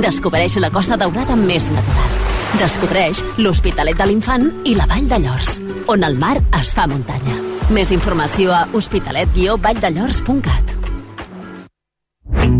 Descobreix 0.03 0.57
la 0.59 0.71
Costa 0.73 0.97
Daurada 0.99 1.37
més 1.39 1.69
natural. 1.71 2.17
Descobreix 2.59 3.23
l'Hospitalet 3.37 3.95
de 3.95 4.09
l'Infant 4.09 4.49
i 4.65 4.75
la 4.75 4.89
Vall 4.89 5.07
de 5.07 5.21
Llors, 5.23 5.61
on 5.87 6.03
el 6.03 6.19
mar 6.19 6.35
es 6.59 6.73
fa 6.75 6.87
muntanya. 6.89 7.37
Més 7.69 7.93
informació 7.95 8.51
a 8.57 8.65
hospitalet-valldellors.cat. 8.73 10.75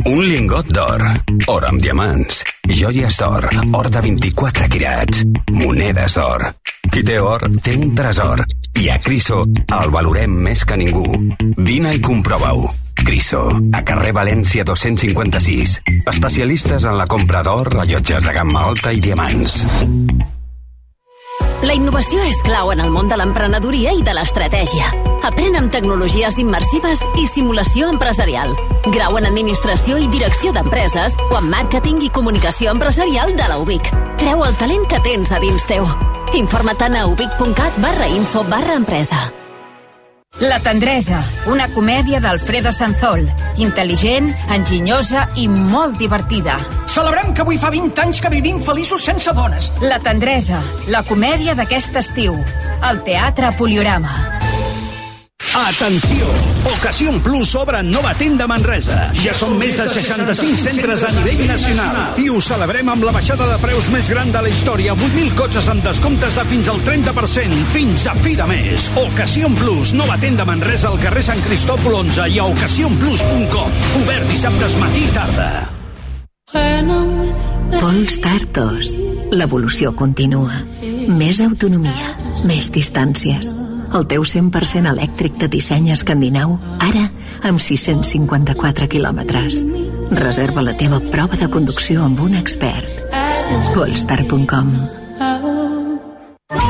Un 0.10 0.24
lingot 0.26 0.70
d'or, 0.72 1.04
or 1.52 1.66
amb 1.68 1.82
diamants, 1.82 2.44
joies 2.70 3.18
d'or, 3.20 3.50
or 3.74 3.90
de 3.92 4.02
24 4.06 4.70
quirats, 4.72 5.26
monedes 5.52 6.16
d'or. 6.16 6.54
Qui 6.90 7.04
té 7.06 7.20
or 7.22 7.44
té 7.62 7.76
un 7.78 7.94
tresor 7.96 8.44
i 8.80 8.88
a 8.90 8.98
Criso 9.04 9.44
el 9.44 9.92
valorem 9.94 10.34
més 10.46 10.64
que 10.66 10.78
ningú. 10.80 11.04
Vine 11.58 11.94
i 11.96 12.02
comprova-ho. 12.02 12.70
Criso, 13.00 13.46
a 13.74 13.84
carrer 13.86 14.14
València 14.16 14.66
256. 14.68 15.80
Especialistes 16.10 16.86
en 16.90 16.98
la 16.98 17.08
compra 17.08 17.44
d'or, 17.46 17.72
rellotges 17.76 18.26
de 18.26 18.36
gamma 18.36 18.66
alta 18.70 18.94
i 18.94 19.02
diamants. 19.04 19.64
La 21.60 21.76
innovació 21.76 22.24
és 22.24 22.38
clau 22.46 22.72
en 22.72 22.80
el 22.80 22.92
món 22.94 23.10
de 23.12 23.18
l'emprenedoria 23.20 23.92
i 23.92 24.04
de 24.06 24.14
l'estratègia. 24.16 24.92
Aprèn 25.28 25.58
amb 25.60 25.72
tecnologies 25.74 26.38
immersives 26.40 27.04
i 27.20 27.26
simulació 27.28 27.90
empresarial. 27.92 28.56
Grau 28.94 29.18
en 29.20 29.28
Administració 29.28 30.00
i 30.00 30.08
Direcció 30.08 30.54
d'Empreses 30.56 31.18
o 31.28 31.36
en 31.42 31.50
Màrqueting 31.52 32.00
i 32.08 32.14
Comunicació 32.16 32.72
Empresarial 32.72 33.36
de 33.36 33.52
la 33.52 33.60
UBIC. 33.60 33.92
Creu 34.24 34.46
el 34.48 34.56
talent 34.62 34.88
que 34.88 35.04
tens 35.04 35.36
a 35.36 35.44
dins 35.44 35.68
teu. 35.68 35.90
Informa't 36.34 36.96
a 36.96 37.06
ubic.cat 37.08 37.78
barra 37.82 38.08
info 38.08 38.44
barra 38.44 38.76
empresa. 38.76 39.32
La 40.40 40.60
tendresa, 40.60 41.24
una 41.48 41.68
comèdia 41.74 42.20
d'Alfredo 42.22 42.72
Sanzol. 42.72 43.26
Intel·ligent, 43.58 44.30
enginyosa 44.54 45.26
i 45.36 45.48
molt 45.50 45.98
divertida. 45.98 46.56
Celebrem 46.88 47.34
que 47.34 47.42
avui 47.44 47.58
fa 47.58 47.74
20 47.74 48.06
anys 48.06 48.22
que 48.22 48.32
vivim 48.32 48.62
feliços 48.64 49.04
sense 49.04 49.34
dones. 49.34 49.72
La 49.82 50.00
tendresa, 50.00 50.62
la 50.88 51.04
comèdia 51.04 51.58
d'aquest 51.58 51.98
estiu. 52.06 52.38
Al 52.82 53.04
Teatre 53.04 53.52
Poliorama. 53.58 54.49
Atenció! 55.56 56.28
Ocasión 56.78 57.22
Plus 57.22 57.56
obre 57.56 57.82
nova 57.84 58.14
tenda 58.14 58.45
Manresa. 58.47 59.10
Ja 59.18 59.34
són 59.34 59.56
més 59.58 59.78
de 59.80 59.88
65 59.89 60.60
centres 60.62 61.04
a 61.08 61.12
nivell 61.16 61.41
nacional. 61.50 62.20
I 62.22 62.30
ho 62.30 62.41
celebrem 62.43 62.89
amb 62.91 63.06
la 63.08 63.14
baixada 63.16 63.47
de 63.50 63.58
preus 63.64 63.89
més 63.93 64.10
gran 64.12 64.32
de 64.34 64.43
la 64.45 64.52
història. 64.52 64.93
8.000 64.93 65.34
cotxes 65.39 65.70
amb 65.72 65.86
descomptes 65.86 66.38
de 66.38 66.45
fins 66.52 66.70
al 66.70 66.84
30%. 66.86 67.64
Fins 67.74 68.06
a 68.12 68.16
fi 68.20 68.36
de 68.38 68.45
mes. 68.52 68.91
Ocasión 69.02 69.58
Plus, 69.60 69.93
nova 69.97 70.20
tenda 70.22 70.45
Manresa 70.45 70.91
al 70.91 71.00
carrer 71.02 71.26
Sant 71.26 71.41
Cristòfol 71.47 71.97
11 72.04 72.30
i 72.36 72.39
a 72.39 72.45
ocasionplus.com. 72.52 73.82
Obert 74.04 74.30
dissabtes 74.30 74.78
matí 74.82 75.08
i 75.08 75.14
tarda. 75.16 75.50
Pols 77.80 78.20
Tartos. 78.22 78.95
L'evolució 79.34 79.93
continua. 79.97 80.64
Més 81.10 81.41
autonomia, 81.45 82.16
més 82.50 82.72
distàncies. 82.74 83.54
El 83.90 84.06
teu 84.06 84.22
100% 84.22 84.92
elèctric 84.92 85.40
de 85.42 85.50
disseny 85.50 85.90
escandinau, 85.96 86.58
ara 86.86 87.08
amb 87.50 87.62
654 87.64 88.90
quilòmetres. 88.92 89.64
Reserva 90.14 90.66
la 90.66 90.78
teva 90.78 91.02
prova 91.10 91.40
de 91.40 91.50
conducció 91.50 92.06
amb 92.06 92.22
un 92.30 92.38
expert. 92.38 93.06
Polestar.com 93.74 94.74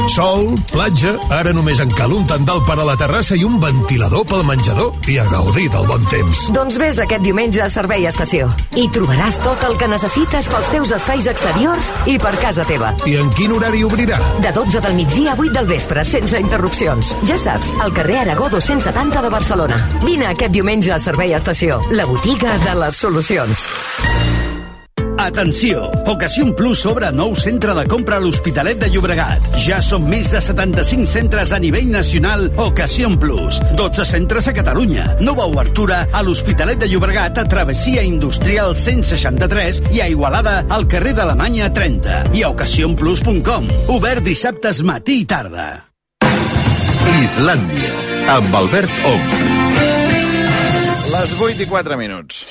Sol, 0.10 0.47
platja, 0.72 1.12
ara 1.30 1.51
només 1.53 1.80
en 1.84 1.91
cal 1.93 2.10
un 2.16 2.24
tendal 2.28 2.64
per 2.66 2.80
a 2.82 2.86
la 2.88 2.95
terrassa 2.97 3.36
i 3.38 3.43
un 3.45 3.60
ventilador 3.62 4.24
pel 4.30 4.41
menjador 4.47 5.10
i 5.12 5.20
a 5.22 5.26
gaudir 5.30 5.68
del 5.70 5.86
bon 5.86 6.05
temps. 6.10 6.47
Doncs 6.55 6.80
vés 6.82 6.97
aquest 7.03 7.22
diumenge 7.22 7.62
a 7.62 7.70
Servei 7.70 8.07
Estació. 8.10 8.49
Hi 8.74 8.88
trobaràs 8.95 9.38
tot 9.43 9.64
el 9.68 9.78
que 9.78 9.89
necessites 9.91 10.49
pels 10.49 10.72
teus 10.74 10.93
espais 10.97 11.30
exteriors 11.30 11.91
i 12.10 12.18
per 12.22 12.34
casa 12.41 12.66
teva. 12.66 12.95
I 13.05 13.20
en 13.22 13.30
quin 13.38 13.53
horari 13.53 13.86
obrirà? 13.86 14.18
De 14.41 14.53
12 14.55 14.82
del 14.88 14.97
migdia 14.97 15.36
a 15.36 15.38
8 15.38 15.53
del 15.60 15.70
vespre, 15.70 16.05
sense 16.07 16.41
interrupcions. 16.41 17.14
Ja 17.30 17.38
saps, 17.38 17.76
al 17.80 17.93
carrer 17.93 18.24
Aragó 18.24 18.49
270 18.49 19.22
de 19.28 19.36
Barcelona. 19.36 19.84
Vine 20.07 20.32
aquest 20.34 20.57
diumenge 20.57 20.95
a 20.95 20.99
Servei 20.99 21.38
Estació, 21.38 21.84
la 21.93 22.10
botiga 22.10 22.57
de 22.66 22.80
les 22.82 22.97
solucions. 23.05 23.68
Atenció! 25.20 25.91
Ocasión 26.07 26.53
Plus 26.55 26.86
obre 26.88 27.09
nou 27.11 27.34
centre 27.36 27.74
de 27.76 27.82
compra 27.91 28.15
a 28.15 28.24
l'Hospitalet 28.24 28.80
de 28.80 28.88
Llobregat. 28.88 29.49
Ja 29.59 29.82
són 29.84 30.05
més 30.07 30.30
de 30.32 30.39
75 30.39 31.09
centres 31.11 31.51
a 31.51 31.59
nivell 31.59 31.89
nacional 31.91 32.45
Ocasión 32.55 33.17
Plus. 33.20 33.57
12 33.76 34.05
centres 34.07 34.47
a 34.47 34.53
Catalunya. 34.55 35.17
Nova 35.20 35.43
obertura 35.51 36.05
a 36.15 36.24
l'Hospitalet 36.24 36.80
de 36.80 36.88
Llobregat 36.88 37.36
a 37.36 37.43
Travessia 37.51 38.05
Industrial 38.07 38.72
163 38.80 39.82
i 39.91 39.99
a 39.99 40.07
Igualada 40.07 40.63
al 40.72 40.88
carrer 40.88 41.11
d'Alemanya 41.20 41.67
30. 41.76 42.32
I 42.39 42.47
a 42.47 42.53
ocasionplus.com. 42.55 43.67
Obert 43.91 44.24
dissabtes 44.24 44.80
matí 44.88 45.20
i 45.26 45.28
tarda. 45.28 45.67
Islàndia, 47.20 47.91
amb 48.39 48.55
Albert 48.55 49.03
Ong. 49.03 49.30
Les 51.11 51.39
8 51.43 51.67
i 51.67 51.70
4 51.76 51.99
minuts. 51.99 52.45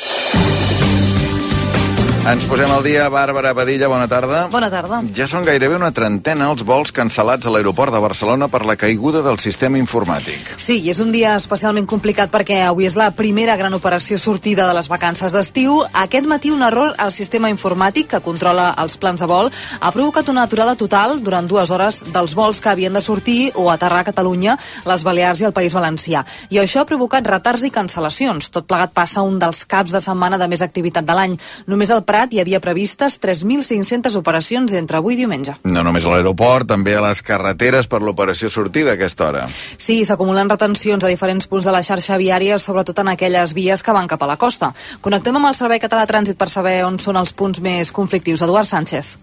Ens 2.29 2.45
posem 2.45 2.69
al 2.69 2.83
dia. 2.85 3.07
Bàrbara 3.09 3.55
Padilla, 3.57 3.89
bona 3.89 4.05
tarda. 4.05 4.43
Bona 4.53 4.67
tarda. 4.69 4.99
Ja 5.17 5.25
són 5.25 5.47
gairebé 5.47 5.79
una 5.79 5.89
trentena 5.97 6.51
els 6.53 6.61
vols 6.61 6.91
cancel·lats 6.93 7.49
a 7.49 7.53
l'aeroport 7.55 7.95
de 7.95 8.03
Barcelona 8.05 8.51
per 8.53 8.67
la 8.69 8.75
caiguda 8.77 9.23
del 9.25 9.39
sistema 9.41 9.79
informàtic. 9.81 10.51
Sí, 10.61 10.77
i 10.85 10.91
és 10.93 11.01
un 11.01 11.09
dia 11.09 11.31
especialment 11.41 11.87
complicat 11.89 12.29
perquè 12.29 12.59
avui 12.67 12.85
és 12.85 12.99
la 13.01 13.07
primera 13.17 13.55
gran 13.57 13.73
operació 13.73 14.19
sortida 14.21 14.67
de 14.69 14.75
les 14.77 14.91
vacances 14.93 15.33
d'estiu. 15.33 15.79
Aquest 16.03 16.29
matí 16.29 16.53
un 16.53 16.67
error 16.67 16.93
al 16.99 17.15
sistema 17.17 17.49
informàtic 17.49 18.11
que 18.13 18.21
controla 18.21 18.75
els 18.77 18.99
plans 19.01 19.25
de 19.25 19.31
vol 19.31 19.49
ha 19.81 19.95
provocat 19.97 20.29
una 20.29 20.45
aturada 20.45 20.77
total 20.77 21.23
durant 21.25 21.49
dues 21.49 21.73
hores 21.73 22.03
dels 22.13 22.37
vols 22.37 22.61
que 22.61 22.69
havien 22.69 22.93
de 22.93 23.01
sortir 23.01 23.55
o 23.55 23.71
aterrar 23.73 24.03
a 24.03 24.09
Catalunya, 24.11 24.59
les 24.85 25.07
Balears 25.07 25.41
i 25.41 25.49
el 25.49 25.57
País 25.57 25.73
Valencià. 25.73 26.27
I 26.53 26.61
això 26.61 26.85
ha 26.85 26.91
provocat 26.93 27.25
retards 27.25 27.65
i 27.65 27.73
cancel·lacions. 27.73 28.53
Tot 28.53 28.69
plegat 28.69 28.93
passa 28.93 29.25
un 29.25 29.41
dels 29.41 29.65
caps 29.65 29.97
de 29.97 30.05
setmana 30.05 30.37
de 30.37 30.53
més 30.53 30.61
activitat 30.61 31.09
de 31.09 31.17
l'any. 31.17 31.41
Només 31.65 31.89
el 31.89 32.05
Prat 32.05 32.18
hi 32.27 32.41
havia 32.43 32.59
previstes 32.61 33.21
3.500 33.23 34.17
operacions 34.19 34.75
entre 34.75 34.99
avui 34.99 35.15
i 35.15 35.19
diumenge. 35.21 35.55
No 35.65 35.85
només 35.87 36.07
a 36.07 36.11
l'aeroport, 36.11 36.67
també 36.67 36.97
a 36.99 37.05
les 37.05 37.23
carreteres 37.23 37.87
per 37.87 38.03
l'operació 38.03 38.51
sortida 38.51 38.91
a 38.93 38.99
aquesta 38.99 39.29
hora. 39.29 39.47
Sí, 39.77 40.01
s'acumulen 40.05 40.51
retencions 40.51 41.05
a 41.05 41.13
diferents 41.13 41.47
punts 41.47 41.69
de 41.69 41.75
la 41.75 41.85
xarxa 41.87 42.19
viària, 42.19 42.59
sobretot 42.59 42.99
en 43.05 43.13
aquelles 43.15 43.55
vies 43.55 43.83
que 43.83 43.95
van 43.95 44.11
cap 44.11 44.23
a 44.23 44.31
la 44.33 44.37
costa. 44.37 44.73
Connectem 45.01 45.39
amb 45.39 45.53
el 45.53 45.55
Servei 45.55 45.79
Català 45.79 46.05
de 46.05 46.13
Trànsit 46.13 46.39
per 46.41 46.51
saber 46.51 46.81
on 46.85 46.99
són 46.99 47.17
els 47.17 47.33
punts 47.33 47.63
més 47.63 47.93
conflictius. 47.95 48.43
Eduard 48.43 48.67
Sánchez. 48.67 49.17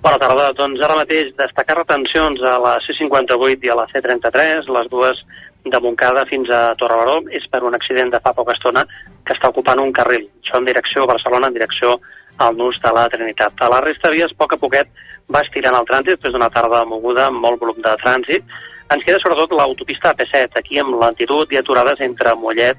Bona 0.00 0.18
tarda. 0.20 0.50
Doncs 0.56 0.80
ara 0.84 0.96
mateix 0.96 1.34
destacar 1.36 1.76
retencions 1.82 2.40
a 2.42 2.56
la 2.62 2.78
C58 2.84 3.68
i 3.68 3.72
a 3.72 3.76
la 3.76 3.86
C33, 3.92 4.68
les 4.72 4.90
dues 4.92 5.24
de 5.64 5.80
Montcada 5.84 6.24
fins 6.28 6.48
a 6.48 6.70
Torrebaró, 6.80 7.20
és 7.36 7.44
per 7.52 7.62
un 7.68 7.76
accident 7.76 8.12
de 8.12 8.20
fa 8.24 8.32
poca 8.36 8.56
estona 8.56 8.86
que 9.24 9.36
està 9.36 9.50
ocupant 9.52 9.80
un 9.82 9.92
carril. 9.92 10.26
Això 10.42 10.58
en 10.58 10.68
direcció 10.68 11.04
a 11.04 11.12
Barcelona, 11.12 11.48
en 11.48 11.56
direcció 11.58 11.98
al 12.38 12.56
nus 12.56 12.80
de 12.80 12.92
la 12.96 13.08
Trinitat. 13.12 13.60
A 13.60 13.68
la 13.68 13.80
resta 13.84 14.08
de 14.08 14.16
vies, 14.16 14.34
poc 14.36 14.54
a 14.54 14.60
poquet, 14.60 14.88
va 15.30 15.42
estirant 15.44 15.76
el 15.78 15.86
trànsit 15.88 16.16
després 16.16 16.34
d'una 16.34 16.50
tarda 16.50 16.84
moguda 16.88 17.28
amb 17.28 17.42
molt 17.44 17.60
volum 17.60 17.80
de 17.84 17.94
trànsit. 18.02 18.44
Ens 18.90 19.04
queda 19.06 19.20
sobretot 19.22 19.52
l'autopista 19.54 20.14
AP7, 20.14 20.56
aquí 20.58 20.80
amb 20.80 20.96
lentitud 20.98 21.52
i 21.52 21.60
aturades 21.60 22.00
entre 22.02 22.34
Mollet 22.34 22.78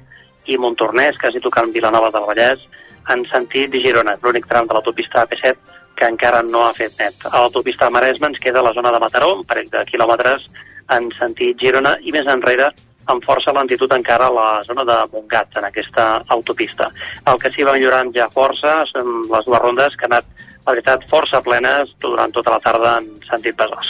i 0.50 0.58
Montornès, 0.58 1.18
quasi 1.20 1.40
tocant 1.40 1.72
Vilanova 1.72 2.10
del 2.12 2.26
Vallès, 2.28 2.66
en 3.12 3.24
sentit 3.30 3.72
Girona, 3.84 4.18
l'únic 4.22 4.46
tram 4.50 4.66
de 4.66 4.76
l'autopista 4.76 5.24
AP7 5.24 5.80
que 5.96 6.08
encara 6.08 6.42
no 6.42 6.66
ha 6.66 6.74
fet 6.76 6.98
net. 6.98 7.14
A 7.30 7.40
l'autopista 7.40 7.90
Maresme 7.90 8.32
ens 8.32 8.40
queda 8.42 8.62
la 8.64 8.72
zona 8.76 8.92
de 8.92 9.00
Mataró, 9.00 9.34
un 9.38 9.44
parell 9.46 9.70
de 9.70 9.84
quilòmetres 9.88 10.48
en 10.96 11.10
sentit 11.18 11.60
Girona, 11.60 11.96
i 12.02 12.12
més 12.14 12.26
enrere 12.26 12.70
amb 13.10 13.24
força 13.24 13.54
lentitud 13.54 13.92
encara 13.92 14.28
a 14.28 14.34
la 14.34 14.48
zona 14.66 14.84
de 14.84 14.96
Montgat, 15.12 15.56
en 15.58 15.66
aquesta 15.68 16.06
autopista. 16.28 16.90
El 17.26 17.40
que 17.42 17.50
sí 17.52 17.66
va 17.66 17.74
millorant 17.76 18.12
ja 18.14 18.30
força 18.32 18.82
són 18.92 19.22
les 19.30 19.46
dues 19.48 19.62
rondes 19.62 19.96
que 19.96 20.08
han 20.08 20.18
anat 20.18 20.48
la 20.62 20.72
veritat, 20.76 21.02
força 21.10 21.40
plenes 21.42 21.90
durant 22.02 22.30
tota 22.34 22.54
la 22.54 22.60
tarda 22.62 22.92
en 23.00 23.08
sentit 23.26 23.56
Besòs. 23.58 23.88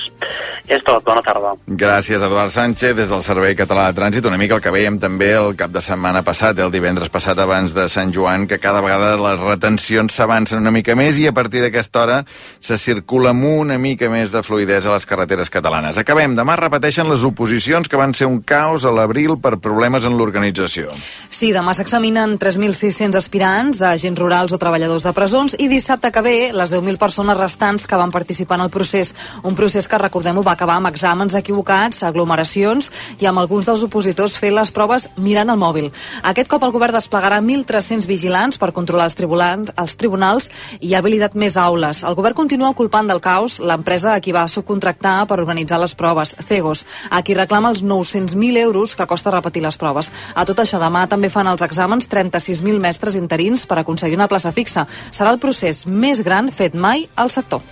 És 0.70 0.80
tot, 0.86 1.02
bona 1.04 1.20
tarda. 1.24 1.52
Gràcies, 1.66 2.22
Eduard 2.22 2.52
Sánchez, 2.54 2.94
des 2.96 3.10
del 3.10 3.22
Servei 3.24 3.56
Català 3.58 3.90
de 3.90 3.98
Trànsit. 3.98 4.26
Una 4.28 4.38
mica 4.40 4.56
el 4.56 4.62
que 4.64 4.72
vèiem 4.72 4.98
també 5.02 5.32
el 5.36 5.56
cap 5.58 5.72
de 5.74 5.82
setmana 5.84 6.22
passat, 6.24 6.58
el 6.62 6.72
divendres 6.72 7.12
passat 7.12 7.38
abans 7.42 7.74
de 7.76 7.88
Sant 7.92 8.12
Joan, 8.14 8.46
que 8.48 8.60
cada 8.62 8.80
vegada 8.80 9.16
les 9.20 9.40
retencions 9.40 10.14
s'avancen 10.14 10.62
una 10.62 10.72
mica 10.72 10.96
més 10.96 11.18
i 11.20 11.26
a 11.28 11.34
partir 11.36 11.60
d'aquesta 11.64 12.02
hora 12.02 12.18
se 12.60 12.78
circula 12.78 13.34
amb 13.34 13.44
una 13.44 13.78
mica 13.78 14.08
més 14.12 14.32
de 14.32 14.42
fluidesa 14.46 14.90
a 14.90 14.96
les 14.96 15.06
carreteres 15.08 15.50
catalanes. 15.52 15.98
Acabem. 15.98 16.36
Demà 16.38 16.56
repeteixen 16.56 17.10
les 17.10 17.26
oposicions 17.28 17.88
que 17.88 18.00
van 18.00 18.14
ser 18.16 18.30
un 18.30 18.40
caos 18.40 18.86
a 18.86 18.94
l'abril 18.94 19.36
per 19.42 19.58
problemes 19.60 20.06
en 20.08 20.16
l'organització. 20.16 20.88
Sí, 21.28 21.52
demà 21.52 21.74
s'examinen 21.76 22.38
3.600 22.40 23.18
aspirants, 23.18 23.82
agents 23.84 24.18
rurals 24.18 24.54
o 24.54 24.60
treballadors 24.62 25.04
de 25.04 25.12
presons 25.16 25.56
i 25.58 25.68
dissabte 25.68 26.12
que 26.12 26.24
ve 26.24 26.36
les 26.62 26.72
10.000 26.72 26.98
persones 26.98 27.38
restants 27.38 27.86
que 27.86 27.98
van 27.98 28.14
participar 28.14 28.60
en 28.60 28.66
el 28.66 28.70
procés. 28.70 29.14
Un 29.42 29.56
procés 29.58 29.88
que, 29.88 29.98
recordem-ho, 29.98 30.44
va 30.46 30.54
acabar 30.54 30.78
amb 30.78 30.92
exàmens 30.92 31.34
equivocats, 31.38 32.02
aglomeracions 32.06 32.90
i 33.20 33.26
amb 33.26 33.42
alguns 33.42 33.66
dels 33.66 33.82
opositors 33.86 34.36
fent 34.38 34.54
les 34.54 34.70
proves 34.70 35.08
mirant 35.16 35.50
el 35.50 35.58
mòbil. 35.58 35.90
Aquest 36.22 36.50
cop 36.50 36.62
el 36.62 36.74
govern 36.74 36.94
desplegarà 36.94 37.40
1.300 37.42 38.06
vigilants 38.06 38.60
per 38.62 38.72
controlar 38.76 39.08
els 39.10 39.18
tribunals, 39.18 39.72
els 39.76 39.96
tribunals 39.98 40.50
i 40.80 40.94
ha 40.94 41.00
habilitat 41.02 41.34
més 41.34 41.56
aules. 41.58 42.04
El 42.06 42.16
govern 42.18 42.38
continua 42.38 42.74
culpant 42.78 43.08
del 43.10 43.22
caos 43.24 43.58
l'empresa 43.60 44.14
a 44.14 44.20
qui 44.22 44.34
va 44.34 44.46
subcontractar 44.48 45.26
per 45.26 45.40
organitzar 45.40 45.80
les 45.82 45.96
proves, 45.98 46.36
Cegos, 46.46 46.84
a 47.10 47.22
qui 47.26 47.34
reclama 47.38 47.72
els 47.72 47.82
900.000 47.82 48.62
euros 48.62 48.94
que 48.96 49.06
costa 49.10 49.34
repetir 49.34 49.64
les 49.64 49.78
proves. 49.80 50.12
A 50.34 50.46
tot 50.46 50.62
això, 50.62 50.78
demà 50.82 51.06
també 51.08 51.30
fan 51.32 51.50
els 51.50 51.64
exàmens 51.64 52.08
36.000 52.12 52.78
mestres 52.82 53.16
interins 53.18 53.66
per 53.66 53.80
aconseguir 53.80 54.18
una 54.18 54.28
plaça 54.30 54.52
fixa. 54.52 54.86
Serà 55.10 55.32
el 55.34 55.40
procés 55.42 55.84
més 55.86 56.22
gran 56.22 56.51
fet 56.52 56.74
mai 56.74 57.08
al 57.16 57.30
sector. 57.30 57.64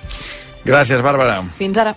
Gràcies, 0.64 1.00
Bàrbara. 1.04 1.40
Fins 1.56 1.78
ara. 1.80 1.96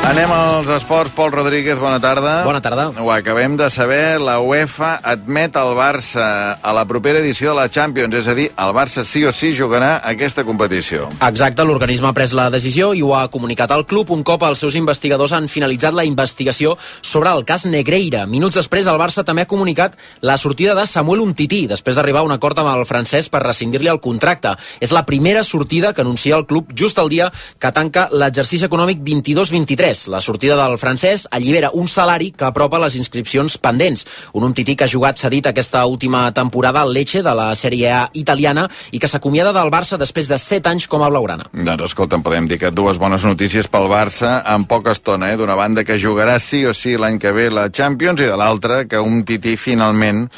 Anem 0.00 0.30
als 0.32 0.68
esports. 0.72 1.12
Pol 1.12 1.28
Rodríguez, 1.30 1.78
bona 1.78 2.00
tarda. 2.00 2.40
Bona 2.42 2.62
tarda. 2.64 2.86
Ho 2.98 3.10
acabem 3.12 3.58
de 3.58 3.68
saber. 3.70 4.18
La 4.18 4.38
UEFA 4.40 4.94
admet 5.04 5.54
el 5.60 5.74
Barça 5.76 6.56
a 6.56 6.72
la 6.72 6.86
propera 6.88 7.20
edició 7.20 7.50
de 7.52 7.58
la 7.60 7.68
Champions, 7.68 8.16
és 8.16 8.28
a 8.28 8.34
dir, 8.34 8.46
el 8.48 8.72
Barça 8.74 9.04
sí 9.04 9.22
o 9.28 9.32
sí 9.32 9.52
jugarà 9.54 10.00
aquesta 10.08 10.42
competició. 10.48 11.10
Exacte, 11.28 11.66
l'organisme 11.68 12.08
ha 12.08 12.14
pres 12.16 12.32
la 12.32 12.48
decisió 12.50 12.94
i 12.96 13.02
ho 13.04 13.12
ha 13.14 13.26
comunicat 13.30 13.74
al 13.76 13.84
club 13.86 14.10
un 14.16 14.24
cop 14.24 14.46
els 14.48 14.64
seus 14.64 14.78
investigadors 14.80 15.34
han 15.36 15.50
finalitzat 15.52 15.94
la 15.94 16.06
investigació 16.08 16.78
sobre 17.02 17.30
el 17.36 17.44
cas 17.44 17.68
Negreira. 17.68 18.24
Minuts 18.26 18.56
després, 18.56 18.88
el 18.88 18.98
Barça 18.98 19.22
també 19.22 19.44
ha 19.44 19.52
comunicat 19.52 20.00
la 20.22 20.38
sortida 20.40 20.74
de 20.74 20.86
Samuel 20.88 21.20
Umtiti, 21.26 21.66
després 21.68 21.94
d'arribar 21.94 22.24
a 22.24 22.30
un 22.30 22.34
acord 22.34 22.58
amb 22.58 22.72
el 22.72 22.86
francès 22.88 23.28
per 23.28 23.44
rescindir-li 23.44 23.92
el 23.92 24.00
contracte. 24.00 24.56
És 24.80 24.96
la 24.96 25.04
primera 25.04 25.44
sortida 25.44 25.92
que 25.92 26.00
anuncia 26.00 26.40
el 26.40 26.48
club 26.48 26.72
just 26.74 26.98
el 26.98 27.12
dia 27.12 27.30
que 27.60 27.70
tanca 27.76 28.08
l'exercici 28.10 28.64
econòmic 28.64 29.04
22-23 29.04 29.89
res. 29.90 30.06
La 30.08 30.20
sortida 30.20 30.56
del 30.56 30.78
francès 30.78 31.26
allibera 31.30 31.70
un 31.74 31.88
salari 31.88 32.30
que 32.32 32.46
apropa 32.46 32.78
les 32.78 32.96
inscripcions 32.96 33.58
pendents. 33.58 34.06
Un 34.32 34.44
Umtiti 34.44 34.76
que 34.76 34.86
ha 34.86 34.90
jugat 34.90 35.18
cedit 35.18 35.46
aquesta 35.46 35.84
última 35.86 36.30
temporada 36.32 36.82
al 36.82 36.92
Lecce 36.94 37.22
de 37.22 37.34
la 37.34 37.50
Sèrie 37.54 37.90
A 37.90 38.08
italiana 38.14 38.68
i 38.92 39.00
que 39.00 39.08
s'acomiada 39.08 39.52
del 39.52 39.70
Barça 39.70 39.98
després 39.98 40.28
de 40.28 40.38
7 40.38 40.70
anys 40.70 40.86
com 40.88 41.02
a 41.02 41.10
blaugrana. 41.10 41.48
Doncs 41.52 41.90
escolta'm, 41.90 42.22
podem 42.22 42.48
dir 42.48 42.60
que 42.60 42.70
dues 42.70 42.98
bones 42.98 43.24
notícies 43.26 43.68
pel 43.68 43.90
Barça 43.90 44.40
en 44.46 44.66
poca 44.70 44.94
estona, 44.94 45.32
eh? 45.32 45.38
D'una 45.40 45.58
banda 45.58 45.84
que 45.84 45.98
jugarà 45.98 46.38
sí 46.38 46.64
o 46.66 46.74
sí 46.74 46.96
l'any 46.96 47.18
que 47.18 47.32
ve 47.32 47.50
la 47.50 47.68
Champions 47.70 48.20
i 48.20 48.30
de 48.30 48.38
l'altra 48.38 48.84
que 48.86 49.00
un 49.00 49.24
tití 49.26 49.56
finalment 49.56 50.28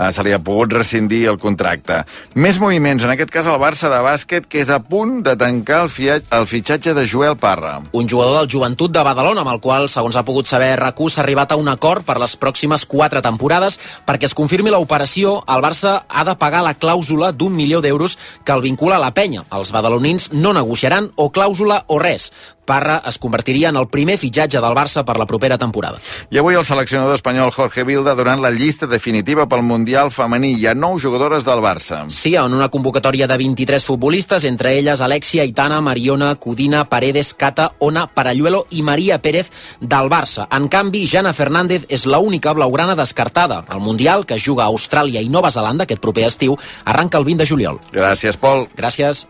eh, 0.00 0.12
se 0.12 0.24
li 0.24 0.32
ha 0.32 0.40
pogut 0.42 0.72
rescindir 0.72 1.26
el 1.30 1.38
contracte. 1.42 2.00
Més 2.34 2.58
moviments, 2.62 3.04
en 3.04 3.12
aquest 3.12 3.32
cas 3.34 3.48
el 3.50 3.60
Barça 3.60 3.90
de 3.92 4.00
bàsquet, 4.04 4.48
que 4.50 4.62
és 4.64 4.70
a 4.72 4.80
punt 4.82 5.20
de 5.26 5.36
tancar 5.38 5.82
el, 5.84 5.92
fiat, 5.92 6.26
el 6.36 6.48
fitxatge 6.50 6.94
de 6.96 7.06
Joel 7.08 7.36
Parra. 7.40 7.78
Un 7.92 8.08
jugador 8.08 8.40
del 8.40 8.50
Joventut 8.52 8.92
de 8.94 9.04
Badalona, 9.04 9.44
amb 9.44 9.54
el 9.54 9.62
qual, 9.62 9.88
segons 9.92 10.16
ha 10.16 10.24
pogut 10.26 10.48
saber 10.48 10.72
RAC1, 10.80 11.14
s'ha 11.14 11.24
arribat 11.24 11.52
a 11.52 11.60
un 11.60 11.68
acord 11.72 12.06
per 12.06 12.18
les 12.22 12.36
pròximes 12.40 12.86
quatre 12.88 13.22
temporades. 13.24 13.78
Perquè 14.06 14.30
es 14.30 14.36
confirmi 14.36 14.72
l'operació, 14.72 15.40
el 15.50 15.64
Barça 15.64 16.00
ha 16.08 16.24
de 16.24 16.36
pagar 16.40 16.64
la 16.66 16.76
clàusula 16.78 17.32
d'un 17.32 17.54
milió 17.54 17.82
d'euros 17.84 18.16
que 18.44 18.56
el 18.56 18.64
vincula 18.64 18.96
a 18.96 19.04
la 19.04 19.12
penya. 19.14 19.44
Els 19.52 19.72
badalonins 19.74 20.30
no 20.32 20.54
negociaran 20.56 21.10
o 21.16 21.30
clàusula 21.34 21.84
o 21.88 21.98
res. 22.00 22.30
Parra 22.70 23.00
es 23.06 23.18
convertiria 23.18 23.70
en 23.72 23.78
el 23.80 23.88
primer 23.90 24.14
fitxatge 24.20 24.60
del 24.62 24.76
Barça 24.78 25.02
per 25.02 25.16
la 25.18 25.26
propera 25.26 25.58
temporada. 25.58 25.98
I 26.30 26.38
avui 26.38 26.54
el 26.54 26.64
seleccionador 26.64 27.16
espanyol 27.18 27.50
Jorge 27.50 27.82
Vilda 27.82 28.14
durant 28.14 28.38
la 28.42 28.52
llista 28.54 28.86
definitiva 28.86 29.48
pel 29.50 29.64
Mundial 29.66 30.12
femení. 30.14 30.52
Hi 30.54 30.68
ha 30.70 30.74
nou 30.78 31.00
jugadores 31.02 31.46
del 31.48 31.64
Barça. 31.64 32.04
Sí, 32.14 32.36
en 32.38 32.54
una 32.54 32.68
convocatòria 32.70 33.26
de 33.26 33.38
23 33.40 33.84
futbolistes, 33.84 34.46
entre 34.46 34.76
elles 34.78 35.00
Alexia, 35.00 35.44
Itana, 35.44 35.80
Mariona, 35.80 36.34
Cudina, 36.36 36.84
Paredes, 36.88 37.34
Cata, 37.34 37.72
Ona, 37.80 38.06
Paralluelo 38.14 38.66
i 38.70 38.84
Maria 38.86 39.18
Pérez 39.18 39.50
del 39.80 40.12
Barça. 40.12 40.46
En 40.54 40.68
canvi, 40.68 41.02
Jana 41.10 41.34
Fernández 41.34 41.88
és 41.88 42.06
l'única 42.06 42.54
blaugrana 42.54 42.94
descartada. 42.94 43.64
El 43.72 43.80
Mundial, 43.80 44.26
que 44.26 44.38
es 44.38 44.46
juga 44.46 44.68
a 44.68 44.70
Austràlia 44.70 45.24
i 45.24 45.28
Nova 45.28 45.50
Zelanda 45.50 45.88
aquest 45.88 46.00
proper 46.06 46.28
estiu, 46.30 46.54
arranca 46.84 47.18
el 47.18 47.26
20 47.26 47.42
de 47.42 47.50
juliol. 47.50 47.82
Gràcies, 47.90 48.38
Pol. 48.38 48.68
Gràcies. 48.78 49.26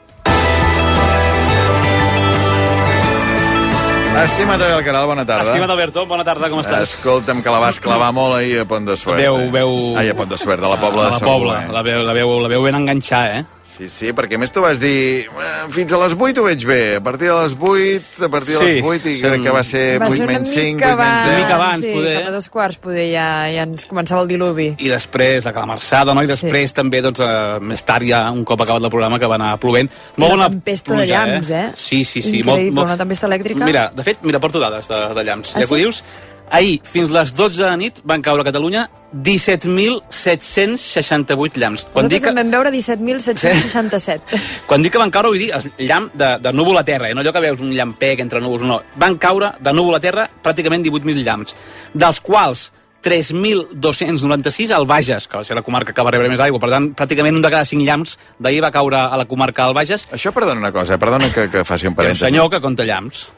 Estima't, 4.10 4.60
Abel 4.60 4.82
Caral, 4.84 5.06
bona 5.06 5.22
tarda. 5.24 5.52
Estima't, 5.52 5.70
Alberto, 5.70 6.02
bona 6.10 6.24
tarda, 6.26 6.50
com 6.50 6.58
estàs? 6.60 6.96
Escolta'm, 6.96 7.44
que 7.44 7.52
la 7.54 7.60
vas 7.62 7.78
clavar 7.80 8.10
molt 8.12 8.34
ahir 8.40 8.64
a 8.64 8.66
Pont 8.68 8.88
de 8.88 8.96
Suert. 8.98 9.20
Veu, 9.22 9.38
eh? 9.44 9.50
veu... 9.54 9.70
Ai, 10.00 10.10
a 10.10 10.16
Pont 10.18 10.28
de 10.28 10.38
Suert, 10.40 10.60
de 10.60 10.66
la 10.68 10.78
Pobla 10.82 11.04
de, 11.04 11.06
de 11.06 11.14
la 11.14 11.20
Segur. 11.20 11.30
Pobla, 11.30 11.60
eh? 11.62 11.70
la 11.70 11.82
veu, 11.86 12.02
la, 12.02 12.14
veu, 12.18 12.32
la 12.42 12.50
veu 12.50 12.66
ben 12.66 12.80
enganxar, 12.80 13.22
eh? 13.38 13.44
Sí, 13.70 13.86
sí, 13.88 14.10
perquè 14.12 14.34
a 14.34 14.38
més 14.42 14.50
tu 14.52 14.60
vas 14.60 14.80
dir 14.80 15.24
"Eh, 15.30 15.68
fins 15.70 15.92
a 15.94 15.98
les 16.02 16.12
8 16.18 16.40
ho 16.40 16.44
veig 16.44 16.64
bé, 16.66 16.96
a 16.96 17.00
partir 17.00 17.28
de 17.28 17.36
les 17.42 17.54
8, 17.58 18.24
a 18.26 18.28
partir 18.28 18.54
de 18.54 18.58
Sí, 18.58 18.64
les 18.74 18.84
8 18.84 19.08
i 19.08 19.14
sí. 19.14 19.22
crec 19.22 19.42
que 19.42 19.50
va 19.54 19.62
ser 19.64 19.98
Va 20.00 20.06
8 20.08 20.16
ser 20.16 20.24
una 20.24 20.32
menys 20.32 20.48
5, 20.50 20.74
mica 20.74 20.88
8 20.92 20.96
menys 20.98 21.00
10. 21.00 21.06
abans, 21.06 21.28
Una 21.30 21.38
mica 21.38 21.54
abans, 21.54 21.84
sí, 21.84 21.92
poder. 21.94 22.18
cap 22.18 22.28
a 22.28 22.30
dos 22.32 22.48
quarts, 22.50 22.76
poder, 22.78 23.06
ja, 23.12 23.28
ja 23.54 23.62
ens 23.62 23.86
començava 23.88 24.22
el 24.22 24.28
diluvi. 24.28 24.74
I 24.78 24.88
després 24.88 25.44
la 25.44 25.52
calamarsada, 25.52 26.12
no? 26.14 26.22
I 26.22 26.26
després 26.26 26.72
també, 26.74 27.00
doncs, 27.00 27.20
eh, 27.20 27.58
més 27.60 27.82
tard 27.84 28.04
ja, 28.06 28.30
un 28.30 28.44
cop 28.44 28.60
acabat 28.60 28.82
el 28.82 28.90
programa, 28.90 29.18
que 29.18 29.26
va 29.26 29.36
anar 29.36 29.56
plovent. 29.58 29.88
Molt 30.16 30.30
la 30.30 30.36
bona 30.36 30.50
tempesta 30.50 30.92
de 30.92 30.98
pluja, 30.98 31.26
llamps, 31.26 31.50
eh? 31.50 31.70
Sí, 31.76 32.04
sí, 32.04 32.20
sí. 32.22 32.42
Increïble, 32.42 32.82
una 32.82 32.96
tempesta 32.98 33.26
elèctrica. 33.28 33.64
Mira, 33.64 33.90
de 33.94 34.02
fet, 34.02 34.18
mira, 34.22 34.40
porto 34.40 34.58
dades 34.58 34.88
de, 34.88 35.14
de 35.14 35.24
llamps. 35.24 35.54
Ah, 35.56 35.60
ja 35.60 35.66
que 35.66 35.72
ho 35.72 35.76
sí? 35.76 35.82
dius, 35.82 36.02
ahir, 36.50 36.80
fins 36.84 37.10
les 37.14 37.34
12 37.36 37.62
de 37.62 37.76
nit, 37.80 38.00
van 38.04 38.22
caure 38.22 38.42
a 38.42 38.44
Catalunya 38.48 38.88
17.768 39.14 41.56
llamps. 41.58 41.84
Quan 41.92 42.08
dic, 42.08 42.22
Nosaltres 42.22 42.30
en 42.30 42.36
vam 42.42 42.50
veure 42.54 42.70
17.767. 42.74 44.20
quan 44.66 44.82
dic 44.82 44.92
que 44.94 44.98
van 45.02 45.10
caure, 45.10 45.28
vull 45.32 45.38
dir 45.42 45.50
el 45.56 45.62
llamp 45.88 46.12
de, 46.14 46.28
de 46.42 46.52
núvol 46.54 46.78
a 46.78 46.84
terra, 46.86 47.08
eh? 47.10 47.14
no 47.14 47.20
allò 47.24 47.32
que 47.34 47.40
veus 47.42 47.60
un 47.64 47.72
llampec 47.74 48.20
entre 48.22 48.40
núvols, 48.42 48.62
no. 48.68 48.76
Van 49.00 49.16
caure 49.18 49.48
de 49.60 49.72
núvol 49.74 49.94
a 49.98 50.02
terra 50.02 50.28
pràcticament 50.42 50.84
18.000 50.86 51.24
llamps, 51.26 51.56
dels 51.94 52.20
quals 52.22 52.70
3.296 53.00 54.70
al 54.76 54.84
Bages, 54.86 55.26
que 55.26 55.36
va 55.38 55.44
ser 55.44 55.56
la 55.56 55.62
comarca 55.64 55.92
que 55.96 56.02
va 56.04 56.10
rebre 56.12 56.28
més 56.28 56.40
aigua. 56.44 56.60
Per 56.60 56.68
tant, 56.72 56.90
pràcticament 56.96 57.36
un 57.38 57.42
de 57.44 57.50
cada 57.52 57.64
cinc 57.64 57.82
llamps 57.86 58.18
d'ahir 58.38 58.60
va 58.62 58.70
caure 58.74 58.96
a 59.06 59.16
la 59.16 59.24
comarca 59.24 59.64
del 59.64 59.74
Bages. 59.78 60.06
Això, 60.12 60.32
perdona 60.36 60.60
una 60.60 60.72
cosa, 60.72 60.94
eh? 60.94 60.98
perdona 61.00 61.30
que, 61.32 61.48
que 61.50 61.64
faci 61.64 61.86
un 61.86 61.86
Hi 61.86 61.88
ha 61.88 61.94
un 61.94 61.98
parèntesi. 62.02 62.24
senyor 62.26 62.50
que 62.52 62.60
compta 62.60 62.84
llamps. 62.84 63.28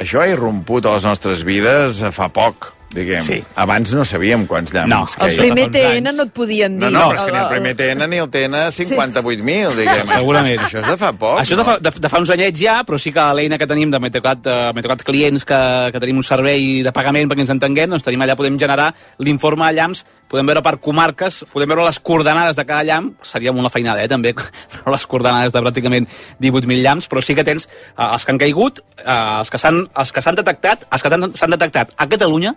Això 0.00 0.22
ha 0.22 0.30
irromput 0.30 0.86
a 0.86 0.94
les 0.96 1.04
nostres 1.04 1.42
vides 1.44 2.00
fa 2.16 2.30
poc, 2.32 2.72
diguem. 2.94 3.22
Sí. 3.26 3.38
Abans 3.56 3.92
no 3.96 4.04
sabíem 4.04 4.46
quants 4.46 4.72
llamps 4.74 4.90
No, 4.92 5.00
que 5.18 5.28
El 5.30 5.38
primer 5.40 5.66
TN 5.72 6.12
no 6.16 6.26
et 6.28 6.32
podien 6.36 6.78
dir. 6.78 6.90
No, 6.90 6.90
no, 6.90 7.04
però 7.10 7.18
és 7.18 7.24
que 7.26 7.32
ni 7.32 7.38
el 7.38 7.44
El- 7.44 7.52
primer 7.56 7.74
TN 7.76 8.08
ni 8.10 8.20
el 8.22 8.30
TN 8.30 8.54
58.000, 8.76 9.74
diguem. 9.76 10.06
Segurament. 10.16 10.60
Això 10.66 10.80
és 10.82 10.88
de 10.92 10.96
fa 11.00 11.12
poc, 11.16 11.40
Això 11.42 11.56
és 11.56 11.60
de 11.62 11.66
fa, 11.66 11.76
de, 11.82 11.92
de 12.04 12.10
fa 12.12 12.20
uns 12.22 12.32
anyets 12.34 12.60
ja, 12.62 12.78
però 12.88 12.98
sí 13.00 13.12
que 13.14 13.26
l'eina 13.36 13.58
que 13.60 13.68
tenim 13.70 13.90
de 13.92 14.00
Meteocat, 14.02 14.42
de 14.44 14.56
Meteocat 14.76 15.04
clients 15.06 15.44
que, 15.48 15.60
que 15.92 16.00
tenim 16.02 16.20
un 16.22 16.26
servei 16.26 16.82
de 16.86 16.92
pagament 16.94 17.30
perquè 17.30 17.44
ens 17.46 17.54
entenguem, 17.54 17.90
doncs 17.92 18.04
tenim 18.06 18.22
allà, 18.26 18.36
podem 18.38 18.58
generar 18.60 18.90
l'informe 19.22 19.66
a 19.66 19.72
llamps, 19.76 20.04
podem 20.32 20.48
veure 20.48 20.62
per 20.64 20.78
comarques, 20.80 21.42
podem 21.52 21.68
veure 21.74 21.84
les 21.84 21.98
coordenades 22.00 22.56
de 22.56 22.64
cada 22.68 22.84
llamp, 22.88 23.12
seria 23.26 23.52
molt 23.52 23.66
una 23.66 23.72
feinada, 23.72 24.02
eh, 24.04 24.08
també, 24.08 24.32
però 24.34 24.92
les 24.96 25.06
coordenades 25.06 25.52
de 25.52 25.60
pràcticament 25.64 26.08
18.000 26.40 26.82
llamps, 26.82 27.08
però 27.12 27.20
sí 27.24 27.36
que 27.36 27.44
tens 27.44 27.68
eh, 27.68 28.06
els 28.06 28.24
que 28.24 28.32
han 28.32 28.40
caigut, 28.40 28.80
eh, 29.02 29.06
els 29.42 29.50
que 29.52 29.60
s'han 29.60 29.82
els 29.92 30.12
que 30.12 30.22
s'han 30.24 30.38
detectat, 30.40 30.86
els 30.90 31.02
que 31.04 31.10
s'han 31.12 31.52
detectat 31.56 31.92
a 31.96 32.08
Catalunya, 32.08 32.54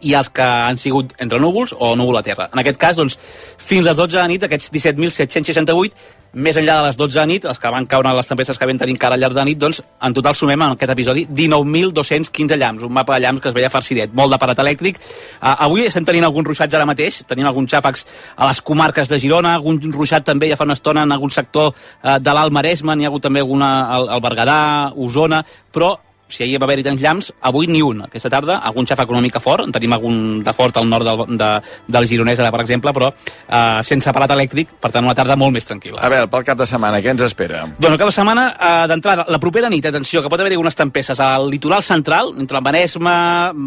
i 0.00 0.14
els 0.18 0.30
que 0.30 0.44
han 0.44 0.78
sigut 0.78 1.14
entre 1.22 1.40
núvols 1.42 1.74
o 1.78 1.94
núvol 1.96 2.20
a 2.20 2.24
terra. 2.26 2.50
En 2.52 2.62
aquest 2.62 2.78
cas, 2.80 3.00
doncs, 3.00 3.18
fins 3.56 3.86
a 3.86 3.92
les 3.92 3.98
12 3.98 4.18
de 4.18 4.28
nit, 4.34 4.46
aquests 4.46 4.70
17.768, 4.72 5.92
més 6.36 6.56
enllà 6.60 6.74
de 6.80 6.88
les 6.90 6.98
12 7.00 7.16
de 7.16 7.24
nit, 7.30 7.44
els 7.48 7.58
que 7.58 7.70
van 7.72 7.86
caure 7.88 8.12
les 8.12 8.28
tempestes 8.28 8.58
que 8.60 8.66
vam 8.68 8.76
tenir 8.76 8.92
encara 8.92 9.16
al 9.16 9.22
llarg 9.22 9.32
de 9.32 9.40
la 9.40 9.46
nit, 9.48 9.58
doncs, 9.58 9.80
en 10.04 10.16
total 10.16 10.36
sumem 10.36 10.60
en 10.60 10.74
aquest 10.74 10.92
episodi 10.92 11.24
19.215 11.30 12.58
llamps, 12.60 12.84
un 12.84 12.92
mapa 12.92 13.16
de 13.16 13.24
llamps 13.24 13.42
que 13.42 13.48
es 13.48 13.56
veia 13.56 13.70
farcidet, 13.72 14.12
molt 14.12 14.34
d'aparat 14.34 14.60
elèctric. 14.60 15.00
Uh, 15.40 15.54
avui 15.68 15.86
estem 15.86 16.04
tenint 16.04 16.26
alguns 16.28 16.50
ruixats 16.50 16.76
ara 16.76 16.88
mateix, 16.88 17.22
tenim 17.28 17.48
alguns 17.48 17.72
xàfecs 17.72 18.04
a 18.36 18.50
les 18.50 18.60
comarques 18.60 19.08
de 19.08 19.20
Girona, 19.22 19.54
algun 19.56 19.80
ruixat 19.94 20.26
també 20.28 20.50
ja 20.50 20.60
fa 20.60 20.68
una 20.68 20.76
estona 20.76 21.06
en 21.08 21.16
algun 21.16 21.32
sector 21.32 21.72
uh, 21.72 22.18
de 22.20 22.36
l'Alt 22.36 22.52
Maresme, 22.52 22.96
n'hi 22.96 23.08
ha 23.08 23.12
hagut 23.12 23.24
també 23.24 23.40
alguna 23.40 23.70
al, 23.96 24.10
al 24.18 24.24
Berguedà, 24.24 24.58
Osona, 24.92 25.40
però 25.72 25.94
si 26.28 26.42
ahir 26.44 26.58
va 26.60 26.66
haver-hi 26.66 26.84
tants 26.86 27.02
llamps, 27.02 27.32
avui 27.48 27.68
ni 27.70 27.82
un. 27.82 28.02
Aquesta 28.06 28.30
tarda, 28.32 28.58
algun 28.66 28.86
xàfec 28.88 29.10
una 29.12 29.22
mica 29.24 29.40
fort, 29.42 29.66
en 29.66 29.74
tenim 29.74 29.92
algun 29.94 30.42
de 30.44 30.52
fort 30.56 30.76
al 30.76 30.88
nord 30.88 31.06
del, 31.06 31.38
de, 31.38 31.50
del 31.86 32.08
Gironès, 32.10 32.42
per 32.42 32.62
exemple, 32.62 32.92
però 32.96 33.10
eh, 33.12 33.82
sense 33.86 34.10
aparat 34.10 34.34
elèctric, 34.34 34.76
per 34.82 34.90
tant, 34.94 35.06
una 35.06 35.14
tarda 35.14 35.36
molt 35.38 35.54
més 35.54 35.68
tranquil·la. 35.68 36.02
A 36.02 36.10
veure, 36.12 36.30
pel 36.32 36.46
cap 36.46 36.58
de 36.58 36.66
setmana, 36.68 37.00
què 37.04 37.12
ens 37.14 37.24
espera? 37.26 37.64
Doncs 37.76 37.92
el 37.92 38.00
cap 38.00 38.10
de 38.10 38.16
setmana, 38.16 38.46
eh, 38.54 38.86
d'entrada, 38.90 39.26
la 39.32 39.40
propera 39.42 39.70
nit, 39.72 39.86
atenció, 39.86 40.22
que 40.22 40.32
pot 40.32 40.42
haver-hi 40.42 40.58
unes 40.60 40.78
tempestes 40.78 41.22
al 41.22 41.48
litoral 41.50 41.84
central, 41.86 42.32
entre 42.36 42.58
el 42.58 42.66
Maresme, 42.66 43.16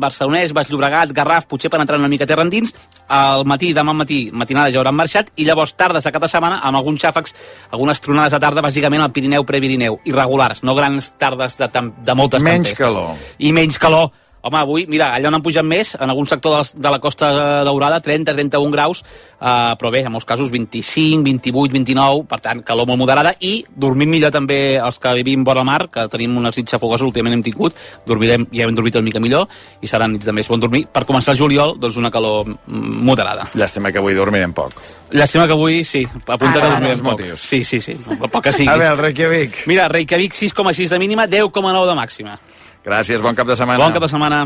Barcelonès, 0.03 0.53
Baix 0.53 0.71
Llobregat, 0.73 1.13
Garraf, 1.15 1.47
potser 1.49 1.71
per 1.71 1.81
entrar 1.81 1.99
una 1.99 2.11
mica 2.11 2.27
terra 2.27 2.43
endins, 2.47 2.75
al 3.07 3.45
matí, 3.47 3.71
demà 3.73 3.95
matí, 3.95 4.19
matinades 4.35 4.75
ja 4.75 4.83
hauran 4.83 4.97
marxat, 4.97 5.31
i 5.39 5.47
llavors 5.47 5.75
tardes 5.79 6.03
de 6.05 6.13
cap 6.13 6.23
de 6.23 6.31
setmana, 6.31 6.59
amb 6.65 6.77
alguns 6.77 7.01
xàfecs, 7.03 7.35
algunes 7.71 8.03
tronades 8.03 8.35
de 8.35 8.41
tarda, 8.43 8.63
bàsicament 8.65 9.01
al 9.03 9.13
Pirineu, 9.15 9.47
Prepirineu, 9.47 9.99
irregulars, 10.09 10.63
no 10.67 10.75
grans 10.77 11.13
tardes 11.17 11.57
de, 11.57 11.69
de 12.05 12.15
moltes 12.17 12.43
Menys 12.51 12.73
calor. 12.73 13.15
I 13.39 13.51
menys 13.51 13.77
calor. 13.77 14.11
Home, 14.41 14.55
avui, 14.57 14.85
mira, 14.87 15.09
allà 15.17 15.27
on 15.27 15.35
han 15.35 15.43
pujat 15.43 15.65
més, 15.67 15.95
en 15.99 16.09
algun 16.09 16.25
sector 16.25 16.53
de, 16.53 16.57
la- 16.61 16.81
de 16.87 16.91
la 16.93 16.99
costa 17.03 17.29
daurada, 17.67 17.97
30-31 18.01 18.71
graus, 18.71 19.01
eh, 19.03 19.73
però 19.75 19.91
bé, 19.91 19.99
en 20.05 20.11
molts 20.13 20.23
casos 20.25 20.49
25, 20.49 21.23
28, 21.25 21.73
29, 21.73 22.23
per 22.29 22.39
tant, 22.39 22.61
calor 22.63 22.87
molt 22.87 22.99
moderada, 23.01 23.33
i 23.41 23.65
dormim 23.75 24.09
millor 24.09 24.31
també 24.31 24.77
els 24.79 24.97
que 24.97 25.11
vivim 25.19 25.43
vora 25.43 25.63
mar, 25.67 25.89
que 25.91 26.07
tenim 26.07 26.37
unes 26.39 26.55
nits 26.55 26.71
xafogoses, 26.71 27.03
últimament 27.03 27.35
hem 27.35 27.43
tingut, 27.43 27.75
dormirem, 28.07 28.47
ja 28.55 28.63
hem 28.63 28.73
dormit 28.75 28.95
una 28.95 29.03
mica 29.09 29.19
millor, 29.19 29.49
i 29.81 29.87
seran 29.91 30.13
nits 30.15 30.23
de 30.25 30.31
més 30.31 30.47
bon 30.47 30.59
dormir. 30.63 30.85
Per 30.87 31.03
començar 31.05 31.33
el 31.35 31.41
juliol, 31.41 31.75
doncs 31.77 31.97
una 31.99 32.09
calor 32.11 32.47
mm, 32.47 33.03
moderada. 33.09 33.49
Llàstima 33.59 33.91
que 33.91 33.99
avui 33.99 34.15
dormirem 34.15 34.53
poc. 34.55 34.71
Llàstima 35.11 35.47
que 35.47 35.57
avui, 35.57 35.83
sí, 35.83 36.05
apunta 36.27 36.59
Ah, 36.59 36.61
que 36.61 36.69
dormirem 36.77 36.99
poc. 37.03 37.11
motius. 37.19 37.41
Sí, 37.41 37.63
sí, 37.65 37.81
sí, 37.81 37.97
el 37.99 38.29
poc 38.29 38.43
que 38.47 38.53
sigui. 38.53 38.69
A 38.71 38.77
veure, 38.77 39.01
Reykjavik. 39.01 39.65
Mira, 39.67 39.89
Reykjavik 39.91 40.33
6,6 40.33 40.89
de 40.95 40.99
mínima, 40.99 41.27
10,9 41.27 41.85
de 41.91 41.95
màxima. 41.99 42.39
Gràcies, 42.85 43.21
bon 43.21 43.35
cap 43.35 43.47
de 43.47 43.55
setmana. 43.59 43.83
Bon 43.83 43.93
cap 43.93 44.03
de 44.03 44.09
setmana. 44.11 44.45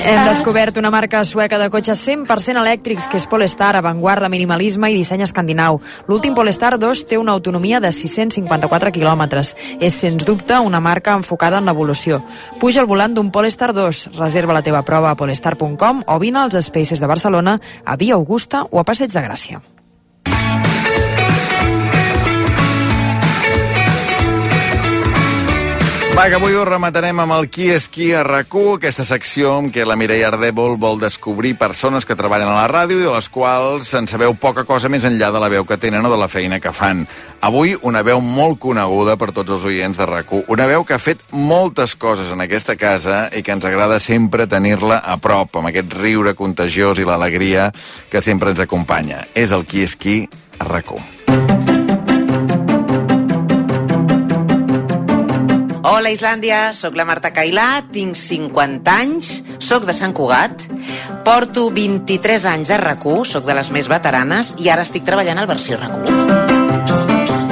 Hem 0.00 0.24
descobert 0.24 0.78
una 0.78 0.90
marca 0.90 1.24
sueca 1.24 1.58
de 1.58 1.68
cotxes 1.70 2.00
100% 2.06 2.60
elèctrics 2.62 3.08
que 3.10 3.18
és 3.18 3.26
Polestar, 3.30 3.74
avantguarda, 3.76 4.30
minimalisme 4.32 4.90
i 4.90 4.96
disseny 4.96 5.24
escandinau. 5.26 5.80
L'últim 6.08 6.34
Polestar 6.34 6.78
2 6.78 7.02
té 7.10 7.18
una 7.18 7.34
autonomia 7.36 7.80
de 7.80 7.90
654 7.92 8.94
quilòmetres. 8.94 9.56
És, 9.80 9.98
sens 9.98 10.24
dubte, 10.24 10.58
una 10.58 10.80
marca 10.80 11.16
enfocada 11.18 11.58
en 11.58 11.68
l'evolució. 11.68 12.22
Puja 12.60 12.80
al 12.84 12.88
volant 12.90 13.14
d'un 13.14 13.30
Polestar 13.34 13.74
2, 13.74 14.06
reserva 14.18 14.56
la 14.56 14.62
teva 14.62 14.82
prova 14.86 15.10
a 15.10 15.18
polestar.com 15.18 16.06
o 16.06 16.18
vine 16.22 16.46
als 16.46 16.56
Spaces 16.70 17.00
de 17.02 17.10
Barcelona, 17.10 17.60
a 17.84 17.96
Via 17.96 18.14
Augusta 18.14 18.64
o 18.70 18.80
a 18.80 18.84
Passeig 18.84 19.12
de 19.12 19.26
Gràcia. 19.26 19.60
Va, 26.20 26.26
que 26.28 26.36
avui 26.36 26.52
ho 26.52 26.66
rematarem 26.68 27.16
amb 27.22 27.32
el 27.32 27.46
Qui 27.48 27.70
és 27.72 27.86
qui 27.88 28.10
a 28.12 28.20
rac 28.20 28.52
aquesta 28.52 29.06
secció 29.08 29.54
en 29.56 29.70
què 29.72 29.86
la 29.88 29.94
Mireia 29.96 30.26
Ardèvol 30.28 30.74
vol 30.76 30.98
descobrir 31.00 31.54
persones 31.56 32.04
que 32.04 32.12
treballen 32.12 32.50
a 32.50 32.58
la 32.58 32.66
ràdio 32.68 32.98
i 32.98 33.06
de 33.06 33.14
les 33.14 33.28
quals 33.32 33.88
en 33.96 34.04
sabeu 34.04 34.34
poca 34.36 34.66
cosa 34.68 34.90
més 34.92 35.06
enllà 35.08 35.30
de 35.32 35.40
la 35.40 35.48
veu 35.48 35.64
que 35.64 35.78
tenen 35.80 36.04
o 36.04 36.10
de 36.12 36.18
la 36.20 36.28
feina 36.28 36.60
que 36.60 36.74
fan. 36.76 37.06
Avui 37.40 37.72
una 37.80 38.02
veu 38.04 38.20
molt 38.20 38.60
coneguda 38.60 39.16
per 39.16 39.30
tots 39.32 39.56
els 39.56 39.64
oients 39.64 39.96
de 39.96 40.10
rac 40.10 40.36
una 40.42 40.66
veu 40.68 40.84
que 40.84 40.98
ha 40.98 41.00
fet 41.00 41.24
moltes 41.32 41.96
coses 41.96 42.28
en 42.28 42.44
aquesta 42.44 42.76
casa 42.76 43.30
i 43.32 43.40
que 43.40 43.56
ens 43.56 43.64
agrada 43.64 43.96
sempre 43.98 44.44
tenir-la 44.44 45.00
a 45.00 45.16
prop, 45.16 45.56
amb 45.56 45.72
aquest 45.72 45.96
riure 45.96 46.36
contagiós 46.36 47.00
i 47.00 47.08
l'alegria 47.08 47.70
que 48.12 48.20
sempre 48.20 48.52
ens 48.52 48.60
acompanya. 48.60 49.24
És 49.32 49.56
el 49.56 49.64
Qui 49.64 49.88
és 49.88 49.96
qui 49.96 50.26
a 50.58 50.68
rac 50.68 50.92
Hola, 55.80 56.10
Islàndia, 56.12 56.74
sóc 56.76 56.92
la 56.92 57.06
Marta 57.08 57.30
Cailà, 57.32 57.80
tinc 57.88 58.12
50 58.12 58.92
anys, 58.92 59.30
sóc 59.64 59.86
de 59.88 59.94
Sant 59.96 60.12
Cugat, 60.12 60.66
porto 61.24 61.70
23 61.72 62.44
anys 62.50 62.68
a 62.74 62.76
rac 62.76 63.06
sóc 63.24 63.46
de 63.48 63.56
les 63.56 63.70
més 63.72 63.88
veteranes 63.88 64.52
i 64.60 64.68
ara 64.68 64.84
estic 64.84 65.08
treballant 65.08 65.38
al 65.40 65.48
versió 65.48 65.78
rac 65.80 65.96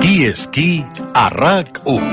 Qui 0.02 0.26
és 0.28 0.44
qui 0.52 0.84
a 1.14 1.30
RAC1? 1.32 2.04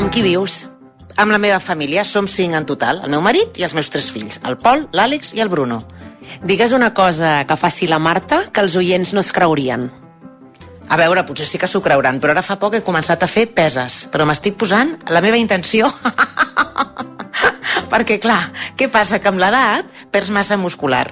Amb 0.00 0.08
qui 0.08 0.22
vius? 0.24 0.68
Amb 1.16 1.30
la 1.30 1.38
meva 1.38 1.60
família, 1.60 2.04
som 2.08 2.24
cinc 2.26 2.56
en 2.56 2.64
total, 2.64 3.04
el 3.04 3.10
meu 3.12 3.20
marit 3.20 3.60
i 3.60 3.68
els 3.68 3.76
meus 3.76 3.92
tres 3.92 4.08
fills, 4.08 4.40
el 4.48 4.56
Pol, 4.56 4.88
l'Àlex 4.96 5.36
i 5.36 5.44
el 5.44 5.52
Bruno. 5.52 5.82
Digues 6.40 6.72
una 6.72 6.94
cosa 6.94 7.44
que 7.44 7.56
faci 7.56 7.86
la 7.86 8.00
Marta 8.00 8.46
que 8.48 8.64
els 8.64 8.80
oients 8.80 9.12
no 9.12 9.20
es 9.20 9.30
creurien. 9.30 9.90
A 10.92 10.96
veure, 11.00 11.22
potser 11.24 11.46
sí 11.48 11.56
que 11.56 11.68
s'ho 11.70 11.80
creuran, 11.80 12.18
però 12.20 12.34
ara 12.34 12.42
fa 12.44 12.58
poc 12.60 12.74
he 12.76 12.82
començat 12.84 13.22
a 13.24 13.28
fer 13.30 13.46
peses, 13.56 14.02
però 14.12 14.26
m'estic 14.28 14.58
posant 14.60 14.98
la 15.08 15.24
meva 15.24 15.40
intenció... 15.40 15.88
Perquè, 17.92 18.16
clar, 18.20 18.40
què 18.76 18.86
passa? 18.88 19.18
Que 19.20 19.28
amb 19.28 19.40
l'edat 19.40 19.88
perds 20.12 20.30
massa 20.32 20.56
muscular. 20.56 21.06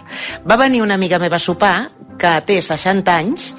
Va 0.48 0.56
venir 0.56 0.80
una 0.80 0.96
amiga 0.96 1.18
meva 1.20 1.36
a 1.36 1.42
sopar 1.42 1.90
que 2.20 2.30
té 2.48 2.56
60 2.64 3.12
anys 3.12 3.50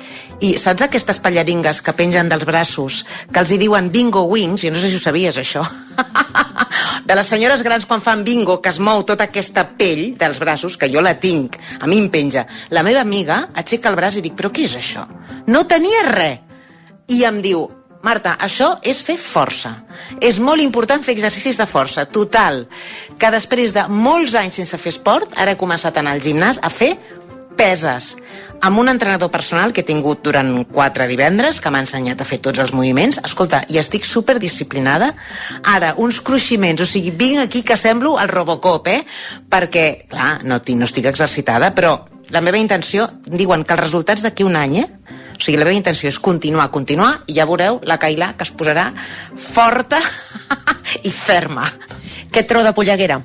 i 0.41 0.55
saps 0.61 0.85
aquestes 0.87 1.21
pallaringues 1.21 1.83
que 1.85 1.93
pengen 1.97 2.29
dels 2.31 2.47
braços 2.49 3.03
que 3.29 3.41
els 3.43 3.53
hi 3.53 3.59
diuen 3.61 3.91
bingo 3.93 4.25
wings? 4.29 4.65
Jo 4.65 4.73
no 4.73 4.81
sé 4.81 4.89
si 4.89 4.97
ho 4.97 5.03
sabies, 5.05 5.37
això. 5.37 5.61
de 7.05 7.17
les 7.17 7.27
senyores 7.27 7.63
grans 7.65 7.85
quan 7.89 8.01
fan 8.01 8.23
bingo 8.23 8.59
que 8.61 8.69
es 8.69 8.79
mou 8.79 9.03
tota 9.07 9.27
aquesta 9.29 9.65
pell 9.77 10.15
dels 10.19 10.39
braços, 10.39 10.77
que 10.77 10.89
jo 10.91 11.01
la 11.01 11.17
tinc, 11.19 11.57
a 11.79 11.87
mi 11.87 11.99
em 11.99 12.09
penja. 12.13 12.45
La 12.69 12.83
meva 12.83 13.01
amiga 13.01 13.47
aixeca 13.53 13.89
el 13.89 13.99
braç 13.99 14.19
i 14.19 14.25
dic, 14.25 14.37
però 14.37 14.53
què 14.53 14.65
és 14.69 14.77
això? 14.79 15.05
No 15.47 15.65
tenia 15.67 16.07
res. 16.11 16.39
I 17.11 17.25
em 17.27 17.41
diu, 17.43 17.65
Marta, 18.01 18.35
això 18.41 18.75
és 18.81 19.01
fer 19.05 19.17
força. 19.21 19.75
És 20.21 20.39
molt 20.41 20.63
important 20.63 21.03
fer 21.05 21.13
exercicis 21.13 21.59
de 21.59 21.67
força. 21.69 22.07
Total, 22.09 22.63
que 23.19 23.33
després 23.33 23.75
de 23.75 23.83
molts 23.89 24.33
anys 24.39 24.57
sense 24.61 24.79
fer 24.81 24.93
esport, 24.95 25.35
ara 25.37 25.53
he 25.53 25.59
començat 25.59 25.97
a 25.97 26.01
anar 26.01 26.15
al 26.17 26.23
gimnàs 26.23 26.61
a 26.61 26.71
fer 26.73 26.95
peses 27.57 28.15
amb 28.61 28.77
un 28.79 28.89
entrenador 28.89 29.31
personal 29.33 29.73
que 29.73 29.81
he 29.81 29.87
tingut 29.87 30.21
durant 30.23 30.63
quatre 30.69 31.07
divendres, 31.09 31.59
que 31.59 31.71
m'ha 31.73 31.81
ensenyat 31.81 32.21
a 32.21 32.27
fer 32.27 32.39
tots 32.45 32.61
els 32.61 32.73
moviments. 32.77 33.19
Escolta, 33.25 33.63
i 33.73 33.79
estic 33.81 34.05
super 34.05 34.37
disciplinada. 34.39 35.11
Ara, 35.73 35.95
uns 35.97 36.21
cruiximents, 36.21 36.85
o 36.85 36.87
sigui, 36.87 37.11
vinc 37.17 37.41
aquí 37.41 37.63
que 37.65 37.77
semblo 37.77 38.19
el 38.21 38.29
Robocop, 38.29 38.87
eh? 38.87 39.01
Perquè, 39.49 40.05
clar, 40.11 40.37
no, 40.45 40.61
no 40.61 40.89
estic 40.89 41.09
exercitada, 41.09 41.73
però 41.75 41.97
la 42.31 42.41
meva 42.45 42.61
intenció, 42.61 43.09
diuen 43.25 43.65
que 43.65 43.75
els 43.75 43.83
resultats 43.83 44.21
d'aquí 44.21 44.45
un 44.47 44.55
any, 44.55 44.79
eh? 44.85 44.87
O 45.33 45.41
sigui, 45.41 45.57
la 45.57 45.65
meva 45.65 45.77
intenció 45.79 46.11
és 46.11 46.21
continuar, 46.21 46.69
continuar, 46.69 47.11
i 47.25 47.39
ja 47.39 47.49
veureu 47.49 47.81
la 47.89 47.97
Cailà 47.97 48.35
que 48.37 48.45
es 48.45 48.53
posarà 48.53 48.91
forta 49.35 49.99
i 51.09 51.09
ferma. 51.09 51.65
Què 52.31 52.45
treu 52.45 52.61
de 52.61 52.77
polleguera? 52.77 53.23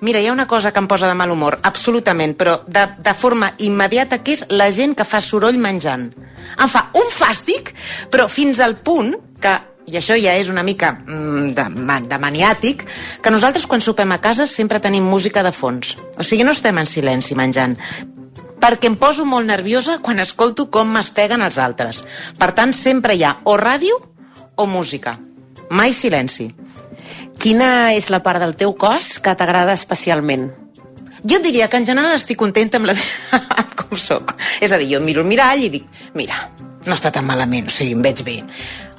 Mira, 0.00 0.20
hi 0.20 0.28
ha 0.28 0.32
una 0.32 0.46
cosa 0.46 0.70
que 0.72 0.78
em 0.78 0.86
posa 0.86 1.08
de 1.10 1.16
mal 1.18 1.32
humor, 1.34 1.58
absolutament, 1.66 2.36
però 2.38 2.60
de, 2.66 2.84
de 3.02 3.14
forma 3.14 3.52
immediata, 3.58 4.20
que 4.22 4.36
és 4.36 4.44
la 4.50 4.70
gent 4.70 4.94
que 4.98 5.06
fa 5.08 5.20
soroll 5.24 5.58
menjant. 5.58 6.06
Em 6.58 6.70
fa 6.70 6.88
un 6.98 7.10
fàstic, 7.10 7.74
però 8.12 8.28
fins 8.30 8.62
al 8.62 8.78
punt 8.78 9.16
que 9.42 9.56
i 9.88 9.96
això 9.96 10.18
ja 10.20 10.34
és 10.36 10.50
una 10.52 10.62
mica 10.62 10.92
mm, 10.92 11.54
de, 11.56 11.64
de 12.10 12.18
maniàtic, 12.20 12.84
que 13.24 13.32
nosaltres 13.32 13.64
quan 13.66 13.80
sopem 13.80 14.12
a 14.12 14.20
casa 14.20 14.46
sempre 14.46 14.82
tenim 14.84 15.06
música 15.08 15.42
de 15.42 15.52
fons. 15.52 15.96
O 16.18 16.26
sigui, 16.26 16.44
no 16.44 16.52
estem 16.52 16.78
en 16.78 16.86
silenci 16.86 17.38
menjant 17.38 17.78
perquè 18.58 18.88
em 18.90 18.96
poso 18.98 19.22
molt 19.22 19.46
nerviosa 19.46 20.00
quan 20.02 20.18
escolto 20.18 20.66
com 20.74 20.90
masteguen 20.90 21.44
els 21.46 21.60
altres. 21.62 22.02
Per 22.38 22.50
tant, 22.58 22.74
sempre 22.74 23.14
hi 23.14 23.22
ha 23.22 23.36
o 23.46 23.54
ràdio 23.56 23.94
o 24.58 24.66
música. 24.66 25.14
Mai 25.70 25.94
silenci. 25.94 26.48
Quina 27.38 27.94
és 27.94 28.08
la 28.10 28.18
part 28.18 28.42
del 28.42 28.56
teu 28.58 28.72
cos 28.74 29.20
que 29.22 29.30
t'agrada 29.38 29.76
especialment? 29.78 30.48
Jo 31.22 31.38
diria 31.38 31.68
que 31.70 31.78
en 31.78 31.86
general 31.86 32.16
estic 32.16 32.38
contenta 32.40 32.80
amb 32.80 32.90
la 32.90 32.96
amb 33.60 33.76
com 33.78 33.94
sóc. 33.98 34.34
És 34.60 34.74
a 34.74 34.78
dir, 34.80 34.88
jo 34.96 35.00
miro 35.04 35.22
el 35.22 35.30
mirall 35.30 35.62
i 35.62 35.70
dic, 35.70 35.86
mira, 36.18 36.34
no 36.82 36.96
està 36.96 37.12
tan 37.14 37.26
malament, 37.28 37.70
o 37.70 37.74
sigui, 37.74 37.94
em 37.94 38.02
veig 38.02 38.24
bé. 38.26 38.36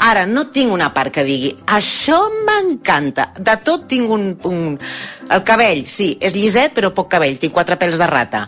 Ara, 0.07 0.23
no 0.23 0.45
tinc 0.55 0.71
una 0.71 0.87
part 0.95 1.11
que 1.17 1.25
digui, 1.27 1.51
això 1.67 2.21
m'encanta. 2.47 3.33
De 3.35 3.57
tot 3.59 3.89
tinc 3.91 4.11
un, 4.15 4.29
un... 4.47 4.77
El 5.29 5.43
cabell, 5.43 5.83
sí, 5.91 6.13
és 6.23 6.35
lliset, 6.37 6.71
però 6.77 6.93
poc 6.95 7.11
cabell, 7.11 7.35
tinc 7.41 7.51
quatre 7.55 7.75
pèls 7.81 7.99
de 7.99 8.07
rata. 8.07 8.45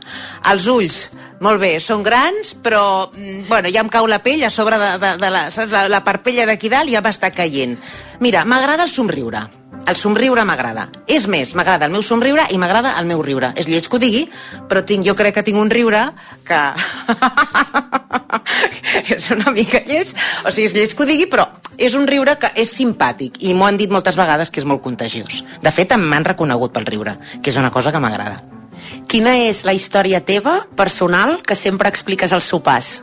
Els 0.53 0.71
ulls, 0.71 1.01
molt 1.43 1.59
bé, 1.59 1.73
són 1.83 2.07
grans, 2.07 2.55
però, 2.63 2.83
mm, 3.11 3.47
bueno, 3.51 3.67
ja 3.75 3.83
em 3.83 3.91
cau 3.91 4.07
la 4.07 4.23
pell 4.23 4.47
a 4.47 4.53
sobre 4.53 4.79
de, 4.79 4.93
de, 5.03 5.15
de 5.19 5.35
la, 5.35 5.49
saps? 5.51 5.75
La, 5.75 5.87
la 5.91 6.05
parpella 6.07 6.47
d'aquí 6.47 6.71
dalt 6.71 6.95
ja 6.95 7.03
m'està 7.03 7.35
caient. 7.35 7.75
Mira, 8.23 8.47
m'agrada 8.47 8.87
el 8.87 8.93
somriure. 8.93 9.49
El 9.87 9.95
somriure 9.97 10.43
m'agrada. 10.45 10.87
És 11.07 11.25
més, 11.31 11.55
m'agrada 11.57 11.87
el 11.87 11.95
meu 11.95 12.03
somriure 12.05 12.45
i 12.51 12.59
m'agrada 12.61 12.93
el 12.99 13.07
meu 13.09 13.23
riure. 13.25 13.51
És 13.57 13.67
lleig 13.67 13.87
que 13.87 13.97
ho 13.97 14.01
digui, 14.01 14.25
però 14.69 14.83
tinc, 14.85 15.05
jo 15.07 15.15
crec 15.17 15.39
que 15.39 15.45
tinc 15.47 15.59
un 15.59 15.71
riure 15.71 16.03
que... 16.47 16.61
és 19.15 19.31
una 19.33 19.51
mica 19.55 19.81
lleig, 19.87 20.13
o 20.45 20.51
sigui, 20.51 20.69
és 20.69 20.77
lleig 20.77 20.95
que 20.95 21.03
ho 21.03 21.09
digui, 21.09 21.27
però 21.31 21.47
és 21.81 21.95
un 21.97 22.05
riure 22.07 22.35
que 22.37 22.51
és 22.61 22.71
simpàtic 22.77 23.41
i 23.41 23.55
m'ho 23.57 23.65
han 23.65 23.79
dit 23.79 23.91
moltes 23.91 24.19
vegades 24.19 24.51
que 24.51 24.61
és 24.61 24.67
molt 24.69 24.83
contagiós. 24.85 25.41
De 25.63 25.71
fet, 25.73 25.95
m'han 25.97 26.27
reconegut 26.27 26.75
pel 26.75 26.85
riure, 26.85 27.17
que 27.41 27.49
és 27.49 27.57
una 27.57 27.73
cosa 27.73 27.91
que 27.91 28.03
m'agrada. 28.03 28.41
Quina 29.09 29.37
és 29.47 29.63
la 29.67 29.73
història 29.73 30.21
teva, 30.25 30.61
personal, 30.77 31.39
que 31.47 31.55
sempre 31.55 31.89
expliques 31.89 32.33
als 32.33 32.49
sopars? 32.51 33.01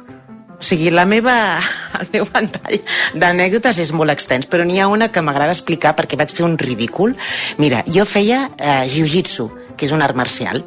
O 0.58 0.62
sigui, 0.62 0.90
la 0.90 1.04
meva, 1.06 1.34
el 2.00 2.08
meu 2.12 2.26
ventall 2.32 2.80
d'anècdotes 3.14 3.78
és 3.84 3.92
molt 3.94 4.10
extens, 4.10 4.48
però 4.50 4.66
n'hi 4.66 4.80
ha 4.82 4.88
una 4.90 5.10
que 5.14 5.22
m'agrada 5.22 5.54
explicar 5.54 5.94
perquè 5.96 6.18
vaig 6.18 6.34
fer 6.34 6.46
un 6.46 6.58
ridícul. 6.58 7.14
Mira, 7.62 7.84
jo 7.86 8.04
feia 8.08 8.48
eh, 8.56 8.82
jiu-jitsu, 8.90 9.46
que 9.76 9.86
és 9.86 9.94
un 9.94 10.02
art 10.02 10.18
marcial. 10.18 10.64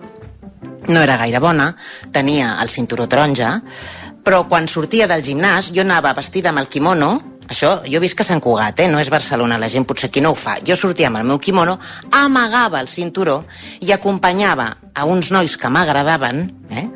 No 0.88 1.02
era 1.04 1.18
gaire 1.20 1.42
bona, 1.44 1.74
tenia 2.16 2.56
el 2.64 2.72
cinturó 2.72 3.06
taronja, 3.12 3.58
però 4.24 4.46
quan 4.48 4.70
sortia 4.72 5.10
del 5.12 5.26
gimnàs 5.26 5.70
jo 5.76 5.84
anava 5.84 6.16
vestida 6.18 6.50
amb 6.54 6.64
el 6.64 6.70
kimono, 6.72 7.12
això 7.52 7.82
jo 7.84 8.00
vist 8.00 8.16
que 8.16 8.24
Sant 8.24 8.40
Cugat, 8.42 8.80
eh? 8.80 8.88
no 8.88 9.02
és 9.02 9.12
Barcelona, 9.12 9.60
la 9.60 9.70
gent 9.70 9.86
potser 9.90 10.08
aquí 10.08 10.24
no 10.24 10.32
ho 10.32 10.40
fa. 10.40 10.56
Jo 10.66 10.78
sortia 10.80 11.12
amb 11.12 11.20
el 11.20 11.28
meu 11.28 11.42
kimono, 11.42 11.76
amagava 12.16 12.80
el 12.80 12.88
cinturó 12.88 13.42
i 13.82 13.92
acompanyava 13.92 14.72
a 14.96 15.06
uns 15.10 15.34
nois 15.36 15.58
que 15.60 15.74
m'agradaven 15.74 16.46
eh? 16.72 16.88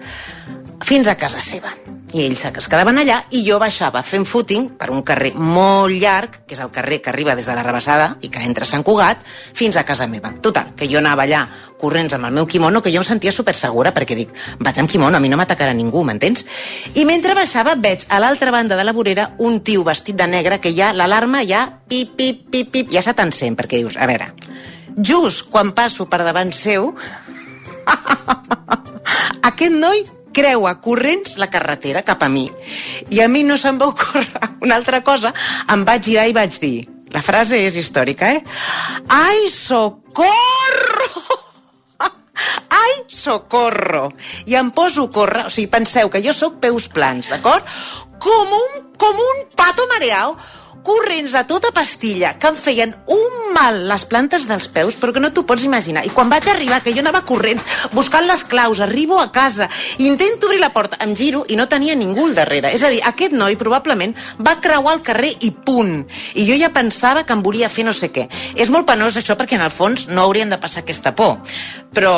fins 0.85 1.11
a 1.11 1.19
casa 1.19 1.43
seva 1.43 1.75
i 2.13 2.21
ells 2.21 2.43
es 2.45 2.67
quedaven 2.69 2.99
allà 3.01 3.17
i 3.33 3.41
jo 3.47 3.57
baixava 3.59 4.03
fent 4.05 4.25
footing 4.29 4.67
per 4.77 4.91
un 4.93 5.01
carrer 5.03 5.31
molt 5.35 5.95
llarg, 5.97 6.37
que 6.45 6.53
és 6.55 6.61
el 6.61 6.71
carrer 6.71 6.99
que 7.01 7.09
arriba 7.09 7.35
des 7.35 7.47
de 7.49 7.55
la 7.57 7.63
Rebassada 7.65 8.15
i 8.21 8.29
que 8.29 8.43
entra 8.45 8.63
a 8.63 8.69
Sant 8.69 8.83
Cugat, 8.85 9.23
fins 9.25 9.75
a 9.75 9.83
casa 9.83 10.07
meva. 10.07 10.31
Total, 10.41 10.73
que 10.77 10.87
jo 10.91 10.99
anava 11.01 11.25
allà 11.25 11.45
corrents 11.81 12.13
amb 12.13 12.29
el 12.29 12.35
meu 12.37 12.47
kimono, 12.47 12.81
que 12.81 12.93
jo 12.93 13.01
em 13.01 13.07
sentia 13.07 13.33
super 13.35 13.55
segura 13.57 13.93
perquè 13.93 14.15
dic, 14.15 14.33
vaig 14.59 14.79
amb 14.79 14.91
kimono, 14.91 15.17
a 15.17 15.19
mi 15.19 15.31
no 15.31 15.39
m'atacarà 15.39 15.73
ningú, 15.73 16.03
m'entens? 16.05 16.45
I 16.93 17.05
mentre 17.09 17.35
baixava 17.35 17.75
veig 17.75 18.05
a 18.09 18.19
l'altra 18.21 18.53
banda 18.53 18.77
de 18.77 18.85
la 18.85 18.93
vorera 18.93 19.31
un 19.39 19.61
tio 19.61 19.83
vestit 19.83 20.15
de 20.15 20.27
negre 20.27 20.59
que 20.61 20.73
ja 20.75 20.93
l'alarma 20.93 21.43
ja 21.43 21.65
pip, 21.87 22.15
pip, 22.15 22.45
pip, 22.51 22.71
pip, 22.71 22.91
ja 22.93 23.01
se 23.01 23.15
t'encén, 23.17 23.57
perquè 23.57 23.81
dius, 23.81 23.97
a 23.97 24.07
veure, 24.07 24.31
just 24.97 25.49
quan 25.49 25.73
passo 25.75 26.05
per 26.05 26.21
davant 26.23 26.53
seu, 26.53 26.93
aquest 29.49 29.73
noi 29.73 30.05
creua 30.35 30.75
corrents 30.83 31.37
la 31.41 31.47
carretera 31.51 32.03
cap 32.07 32.25
a 32.25 32.29
mi. 32.29 32.49
I 33.09 33.23
a 33.23 33.29
mi 33.31 33.45
no 33.47 33.57
se'm 33.57 33.79
va 33.79 33.87
ocórrer 33.93 34.51
una 34.65 34.75
altra 34.75 35.01
cosa. 35.03 35.33
Em 35.71 35.87
vaig 35.87 36.11
girar 36.11 36.27
i 36.29 36.35
vaig 36.35 36.59
dir... 36.59 36.75
La 37.15 37.21
frase 37.23 37.55
és 37.63 37.77
històrica, 37.79 38.27
eh? 38.35 38.41
Ai, 39.13 39.45
socorro! 39.47 41.37
Ai, 42.81 42.95
socorro! 43.07 44.09
I 44.51 44.57
em 44.59 44.71
poso 44.75 45.05
a 45.07 45.11
córrer, 45.15 45.45
o 45.47 45.53
sigui, 45.53 45.69
penseu 45.71 46.11
que 46.11 46.19
jo 46.25 46.33
sóc 46.35 46.57
peus 46.59 46.89
plans, 46.91 47.29
d'acord? 47.31 47.63
Com 48.19 48.51
un, 48.57 48.83
com 48.99 49.21
un 49.29 49.45
pato 49.55 49.87
mareau, 49.93 50.35
corrents 50.85 51.33
a 51.35 51.43
tota 51.49 51.71
pastilla, 51.73 52.35
que 52.37 52.51
em 52.51 52.55
feien 52.59 52.93
un 53.11 53.53
mal 53.55 53.81
les 53.89 54.05
plantes 54.05 54.45
dels 54.47 54.67
peus, 54.69 54.97
però 54.99 55.13
que 55.15 55.23
no 55.23 55.31
t'ho 55.33 55.45
pots 55.47 55.65
imaginar. 55.65 56.05
I 56.05 56.13
quan 56.13 56.29
vaig 56.29 56.47
arribar, 56.51 56.81
que 56.83 56.93
jo 56.93 57.01
anava 57.01 57.23
corrents, 57.25 57.65
buscant 57.95 58.27
les 58.29 58.45
claus, 58.45 58.79
arribo 58.83 59.19
a 59.19 59.31
casa, 59.31 59.69
intento 59.97 60.47
obrir 60.47 60.61
la 60.61 60.71
porta, 60.75 60.99
em 61.03 61.15
giro 61.17 61.45
i 61.49 61.57
no 61.57 61.67
tenia 61.71 61.97
ningú 61.97 62.27
al 62.29 62.37
darrere. 62.37 62.73
És 62.75 62.85
a 62.85 62.93
dir, 62.93 63.01
aquest 63.03 63.33
noi 63.33 63.57
probablement 63.57 64.15
va 64.39 64.59
creuar 64.61 64.97
el 64.99 65.03
carrer 65.05 65.33
i 65.41 65.51
punt. 65.51 66.05
I 66.35 66.45
jo 66.47 66.59
ja 66.61 66.71
pensava 66.75 67.25
que 67.25 67.33
em 67.33 67.43
volia 67.43 67.71
fer 67.71 67.87
no 67.87 67.93
sé 67.95 68.11
què. 68.13 68.27
És 68.55 68.69
molt 68.69 68.87
penós 68.87 69.17
això 69.17 69.37
perquè 69.39 69.57
en 69.57 69.65
el 69.65 69.73
fons 69.73 70.07
no 70.11 70.21
haurien 70.27 70.53
de 70.53 70.61
passar 70.61 70.83
aquesta 70.85 71.15
por. 71.17 71.39
Però 71.95 72.15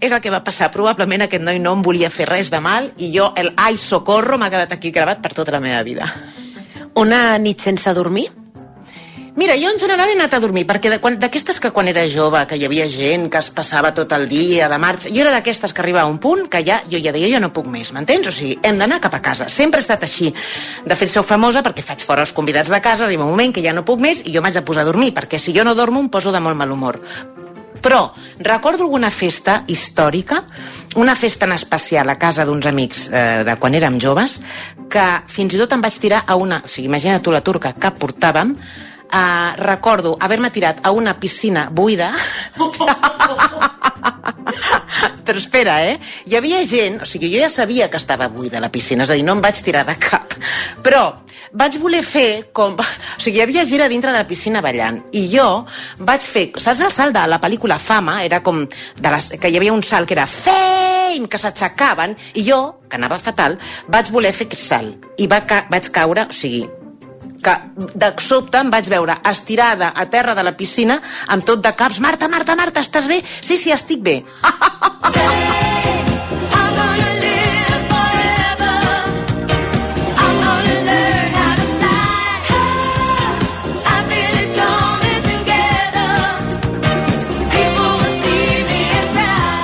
és 0.00 0.12
el 0.12 0.20
que 0.20 0.30
va 0.30 0.44
passar. 0.44 0.70
Probablement 0.74 1.24
aquest 1.26 1.44
noi 1.44 1.62
no 1.62 1.74
em 1.76 1.86
volia 1.86 2.10
fer 2.10 2.28
res 2.28 2.52
de 2.52 2.60
mal 2.60 2.92
i 2.98 3.12
jo, 3.14 3.32
el 3.36 3.52
ai, 3.56 3.78
socorro, 3.80 4.38
m'ha 4.38 4.50
quedat 4.52 4.76
aquí 4.76 4.92
gravat 4.94 5.22
per 5.22 5.34
tota 5.34 5.56
la 5.56 5.62
meva 5.64 5.82
vida. 5.86 6.10
Una 6.94 7.38
nit 7.38 7.60
sense 7.60 7.92
dormir? 7.94 8.28
Mira, 9.38 9.54
jo 9.54 9.70
en 9.70 9.78
general 9.78 10.10
he 10.10 10.14
anat 10.16 10.32
a 10.34 10.40
dormir, 10.42 10.64
perquè 10.66 10.90
d'aquestes 10.90 11.60
que 11.62 11.70
quan 11.70 11.86
era 11.86 12.02
jove, 12.10 12.40
que 12.50 12.56
hi 12.58 12.64
havia 12.66 12.88
gent 12.90 13.28
que 13.30 13.38
es 13.38 13.52
passava 13.54 13.92
tot 13.94 14.10
el 14.16 14.26
dia 14.26 14.66
de 14.66 14.78
marxa, 14.82 15.12
jo 15.14 15.22
era 15.22 15.30
d'aquestes 15.30 15.70
que 15.72 15.84
arribava 15.84 16.08
a 16.08 16.10
un 16.10 16.18
punt 16.18 16.48
que 16.50 16.64
ja, 16.66 16.80
jo 16.90 16.98
ja 16.98 17.12
deia, 17.14 17.30
jo 17.30 17.38
no 17.44 17.52
puc 17.54 17.70
més, 17.70 17.92
m'entens? 17.94 18.26
O 18.26 18.34
sigui, 18.34 18.58
hem 18.66 18.82
d'anar 18.82 18.98
cap 19.04 19.14
a 19.14 19.22
casa. 19.22 19.46
Sempre 19.46 19.78
he 19.78 19.86
estat 19.86 20.02
així. 20.02 20.32
De 20.82 20.98
fet, 20.98 21.12
sou 21.12 21.22
famosa 21.22 21.62
perquè 21.62 21.86
faig 21.86 22.02
fora 22.02 22.26
els 22.26 22.34
convidats 22.34 22.74
de 22.74 22.82
casa, 22.82 23.06
arriba 23.06 23.28
un 23.28 23.30
moment 23.30 23.54
que 23.54 23.62
ja 23.62 23.76
no 23.76 23.86
puc 23.86 24.02
més 24.02 24.24
i 24.26 24.34
jo 24.34 24.42
m'haig 24.42 24.58
de 24.58 24.66
posar 24.66 24.82
a 24.82 24.90
dormir, 24.90 25.14
perquè 25.14 25.38
si 25.38 25.54
jo 25.54 25.62
no 25.62 25.78
dormo 25.78 26.02
em 26.02 26.10
poso 26.10 26.34
de 26.34 26.42
molt 26.42 26.58
mal 26.58 26.74
humor. 26.74 26.98
Però 27.82 28.12
recordo 28.44 28.84
alguna 28.86 29.10
festa 29.10 29.62
històrica, 29.66 30.42
una 30.96 31.14
festa 31.16 31.46
en 31.46 31.54
especial 31.56 32.08
a 32.08 32.18
casa 32.18 32.46
d'uns 32.48 32.66
amics 32.66 33.08
eh, 33.12 33.44
de 33.46 33.56
quan 33.60 33.74
érem 33.78 33.98
joves, 34.02 34.40
que 34.90 35.06
fins 35.28 35.54
i 35.54 35.60
tot 35.60 35.72
em 35.76 35.84
vaig 35.84 35.98
tirar 36.00 36.24
a 36.26 36.36
una... 36.36 36.62
O 36.64 36.68
sigui, 36.70 36.88
imagina 36.88 37.22
tu 37.22 37.34
la 37.34 37.44
turca 37.44 37.74
que 37.78 37.92
portàvem, 37.94 38.54
eh, 39.08 39.50
recordo 39.62 40.16
haver-me 40.20 40.50
tirat 40.50 40.84
a 40.84 40.92
una 40.92 41.18
piscina 41.20 41.68
buida 41.70 42.12
però 45.28 45.36
espera, 45.36 45.74
eh? 45.84 45.98
Hi 46.24 46.38
havia 46.38 46.62
gent, 46.64 47.02
o 47.04 47.06
sigui, 47.08 47.28
jo 47.34 47.42
ja 47.42 47.50
sabia 47.52 47.90
que 47.92 48.00
estava 48.00 48.30
buida 48.32 48.62
la 48.64 48.70
piscina, 48.72 49.04
és 49.04 49.12
a 49.12 49.16
dir, 49.18 49.26
no 49.26 49.34
em 49.36 49.42
vaig 49.44 49.60
tirar 49.60 49.84
de 49.84 49.92
cap. 50.00 50.32
Però 50.84 51.10
vaig 51.52 51.76
voler 51.82 52.00
fer 52.04 52.48
com... 52.56 52.78
O 53.18 53.20
sigui, 53.20 53.40
hi 53.40 53.42
havia 53.42 53.64
gent 53.68 53.82
a 53.84 53.90
dintre 53.90 54.12
de 54.14 54.16
la 54.22 54.28
piscina 54.28 54.62
ballant 54.64 55.02
i 55.12 55.26
jo 55.32 55.44
vaig 56.06 56.24
fer... 56.24 56.46
Saps 56.56 56.80
el 56.86 56.94
salt 56.94 57.16
de 57.16 57.26
la 57.28 57.40
pel·lícula 57.42 57.76
Fama? 57.82 58.22
Era 58.24 58.40
com... 58.46 58.62
De 58.96 59.12
les, 59.12 59.32
que 59.36 59.50
hi 59.52 59.60
havia 59.60 59.74
un 59.74 59.84
salt 59.84 60.08
que 60.08 60.16
era 60.16 60.24
fame, 60.30 61.28
que 61.28 61.40
s'aixecaven, 61.40 62.16
i 62.40 62.46
jo, 62.48 62.60
que 62.88 62.96
anava 62.96 63.20
fatal, 63.20 63.58
vaig 63.92 64.12
voler 64.14 64.32
fer 64.32 64.48
aquest 64.48 64.64
salt. 64.64 65.08
I 65.18 65.28
va 65.28 65.42
ca 65.44 65.64
vaig 65.68 65.90
caure, 65.92 66.28
o 66.30 66.36
sigui, 66.36 66.64
que 67.48 67.88
de 67.94 68.12
sobte 68.20 68.60
em 68.60 68.70
vaig 68.72 68.88
veure 68.92 69.16
estirada 69.30 69.92
a 69.96 70.06
terra 70.12 70.34
de 70.36 70.44
la 70.44 70.56
piscina 70.56 70.98
amb 71.32 71.44
tot 71.44 71.62
de 71.64 71.72
caps. 71.72 72.00
Marta, 72.04 72.28
Marta, 72.28 72.56
Marta, 72.56 72.84
estàs 72.84 73.08
bé? 73.08 73.22
Sí, 73.40 73.56
sí, 73.56 73.72
estic 73.72 74.04
bé. 74.04 74.22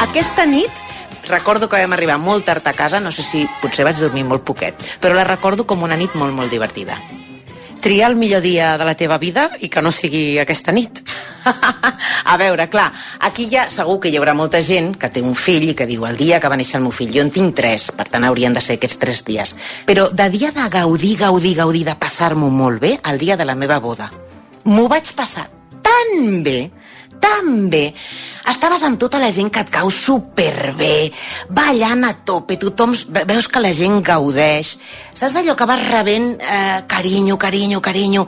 Aquesta 0.05 0.44
nit 0.47 0.70
recordo 1.27 1.66
que 1.69 1.81
vam 1.81 1.97
arribar 1.97 2.20
molt 2.23 2.44
tard 2.47 2.66
a 2.69 2.74
casa, 2.77 3.01
no 3.01 3.11
sé 3.11 3.24
si 3.27 3.43
potser 3.61 3.85
vaig 3.89 3.98
dormir 3.98 4.23
molt 4.28 4.44
poquet, 4.47 4.78
però 5.02 5.16
la 5.16 5.27
recordo 5.27 5.66
com 5.66 5.82
una 5.82 5.98
nit 5.98 6.15
molt, 6.15 6.36
molt 6.36 6.52
divertida. 6.52 7.01
Triar 7.85 8.09
el 8.09 8.16
millor 8.16 8.40
dia 8.40 8.78
de 8.81 8.85
la 8.89 8.94
teva 8.97 9.19
vida 9.20 9.51
i 9.61 9.69
que 9.69 9.82
no 9.85 9.90
sigui 9.93 10.39
aquesta 10.40 10.73
nit. 10.73 11.02
A 12.32 12.36
veure, 12.40 12.65
clar, 12.73 12.86
aquí 13.28 13.44
ja 13.52 13.66
segur 13.69 13.98
que 14.01 14.09
hi 14.09 14.16
haurà 14.16 14.32
molta 14.32 14.62
gent 14.65 14.94
que 14.97 15.11
té 15.12 15.20
un 15.20 15.35
fill 15.36 15.66
i 15.69 15.74
que 15.77 15.85
diu 15.85 16.06
el 16.09 16.16
dia 16.16 16.39
que 16.40 16.48
va 16.48 16.56
néixer 16.56 16.78
el 16.78 16.86
meu 16.86 16.94
fill, 16.97 17.12
jo 17.12 17.20
en 17.20 17.32
tinc 17.35 17.52
tres, 17.59 17.90
per 17.93 18.06
tant 18.09 18.24
haurien 18.24 18.56
de 18.56 18.62
ser 18.65 18.78
aquests 18.78 19.02
tres 19.02 19.20
dies. 19.27 19.52
Però 19.85 20.06
de 20.09 20.31
dia 20.32 20.48
de 20.56 20.65
gaudir, 20.73 21.19
gaudir, 21.27 21.52
gaudir, 21.61 21.85
de 21.90 21.97
passar-m'ho 22.01 22.48
molt 22.48 22.81
bé, 22.81 22.94
el 23.05 23.20
dia 23.20 23.36
de 23.36 23.44
la 23.44 23.55
meva 23.55 23.77
boda. 23.85 24.09
M'ho 24.65 24.89
vaig 24.89 25.12
passar 25.12 25.44
tan 25.85 26.40
bé, 26.43 26.70
tan 27.24 27.70
bé. 27.72 27.86
Estaves 28.52 28.82
amb 28.84 28.98
tota 29.01 29.16
la 29.22 29.30
gent 29.32 29.48
que 29.51 29.62
et 29.64 29.70
cau 29.72 29.88
superbé, 29.90 31.09
ballant 31.48 32.05
a 32.05 32.12
tope, 32.28 32.59
tothom 32.60 32.92
ve- 33.09 33.24
veus 33.24 33.48
que 33.48 33.62
la 33.64 33.72
gent 33.72 34.02
gaudeix. 34.05 34.74
Saps 35.16 35.38
allò 35.40 35.56
que 35.56 35.64
vas 35.70 35.80
rebent 35.88 36.34
eh, 36.42 36.82
carinyo, 36.86 37.38
carinyo, 37.40 37.80
carinyo? 37.80 38.26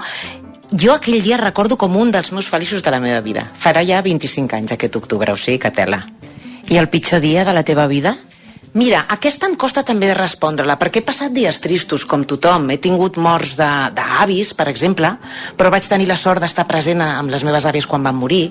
Jo 0.73 0.95
aquell 0.97 1.21
dia 1.23 1.37
recordo 1.39 1.77
com 1.79 1.95
un 2.01 2.11
dels 2.11 2.33
meus 2.33 2.49
feliços 2.51 2.83
de 2.83 2.91
la 2.91 2.99
meva 3.01 3.21
vida. 3.21 3.45
Farà 3.61 3.85
ja 3.87 4.01
25 4.03 4.57
anys 4.57 4.73
aquest 4.75 4.97
octubre, 4.97 5.31
o 5.33 5.37
sigui 5.37 5.61
que 5.63 5.71
tela. 5.71 6.01
I 6.69 6.81
el 6.81 6.89
pitjor 6.91 7.21
dia 7.23 7.45
de 7.45 7.53
la 7.55 7.63
teva 7.63 7.87
vida? 7.87 8.17
Mira, 8.77 9.07
aquesta 9.09 9.49
em 9.49 9.55
costa 9.57 9.81
també 9.89 10.11
de 10.11 10.15
respondre-la, 10.19 10.75
perquè 10.77 11.01
he 11.01 11.07
passat 11.07 11.33
dies 11.33 11.63
tristos, 11.65 12.03
com 12.05 12.27
tothom. 12.29 12.69
He 12.69 12.77
tingut 12.77 13.17
morts 13.17 13.55
d'avis, 13.57 14.53
per 14.59 14.67
exemple, 14.69 15.15
però 15.57 15.71
vaig 15.73 15.89
tenir 15.89 16.11
la 16.11 16.19
sort 16.21 16.45
d'estar 16.45 16.67
present 16.69 17.01
amb 17.01 17.33
les 17.33 17.47
meves 17.49 17.65
àvies 17.65 17.89
quan 17.89 18.05
van 18.05 18.19
morir. 18.21 18.51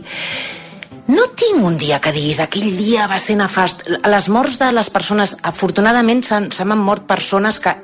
No 1.13 1.27
tinc 1.37 1.61
un 1.61 1.77
dia 1.77 1.99
que 2.01 2.09
diguis, 2.09 2.39
aquell 2.41 2.71
dia 2.73 3.05
va 3.05 3.19
ser 3.21 3.35
nefast. 3.37 3.85
Les 4.09 4.29
morts 4.33 4.57
de 4.57 4.71
les 4.73 4.89
persones, 4.89 5.35
afortunadament, 5.45 6.25
se 6.25 6.65
m'han 6.65 6.81
mort 6.81 7.05
persones 7.05 7.61
que 7.61 7.75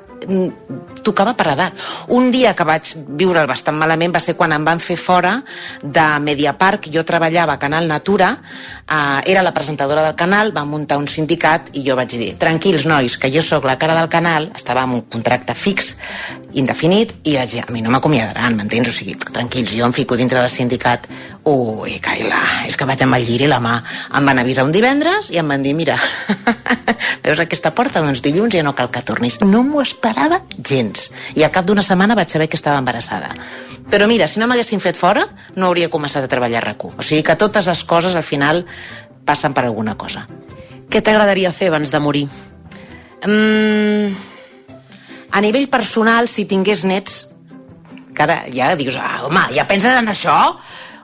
tocava 1.02 1.34
per 1.34 1.52
edat. 1.52 1.84
Un 2.14 2.30
dia 2.30 2.54
que 2.54 2.66
vaig 2.66 2.92
viure 3.18 3.44
bastant 3.48 3.76
malament 3.78 4.14
va 4.14 4.20
ser 4.22 4.36
quan 4.38 4.52
em 4.54 4.64
van 4.64 4.80
fer 4.80 4.96
fora 4.96 5.36
de 5.82 6.06
Mediapark. 6.22 6.88
Jo 6.92 7.04
treballava 7.08 7.56
a 7.56 7.58
Canal 7.62 7.88
Natura, 7.88 8.32
eh, 8.86 9.30
era 9.32 9.42
la 9.42 9.52
presentadora 9.52 10.02
del 10.02 10.14
canal, 10.14 10.52
vam 10.52 10.68
muntar 10.68 10.98
un 10.98 11.08
sindicat 11.08 11.70
i 11.72 11.84
jo 11.86 11.96
vaig 11.96 12.16
dir, 12.16 12.32
tranquils 12.38 12.86
nois, 12.86 13.16
que 13.18 13.30
jo 13.32 13.42
sóc 13.42 13.64
la 13.64 13.78
cara 13.78 13.94
del 13.98 14.08
canal, 14.08 14.50
estava 14.54 14.82
amb 14.82 14.94
un 14.94 15.02
contracte 15.10 15.54
fix, 15.54 15.96
indefinit, 16.52 17.14
i 17.24 17.36
vaig 17.36 17.50
dir, 17.50 17.64
a 17.66 17.72
mi 17.72 17.82
no 17.82 17.90
m'acomiadaran, 17.90 18.56
m'entens? 18.56 18.88
O 18.88 18.92
sigui, 18.92 19.16
tranquils, 19.16 19.72
jo 19.74 19.86
em 19.86 19.92
fico 19.92 20.16
dintre 20.16 20.40
del 20.40 20.50
sindicat. 20.50 21.08
Ui, 21.48 21.96
Caila, 21.98 22.40
és 22.68 22.76
que 22.78 22.86
vaig 22.86 23.02
amb 23.02 23.16
el 23.18 23.26
lliri 23.26 23.48
a 23.48 23.54
la 23.56 23.60
mà. 23.62 23.78
Em 24.14 24.28
van 24.28 24.38
avisar 24.38 24.66
un 24.66 24.74
divendres 24.74 25.32
i 25.32 25.40
em 25.42 25.48
van 25.48 25.64
dir, 25.64 25.74
mira, 25.74 25.96
veus 27.24 27.40
aquesta 27.42 27.72
porta? 27.74 28.02
Doncs 28.04 28.22
dilluns 28.22 28.54
ja 28.54 28.62
no 28.62 28.76
cal 28.78 28.92
que 28.92 29.02
tornis. 29.02 29.40
No 29.42 29.64
m'ho 29.66 29.82
esperava 29.82 30.11
gens. 30.68 31.10
I 31.34 31.44
al 31.44 31.52
cap 31.52 31.66
d'una 31.66 31.82
setmana 31.82 32.14
vaig 32.14 32.28
saber 32.28 32.48
que 32.48 32.56
estava 32.56 32.78
embarassada. 32.78 33.30
Però 33.90 34.06
mira, 34.08 34.26
si 34.28 34.40
no 34.40 34.46
m'haguessin 34.46 34.80
fet 34.80 34.96
fora, 34.96 35.24
no 35.56 35.66
hauria 35.66 35.90
començat 35.90 36.24
a 36.24 36.30
treballar 36.30 36.62
a 36.62 36.66
rac 36.70 36.84
O 36.84 37.02
sigui 37.02 37.22
que 37.22 37.36
totes 37.36 37.66
les 37.66 37.84
coses 37.84 38.14
al 38.14 38.22
final 38.22 38.64
passen 39.24 39.54
per 39.54 39.64
alguna 39.64 39.96
cosa. 39.96 40.26
Què 40.88 41.02
t'agradaria 41.02 41.52
fer 41.52 41.68
abans 41.68 41.90
de 41.90 42.00
morir? 42.00 42.26
Mm, 43.26 44.14
a 45.32 45.40
nivell 45.40 45.68
personal, 45.68 46.28
si 46.28 46.44
tingués 46.44 46.84
nets, 46.84 47.28
que 48.12 48.22
ara 48.22 48.42
ja 48.52 48.74
dius, 48.76 48.98
ah, 49.00 49.24
home, 49.26 49.46
ja 49.56 49.66
penses 49.68 49.96
en 49.96 50.10
això? 50.12 50.36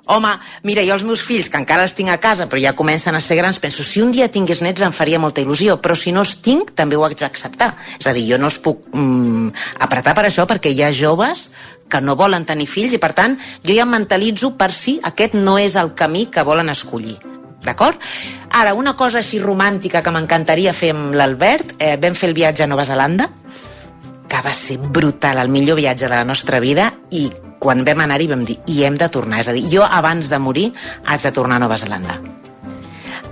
Home, 0.08 0.30
mira, 0.64 0.80
jo 0.88 0.94
els 0.96 1.04
meus 1.04 1.20
fills, 1.20 1.50
que 1.52 1.60
encara 1.60 1.84
els 1.84 1.92
tinc 1.92 2.08
a 2.08 2.16
casa, 2.16 2.46
però 2.48 2.60
ja 2.62 2.74
comencen 2.76 3.14
a 3.14 3.20
ser 3.20 3.36
grans, 3.36 3.58
penso, 3.60 3.84
si 3.84 4.00
un 4.00 4.12
dia 4.14 4.30
tingués 4.32 4.62
nets 4.64 4.80
em 4.80 4.92
faria 4.96 5.20
molta 5.20 5.42
il·lusió, 5.42 5.76
però 5.84 5.96
si 5.98 6.14
no 6.16 6.22
els 6.24 6.38
tinc, 6.40 6.72
també 6.78 6.96
ho 6.96 7.04
haig 7.04 7.18
d'acceptar. 7.20 7.74
És 7.98 8.08
a 8.08 8.14
dir, 8.16 8.24
jo 8.30 8.38
no 8.40 8.48
els 8.48 8.56
puc 8.64 8.86
mm, 8.88 9.50
apretar 9.84 10.14
per 10.16 10.24
això, 10.30 10.46
perquè 10.48 10.72
hi 10.72 10.80
ha 10.80 10.88
joves 10.96 11.50
que 11.92 12.00
no 12.00 12.16
volen 12.16 12.46
tenir 12.48 12.68
fills 12.68 12.94
i, 12.96 13.00
per 13.02 13.12
tant, 13.16 13.36
jo 13.64 13.76
ja 13.76 13.84
em 13.84 13.92
mentalitzo 13.92 14.54
per 14.56 14.70
si 14.72 14.98
aquest 15.04 15.36
no 15.36 15.58
és 15.60 15.76
el 15.76 15.92
camí 15.98 16.24
que 16.32 16.44
volen 16.44 16.72
escollir. 16.72 17.18
D'acord? 17.64 18.00
Ara, 18.54 18.72
una 18.72 18.94
cosa 18.96 19.20
així 19.20 19.42
romàntica 19.42 20.00
que 20.00 20.14
m'encantaria 20.14 20.72
fer 20.72 20.94
amb 20.94 21.16
l'Albert, 21.18 21.74
eh, 21.76 21.96
vam 22.00 22.16
fer 22.16 22.30
el 22.30 22.36
viatge 22.38 22.64
a 22.64 22.70
Nova 22.70 22.86
Zelanda, 22.88 23.28
que 24.28 24.40
va 24.44 24.54
ser 24.54 24.78
brutal, 24.78 25.40
el 25.42 25.52
millor 25.52 25.76
viatge 25.76 26.06
de 26.06 26.14
la 26.14 26.24
nostra 26.24 26.60
vida, 26.64 26.92
i 27.10 27.26
quan 27.58 27.84
vam 27.86 28.04
anar-hi 28.04 28.28
vam 28.30 28.44
dir, 28.48 28.58
i 28.66 28.82
hem 28.84 28.98
de 28.98 29.08
tornar. 29.12 29.40
És 29.42 29.48
a 29.48 29.56
dir, 29.56 29.66
jo 29.70 29.84
abans 29.84 30.30
de 30.30 30.38
morir 30.38 30.68
haig 31.04 31.22
de 31.22 31.32
tornar 31.32 31.56
a 31.56 31.64
Nova 31.66 31.78
Zelanda. 31.78 32.18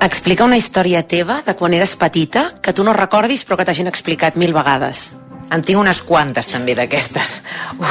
Explica 0.03 0.44
una 0.44 0.59
història 0.61 1.07
teva 1.09 1.40
de 1.47 1.55
quan 1.57 1.73
eres 1.73 1.97
petita 1.97 2.51
que 2.62 2.74
tu 2.77 2.85
no 2.85 2.93
recordis 2.93 3.47
però 3.47 3.57
que 3.57 3.65
t'hagin 3.65 3.89
explicat 3.89 4.36
mil 4.36 4.53
vegades. 4.53 5.12
En 5.47 5.62
tinc 5.62 5.78
unes 5.78 6.01
quantes 6.02 6.48
també 6.51 6.74
d'aquestes. 6.74 7.36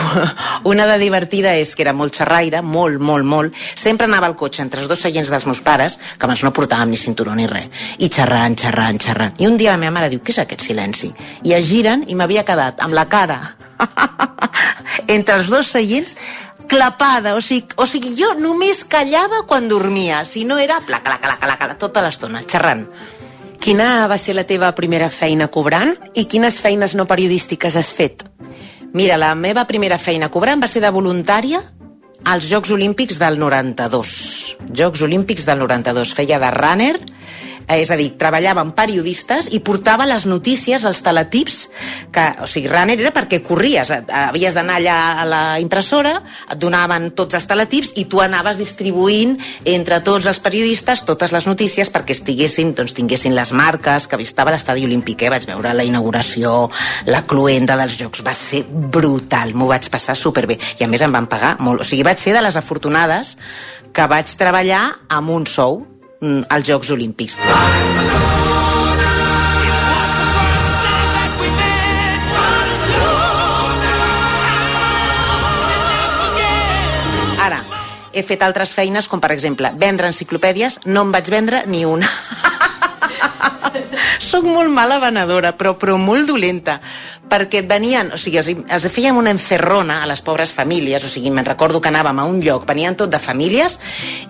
Una 0.71 0.85
de 0.89 0.97
divertida 0.99 1.53
és 1.55 1.71
que 1.75 1.85
era 1.85 1.93
molt 1.95 2.15
xerraire, 2.17 2.61
molt, 2.61 2.99
molt, 2.99 3.25
molt. 3.25 3.55
Sempre 3.79 4.09
anava 4.09 4.27
al 4.27 4.35
cotxe 4.35 4.63
entre 4.65 4.83
els 4.83 4.89
dos 4.91 4.99
seients 5.05 5.31
dels 5.31 5.47
meus 5.47 5.61
pares, 5.63 5.97
que 6.17 6.27
abans 6.27 6.43
no 6.43 6.53
portàvem 6.55 6.91
ni 6.91 6.99
cinturó 6.99 7.35
ni 7.35 7.47
res, 7.47 7.69
i 7.99 8.09
xerrant, 8.11 8.57
xerrant, 8.59 8.99
xerrant. 9.01 9.39
I 9.39 9.47
un 9.47 9.55
dia 9.57 9.71
la 9.71 9.81
meva 9.81 9.95
mare 9.95 10.11
diu, 10.11 10.23
què 10.23 10.35
és 10.35 10.41
aquest 10.43 10.67
silenci? 10.67 11.13
I 11.47 11.55
es 11.55 11.69
giren 11.69 12.03
i 12.07 12.17
m'havia 12.17 12.43
quedat 12.47 12.83
amb 12.83 12.97
la 12.97 13.07
cara 13.07 13.39
entre 15.15 15.39
els 15.39 15.47
dos 15.51 15.71
seients 15.71 16.15
clapada, 16.67 17.35
o 17.35 17.41
sigui, 17.41 17.67
o 17.77 17.85
sigui, 17.87 18.15
jo 18.17 18.33
només 18.39 18.83
callava 18.89 19.43
quan 19.47 19.69
dormia, 19.69 20.23
si 20.25 20.43
no 20.45 20.57
era 20.57 20.81
placa, 20.81 21.13
la, 21.13 21.19
la, 21.21 21.37
la, 21.53 21.57
la, 21.69 21.77
tota 21.79 22.03
l'estona, 22.03 22.41
xerrant. 22.43 22.87
Quina 23.61 24.07
va 24.07 24.17
ser 24.21 24.35
la 24.35 24.45
teva 24.47 24.71
primera 24.77 25.09
feina 25.09 25.47
cobrant 25.51 25.95
i 26.13 26.25
quines 26.29 26.59
feines 26.61 26.95
no 26.95 27.07
periodístiques 27.09 27.75
has 27.75 27.91
fet? 27.95 28.25
Mira, 28.95 29.17
la 29.17 29.33
meva 29.35 29.65
primera 29.67 29.97
feina 29.99 30.29
cobrant 30.31 30.61
va 30.63 30.69
ser 30.71 30.81
de 30.83 30.91
voluntària 30.93 31.61
als 32.25 32.47
Jocs 32.49 32.71
Olímpics 32.71 33.19
del 33.21 33.37
92. 33.39 34.57
Jocs 34.73 35.01
Olímpics 35.05 35.45
del 35.45 35.59
92. 35.59 36.13
Feia 36.17 36.39
de 36.41 36.51
runner, 36.55 36.95
és 37.67 37.89
a 37.91 37.97
dir, 37.97 38.11
treballava 38.19 38.61
amb 38.61 38.75
periodistes 38.77 39.49
i 39.55 39.59
portava 39.65 40.05
les 40.05 40.25
notícies 40.29 40.85
als 40.85 41.01
teletips, 41.05 41.57
que, 42.13 42.25
o 42.43 42.47
sigui, 42.49 42.69
runner 42.69 42.97
era 42.99 43.11
perquè 43.15 43.41
corries, 43.45 43.89
eh, 43.91 44.01
havies 44.29 44.53
d'anar 44.53 44.77
allà 44.79 44.97
a 45.21 45.25
la 45.25 45.41
impressora, 45.61 46.15
et 46.51 46.59
donaven 46.61 47.11
tots 47.17 47.35
els 47.37 47.47
teletips 47.49 47.93
i 47.95 48.05
tu 48.11 48.21
anaves 48.21 48.59
distribuint 48.61 49.35
entre 49.65 49.99
tots 50.05 50.29
els 50.29 50.39
periodistes 50.39 51.05
totes 51.05 51.33
les 51.33 51.47
notícies 51.49 51.89
perquè 51.89 52.13
estiguessin, 52.15 52.75
doncs, 52.77 52.93
tinguessin 52.93 53.35
les 53.35 53.51
marques, 53.51 54.07
que 54.07 54.21
estava 54.21 54.53
a 54.53 54.55
l'estadi 54.55 54.85
olímpic, 54.85 55.25
eh? 55.25 55.33
vaig 55.33 55.47
veure 55.49 55.73
la 55.73 55.87
inauguració, 55.87 56.69
la 57.09 57.23
cluenda 57.25 57.77
dels 57.79 57.97
Jocs, 57.97 58.23
va 58.25 58.33
ser 58.33 58.63
brutal, 58.69 59.55
m'ho 59.55 59.69
vaig 59.71 59.89
passar 59.89 60.15
superbé, 60.15 60.59
i 60.79 60.85
a 60.85 60.91
més 60.91 61.01
em 61.01 61.11
van 61.11 61.29
pagar 61.31 61.55
molt, 61.59 61.81
o 61.81 61.87
sigui, 61.87 62.05
vaig 62.05 62.21
ser 62.21 62.35
de 62.37 62.45
les 62.45 62.57
afortunades 62.57 63.35
que 63.95 64.07
vaig 64.11 64.29
treballar 64.37 64.85
amb 65.09 65.31
un 65.31 65.45
sou 65.47 65.79
als 66.49 66.67
Jocs 66.69 66.91
Olímpics. 66.95 67.37
Ara, 77.45 77.61
he 78.13 78.23
fet 78.25 78.41
altres 78.45 78.73
feines, 78.73 79.07
com 79.11 79.21
per 79.21 79.33
exemple 79.35 79.73
vendre 79.81 80.09
enciclopèdies, 80.11 80.81
no 80.85 81.05
en 81.05 81.15
vaig 81.15 81.31
vendre 81.33 81.65
ni 81.69 81.85
una. 81.85 82.09
Soc 84.35 84.43
molt 84.43 84.67
mala 84.67 84.97
venedora, 84.99 85.53
però, 85.55 85.71
però 85.79 85.93
molt 85.95 86.27
dolenta, 86.27 86.73
perquè 87.31 87.61
venien, 87.63 88.09
o 88.11 88.17
sigui, 88.19 88.41
els, 88.41 88.49
els 88.51 88.87
fèiem 88.91 89.15
una 89.15 89.31
encerrona 89.31 90.01
a 90.03 90.09
les 90.09 90.19
pobres 90.25 90.51
famílies, 90.51 91.05
o 91.07 91.11
sigui, 91.13 91.31
me'n 91.31 91.47
recordo 91.47 91.79
que 91.79 91.87
anàvem 91.87 92.19
a 92.19 92.25
un 92.27 92.41
lloc, 92.43 92.65
venien 92.67 92.97
tot 92.99 93.13
de 93.13 93.21
famílies, 93.21 93.77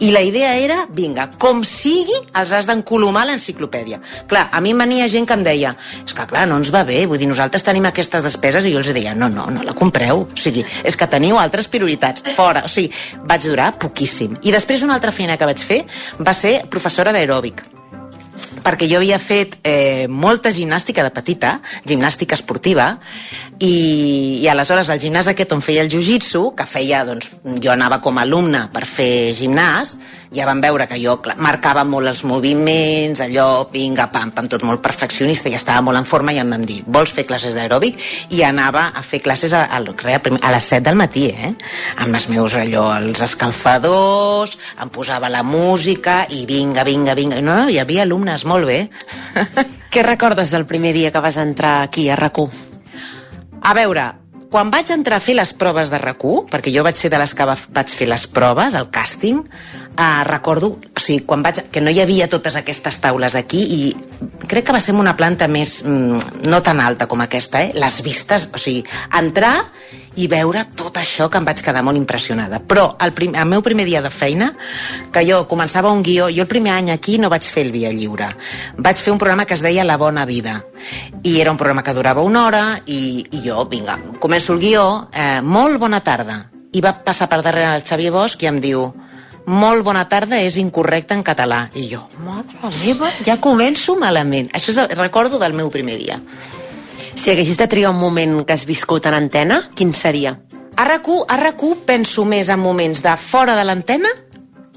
i 0.05 0.11
la 0.13 0.21
idea 0.21 0.51
era, 0.61 0.77
vinga, 0.93 1.25
com 1.41 1.63
sigui, 1.65 2.19
els 2.37 2.53
has 2.53 2.69
d'encolomar 2.69 3.25
l'enciclopèdia. 3.31 3.97
Clar, 4.29 4.45
a 4.53 4.61
mi 4.61 4.77
venia 4.77 5.09
gent 5.09 5.25
que 5.25 5.39
em 5.39 5.47
deia, 5.47 5.73
és 6.05 6.13
que 6.13 6.29
clar, 6.29 6.45
no 6.51 6.61
ens 6.61 6.69
va 6.69 6.85
bé, 6.85 7.01
vull 7.09 7.17
dir, 7.17 7.31
nosaltres 7.33 7.65
tenim 7.65 7.89
aquestes 7.89 8.29
despeses, 8.29 8.69
i 8.69 8.77
jo 8.77 8.85
els 8.85 8.93
deia, 8.93 9.17
no, 9.17 9.31
no, 9.33 9.49
no 9.49 9.65
la 9.65 9.73
compreu, 9.73 10.27
o 10.29 10.37
sigui, 10.37 10.61
és 10.85 10.93
que 10.93 11.09
teniu 11.09 11.41
altres 11.41 11.65
prioritats, 11.65 12.21
fora, 12.37 12.67
o 12.69 12.69
sigui, 12.69 12.93
vaig 13.25 13.49
durar 13.49 13.73
poquíssim. 13.81 14.37
I 14.45 14.53
després 14.53 14.85
una 14.85 15.01
altra 15.01 15.15
feina 15.15 15.41
que 15.41 15.49
vaig 15.49 15.65
fer 15.65 15.81
va 16.21 16.37
ser 16.37 16.59
professora 16.69 17.09
d'aeròbic 17.09 17.71
perquè 18.65 18.87
jo 18.89 18.99
havia 18.99 19.19
fet 19.21 19.59
eh, 19.63 20.07
molta 20.09 20.51
gimnàstica 20.53 21.03
de 21.05 21.11
petita, 21.13 21.55
gimnàstica 21.87 22.37
esportiva, 22.37 22.95
i, 23.59 24.41
i 24.41 24.47
aleshores 24.51 24.89
al 24.89 25.01
gimnàs 25.01 25.29
aquest 25.31 25.53
on 25.55 25.63
feia 25.63 25.83
el 25.85 25.91
jiu-jitsu, 25.91 26.49
que 26.57 26.67
feia, 26.69 27.03
doncs, 27.07 27.31
jo 27.63 27.71
anava 27.73 28.01
com 28.03 28.17
a 28.17 28.25
alumne 28.25 28.65
per 28.73 28.85
fer 28.89 29.33
gimnàs, 29.37 29.95
ja 30.35 30.45
van 30.47 30.61
veure 30.61 30.87
que 30.87 30.99
jo 31.01 31.17
clar, 31.23 31.37
marcava 31.41 31.85
molt 31.87 32.11
els 32.11 32.23
moviments, 32.27 33.21
allò, 33.23 33.65
vinga, 33.71 34.09
pam, 34.13 34.31
pam, 34.35 34.49
tot 34.51 34.65
molt 34.67 34.83
perfeccionista, 34.83 35.49
ja 35.49 35.59
estava 35.61 35.81
molt 35.85 36.01
en 36.01 36.07
forma 36.07 36.35
i 36.35 36.41
em 36.43 36.51
van 36.51 36.65
dir, 36.67 36.81
vols 36.85 37.13
fer 37.15 37.25
classes 37.27 37.55
d'aeròbic? 37.57 37.99
I 38.35 38.43
anava 38.47 38.89
a 38.93 39.03
fer 39.05 39.21
classes 39.25 39.55
a, 39.55 39.65
a, 39.65 39.79
a 39.79 40.51
les 40.55 40.69
7 40.69 40.83
del 40.85 40.99
matí, 40.99 41.27
eh? 41.31 41.53
Amb 42.03 42.19
els 42.19 42.27
meus, 42.29 42.57
allò, 42.59 42.87
els 42.99 43.21
escalfadors, 43.25 44.57
em 44.81 44.91
posava 44.93 45.31
la 45.31 45.43
música 45.43 46.23
i 46.29 46.45
vinga, 46.49 46.83
vinga, 46.83 47.15
vinga. 47.17 47.41
No, 47.41 47.55
no, 47.55 47.69
hi 47.71 47.79
havia 47.79 48.03
alumnes, 48.03 48.45
molt 48.45 48.67
bé. 48.67 48.79
Què 49.93 50.03
recordes 50.03 50.51
del 50.51 50.67
primer 50.67 50.93
dia 50.95 51.11
que 51.11 51.23
vas 51.23 51.37
entrar 51.39 51.81
aquí 51.83 52.09
a 52.09 52.19
rac 52.19 52.41
A 53.61 53.73
veure, 53.73 54.24
quan 54.55 54.69
vaig 54.71 54.87
entrar 54.93 55.17
a 55.19 55.23
fer 55.23 55.33
les 55.35 55.49
proves 55.59 55.89
de 55.91 55.97
rac 55.99 56.23
perquè 56.47 56.71
jo 56.71 56.83
vaig 56.87 56.95
ser 56.95 57.09
de 57.11 57.17
les 57.19 57.33
que 57.35 57.43
va, 57.43 57.57
vaig 57.75 57.89
fer 57.91 58.05
les 58.07 58.23
proves, 58.31 58.77
el 58.79 58.87
càsting, 58.87 59.41
eh, 59.43 60.23
recordo, 60.23 60.69
o 60.95 61.01
sigui, 61.03 61.25
quan 61.27 61.43
vaig, 61.43 61.59
que 61.71 61.81
no 61.83 61.91
hi 61.91 61.99
havia 61.99 62.29
totes 62.31 62.55
aquestes 62.55 63.01
taules 63.03 63.35
aquí 63.35 63.65
i 63.75 63.81
crec 64.47 64.69
que 64.69 64.75
va 64.77 64.79
ser 64.79 64.93
en 64.95 65.01
una 65.01 65.17
planta 65.19 65.49
més, 65.51 65.81
mm, 65.83 66.47
no 66.47 66.61
tan 66.63 66.79
alta 66.79 67.03
com 67.05 67.19
aquesta, 67.19 67.65
eh? 67.65 67.73
les 67.75 67.99
vistes, 68.01 68.47
o 68.53 68.57
sigui, 68.57 68.85
entrar 69.19 69.57
i 70.15 70.27
veure 70.31 70.65
tot 70.75 70.97
això 70.97 71.27
que 71.29 71.39
em 71.39 71.47
vaig 71.47 71.61
quedar 71.63 71.83
molt 71.83 71.99
impressionada. 71.99 72.59
Però 72.59 72.87
el, 73.03 73.13
prim, 73.15 73.35
el 73.35 73.47
meu 73.49 73.63
primer 73.65 73.85
dia 73.87 74.01
de 74.01 74.11
feina, 74.13 74.51
que 75.11 75.25
jo 75.27 75.43
començava 75.51 75.91
un 75.91 76.03
guió, 76.05 76.29
jo 76.31 76.45
el 76.45 76.51
primer 76.51 76.75
any 76.75 76.91
aquí 76.93 77.17
no 77.19 77.29
vaig 77.33 77.47
fer 77.47 77.65
el 77.67 77.73
Via 77.75 77.91
Lliure. 77.93 78.29
Vaig 78.77 79.01
fer 79.01 79.13
un 79.13 79.21
programa 79.21 79.45
que 79.45 79.57
es 79.57 79.63
deia 79.65 79.85
La 79.87 79.97
Bona 80.01 80.25
Vida. 80.25 80.61
I 81.23 81.39
era 81.41 81.51
un 81.51 81.57
programa 81.57 81.83
que 81.83 81.93
durava 81.93 82.23
una 82.23 82.45
hora 82.45 82.65
i, 82.85 83.25
i 83.31 83.41
jo, 83.45 83.65
vinga, 83.71 83.97
començo 84.19 84.55
el 84.55 84.61
guió, 84.63 84.85
eh, 85.13 85.41
molt 85.41 85.79
bona 85.81 86.01
tarda. 86.03 86.45
I 86.75 86.83
va 86.83 86.95
passar 87.05 87.29
per 87.31 87.41
darrere 87.43 87.77
el 87.77 87.85
Xavier 87.87 88.11
Bosch 88.11 88.43
i 88.43 88.51
em 88.51 88.59
diu 88.63 88.89
molt 89.45 89.83
bona 89.85 90.07
tarda 90.09 90.39
és 90.41 90.57
incorrecte 90.57 91.13
en 91.13 91.23
català. 91.23 91.65
I 91.77 91.87
jo, 91.91 92.01
madre 92.25 92.71
meva, 92.81 93.11
ja 93.25 93.37
començo 93.41 93.95
malament. 93.99 94.49
Això 94.53 94.73
és, 94.73 94.97
recordo 94.97 95.39
del 95.41 95.53
meu 95.53 95.69
primer 95.69 95.99
dia. 96.01 96.19
Si 97.25 97.31
haguessis 97.31 97.57
de 97.57 97.65
triar 97.65 97.89
un 97.89 97.97
moment 97.97 98.43
que 98.45 98.53
has 98.53 98.67
viscut 98.69 99.07
en 99.09 99.15
antena, 99.17 99.55
quin 99.73 99.95
seria? 99.97 100.35
A 100.77 100.83
RAC1, 100.85 101.23
a 101.25 101.37
RAC1 101.39 101.79
penso 101.87 102.21
més 102.21 102.51
en 102.53 102.59
moments 102.61 103.01
de 103.01 103.15
fora 103.17 103.55
de 103.57 103.63
l'antena 103.65 104.11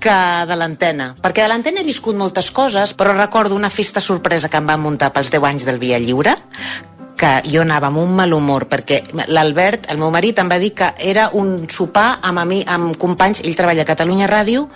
que 0.01 0.15
de 0.49 0.57
l'antena, 0.57 1.11
perquè 1.21 1.45
de 1.45 1.51
l'antena 1.53 1.83
he 1.83 1.85
viscut 1.85 2.17
moltes 2.17 2.49
coses, 2.49 2.95
però 2.97 3.13
recordo 3.13 3.53
una 3.53 3.69
festa 3.69 4.01
sorpresa 4.01 4.49
que 4.49 4.57
em 4.57 4.73
van 4.73 4.81
muntar 4.81 5.11
pels 5.13 5.29
10 5.29 5.45
anys 5.45 5.69
del 5.69 5.77
Via 5.77 6.01
Lliure, 6.01 6.39
que 7.19 7.31
jo 7.51 7.63
anava 7.65 7.89
amb 7.91 7.99
un 8.01 8.15
mal 8.17 8.33
humor 8.33 8.69
perquè 8.71 9.01
l'Albert, 9.29 9.89
el 9.91 9.99
meu 9.99 10.13
marit, 10.15 10.39
em 10.39 10.51
va 10.51 10.61
dir 10.63 10.71
que 10.77 10.93
era 11.11 11.29
un 11.35 11.67
sopar 11.69 12.21
amb, 12.23 12.45
mi, 12.47 12.63
amb 12.63 12.95
companys, 13.01 13.43
ell 13.43 13.57
treballa 13.59 13.83
a 13.83 13.89
Catalunya 13.89 14.29
Ràdio, 14.31 14.69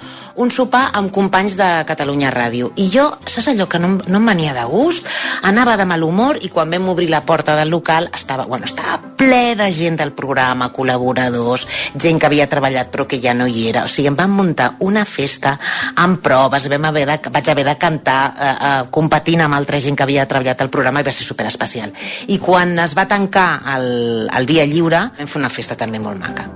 un 0.42 0.50
sopar 0.50 0.88
amb 0.98 1.12
companys 1.14 1.54
de 1.60 1.68
Catalunya 1.86 2.32
Ràdio. 2.34 2.72
I 2.82 2.88
jo, 2.90 3.06
saps 3.26 3.52
allò 3.52 3.68
que 3.70 3.78
no, 3.78 3.94
no 4.02 4.20
em 4.20 4.30
venia 4.32 4.54
de 4.56 4.64
gust? 4.66 5.06
Anava 5.46 5.76
de 5.78 5.86
mal 5.86 6.02
humor 6.02 6.40
i 6.42 6.50
quan 6.50 6.72
vam 6.72 6.90
obrir 6.90 7.10
la 7.12 7.22
porta 7.22 7.54
del 7.56 7.70
local 7.70 8.10
estava, 8.14 8.46
bueno, 8.50 8.66
estava 8.66 8.98
ple 9.22 9.54
de 9.54 9.68
gent 9.70 10.00
del 10.00 10.14
programa, 10.18 10.72
col·laboradors, 10.74 11.68
gent 11.94 12.18
que 12.18 12.26
havia 12.26 12.48
treballat 12.50 12.90
però 12.90 13.06
que 13.06 13.20
ja 13.22 13.36
no 13.38 13.46
hi 13.46 13.68
era. 13.70 13.84
O 13.86 13.92
sigui, 13.92 14.10
em 14.10 14.18
van 14.18 14.34
muntar 14.34 14.72
una 14.82 15.04
festa 15.06 15.54
amb 16.02 16.18
proves, 16.24 16.66
vam 16.72 16.90
haver 16.90 17.06
de, 17.06 17.18
vaig 17.30 17.52
haver 17.54 17.68
de 17.70 17.76
cantar 17.78 18.20
eh, 18.32 18.50
eh, 18.50 18.74
competint 18.90 19.46
amb 19.46 19.60
altra 19.60 19.78
gent 19.78 19.96
que 19.96 20.06
havia 20.08 20.26
treballat 20.26 20.64
al 20.64 20.72
programa 20.74 21.04
i 21.04 21.06
va 21.06 21.14
ser 21.14 21.28
superespecial 21.28 21.92
i 22.31 22.31
quan 22.38 22.78
es 22.78 22.96
va 22.96 23.06
tancar 23.10 23.62
el, 23.76 24.28
el 24.32 24.46
Via 24.46 24.64
Lliure 24.68 25.08
vam 25.18 25.28
fer 25.28 25.40
una 25.40 25.52
festa 25.52 25.76
també 25.76 26.00
molt 26.00 26.20
maca. 26.20 26.48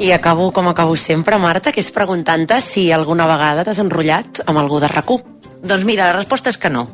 I 0.00 0.12
acabo 0.12 0.50
com 0.50 0.68
acabo 0.68 0.96
sempre, 0.96 1.36
Marta, 1.38 1.72
que 1.72 1.82
és 1.84 1.90
preguntant-te 1.92 2.60
si 2.64 2.88
alguna 2.92 3.26
vegada 3.28 3.66
t'has 3.66 3.82
enrotllat 3.82 4.42
amb 4.46 4.58
algú 4.58 4.80
de 4.80 4.88
rac 4.88 5.12
Doncs 5.60 5.84
mira, 5.84 6.06
la 6.08 6.16
resposta 6.16 6.48
és 6.48 6.56
que 6.56 6.70
no. 6.72 6.86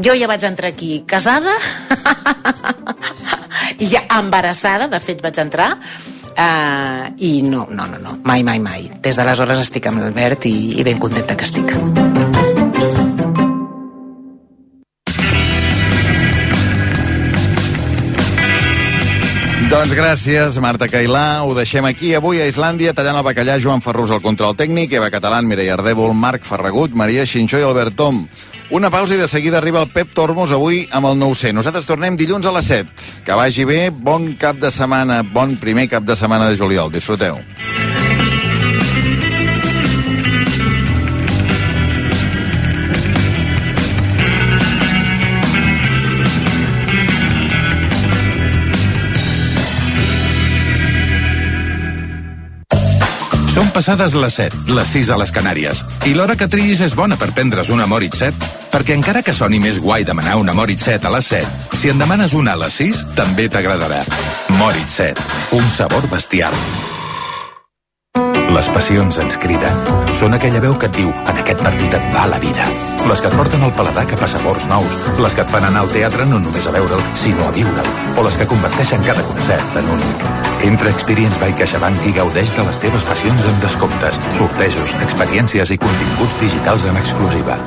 Jo 0.00 0.14
ja 0.16 0.26
vaig 0.26 0.44
entrar 0.48 0.70
aquí 0.72 1.04
casada 1.06 1.52
i 3.78 3.88
ja 3.92 4.06
embarassada, 4.18 4.88
de 4.88 5.00
fet 5.00 5.20
vaig 5.22 5.38
entrar, 5.44 5.74
uh, 5.76 7.12
i 7.18 7.42
no, 7.42 7.68
no, 7.70 7.86
no, 7.86 8.00
no, 8.00 8.18
mai, 8.24 8.42
mai, 8.42 8.58
mai. 8.58 8.90
Des 9.04 9.20
d'aleshores 9.20 9.60
estic 9.66 9.92
amb 9.92 10.00
l'Albert 10.00 10.48
i, 10.48 10.56
i 10.80 10.88
ben 10.88 10.98
contenta 10.98 11.36
que 11.36 11.50
estic. 11.50 12.53
Doncs 19.64 19.94
gràcies, 19.96 20.58
Marta 20.60 20.86
Cailà. 20.92 21.42
Ho 21.42 21.54
deixem 21.56 21.86
aquí. 21.88 22.12
Avui 22.14 22.40
a 22.40 22.46
Islàndia, 22.48 22.92
tallant 22.94 23.16
el 23.16 23.24
bacallà, 23.24 23.56
Joan 23.62 23.80
Ferrus 23.82 24.12
al 24.12 24.20
control 24.22 24.56
tècnic, 24.58 24.92
Eva 24.92 25.08
Catalán, 25.10 25.48
Mireia 25.48 25.74
Ardèvol, 25.78 26.12
Marc 26.14 26.44
Ferragut, 26.44 26.92
Maria 26.92 27.24
Xinxó 27.26 27.58
i 27.58 27.64
Albert 27.66 27.96
Tom. 27.96 28.26
Una 28.70 28.90
pausa 28.90 29.16
i 29.16 29.20
de 29.20 29.28
seguida 29.28 29.58
arriba 29.58 29.82
el 29.82 29.90
Pep 29.92 30.12
Tormos 30.14 30.52
avui 30.52 30.84
amb 30.92 31.08
el 31.10 31.18
900. 31.18 31.56
Nosaltres 31.56 31.88
tornem 31.88 32.16
dilluns 32.16 32.46
a 32.46 32.52
les 32.56 32.68
7. 32.70 33.08
Que 33.26 33.36
vagi 33.40 33.64
bé, 33.64 33.88
bon 33.90 34.34
cap 34.40 34.60
de 34.60 34.70
setmana, 34.70 35.22
bon 35.22 35.56
primer 35.56 35.88
cap 35.88 36.04
de 36.04 36.16
setmana 36.16 36.50
de 36.50 36.60
juliol. 36.60 36.92
Disfruteu. 36.92 37.40
Són 53.54 53.68
passades 53.70 54.16
les 54.18 54.34
7, 54.34 54.64
les 54.74 54.88
6 54.96 55.12
a 55.14 55.16
les 55.20 55.30
Canàries. 55.30 55.84
I 56.10 56.14
l'hora 56.18 56.34
que 56.34 56.48
triïs 56.50 56.80
és 56.82 56.96
bona 56.98 57.14
per 57.20 57.28
prendre's 57.36 57.70
una 57.70 57.86
Moritz 57.86 58.18
7. 58.18 58.48
Perquè 58.72 58.96
encara 58.98 59.22
que 59.22 59.34
soni 59.36 59.60
més 59.62 59.78
guai 59.78 60.02
demanar 60.02 60.40
una 60.40 60.56
Moritz 60.58 60.88
7 60.88 61.06
a 61.06 61.14
les 61.14 61.30
7, 61.30 61.78
si 61.78 61.92
en 61.92 62.02
demanes 62.02 62.34
una 62.34 62.56
a 62.58 62.62
les 62.64 62.80
6, 62.82 63.04
també 63.14 63.46
t'agradarà. 63.46 64.02
Moritz 64.58 64.98
7, 64.98 65.30
un 65.60 65.70
sabor 65.70 66.10
bestial. 66.10 66.58
Les 68.54 68.68
passions 68.70 69.16
ens 69.18 69.36
criden. 69.42 69.78
Són 70.14 70.36
aquella 70.36 70.60
veu 70.62 70.76
que 70.78 70.86
et 70.86 70.94
diu 70.94 71.08
en 71.10 71.40
aquest 71.42 71.62
partit 71.66 71.96
et 71.98 72.04
va 72.14 72.22
la 72.30 72.38
vida. 72.38 72.66
Les 73.08 73.18
que 73.20 73.26
et 73.26 73.34
porten 73.34 73.66
al 73.66 73.74
paladar 73.74 74.04
cap 74.06 74.22
a 74.22 74.28
sabors 74.30 74.68
nous. 74.70 74.94
Les 75.24 75.34
que 75.34 75.42
et 75.42 75.50
fan 75.50 75.66
anar 75.66 75.82
al 75.82 75.90
teatre 75.90 76.28
no 76.30 76.38
només 76.44 76.70
a 76.70 76.74
veure'l, 76.76 77.02
sinó 77.18 77.48
a 77.48 77.52
viure'l. 77.56 77.92
O 78.14 78.26
les 78.28 78.38
que 78.38 78.46
converteixen 78.54 79.02
cada 79.10 79.26
concert 79.26 79.78
en 79.82 79.92
únic. 79.98 80.26
Entra 80.70 80.92
a 80.92 80.94
Experience 80.94 81.40
by 81.42 81.58
CaixaBank 81.58 82.06
i 82.06 82.14
gaudeix 82.14 82.54
de 82.54 82.68
les 82.68 82.82
teves 82.86 83.08
passions 83.10 83.48
amb 83.50 83.64
descomptes, 83.66 84.20
sortejos, 84.38 84.98
experiències 85.08 85.74
i 85.74 85.80
continguts 85.88 86.44
digitals 86.46 86.86
en 86.92 87.02
exclusiva. 87.02 87.58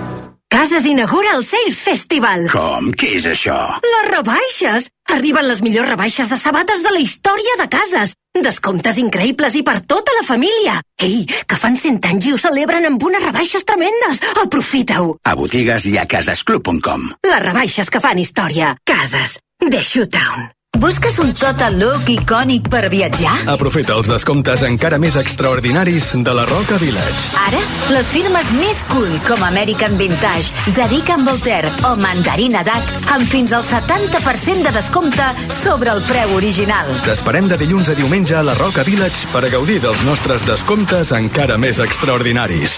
Cases 0.50 0.86
inaugura 0.86 1.34
el 1.36 1.44
Sales 1.44 1.80
Festival. 1.84 2.46
Com? 2.52 2.88
Què 2.96 3.18
és 3.18 3.26
això? 3.28 3.58
Les 3.84 4.08
rebaixes! 4.14 4.88
Arriben 5.12 5.48
les 5.48 5.60
millors 5.64 5.90
rebaixes 5.92 6.32
de 6.32 6.38
sabates 6.40 6.84
de 6.86 6.92
la 6.96 7.02
història 7.04 7.58
de 7.60 7.68
cases. 7.72 8.16
Descomptes 8.48 9.00
increïbles 9.02 9.58
i 9.60 9.64
per 9.68 9.82
tota 9.92 10.16
la 10.16 10.24
família. 10.28 10.80
Ei, 11.04 11.26
que 11.28 11.60
fan 11.60 11.76
100 11.76 12.00
anys 12.12 12.30
i 12.30 12.34
ho 12.36 12.40
celebren 12.40 12.88
amb 12.88 13.04
unes 13.04 13.24
rebaixes 13.28 13.68
tremendes. 13.68 14.24
Aprofita-ho. 14.44 15.18
A 15.28 15.36
botigues 15.36 15.88
i 15.92 15.98
a 16.00 16.08
casasclub.com. 16.08 17.10
Les 17.28 17.42
rebaixes 17.44 17.92
que 17.92 18.04
fan 18.04 18.24
història. 18.24 18.76
Cases. 18.88 19.40
The 19.60 19.84
Showtown. 19.84 20.52
Busques 20.78 21.16
un 21.18 21.32
total 21.34 21.80
look 21.82 22.06
icònic 22.14 22.68
per 22.70 22.84
viatjar? 22.94 23.32
Aprofita 23.50 23.96
els 23.98 24.10
descomptes 24.12 24.62
encara 24.68 25.00
més 25.02 25.16
extraordinaris 25.18 26.12
de 26.22 26.34
la 26.38 26.44
Roca 26.46 26.78
Village. 26.78 27.32
Ara, 27.48 27.62
les 27.96 28.12
firmes 28.14 28.52
més 28.60 28.84
cool 28.92 29.10
com 29.26 29.42
American 29.48 29.98
Vintage, 29.98 30.54
Zadig 30.76 31.10
Voltaire 31.26 31.72
o 31.88 31.96
Mandarina 31.98 32.62
Duck 32.68 33.10
amb 33.16 33.26
fins 33.32 33.56
al 33.58 33.66
70% 33.66 34.68
de 34.68 34.76
descompte 34.76 35.32
sobre 35.64 35.90
el 35.96 36.04
preu 36.06 36.36
original. 36.38 36.92
T'esperem 37.08 37.50
de 37.50 37.58
dilluns 37.58 37.90
a 37.90 37.98
diumenge 37.98 38.38
a 38.38 38.44
la 38.46 38.54
Roca 38.60 38.86
Village 38.86 39.32
per 39.34 39.48
a 39.48 39.50
gaudir 39.50 39.80
dels 39.82 40.06
nostres 40.06 40.46
descomptes 40.46 41.16
encara 41.16 41.58
més 41.58 41.82
extraordinaris. 41.82 42.78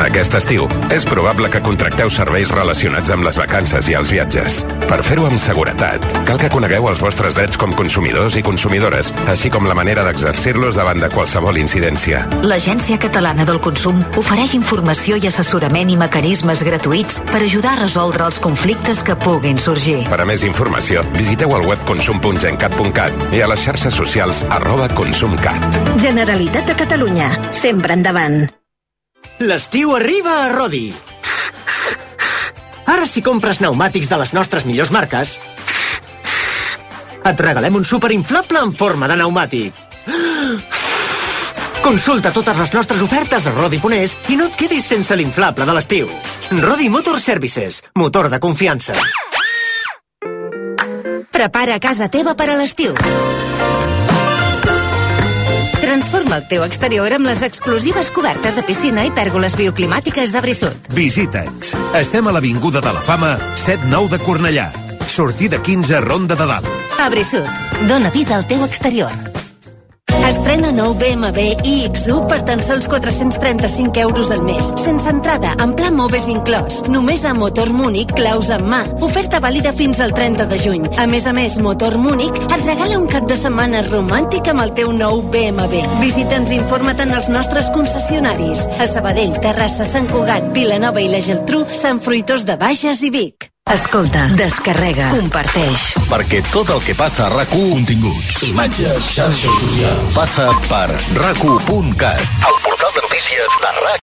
Aquest 0.00 0.34
estiu 0.38 0.66
és 0.94 1.04
probable 1.08 1.48
que 1.50 1.62
contracteu 1.64 2.10
serveis 2.12 2.50
relacionats 2.54 3.10
amb 3.14 3.26
les 3.26 3.38
vacances 3.38 3.88
i 3.90 3.96
els 3.98 4.10
viatges. 4.12 4.60
Per 4.88 5.00
fer-ho 5.06 5.26
amb 5.28 5.40
seguretat, 5.40 6.04
cal 6.28 6.38
que 6.40 6.50
conegueu 6.52 6.88
els 6.90 7.02
vostres 7.02 7.36
drets 7.38 7.58
com 7.60 7.74
consumidors 7.76 8.36
i 8.38 8.44
consumidores, 8.46 9.12
així 9.30 9.50
com 9.52 9.68
la 9.68 9.76
manera 9.78 10.04
d'exercir-los 10.06 10.78
davant 10.78 11.00
de 11.02 11.10
qualsevol 11.12 11.58
incidència. 11.60 12.24
L'Agència 12.46 12.98
Catalana 13.02 13.46
del 13.48 13.60
Consum 13.64 14.02
ofereix 14.20 14.54
informació 14.58 15.18
i 15.20 15.28
assessorament 15.30 15.92
i 15.92 15.98
mecanismes 16.00 16.64
gratuïts 16.66 17.20
per 17.30 17.42
ajudar 17.42 17.76
a 17.76 17.82
resoldre 17.84 18.26
els 18.28 18.40
conflictes 18.42 19.02
que 19.04 19.18
puguin 19.20 19.60
sorgir. 19.60 20.02
Per 20.10 20.20
a 20.20 20.28
més 20.28 20.44
informació, 20.46 21.04
visiteu 21.16 21.54
el 21.58 21.68
web 21.68 21.86
consum.gencat.cat 21.88 23.30
i 23.34 23.44
a 23.44 23.48
les 23.50 23.64
xarxes 23.64 23.94
socials 23.94 24.44
arroba 24.50 24.90
consumcat. 24.94 25.64
Generalitat 26.02 26.68
de 26.70 26.76
Catalunya. 26.84 27.32
Sempre 27.54 27.96
endavant. 27.96 28.44
L'estiu 29.44 29.94
arriba 29.96 30.44
a 30.44 30.52
Rodi. 30.52 30.86
Ara 32.86 33.06
si 33.08 33.22
compres 33.24 33.58
pneumàtics 33.58 34.08
de 34.08 34.20
les 34.20 34.32
nostres 34.36 34.64
millors 34.68 34.92
marques, 34.94 35.38
et 37.24 37.40
regalem 37.40 37.80
un 37.80 37.84
superinflable 37.84 38.60
en 38.60 38.72
forma 38.76 39.08
de 39.08 39.16
pneumàtic. 39.18 39.80
Consulta 41.84 42.32
totes 42.32 42.56
les 42.56 42.72
nostres 42.72 43.02
ofertes 43.04 43.46
a 43.46 43.52
Rodi 43.52 43.80
Ponés 43.80 44.14
i 44.32 44.38
no 44.40 44.48
et 44.48 44.56
quedis 44.56 44.86
sense 44.88 45.16
l'inflable 45.16 45.66
de 45.68 45.74
l'estiu. 45.76 46.08
Rodi 46.62 46.88
Motor 46.88 47.20
Services, 47.20 47.82
motor 47.96 48.30
de 48.32 48.40
confiança. 48.40 48.96
Prepara 51.34 51.80
casa 51.80 52.08
teva 52.08 52.36
per 52.38 52.48
a 52.52 52.56
l'estiu. 52.56 52.96
Transforma 55.94 56.40
el 56.40 56.46
teu 56.50 56.64
exterior 56.66 57.12
amb 57.14 57.28
les 57.28 57.38
exclusives 57.46 58.08
cobertes 58.10 58.56
de 58.58 58.64
piscina 58.66 59.04
i 59.06 59.12
pèrgoles 59.14 59.54
bioclimàtiques 59.54 60.32
de 60.34 60.40
Brissut. 60.42 60.88
Visita'ns. 60.90 61.70
Estem 62.00 62.26
a 62.26 62.32
l'Avinguda 62.34 62.82
de 62.82 62.94
la 62.96 63.02
Fama, 63.06 63.36
7-9 63.62 64.16
de 64.16 64.18
Cornellà. 64.24 64.64
Sortida 65.06 65.62
15, 65.62 66.00
Ronda 66.02 66.34
de 66.34 66.50
Dalt. 66.50 66.66
A 66.98 67.06
Brissut, 67.14 67.46
dona 67.86 68.10
vida 68.10 68.34
al 68.34 68.48
teu 68.50 68.66
exterior. 68.66 69.43
Estrena 70.24 70.70
nou 70.72 70.94
BMW 70.96 71.52
iX1 71.68 72.28
per 72.30 72.38
tan 72.48 72.62
sols 72.64 72.86
435 72.88 74.00
euros 74.00 74.30
al 74.32 74.40
mes, 74.46 74.70
sense 74.80 75.10
entrada, 75.12 75.52
en 75.60 75.74
pla 75.76 75.90
Moves 75.92 76.30
inclòs. 76.32 76.80
Només 76.88 77.26
a 77.28 77.34
Motor 77.36 77.74
Múnich, 77.76 78.14
claus 78.16 78.48
en 78.54 78.64
mà. 78.70 78.80
Oferta 79.04 79.42
vàlida 79.44 79.74
fins 79.76 80.00
al 80.00 80.16
30 80.16 80.48
de 80.48 80.58
juny. 80.64 80.88
A 80.96 81.06
més 81.06 81.28
a 81.28 81.36
més, 81.36 81.58
Motor 81.60 81.98
Múnich 82.00 82.40
et 82.46 82.64
regala 82.64 82.98
un 83.02 83.06
cap 83.12 83.28
de 83.28 83.36
setmana 83.36 83.84
romàntic 83.90 84.48
amb 84.48 84.64
el 84.64 84.72
teu 84.80 84.96
nou 84.96 85.20
BMW. 85.28 85.84
Visita'ns 86.00 86.56
i 86.56 86.60
informa't 86.62 87.04
en 87.04 87.12
els 87.20 87.28
nostres 87.28 87.68
concessionaris. 87.76 88.64
A 88.80 88.88
Sabadell, 88.88 89.36
Terrassa, 89.44 89.84
Sant 89.84 90.08
Cugat, 90.08 90.54
Vilanova 90.56 91.04
i 91.04 91.12
la 91.12 91.20
Geltrú, 91.20 91.66
Sant 91.76 92.00
Fruitós 92.00 92.48
de 92.48 92.56
Bages 92.56 93.04
i 93.04 93.12
Vic. 93.12 93.53
Escolta, 93.72 94.26
descarrega, 94.36 95.06
comparteix. 95.10 95.86
Perquè 96.10 96.42
tot 96.52 96.68
el 96.74 96.82
que 96.84 96.94
passa 96.98 97.24
a 97.24 97.30
rac 97.32 97.48
Continguts. 97.48 98.44
Imatges, 98.44 99.08
xarxes 99.16 99.58
socials. 99.64 100.14
Passa 100.14 100.50
per 100.68 100.86
rac1.cat. 101.16 102.24
El 102.52 102.62
portal 102.68 102.96
de 103.00 103.06
notícies 103.08 103.60
de 103.64 103.76
RAC 103.80 103.94